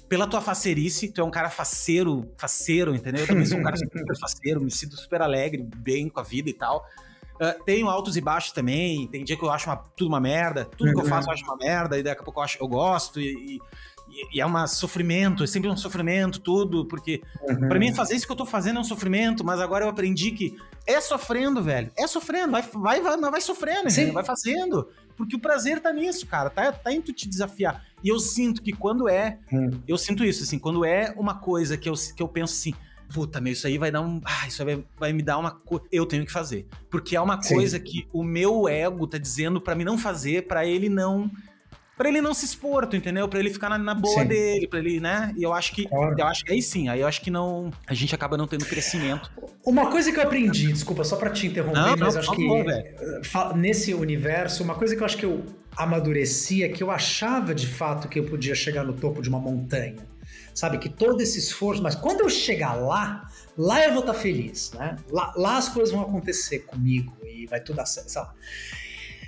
Pela 0.07 0.27
tua 0.27 0.39
facerice, 0.39 1.11
tu 1.11 1.19
é 1.19 1.23
um 1.23 1.31
cara 1.31 1.49
faceiro, 1.49 2.31
faceiro, 2.37 2.95
entendeu? 2.95 3.21
Eu 3.21 3.27
também 3.27 3.45
sou 3.45 3.59
um 3.59 3.63
cara 3.63 3.75
super 3.75 4.19
faceiro, 4.19 4.61
me 4.61 4.71
sinto 4.71 4.95
super 4.95 5.21
alegre, 5.21 5.67
bem 5.77 6.07
com 6.07 6.19
a 6.19 6.23
vida 6.23 6.49
e 6.49 6.53
tal. 6.53 6.85
Uh, 7.35 7.61
tenho 7.65 7.89
altos 7.89 8.15
e 8.15 8.21
baixos 8.21 8.51
também. 8.51 9.07
Tem 9.07 9.23
dia 9.23 9.35
que 9.35 9.43
eu 9.43 9.51
acho 9.51 9.69
uma, 9.69 9.75
tudo 9.75 10.07
uma 10.07 10.19
merda. 10.19 10.65
Tudo 10.65 10.87
uhum. 10.87 10.93
que 10.93 10.99
eu 10.99 11.03
uhum. 11.03 11.09
faço 11.09 11.29
eu 11.29 11.33
acho 11.33 11.43
uma 11.43 11.57
merda. 11.57 11.97
E 11.97 12.03
daqui 12.03 12.21
a 12.21 12.23
pouco 12.23 12.39
eu, 12.39 12.43
acho, 12.43 12.57
eu 12.61 12.67
gosto. 12.67 13.19
E, 13.19 13.55
e, 13.55 13.59
e, 14.33 14.39
é 14.39 14.45
um 14.45 14.67
sofrimento, 14.67 15.43
é 15.43 15.47
sempre 15.47 15.69
um 15.69 15.75
sofrimento, 15.75 16.39
tudo, 16.39 16.85
porque 16.85 17.21
uhum. 17.41 17.67
para 17.67 17.79
mim 17.79 17.93
fazer 17.93 18.15
isso 18.15 18.25
que 18.25 18.31
eu 18.31 18.37
tô 18.37 18.45
fazendo 18.45 18.77
é 18.77 18.79
um 18.79 18.85
sofrimento, 18.85 19.43
mas 19.43 19.59
agora 19.59 19.85
eu 19.85 19.89
aprendi 19.89 20.31
que 20.31 20.57
é 20.87 21.01
sofrendo, 21.01 21.61
velho. 21.61 21.91
É 21.97 22.07
sofrendo, 22.07 22.51
vai, 22.51 22.61
vai, 22.61 23.01
vai, 23.01 23.17
vai 23.17 23.41
sofrendo, 23.41 23.89
vai 24.13 24.23
fazendo. 24.23 24.87
Porque 25.17 25.35
o 25.35 25.39
prazer 25.39 25.81
tá 25.81 25.91
nisso, 25.91 26.25
cara, 26.27 26.49
tá, 26.49 26.71
tá 26.71 26.91
em 26.91 27.01
tu 27.01 27.11
te 27.11 27.27
desafiar. 27.27 27.83
E 28.03 28.09
eu 28.09 28.19
sinto 28.19 28.61
que 28.61 28.71
quando 28.71 29.09
é, 29.09 29.39
uhum. 29.51 29.81
eu 29.87 29.97
sinto 29.97 30.23
isso, 30.23 30.43
assim, 30.43 30.59
quando 30.59 30.85
é 30.85 31.13
uma 31.17 31.35
coisa 31.35 31.77
que 31.77 31.89
eu, 31.89 31.93
que 32.15 32.21
eu 32.21 32.27
penso 32.27 32.53
assim, 32.53 32.73
puta, 33.13 33.39
meu, 33.39 33.53
isso 33.53 33.67
aí 33.67 33.77
vai 33.77 33.91
dar 33.91 34.01
um. 34.01 34.21
Ah, 34.23 34.47
isso 34.47 34.61
aí 34.61 34.75
vai, 34.75 34.85
vai 34.97 35.13
me 35.13 35.23
dar 35.23 35.37
uma 35.37 35.51
coisa. 35.51 35.85
Eu 35.91 36.05
tenho 36.05 36.25
que 36.25 36.31
fazer. 36.31 36.67
Porque 36.89 37.15
é 37.15 37.21
uma 37.21 37.41
Sim. 37.41 37.55
coisa 37.55 37.79
que 37.79 38.07
o 38.11 38.23
meu 38.23 38.67
ego 38.67 39.07
tá 39.07 39.17
dizendo 39.17 39.61
para 39.61 39.75
mim 39.75 39.83
não 39.83 39.97
fazer, 39.97 40.47
para 40.47 40.65
ele 40.65 40.89
não 40.89 41.31
para 41.97 42.09
ele 42.09 42.21
não 42.21 42.33
se 42.33 42.45
expor, 42.45 42.85
tu 42.87 42.95
entendeu? 42.95 43.27
Para 43.27 43.39
ele 43.39 43.49
ficar 43.49 43.69
na, 43.69 43.77
na 43.77 43.93
boa 43.93 44.21
sim. 44.21 44.27
dele, 44.27 44.67
para 44.67 44.79
ele, 44.79 44.99
né? 44.99 45.33
E 45.37 45.43
eu 45.43 45.53
acho 45.53 45.73
que 45.73 45.87
claro. 45.87 46.15
eu 46.17 46.27
acho 46.27 46.43
que 46.43 46.51
aí 46.51 46.61
sim, 46.61 46.89
aí 46.89 46.99
eu 46.99 47.07
acho 47.07 47.21
que 47.21 47.31
não, 47.31 47.71
a 47.87 47.93
gente 47.93 48.13
acaba 48.13 48.37
não 48.37 48.47
tendo 48.47 48.65
crescimento. 48.65 49.31
Uma 49.65 49.89
coisa 49.89 50.11
que 50.11 50.19
eu 50.19 50.23
aprendi, 50.23 50.71
desculpa 50.71 51.03
só 51.03 51.15
para 51.15 51.29
te 51.29 51.47
interromper, 51.47 51.79
não, 51.79 51.97
mas 51.97 52.13
não, 52.13 52.21
acho 52.21 52.31
que 52.31 52.47
bom, 52.47 52.63
nesse 53.55 53.93
universo, 53.93 54.63
uma 54.63 54.75
coisa 54.75 54.95
que 54.95 55.01
eu 55.01 55.05
acho 55.05 55.17
que 55.17 55.25
eu 55.25 55.45
amadureci 55.75 56.63
é 56.63 56.69
que 56.69 56.83
eu 56.83 56.91
achava 56.91 57.55
de 57.55 57.67
fato 57.67 58.07
que 58.07 58.19
eu 58.19 58.25
podia 58.25 58.55
chegar 58.55 58.83
no 58.83 58.93
topo 58.93 59.21
de 59.21 59.29
uma 59.29 59.39
montanha. 59.39 59.95
Sabe 60.53 60.77
que 60.77 60.87
todo 60.87 61.19
esse 61.19 61.37
esforço, 61.37 61.83
mas 61.83 61.95
quando 61.95 62.21
eu 62.21 62.29
chegar 62.29 62.75
lá, 62.75 63.29
lá 63.57 63.83
eu 63.83 63.91
vou 63.91 63.99
estar 63.99 64.13
feliz, 64.13 64.71
né? 64.71 64.95
Lá, 65.09 65.33
lá 65.35 65.57
as 65.57 65.67
coisas 65.67 65.93
vão 65.93 66.01
acontecer 66.01 66.59
comigo 66.59 67.15
e 67.25 67.45
vai 67.45 67.59
tudo 67.59 67.75
dar 67.75 67.85
certo, 67.85 68.09
sabe? 68.09 68.29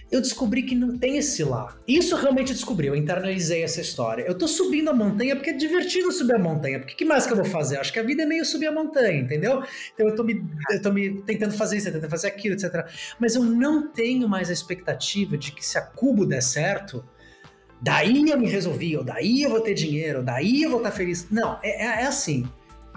Eu 0.10 0.22
descobri 0.22 0.64
que 0.64 0.74
não 0.74 0.98
tem 0.98 1.18
esse 1.18 1.44
lá. 1.44 1.76
Isso 1.88 2.14
eu 2.14 2.20
realmente 2.20 2.54
descobri, 2.54 2.88
eu 2.88 2.96
internalizei 2.96 3.64
essa 3.64 3.82
história. 3.82 4.24
Eu 4.24 4.38
tô 4.38 4.48
subindo 4.48 4.90
a 4.90 4.94
montanha 4.94 5.36
porque 5.36 5.50
é 5.50 5.54
divertido 5.54 6.12
subir 6.12 6.36
a 6.36 6.40
montanha. 6.40 6.80
Porque 6.80 6.96
que 6.96 7.06
mais 7.06 7.26
que 7.26 7.34
eu 7.34 7.38
vou 7.38 7.46
fazer? 7.46 7.78
Acho 7.78 7.92
que 7.92 8.00
a 8.00 8.04
vida 8.04 8.24
é 8.24 8.26
meio 8.26 8.46
subir 8.46 8.68
a 8.68 8.72
montanha, 8.72 9.20
entendeu? 9.20 9.64
Então 9.94 10.08
eu 10.08 10.16
tô 10.16 10.24
me, 10.24 10.44
eu 10.72 10.82
tô 10.82 10.92
me 10.92 11.22
tentando 11.24 11.54
fazer 11.54 11.78
isso, 11.78 11.92
tentando 11.92 12.10
fazer 12.10 12.28
aquilo, 12.28 12.56
etc. 12.56 12.88
Mas 13.20 13.36
eu 13.36 13.44
não 13.44 13.88
tenho 13.90 14.30
mais 14.30 14.50
a 14.50 14.54
expectativa 14.54 15.38
de 15.38 15.52
que 15.52 15.66
se 15.66 15.78
a 15.78 15.82
cubo 15.82 16.26
der 16.26 16.42
certo, 16.42 17.04
daí 17.82 18.30
eu 18.30 18.40
me 18.40 18.50
resolvi, 18.50 18.96
ou 18.96 19.04
daí 19.04 19.42
eu 19.42 19.50
vou 19.50 19.60
ter 19.60 19.74
dinheiro, 19.74 20.20
ou 20.20 20.24
daí 20.24 20.64
eu 20.64 20.70
vou 20.70 20.80
estar 20.80 20.92
feliz. 20.92 21.28
Não, 21.30 21.60
é, 21.62 21.86
é, 21.86 22.04
é 22.04 22.08
assim 22.08 22.48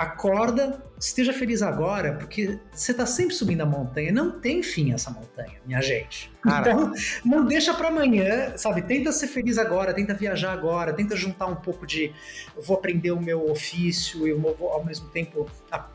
acorda, 0.01 0.82
esteja 0.98 1.31
feliz 1.31 1.60
agora, 1.60 2.14
porque 2.14 2.59
você 2.72 2.93
está 2.93 3.05
sempre 3.05 3.35
subindo 3.35 3.60
a 3.60 3.66
montanha, 3.66 4.10
não 4.10 4.40
tem 4.40 4.62
fim 4.62 4.94
essa 4.94 5.10
montanha, 5.10 5.60
minha 5.66 5.82
gente. 5.82 6.32
Cara. 6.40 6.72
Então, 6.72 6.93
não 7.22 7.44
deixa 7.44 7.74
para 7.74 7.89
amanhã, 7.89 8.56
sabe? 8.56 8.81
Tenta 8.81 9.12
ser 9.12 9.27
feliz 9.27 9.59
agora, 9.59 9.93
tenta 9.93 10.14
viajar 10.14 10.52
agora, 10.52 10.94
tenta 10.94 11.14
juntar 11.14 11.47
um 11.47 11.56
pouco 11.56 11.86
de 11.86 12.14
eu 12.56 12.62
vou 12.62 12.78
aprender 12.78 13.10
o 13.10 13.20
meu 13.20 13.51
ofício, 13.51 14.27
eu 14.27 14.40
vou 14.40 14.70
ao 14.70 14.82
mesmo 14.82 15.10
tempo 15.10 15.47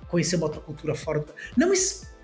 conhecer 0.07 0.35
uma 0.35 0.45
outra 0.45 0.61
cultura 0.61 0.93
fora. 0.93 1.25
Não 1.57 1.73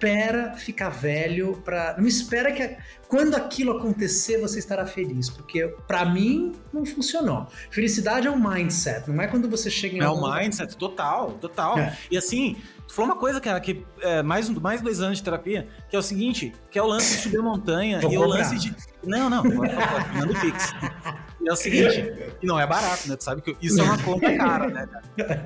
espera 0.02 0.54
ficar 0.56 0.90
velho 0.90 1.62
para 1.64 1.96
não 1.98 2.08
espera 2.08 2.52
que 2.52 2.76
quando 3.08 3.36
aquilo 3.36 3.78
acontecer 3.78 4.40
você 4.40 4.58
estará 4.58 4.88
feliz, 4.88 5.30
porque 5.30 5.68
para 5.86 6.06
mim 6.06 6.54
não 6.74 6.86
funcionou. 6.86 7.46
Felicidade 7.70 8.26
é 8.26 8.32
um 8.32 8.40
mindset, 8.40 9.10
não 9.12 9.22
é 9.22 9.28
quando 9.28 9.48
você 9.50 9.70
chega 9.70 9.98
em 9.98 10.00
É 10.02 10.10
um 10.10 10.34
mindset 10.34 10.76
total, 10.76 11.34
total. 11.34 11.78
É. 11.78 11.96
E 12.10 12.18
assim, 12.18 12.56
tu 12.92 12.96
falou 12.96 13.12
uma 13.12 13.18
coisa, 13.18 13.40
cara, 13.40 13.60
que 13.62 13.86
é 14.02 14.22
mais 14.22 14.50
mais 14.50 14.82
dois 14.82 15.00
anos 15.00 15.20
de 15.20 15.24
terapia, 15.24 15.68
que 15.90 15.96
é 15.96 16.00
o 16.00 16.02
seguinte, 16.02 16.54
que 16.70 16.78
é 16.78 16.84
o 16.84 16.86
lance 16.86 17.16
de 17.16 17.24
subir 17.24 17.40
a 17.40 17.42
montanha 17.42 18.02
Vou 18.02 18.12
e 18.12 18.18
o 18.18 18.26
lance 18.26 18.58
de 18.60 18.76
não, 19.04 19.30
não, 19.30 19.42
por 19.42 19.68
favor, 19.68 20.14
manda 20.14 20.32
o 20.32 20.40
pix. 20.40 20.74
E 21.42 21.50
é 21.50 21.54
o 21.54 21.56
seguinte, 21.56 22.36
não 22.44 22.60
é 22.60 22.68
barato, 22.68 23.10
né? 23.10 23.16
Tu 23.16 23.24
sabe 23.24 23.42
que 23.42 23.58
isso 23.60 23.80
é 23.80 23.84
uma 23.84 23.98
conta 23.98 24.36
cara, 24.38 24.68
né? 24.68 24.88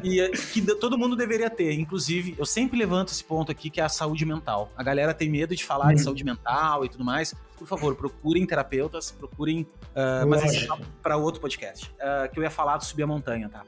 E 0.04 0.30
que 0.52 0.62
todo 0.76 0.98
mundo 0.98 1.16
deveria 1.16 1.50
ter. 1.50 1.72
Inclusive, 1.74 2.36
eu 2.38 2.46
sempre 2.46 2.78
levanto 2.78 3.10
esse 3.10 3.24
ponto 3.24 3.52
aqui, 3.52 3.70
que 3.70 3.80
é 3.80 3.84
a 3.84 3.90
saúde 3.90 4.26
mental. 4.26 4.70
A 4.76 4.84
galera 4.84 5.14
tem 5.14 5.30
medo 5.30 5.56
de 5.56 5.64
falar 5.64 5.88
uhum. 5.88 5.96
de 5.96 6.02
saúde 6.02 6.26
mental 6.26 6.84
e 6.84 6.90
tudo 6.90 7.06
mais. 7.06 7.34
Por 7.58 7.66
favor, 7.66 7.96
procurem 7.96 8.46
terapeutas, 8.46 9.12
procurem. 9.12 9.62
Uh, 9.62 10.28
mas 10.28 10.44
esse 10.44 10.70
é 10.70 10.78
para 11.02 11.16
outro 11.16 11.40
podcast. 11.40 11.90
Uh, 11.92 12.30
que 12.34 12.40
eu 12.40 12.44
ia 12.44 12.52
falar 12.52 12.78
de 12.78 12.86
subir 12.86 13.04
a 13.04 13.08
montanha, 13.08 13.48
tá? 13.48 13.64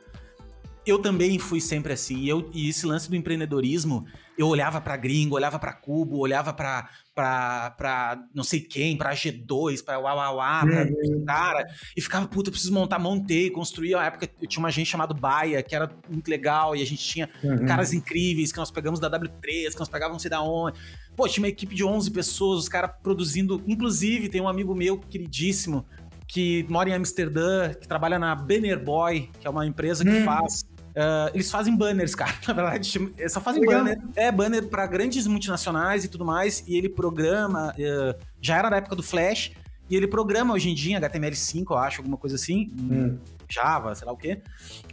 Eu 0.88 1.00
também 1.00 1.38
fui 1.38 1.60
sempre 1.60 1.92
assim. 1.92 2.26
Eu, 2.26 2.50
e 2.54 2.70
esse 2.70 2.86
lance 2.86 3.10
do 3.10 3.16
empreendedorismo, 3.16 4.06
eu 4.38 4.48
olhava 4.48 4.80
para 4.80 4.96
gringo, 4.96 5.36
olhava 5.36 5.60
para 5.60 5.74
Cubo, 5.74 6.18
olhava 6.18 6.54
para 6.54 6.90
pra, 7.14 8.24
não 8.34 8.44
sei 8.44 8.62
quem, 8.62 8.96
pra 8.96 9.14
G2, 9.14 9.84
pra 9.84 10.00
Uauauá, 10.00 10.62
pra 10.64 10.84
uhum. 10.84 11.26
cara, 11.26 11.66
e 11.96 12.02
ficava, 12.02 12.28
puta, 12.28 12.50
eu 12.50 12.52
preciso 12.52 12.72
montar, 12.72 13.00
montei, 13.00 13.50
construí. 13.50 13.92
Na 13.92 14.06
época 14.06 14.30
eu 14.40 14.48
tinha 14.48 14.64
uma 14.64 14.72
gente 14.72 14.88
chamada 14.88 15.14
Baia, 15.14 15.62
que 15.64 15.76
era 15.76 15.90
muito 16.08 16.30
legal, 16.30 16.76
e 16.76 16.82
a 16.82 16.86
gente 16.86 17.04
tinha 17.04 17.30
uhum. 17.44 17.66
caras 17.66 17.92
incríveis 17.92 18.52
que 18.52 18.60
nós 18.60 18.72
pegamos 18.72 19.00
da 19.00 19.10
W3, 19.10 19.72
que 19.72 19.80
nós 19.80 19.90
pegávamos 19.90 20.18
não 20.18 20.20
sei 20.20 20.30
da 20.30 20.42
onde. 20.42 20.80
Pô, 21.16 21.28
tinha 21.28 21.44
uma 21.44 21.50
equipe 21.50 21.76
de 21.76 21.84
11 21.84 22.12
pessoas, 22.12 22.60
os 22.60 22.70
caras 22.70 22.92
produzindo. 23.04 23.62
Inclusive, 23.68 24.30
tem 24.30 24.40
um 24.40 24.48
amigo 24.48 24.74
meu 24.74 24.98
queridíssimo 25.00 25.86
que 26.28 26.66
mora 26.70 26.90
em 26.90 26.94
Amsterdã, 26.94 27.74
que 27.74 27.88
trabalha 27.88 28.20
na 28.20 28.36
Banner 28.36 28.82
Boy, 28.84 29.30
que 29.40 29.48
é 29.48 29.50
uma 29.50 29.66
empresa 29.66 30.04
que 30.04 30.12
hum. 30.12 30.24
faz 30.24 30.64
Uh, 30.98 31.30
eles 31.32 31.52
fazem 31.52 31.78
banners, 31.78 32.15
cara. 32.15 32.34
Na 32.48 32.53
verdade, 32.56 33.11
só 33.30 33.40
fazem 33.40 33.61
Legal. 33.61 33.84
banner. 33.84 34.02
É, 34.15 34.32
banner 34.32 34.68
para 34.68 34.88
grandes 34.88 35.28
multinacionais 35.28 36.03
e 36.03 36.07
tudo 36.07 36.26
mais. 36.26 36.64
E 36.68 36.76
ele 36.76 36.90
programa. 36.90 37.72
Uh, 37.78 38.19
já 38.41 38.57
era 38.57 38.68
da 38.68 38.78
época 38.78 38.95
do 38.95 39.03
Flash. 39.03 39.52
E 39.90 39.95
ele 39.95 40.07
programa 40.07 40.53
hoje 40.53 40.69
em 40.69 40.76
dia 40.76 40.99
HTML5, 40.99 41.65
eu 41.69 41.78
acho, 41.78 42.02
alguma 42.02 42.18
coisa 42.18 42.36
assim. 42.36 42.69
Hum. 42.78 43.18
Java, 43.48 43.95
sei 43.95 44.06
lá 44.06 44.11
o 44.11 44.18
quê. 44.18 44.41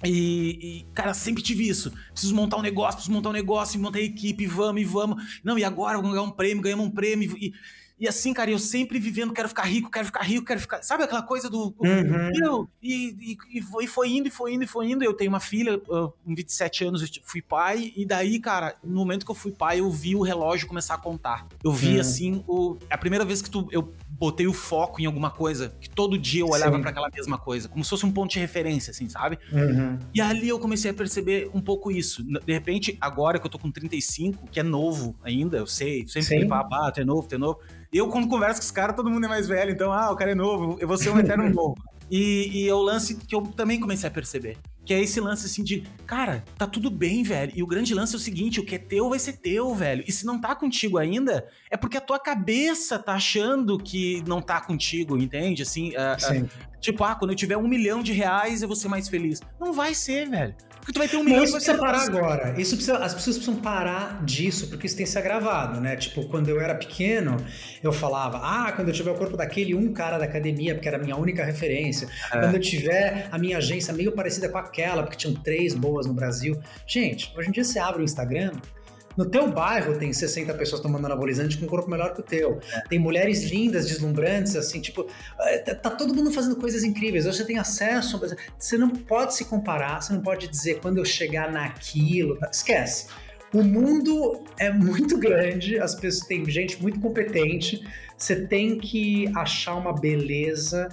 E, 0.05 0.85
e, 0.85 0.87
cara, 0.95 1.13
sempre 1.13 1.43
tive 1.43 1.69
isso. 1.69 1.91
Preciso 2.13 2.35
montar 2.35 2.59
um 2.59 2.63
negócio, 2.63 2.95
preciso 2.95 3.13
montar 3.13 3.31
um 3.31 3.33
negócio, 3.33 3.81
montar 3.81 3.99
equipe, 4.01 4.47
vamos 4.47 4.83
e 4.83 4.85
vamos. 4.85 5.41
Não, 5.43 5.59
e 5.59 5.65
agora 5.65 5.97
vamos 5.97 6.13
ganhar 6.13 6.23
um 6.23 6.31
prêmio, 6.31 6.63
ganhamos 6.63 6.87
um 6.87 6.91
prêmio. 6.91 7.37
E, 7.37 7.53
e 7.99 8.09
assim, 8.09 8.35
cara, 8.35 8.51
eu 8.51 8.59
sempre 8.59 8.99
vivendo, 8.99 9.33
quero 9.33 9.49
ficar 9.49 9.63
rico, 9.63 9.89
quero 9.89 10.07
ficar 10.07 10.23
rico, 10.23 10.45
quero 10.45 10.59
ficar. 10.59 10.83
Sabe 10.83 11.05
aquela 11.05 11.23
coisa 11.23 11.49
do. 11.49 11.75
Uhum. 11.79 12.67
E, 12.83 13.17
e, 13.21 13.59
e, 13.59 13.63
foi, 13.63 13.85
e 13.85 13.87
foi 13.87 14.09
indo, 14.11 14.27
e 14.27 14.31
foi 14.31 14.53
indo, 14.55 14.65
e 14.65 14.67
foi 14.67 14.91
indo. 14.91 15.05
Eu 15.05 15.15
tenho 15.15 15.31
uma 15.31 15.39
filha, 15.41 15.79
com 15.79 16.13
27 16.27 16.85
anos, 16.85 17.03
eu 17.03 17.09
fui 17.23 17.41
pai, 17.41 17.93
e 17.97 18.05
daí, 18.05 18.41
cara, 18.41 18.75
no 18.83 18.97
momento 18.97 19.25
que 19.25 19.31
eu 19.31 19.35
fui 19.35 19.53
pai, 19.53 19.79
eu 19.79 19.91
vi 19.91 20.17
o 20.17 20.23
relógio 20.23 20.67
começar 20.67 20.95
a 20.95 20.99
contar. 20.99 21.47
Eu 21.63 21.73
vi, 21.73 21.95
uhum. 21.95 22.01
assim, 22.01 22.45
o, 22.49 22.77
a 22.91 22.99
primeira 22.99 23.25
vez 23.25 23.41
que 23.41 23.49
tu, 23.49 23.69
eu 23.71 23.95
botei 24.19 24.47
o 24.47 24.53
foco 24.53 25.01
em 25.01 25.07
alguma 25.07 25.31
coisa, 25.31 25.75
que 25.81 25.91
todo 25.91 26.17
dia 26.19 26.41
eu 26.41 26.49
olhava 26.49 26.79
para 26.81 26.91
aquela 26.91 27.11
mesma 27.11 27.37
coisa, 27.37 27.69
como 27.69 27.85
se 27.85 27.91
fosse 27.91 28.07
um 28.07 28.13
ponto 28.13 28.31
de 28.31 28.39
referência, 28.39 28.91
assim, 28.91 29.09
sabe? 29.09 29.39
Uhum. 29.53 29.99
E 30.15 30.21
ali 30.21 30.49
eu 30.49 30.59
comecei 30.59 30.91
a 30.91 30.95
perceber 30.95 31.51
um 31.53 31.61
pouco 31.61 31.91
isso. 31.91 32.23
De 32.23 32.53
repente, 32.53 32.97
agora 33.01 33.39
que 33.39 33.47
eu 33.47 33.51
tô 33.51 33.59
com 33.59 33.71
35, 33.71 34.49
que 34.51 34.61
é 34.61 34.63
novo 34.63 35.17
ainda, 35.23 35.59
eu 35.59 35.67
sei, 35.67 36.07
sempre 36.07 36.49
fala, 36.49 36.89
ah, 36.89 36.93
tu 36.93 37.01
é 37.01 37.05
novo, 37.05 37.29
tu 37.29 37.35
é 37.35 37.39
novo. 37.39 37.59
Eu, 37.95 38.09
quando 38.09 38.27
converso 38.27 38.61
com 38.61 38.65
os 38.65 38.73
caras, 38.73 38.97
todo 38.97 39.09
mundo 39.09 39.25
é 39.25 39.29
mais 39.29 39.47
velho, 39.47 39.71
então, 39.71 39.93
ah, 39.93 40.11
o 40.11 40.17
cara 40.17 40.33
é 40.33 40.35
novo, 40.35 40.77
eu 40.81 40.89
vou 40.89 40.99
ser 40.99 41.11
um 41.11 41.19
eterno 41.21 41.49
novo. 41.55 41.77
E, 42.11 42.65
e 42.65 42.69
é 42.69 42.75
o 42.75 42.83
lance 42.83 43.15
que 43.15 43.35
eu 43.35 43.43
também 43.43 43.79
comecei 43.79 44.09
a 44.09 44.13
perceber. 44.13 44.59
Que 44.85 44.93
é 44.93 45.01
esse 45.01 45.19
lance 45.21 45.47
assim 45.47 45.63
de, 45.63 45.85
cara, 46.05 46.45
tá 46.59 46.67
tudo 46.67 46.91
bem, 46.91 47.23
velho. 47.23 47.53
E 47.55 47.63
o 47.63 47.67
grande 47.67 47.95
lance 47.95 48.15
é 48.15 48.17
o 48.17 48.21
seguinte: 48.21 48.61
o 48.61 48.67
que 48.67 48.75
é 48.75 48.79
teu 48.79 49.09
vai 49.09 49.19
ser 49.19 49.35
teu, 49.35 49.75
velho. 49.75 50.05
E 50.07 50.13
se 50.13 50.27
não 50.27 50.39
tá 50.39 50.55
contigo 50.55 50.99
ainda, 50.99 51.49
é 51.71 51.77
porque 51.77 51.97
a 51.97 52.03
tua 52.03 52.19
cabeça 52.19 52.99
tá 52.99 53.15
achando 53.15 53.79
que 53.79 54.23
não 54.27 54.43
tá 54.43 54.61
contigo, 54.61 55.17
entende? 55.17 55.63
Assim, 55.63 55.93
uh, 55.93 56.45
uh, 56.45 56.49
tipo, 56.85 57.03
ah, 57.03 57.15
quando 57.15 57.31
eu 57.31 57.37
tiver 57.37 57.57
um 57.57 57.67
milhão 57.67 58.03
de 58.03 58.13
reais, 58.13 58.63
eu 58.63 58.69
vou 58.69 58.77
ser 58.77 58.89
mais 58.89 59.09
feliz. 59.09 59.41
Não 59.59 59.73
vai 59.73 59.95
ser, 59.95 60.29
velho. 60.29 60.55
Porque 60.81 60.93
tu 60.93 60.99
vai 60.99 61.09
ter 61.09 61.17
um 61.17 61.25
milhão. 61.25 61.39
Não, 61.39 61.45
isso 61.45 61.55
precisa 61.55 61.79
parar 61.79 62.03
agora. 62.03 62.55
Isso 62.61 62.77
precisa, 62.77 62.99
as 62.99 63.15
pessoas 63.15 63.37
precisam 63.37 63.61
parar 63.61 64.23
disso, 64.23 64.69
porque 64.69 64.87
isso 64.87 64.97
tem 64.97 65.07
se 65.07 65.19
agravado, 65.19 65.81
né? 65.81 65.97
Tipo, 65.97 66.29
quando 66.29 66.51
eu 66.51 66.61
era 66.61 66.75
pequeno, 66.75 67.39
eu 67.83 67.91
falava, 67.91 68.39
ah, 68.43 68.71
quando 68.73 68.89
eu 68.89 68.95
tiver 68.95 69.11
o 69.11 69.15
corpo 69.15 69.35
daquele 69.35 69.75
um 69.75 69.95
cara 69.95 70.19
da 70.19 70.27
academia, 70.27 70.75
porque 70.75 70.87
era 70.87 70.99
a 70.99 71.01
minha 71.01 71.17
única 71.17 71.43
referência. 71.43 72.07
É. 72.31 72.39
Quando 72.39 72.57
eu 72.57 72.61
tiver 72.61 73.29
a 73.33 73.39
minha 73.39 73.57
agência 73.57 73.95
meio 73.95 74.13
parecida 74.13 74.49
com 74.51 74.59
aquela, 74.59 75.03
porque 75.03 75.17
tinham 75.17 75.35
três 75.35 75.75
boas 75.75 76.07
no 76.07 76.13
Brasil. 76.13 76.61
Gente, 76.87 77.33
hoje 77.35 77.49
em 77.49 77.53
dia 77.53 77.65
você 77.65 77.79
abre 77.79 78.03
o 78.03 78.05
Instagram, 78.05 78.53
no 79.17 79.25
teu 79.25 79.51
bairro 79.51 79.97
tem 79.99 80.13
60 80.13 80.53
pessoas 80.55 80.81
tomando 80.81 81.07
anabolizante 81.07 81.59
com 81.59 81.65
um 81.65 81.69
corpo 81.69 81.91
melhor 81.91 82.15
que 82.15 82.21
o 82.21 82.23
teu. 82.23 82.61
É. 82.73 82.81
Tem 82.89 82.99
mulheres 82.99 83.45
lindas, 83.45 83.87
deslumbrantes, 83.87 84.57
assim, 84.57 84.81
tipo, 84.81 85.07
é, 85.41 85.59
tá, 85.59 85.75
tá 85.75 85.91
todo 85.91 86.15
mundo 86.15 86.31
fazendo 86.33 86.57
coisas 86.57 86.83
incríveis. 86.83 87.25
Você 87.25 87.45
tem 87.45 87.59
acesso, 87.59 88.21
você 88.59 88.77
não 88.77 88.91
pode 88.91 89.35
se 89.35 89.45
comparar, 89.45 90.03
você 90.03 90.13
não 90.13 90.21
pode 90.21 90.49
dizer 90.49 90.81
quando 90.81 90.99
eu 90.99 91.05
chegar 91.05 91.51
naquilo, 91.51 92.37
tá? 92.37 92.51
esquece. 92.53 93.07
O 93.53 93.63
mundo 93.63 94.43
é 94.59 94.69
muito 94.73 95.17
grande, 95.17 95.79
as 95.79 95.95
pessoas 95.95 96.27
tem 96.27 96.45
gente 96.51 96.83
muito 96.83 96.99
competente. 97.01 97.87
Você 98.19 98.47
tem 98.47 98.79
que 98.79 99.31
achar 99.37 99.77
uma 99.77 99.93
beleza 99.93 100.89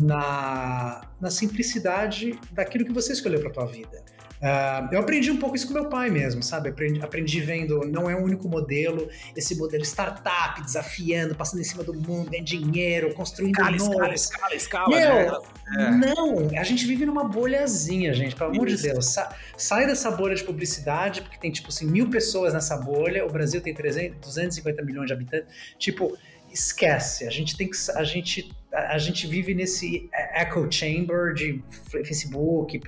na, 0.00 1.02
na 1.20 1.30
simplicidade 1.30 2.38
daquilo 2.50 2.84
que 2.84 2.92
você 2.92 3.12
escolheu 3.12 3.40
para 3.40 3.50
tua 3.50 3.66
vida. 3.66 4.02
Uh, 4.42 4.92
eu 4.92 4.98
aprendi 4.98 5.30
um 5.30 5.36
pouco 5.36 5.54
isso 5.54 5.68
com 5.68 5.72
meu 5.72 5.88
pai 5.88 6.10
mesmo, 6.10 6.42
sabe? 6.42 6.70
Aprendi, 6.70 7.00
aprendi 7.00 7.40
vendo, 7.40 7.86
não 7.86 8.10
é 8.10 8.16
o 8.16 8.24
único 8.24 8.48
modelo, 8.48 9.08
esse 9.36 9.54
modelo 9.54 9.84
startup, 9.84 10.60
desafiando, 10.60 11.32
passando 11.32 11.60
em 11.60 11.64
cima 11.64 11.84
do 11.84 11.94
mundo, 11.94 12.28
ganhando 12.28 12.46
dinheiro, 12.46 13.14
construindo 13.14 13.52
escala, 13.52 13.76
escala, 13.76 14.14
escala, 14.14 14.54
escala, 14.56 14.88
Meu, 14.88 15.42
né? 16.00 16.14
Não, 16.16 16.58
a 16.58 16.64
gente 16.64 16.84
vive 16.84 17.06
numa 17.06 17.22
bolhazinha, 17.22 18.12
gente, 18.12 18.34
pelo 18.34 18.50
amor 18.50 18.66
de 18.66 18.76
Deus. 18.76 19.12
Sa 19.12 19.32
sai 19.56 19.86
dessa 19.86 20.10
bolha 20.10 20.34
de 20.34 20.42
publicidade, 20.42 21.22
porque 21.22 21.38
tem, 21.38 21.52
tipo 21.52 21.68
assim, 21.68 21.86
mil 21.86 22.10
pessoas 22.10 22.52
nessa 22.52 22.76
bolha, 22.76 23.24
o 23.24 23.30
Brasil 23.30 23.60
tem 23.60 23.72
300, 23.72 24.18
250 24.18 24.82
milhões 24.82 25.06
de 25.06 25.12
habitantes. 25.12 25.54
Tipo, 25.78 26.18
esquece. 26.52 27.26
A 27.26 27.30
gente 27.30 27.56
tem 27.56 27.70
que. 27.70 27.76
A 27.94 28.02
gente, 28.02 28.52
a 28.72 28.96
gente 28.96 29.26
vive 29.26 29.54
nesse 29.54 30.08
echo 30.34 30.66
chamber 30.70 31.34
de 31.34 31.62
Facebook. 31.90 32.80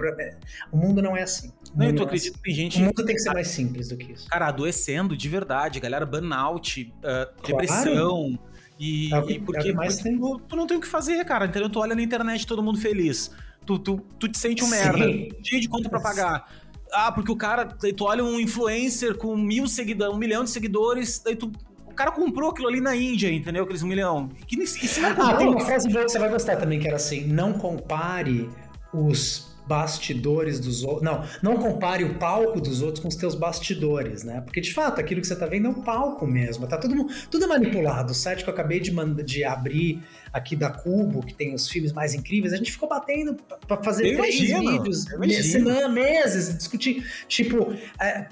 O 0.73 0.77
mundo 0.77 1.03
não 1.03 1.17
é 1.17 1.23
assim. 1.23 1.53
Não, 1.75 1.87
eu 1.87 1.95
tô 1.95 2.03
é 2.03 2.07
acredito 2.07 2.33
assim. 2.33 2.39
que 2.39 2.43
tem 2.43 2.55
gente. 2.55 2.79
O 2.79 2.85
mundo 2.85 3.05
tem 3.05 3.15
que 3.15 3.21
ser 3.21 3.33
mais 3.33 3.49
simples 3.49 3.89
do 3.89 3.97
que 3.97 4.13
isso. 4.13 4.29
Cara, 4.29 4.49
adoecendo 4.49 5.17
de 5.17 5.29
verdade, 5.29 5.81
galera, 5.81 6.07
burnout, 6.07 6.83
uh, 6.83 7.01
claro. 7.03 7.33
depressão. 7.47 8.39
E, 8.79 9.15
é 9.15 9.23
que, 9.23 9.33
e 9.35 9.41
porque, 9.41 9.69
é 9.69 9.73
mais 9.73 9.97
porque 10.01 10.17
tu, 10.17 10.41
tu, 10.49 10.57
não 10.57 10.67
tem 10.67 10.77
o 10.77 10.81
que 10.81 10.87
fazer, 10.87 11.23
cara. 11.25 11.47
Entendeu? 11.47 11.69
Tu 11.69 11.79
olha 11.79 11.95
na 11.95 12.03
internet 12.03 12.47
todo 12.47 12.63
mundo 12.63 12.79
feliz. 12.79 13.31
Tu, 13.67 13.79
tu, 13.79 13.97
tu 14.19 14.29
te 14.29 14.39
sente 14.39 14.65
um 14.65 14.67
Sim. 14.67 14.73
merda, 14.73 15.07
cheio 15.43 15.61
de 15.61 15.69
conta 15.69 15.89
pra 15.89 16.01
pagar. 16.01 16.51
Ah, 16.93 17.13
porque 17.13 17.31
o 17.31 17.37
cara, 17.37 17.67
tu 17.67 18.05
olha 18.05 18.25
um 18.25 18.39
influencer 18.39 19.17
com 19.17 19.37
mil 19.37 19.67
seguidores, 19.67 20.15
um 20.15 20.19
milhão 20.19 20.45
de 20.45 20.51
seguidores, 20.51 21.19
daí 21.19 21.35
tu 21.35 21.51
o 21.95 21.97
cara 21.97 22.11
comprou 22.11 22.51
aquilo 22.51 22.69
ali 22.69 22.81
na 22.81 22.95
Índia, 22.95 23.33
entendeu? 23.33 23.63
Aqueles 23.63 23.83
um 23.83 23.87
milhão. 23.87 24.29
Que, 24.47 24.61
isso 24.61 25.01
não 25.01 25.11
ah, 25.11 25.37
tem 25.37 25.47
uma 25.47 25.61
frase 25.61 25.89
boa 25.89 26.05
que 26.05 26.11
você 26.11 26.19
vai 26.19 26.29
gostar 26.29 26.57
também, 26.57 26.81
que 26.81 26.89
era 26.89 26.97
assim: 26.97 27.25
não 27.25 27.53
compare 27.53 28.51
os 28.93 29.55
bastidores 29.67 30.61
dos 30.61 30.83
outros. 30.83 31.03
Não, 31.03 31.25
não 31.43 31.57
compare 31.57 32.05
o 32.05 32.15
palco 32.19 32.61
dos 32.61 32.83
outros 32.83 33.01
com 33.01 33.09
os 33.09 33.17
teus 33.17 33.35
bastidores, 33.35 34.23
né? 34.25 34.41
Porque 34.41 34.61
de 34.61 34.73
fato 34.73 35.01
aquilo 35.01 35.21
que 35.21 35.27
você 35.27 35.37
tá 35.37 35.47
vendo 35.47 35.67
é 35.69 35.71
um 35.71 35.83
palco 35.83 36.27
mesmo. 36.27 36.67
Tá 36.67 36.77
tudo, 36.77 37.07
tudo 37.31 37.49
manipulado. 37.49 38.13
O 38.13 38.15
site 38.15 38.45
que 38.45 38.51
eu 38.51 38.55
acabei 38.55 38.81
de, 38.81 38.93
de 39.23 39.45
abrir 39.45 40.03
aqui 40.33 40.57
da 40.57 40.71
Cubo, 40.71 41.25
que 41.25 41.33
tem 41.33 41.55
os 41.55 41.69
filmes 41.69 41.93
mais 41.93 42.13
incríveis, 42.13 42.53
a 42.53 42.57
gente 42.57 42.73
ficou 42.73 42.89
batendo 42.89 43.37
para 43.67 43.83
fazer 43.83 44.13
eu 44.13 44.19
três 44.19 44.35
imagino, 44.35 44.73
vídeos, 44.73 45.05
semana, 45.51 45.89
meses, 45.89 46.57
discutir. 46.57 47.07
Tipo, 47.29 47.73
é, 48.01 48.27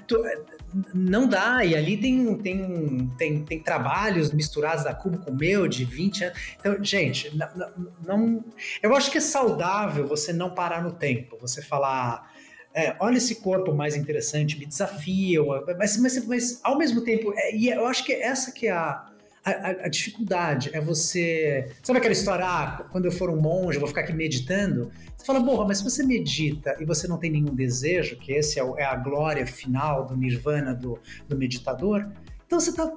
não 0.93 1.27
dá, 1.27 1.63
e 1.63 1.75
ali 1.75 1.97
tem, 1.97 2.35
tem, 2.37 3.11
tem, 3.17 3.45
tem 3.45 3.59
trabalhos 3.59 4.31
misturados 4.31 4.83
da 4.83 4.93
Cubo 4.93 5.19
com 5.19 5.31
o 5.31 5.35
meu, 5.35 5.67
de 5.67 5.85
20 5.85 6.23
anos. 6.25 6.39
Então, 6.59 6.83
gente, 6.83 7.35
não, 7.35 7.71
não, 8.05 8.45
eu 8.81 8.95
acho 8.95 9.11
que 9.11 9.17
é 9.17 9.21
saudável 9.21 10.07
você 10.07 10.33
não 10.33 10.53
parar 10.53 10.83
no 10.83 10.91
tempo, 10.91 11.37
você 11.39 11.61
falar. 11.61 12.31
É, 12.75 12.95
olha 12.99 13.17
esse 13.17 13.35
corpo 13.35 13.71
mais 13.71 13.95
interessante, 13.95 14.57
me 14.57 14.65
desafia, 14.65 15.39
mas, 15.77 15.95
mas, 15.97 16.25
mas 16.25 16.59
ao 16.63 16.75
mesmo 16.75 17.01
tempo, 17.01 17.31
é, 17.35 17.55
e 17.55 17.69
eu 17.69 17.85
acho 17.85 18.03
que 18.03 18.11
essa 18.11 18.51
que 18.51 18.67
é 18.67 18.71
a, 18.71 19.05
a, 19.51 19.69
a, 19.85 19.87
dificuldade 19.89 20.69
é 20.73 20.79
você. 20.79 21.69
Sabe 21.81 21.99
aquela 21.99 22.13
história, 22.13 22.45
ah, 22.45 22.85
quando 22.91 23.05
eu 23.05 23.11
for 23.11 23.29
um 23.29 23.39
monge, 23.39 23.75
eu 23.75 23.79
vou 23.79 23.89
ficar 23.89 24.01
aqui 24.01 24.13
meditando? 24.13 24.89
Você 25.17 25.25
fala, 25.25 25.43
porra, 25.43 25.67
mas 25.67 25.79
se 25.79 25.83
você 25.83 26.03
medita 26.03 26.75
e 26.79 26.85
você 26.85 27.07
não 27.07 27.17
tem 27.17 27.29
nenhum 27.29 27.53
desejo, 27.53 28.15
que 28.17 28.31
esse 28.31 28.59
é, 28.59 28.63
é 28.77 28.85
a 28.85 28.95
glória 28.95 29.45
final 29.45 30.05
do 30.05 30.15
nirvana 30.15 30.73
do, 30.73 30.97
do 31.27 31.37
meditador, 31.37 32.07
Então 32.45 32.59
você 32.59 32.73
tá. 32.73 32.89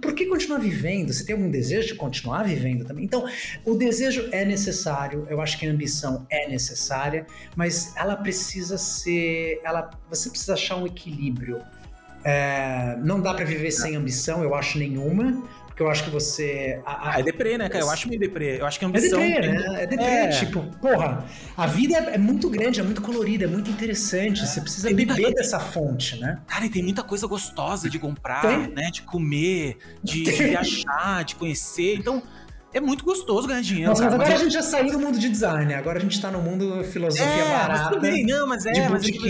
Por 0.00 0.14
que 0.14 0.24
continuar 0.24 0.58
vivendo? 0.58 1.12
Você 1.12 1.26
tem 1.26 1.34
algum 1.34 1.50
desejo 1.50 1.88
de 1.88 1.94
continuar 1.94 2.42
vivendo 2.42 2.86
também? 2.86 3.04
Então, 3.04 3.26
o 3.66 3.74
desejo 3.74 4.30
é 4.32 4.42
necessário, 4.42 5.26
eu 5.28 5.42
acho 5.42 5.58
que 5.58 5.66
a 5.66 5.70
ambição 5.70 6.26
é 6.30 6.48
necessária, 6.48 7.26
mas 7.54 7.94
ela 7.96 8.16
precisa 8.16 8.78
ser. 8.78 9.60
Ela, 9.62 9.90
você 10.08 10.30
precisa 10.30 10.54
achar 10.54 10.76
um 10.76 10.86
equilíbrio. 10.86 11.60
É, 12.24 12.96
não 13.02 13.20
dá 13.20 13.34
para 13.34 13.44
viver 13.44 13.70
sem 13.70 13.94
ambição, 13.94 14.42
eu 14.42 14.54
acho 14.54 14.78
nenhuma, 14.78 15.46
porque 15.74 15.82
eu 15.82 15.90
acho 15.90 16.04
que 16.04 16.10
você. 16.10 16.80
A, 16.86 16.92
a... 16.92 17.14
Ah, 17.14 17.20
é 17.20 17.22
deprê, 17.24 17.58
né, 17.58 17.68
cara? 17.68 17.82
Eu 17.82 17.90
acho 17.90 18.08
meio 18.08 18.20
deprê. 18.20 18.60
Eu 18.60 18.66
acho 18.66 18.78
que 18.78 18.84
a 18.84 18.88
ambição. 18.88 19.18
É 19.20 19.28
deprê, 19.28 19.48
né? 19.48 19.82
É 19.82 19.86
deprê. 19.88 20.06
É. 20.06 20.28
Tipo, 20.28 20.62
porra, 20.80 21.24
a 21.56 21.66
vida 21.66 21.96
é, 21.96 22.14
é, 22.14 22.18
muito 22.18 22.48
grande, 22.48 22.78
é 22.78 22.82
muito 22.84 23.02
colorida, 23.02 23.44
é 23.44 23.48
muito 23.48 23.68
interessante. 23.68 24.42
É. 24.42 24.46
Você 24.46 24.60
precisa 24.60 24.86
tem 24.86 24.96
beber 24.96 25.20
muita... 25.20 25.42
dessa 25.42 25.58
fonte, 25.58 26.16
né? 26.20 26.38
Cara, 26.46 26.64
e 26.64 26.70
tem 26.70 26.80
muita 26.80 27.02
coisa 27.02 27.26
gostosa 27.26 27.90
de 27.90 27.98
comprar, 27.98 28.42
tem. 28.42 28.68
né? 28.68 28.88
De 28.92 29.02
comer, 29.02 29.76
de, 30.00 30.22
de 30.22 30.30
viajar, 30.30 31.24
de 31.24 31.34
conhecer. 31.34 31.96
Então. 31.96 32.22
É 32.72 32.80
muito 32.80 33.04
gostoso 33.04 33.46
ganhar 33.46 33.62
dinheiro. 33.62 33.90
Nossa, 33.90 34.02
mas 34.04 34.14
agora 34.14 34.30
mas 34.30 34.40
a 34.40 34.42
gente 34.42 34.52
já 34.52 34.62
saiu 34.62 34.90
do 34.90 34.98
mundo 34.98 35.16
de 35.16 35.28
design, 35.28 35.66
né? 35.66 35.76
Agora 35.76 35.98
a 35.98 36.00
gente 36.02 36.20
tá 36.20 36.28
no 36.28 36.40
mundo 36.40 36.82
filosofia 36.82 37.24
é, 37.24 37.44
barata. 37.44 37.68
Mas 37.68 37.88
tudo 37.88 38.00
bem, 38.00 38.26
não, 38.26 38.48
mas 38.48 38.66
é. 38.66 38.72
De 38.72 38.88
mas, 38.88 39.04
tipo, 39.04 39.24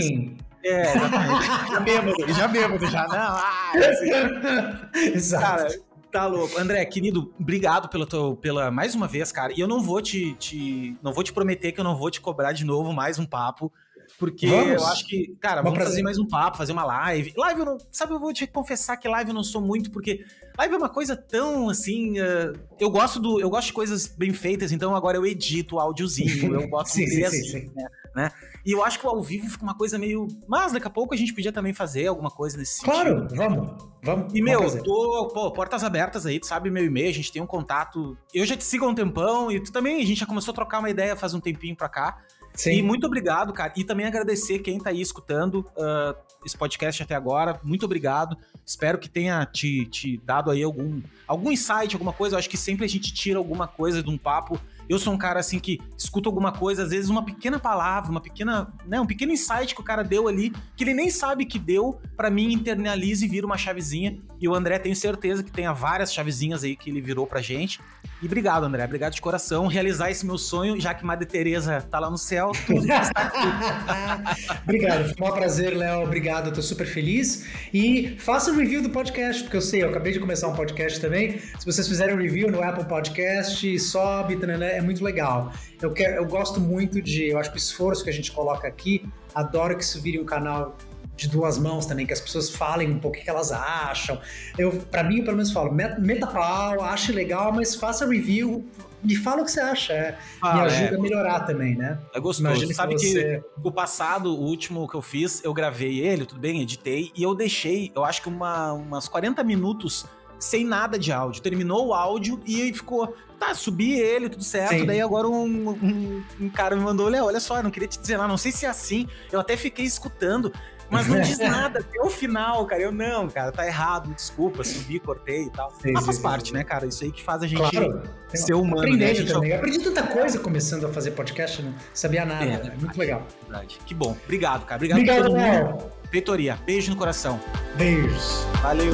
é, 0.65 0.95
exatamente. 0.95 1.45
já 1.71 1.79
bêbado, 1.79 2.33
já 2.33 2.47
bêbado, 2.47 2.87
já. 2.87 3.07
Não, 3.07 3.17
ah, 3.17 3.71
assim. 3.75 5.13
Exato. 5.13 5.45
Cara, 5.45 5.67
Tá 6.15 6.27
louco. 6.27 6.57
André, 6.57 6.85
querido, 6.85 7.33
obrigado 7.37 7.89
pela, 7.89 8.07
teu, 8.07 8.37
pela 8.37 8.71
mais 8.71 8.95
uma 8.95 9.05
vez, 9.05 9.33
cara. 9.33 9.51
E 9.51 9.59
eu 9.59 9.67
não 9.67 9.81
vou 9.81 10.01
te, 10.01 10.33
te, 10.35 10.95
não 11.03 11.11
vou 11.11 11.21
te 11.21 11.33
prometer 11.33 11.73
que 11.73 11.79
eu 11.81 11.83
não 11.83 11.97
vou 11.97 12.09
te 12.09 12.21
cobrar 12.21 12.53
de 12.53 12.63
novo 12.63 12.93
mais 12.93 13.19
um 13.19 13.25
papo. 13.25 13.69
Porque 14.17 14.47
vamos. 14.47 14.81
eu 14.81 14.87
acho 14.87 15.05
que, 15.05 15.35
cara, 15.41 15.61
vamos 15.61 15.77
fazer 15.77 16.01
mais 16.01 16.17
um 16.17 16.25
papo, 16.25 16.55
fazer 16.55 16.71
uma 16.71 16.85
live. 16.85 17.33
Live 17.35 17.59
eu 17.59 17.65
não. 17.65 17.77
Sabe, 17.91 18.13
eu 18.13 18.19
vou 18.19 18.31
te 18.31 18.47
confessar 18.47 18.95
que 18.95 19.09
live 19.09 19.31
eu 19.31 19.35
não 19.35 19.43
sou 19.43 19.59
muito, 19.59 19.91
porque 19.91 20.23
live 20.57 20.75
é 20.75 20.77
uma 20.77 20.87
coisa 20.87 21.17
tão 21.17 21.67
assim. 21.67 22.17
Uh, 22.17 22.57
eu 22.79 22.89
gosto 22.89 23.19
do. 23.19 23.41
Eu 23.41 23.49
gosto 23.49 23.67
de 23.67 23.73
coisas 23.73 24.07
bem 24.07 24.31
feitas, 24.31 24.71
então 24.71 24.95
agora 24.95 25.17
eu 25.17 25.25
edito 25.25 25.75
o 25.75 25.79
áudiozinho. 25.81 26.61
Eu 26.61 26.67
gosto 26.69 26.93
sim, 26.93 27.03
de 27.03 27.11
sim, 27.11 27.23
assim, 27.25 27.43
sim, 27.43 27.71
né? 27.75 27.89
né? 28.15 28.31
E 28.65 28.71
eu 28.71 28.83
acho 28.83 28.99
que 28.99 29.05
o 29.05 29.09
ao 29.09 29.21
vivo 29.21 29.47
fica 29.47 29.63
uma 29.63 29.75
coisa 29.75 29.97
meio. 29.97 30.27
Mas 30.47 30.71
daqui 30.71 30.87
a 30.87 30.89
pouco 30.89 31.13
a 31.13 31.17
gente 31.17 31.33
podia 31.33 31.51
também 31.51 31.73
fazer 31.73 32.07
alguma 32.07 32.31
coisa 32.31 32.57
nesse 32.57 32.81
claro, 32.81 33.19
sentido. 33.19 33.35
Claro, 33.35 33.55
vamos. 33.55 33.83
Vamos. 34.01 34.33
E, 34.33 34.41
meu, 34.41 34.59
vamos 34.59 34.83
tô, 34.83 35.27
pô, 35.33 35.51
portas 35.51 35.83
abertas 35.83 36.25
aí, 36.25 36.39
tu 36.39 36.47
sabe 36.47 36.69
meu 36.69 36.83
e-mail, 36.83 37.09
a 37.09 37.13
gente 37.13 37.31
tem 37.31 37.41
um 37.41 37.47
contato. 37.47 38.17
Eu 38.33 38.45
já 38.45 38.57
te 38.57 38.63
sigo 38.63 38.85
há 38.85 38.87
um 38.87 38.95
tempão 38.95 39.51
e 39.51 39.59
tu 39.59 39.71
também, 39.71 40.01
a 40.01 40.05
gente 40.05 40.19
já 40.19 40.25
começou 40.25 40.51
a 40.51 40.55
trocar 40.55 40.79
uma 40.79 40.89
ideia 40.89 41.15
faz 41.15 41.33
um 41.33 41.39
tempinho 41.39 41.75
pra 41.75 41.87
cá. 41.87 42.17
Sim. 42.55 42.71
E 42.71 42.81
muito 42.81 43.05
obrigado, 43.05 43.51
cara. 43.53 43.73
E 43.75 43.83
também 43.83 44.05
agradecer 44.05 44.59
quem 44.59 44.79
tá 44.79 44.89
aí 44.89 45.01
escutando 45.01 45.59
uh, 45.75 46.15
esse 46.45 46.57
podcast 46.57 47.03
até 47.03 47.13
agora. 47.13 47.59
Muito 47.63 47.85
obrigado. 47.85 48.37
Espero 48.65 48.97
que 48.97 49.09
tenha 49.09 49.45
te, 49.45 49.85
te 49.87 50.17
dado 50.23 50.49
aí 50.49 50.63
algum, 50.63 51.01
algum 51.27 51.51
insight, 51.51 51.93
alguma 51.93 52.13
coisa. 52.13 52.35
Eu 52.35 52.39
acho 52.39 52.49
que 52.49 52.57
sempre 52.57 52.85
a 52.85 52.87
gente 52.87 53.13
tira 53.13 53.37
alguma 53.37 53.67
coisa 53.67 54.01
de 54.01 54.09
um 54.09 54.17
papo 54.17 54.59
eu 54.89 54.99
sou 54.99 55.13
um 55.13 55.17
cara 55.17 55.39
assim 55.39 55.59
que 55.59 55.79
escuta 55.97 56.29
alguma 56.29 56.51
coisa, 56.51 56.83
às 56.83 56.89
vezes 56.89 57.09
uma 57.09 57.23
pequena 57.23 57.59
palavra, 57.59 58.11
uma 58.11 58.21
pequena, 58.21 58.73
né, 58.85 58.99
um 58.99 59.05
pequeno 59.05 59.31
insight 59.31 59.73
que 59.73 59.81
o 59.81 59.83
cara 59.83 60.03
deu 60.03 60.27
ali, 60.27 60.53
que 60.75 60.83
ele 60.83 60.93
nem 60.93 61.09
sabe 61.09 61.45
que 61.45 61.57
deu, 61.57 61.99
para 62.15 62.29
mim 62.29 62.53
internaliza 62.53 63.25
e 63.25 63.27
vira 63.27 63.45
uma 63.45 63.57
chavezinha. 63.57 64.17
E 64.39 64.47
o 64.47 64.53
André 64.53 64.77
tenho 64.79 64.95
certeza 64.95 65.43
que 65.43 65.51
tenha 65.51 65.73
várias 65.73 66.13
chavezinhas 66.13 66.63
aí 66.63 66.75
que 66.75 66.89
ele 66.89 67.01
virou 67.01 67.25
pra 67.25 67.41
gente. 67.41 67.79
E 68.21 68.25
obrigado, 68.25 68.63
André, 68.63 68.83
obrigado 68.83 69.13
de 69.13 69.21
coração. 69.21 69.67
Realizar 69.67 70.09
esse 70.09 70.25
meu 70.25 70.37
sonho, 70.37 70.79
já 70.79 70.93
que 70.93 71.05
Madre 71.05 71.25
Teresa 71.25 71.81
tá 71.81 71.99
lá 71.99 72.09
no 72.09 72.17
céu, 72.17 72.51
tudo 72.67 72.85
está 72.85 73.21
aqui. 73.21 74.59
obrigado, 74.63 75.15
foi 75.15 75.29
um 75.29 75.33
prazer, 75.33 75.75
Léo. 75.75 76.03
Obrigado, 76.03 76.47
eu 76.47 76.53
tô 76.53 76.61
super 76.61 76.85
feliz. 76.85 77.45
E 77.73 78.15
faça 78.19 78.51
o 78.51 78.55
review 78.55 78.81
do 78.81 78.89
podcast, 78.89 79.43
porque 79.43 79.57
eu 79.57 79.61
sei, 79.61 79.83
eu 79.83 79.89
acabei 79.89 80.13
de 80.13 80.19
começar 80.19 80.47
um 80.47 80.55
podcast 80.55 80.99
também. 80.99 81.39
Se 81.59 81.65
vocês 81.65 81.87
fizerem 81.87 82.15
um 82.15 82.17
review 82.17 82.51
no 82.51 82.61
Apple 82.61 82.85
Podcast, 82.85 83.79
sobe, 83.79 84.35
né? 84.35 84.74
É 84.77 84.81
muito 84.81 85.03
legal. 85.03 85.51
Eu, 85.81 85.91
quero, 85.91 86.15
eu 86.15 86.25
gosto 86.25 86.59
muito 86.59 87.01
de. 87.01 87.29
Eu 87.29 87.39
acho 87.39 87.49
que 87.51 87.57
o 87.57 87.59
esforço 87.59 88.03
que 88.03 88.09
a 88.09 88.13
gente 88.13 88.31
coloca 88.31 88.67
aqui, 88.67 89.07
adoro 89.33 89.75
que 89.75 89.83
isso 89.83 90.01
vire 90.01 90.19
um 90.19 90.25
canal 90.25 90.75
de 91.15 91.29
duas 91.29 91.57
mãos 91.57 91.85
também, 91.85 92.05
que 92.05 92.13
as 92.13 92.19
pessoas 92.19 92.49
falem 92.49 92.91
um 92.91 92.99
pouco 92.99 93.17
o 93.17 93.21
que 93.21 93.29
elas 93.29 93.51
acham. 93.51 94.19
Eu, 94.57 94.71
para 94.91 95.03
mim, 95.03 95.19
eu 95.19 95.23
pelo 95.23 95.37
menos 95.37 95.51
falo, 95.51 95.71
meta 95.71 96.27
pau, 96.27 96.81
ache 96.81 97.11
legal, 97.11 97.53
mas 97.53 97.73
faça 97.73 98.05
review, 98.05 98.65
me 99.01 99.15
fala 99.15 99.41
o 99.41 99.45
que 99.45 99.51
você 99.51 99.61
acha. 99.61 99.93
É, 99.93 100.17
ah, 100.41 100.55
me 100.55 100.61
ajuda 100.61 100.95
é. 100.95 100.97
a 100.97 101.01
melhorar 101.01 101.39
também, 101.41 101.75
né? 101.75 101.97
É 102.13 102.19
gostoso. 102.19 102.49
Imagina 102.49 102.73
Sabe 102.73 102.95
que, 102.95 103.07
você... 103.07 103.43
que, 103.61 103.67
o 103.67 103.71
passado, 103.71 104.33
o 104.33 104.41
último 104.41 104.87
que 104.87 104.95
eu 104.95 105.01
fiz, 105.01 105.43
eu 105.43 105.53
gravei 105.53 105.99
ele, 105.99 106.25
tudo 106.25 106.41
bem, 106.41 106.61
editei, 106.61 107.11
e 107.15 107.23
eu 107.23 107.33
deixei, 107.33 107.91
eu 107.95 108.03
acho 108.03 108.21
que 108.21 108.27
uma, 108.27 108.73
umas 108.73 109.07
40 109.07 109.43
minutos 109.43 110.05
sem 110.39 110.65
nada 110.65 110.97
de 110.97 111.11
áudio. 111.11 111.41
Terminou 111.41 111.87
o 111.87 111.93
áudio 111.93 112.39
e 112.45 112.73
ficou. 112.73 113.15
Tá, 113.39 113.53
subi 113.53 113.99
ele, 113.99 114.29
tudo 114.29 114.43
certo. 114.43 114.79
Sim. 114.79 114.85
Daí 114.85 115.01
agora 115.01 115.27
um, 115.27 115.69
um, 115.69 116.23
um, 116.39 116.49
cara 116.49 116.75
me 116.75 116.81
mandou: 116.81 117.09
Léo, 117.09 117.25
olha 117.25 117.39
só, 117.39 117.57
eu 117.57 117.63
não 117.63 117.71
queria 117.71 117.87
te 117.87 117.99
dizer 117.99 118.17
nada, 118.17 118.29
não 118.29 118.37
sei 118.37 118.51
se 118.51 118.65
é 118.65 118.69
assim. 118.69 119.07
Eu 119.31 119.39
até 119.39 119.57
fiquei 119.57 119.85
escutando. 119.85 120.51
Mas 120.89 121.07
não 121.07 121.19
diz 121.21 121.37
nada 121.39 121.79
até 121.79 121.99
o 122.01 122.09
final, 122.09 122.65
cara. 122.65 122.81
Eu 122.81 122.91
não, 122.91 123.27
cara, 123.27 123.51
tá 123.51 123.65
errado, 123.65 124.13
desculpa, 124.13 124.63
subi, 124.63 124.99
cortei 124.99 125.43
e 125.43 125.49
tal. 125.49 125.71
Sim, 125.81 125.91
mas 125.91 126.05
faz 126.05 126.17
sim, 126.17 126.23
parte, 126.23 126.53
né, 126.53 126.63
cara? 126.63 126.85
Isso 126.85 127.03
aí 127.03 127.11
que 127.11 127.23
faz 127.23 127.41
a 127.41 127.47
gente 127.47 127.59
claro. 127.59 128.03
ser 128.33 128.53
humano. 128.53 128.79
Aprendendo 128.79 129.23
né? 129.23 129.33
também. 129.33 129.49
Eu 129.51 129.57
aprendi 129.57 129.79
tanta 129.79 130.03
coisa 130.03 130.39
começando 130.39 130.85
a 130.85 130.89
fazer 130.89 131.11
podcast, 131.11 131.61
não 131.61 131.73
sabia 131.93 132.25
nada. 132.25 132.45
É, 132.45 132.67
é 132.67 132.75
muito 132.79 132.97
legal. 132.97 133.25
Verdade. 133.43 133.79
Que 133.85 133.93
bom. 133.93 134.15
Obrigado, 134.23 134.65
cara. 134.65 134.77
Obrigado, 134.77 134.99
Obrigado 134.99 135.71
mundo. 135.71 135.91
Feitoria. 136.11 136.59
Beijo 136.65 136.91
no 136.91 136.97
coração. 136.97 137.39
Beijos. 137.77 138.45
Valeu. 138.61 138.93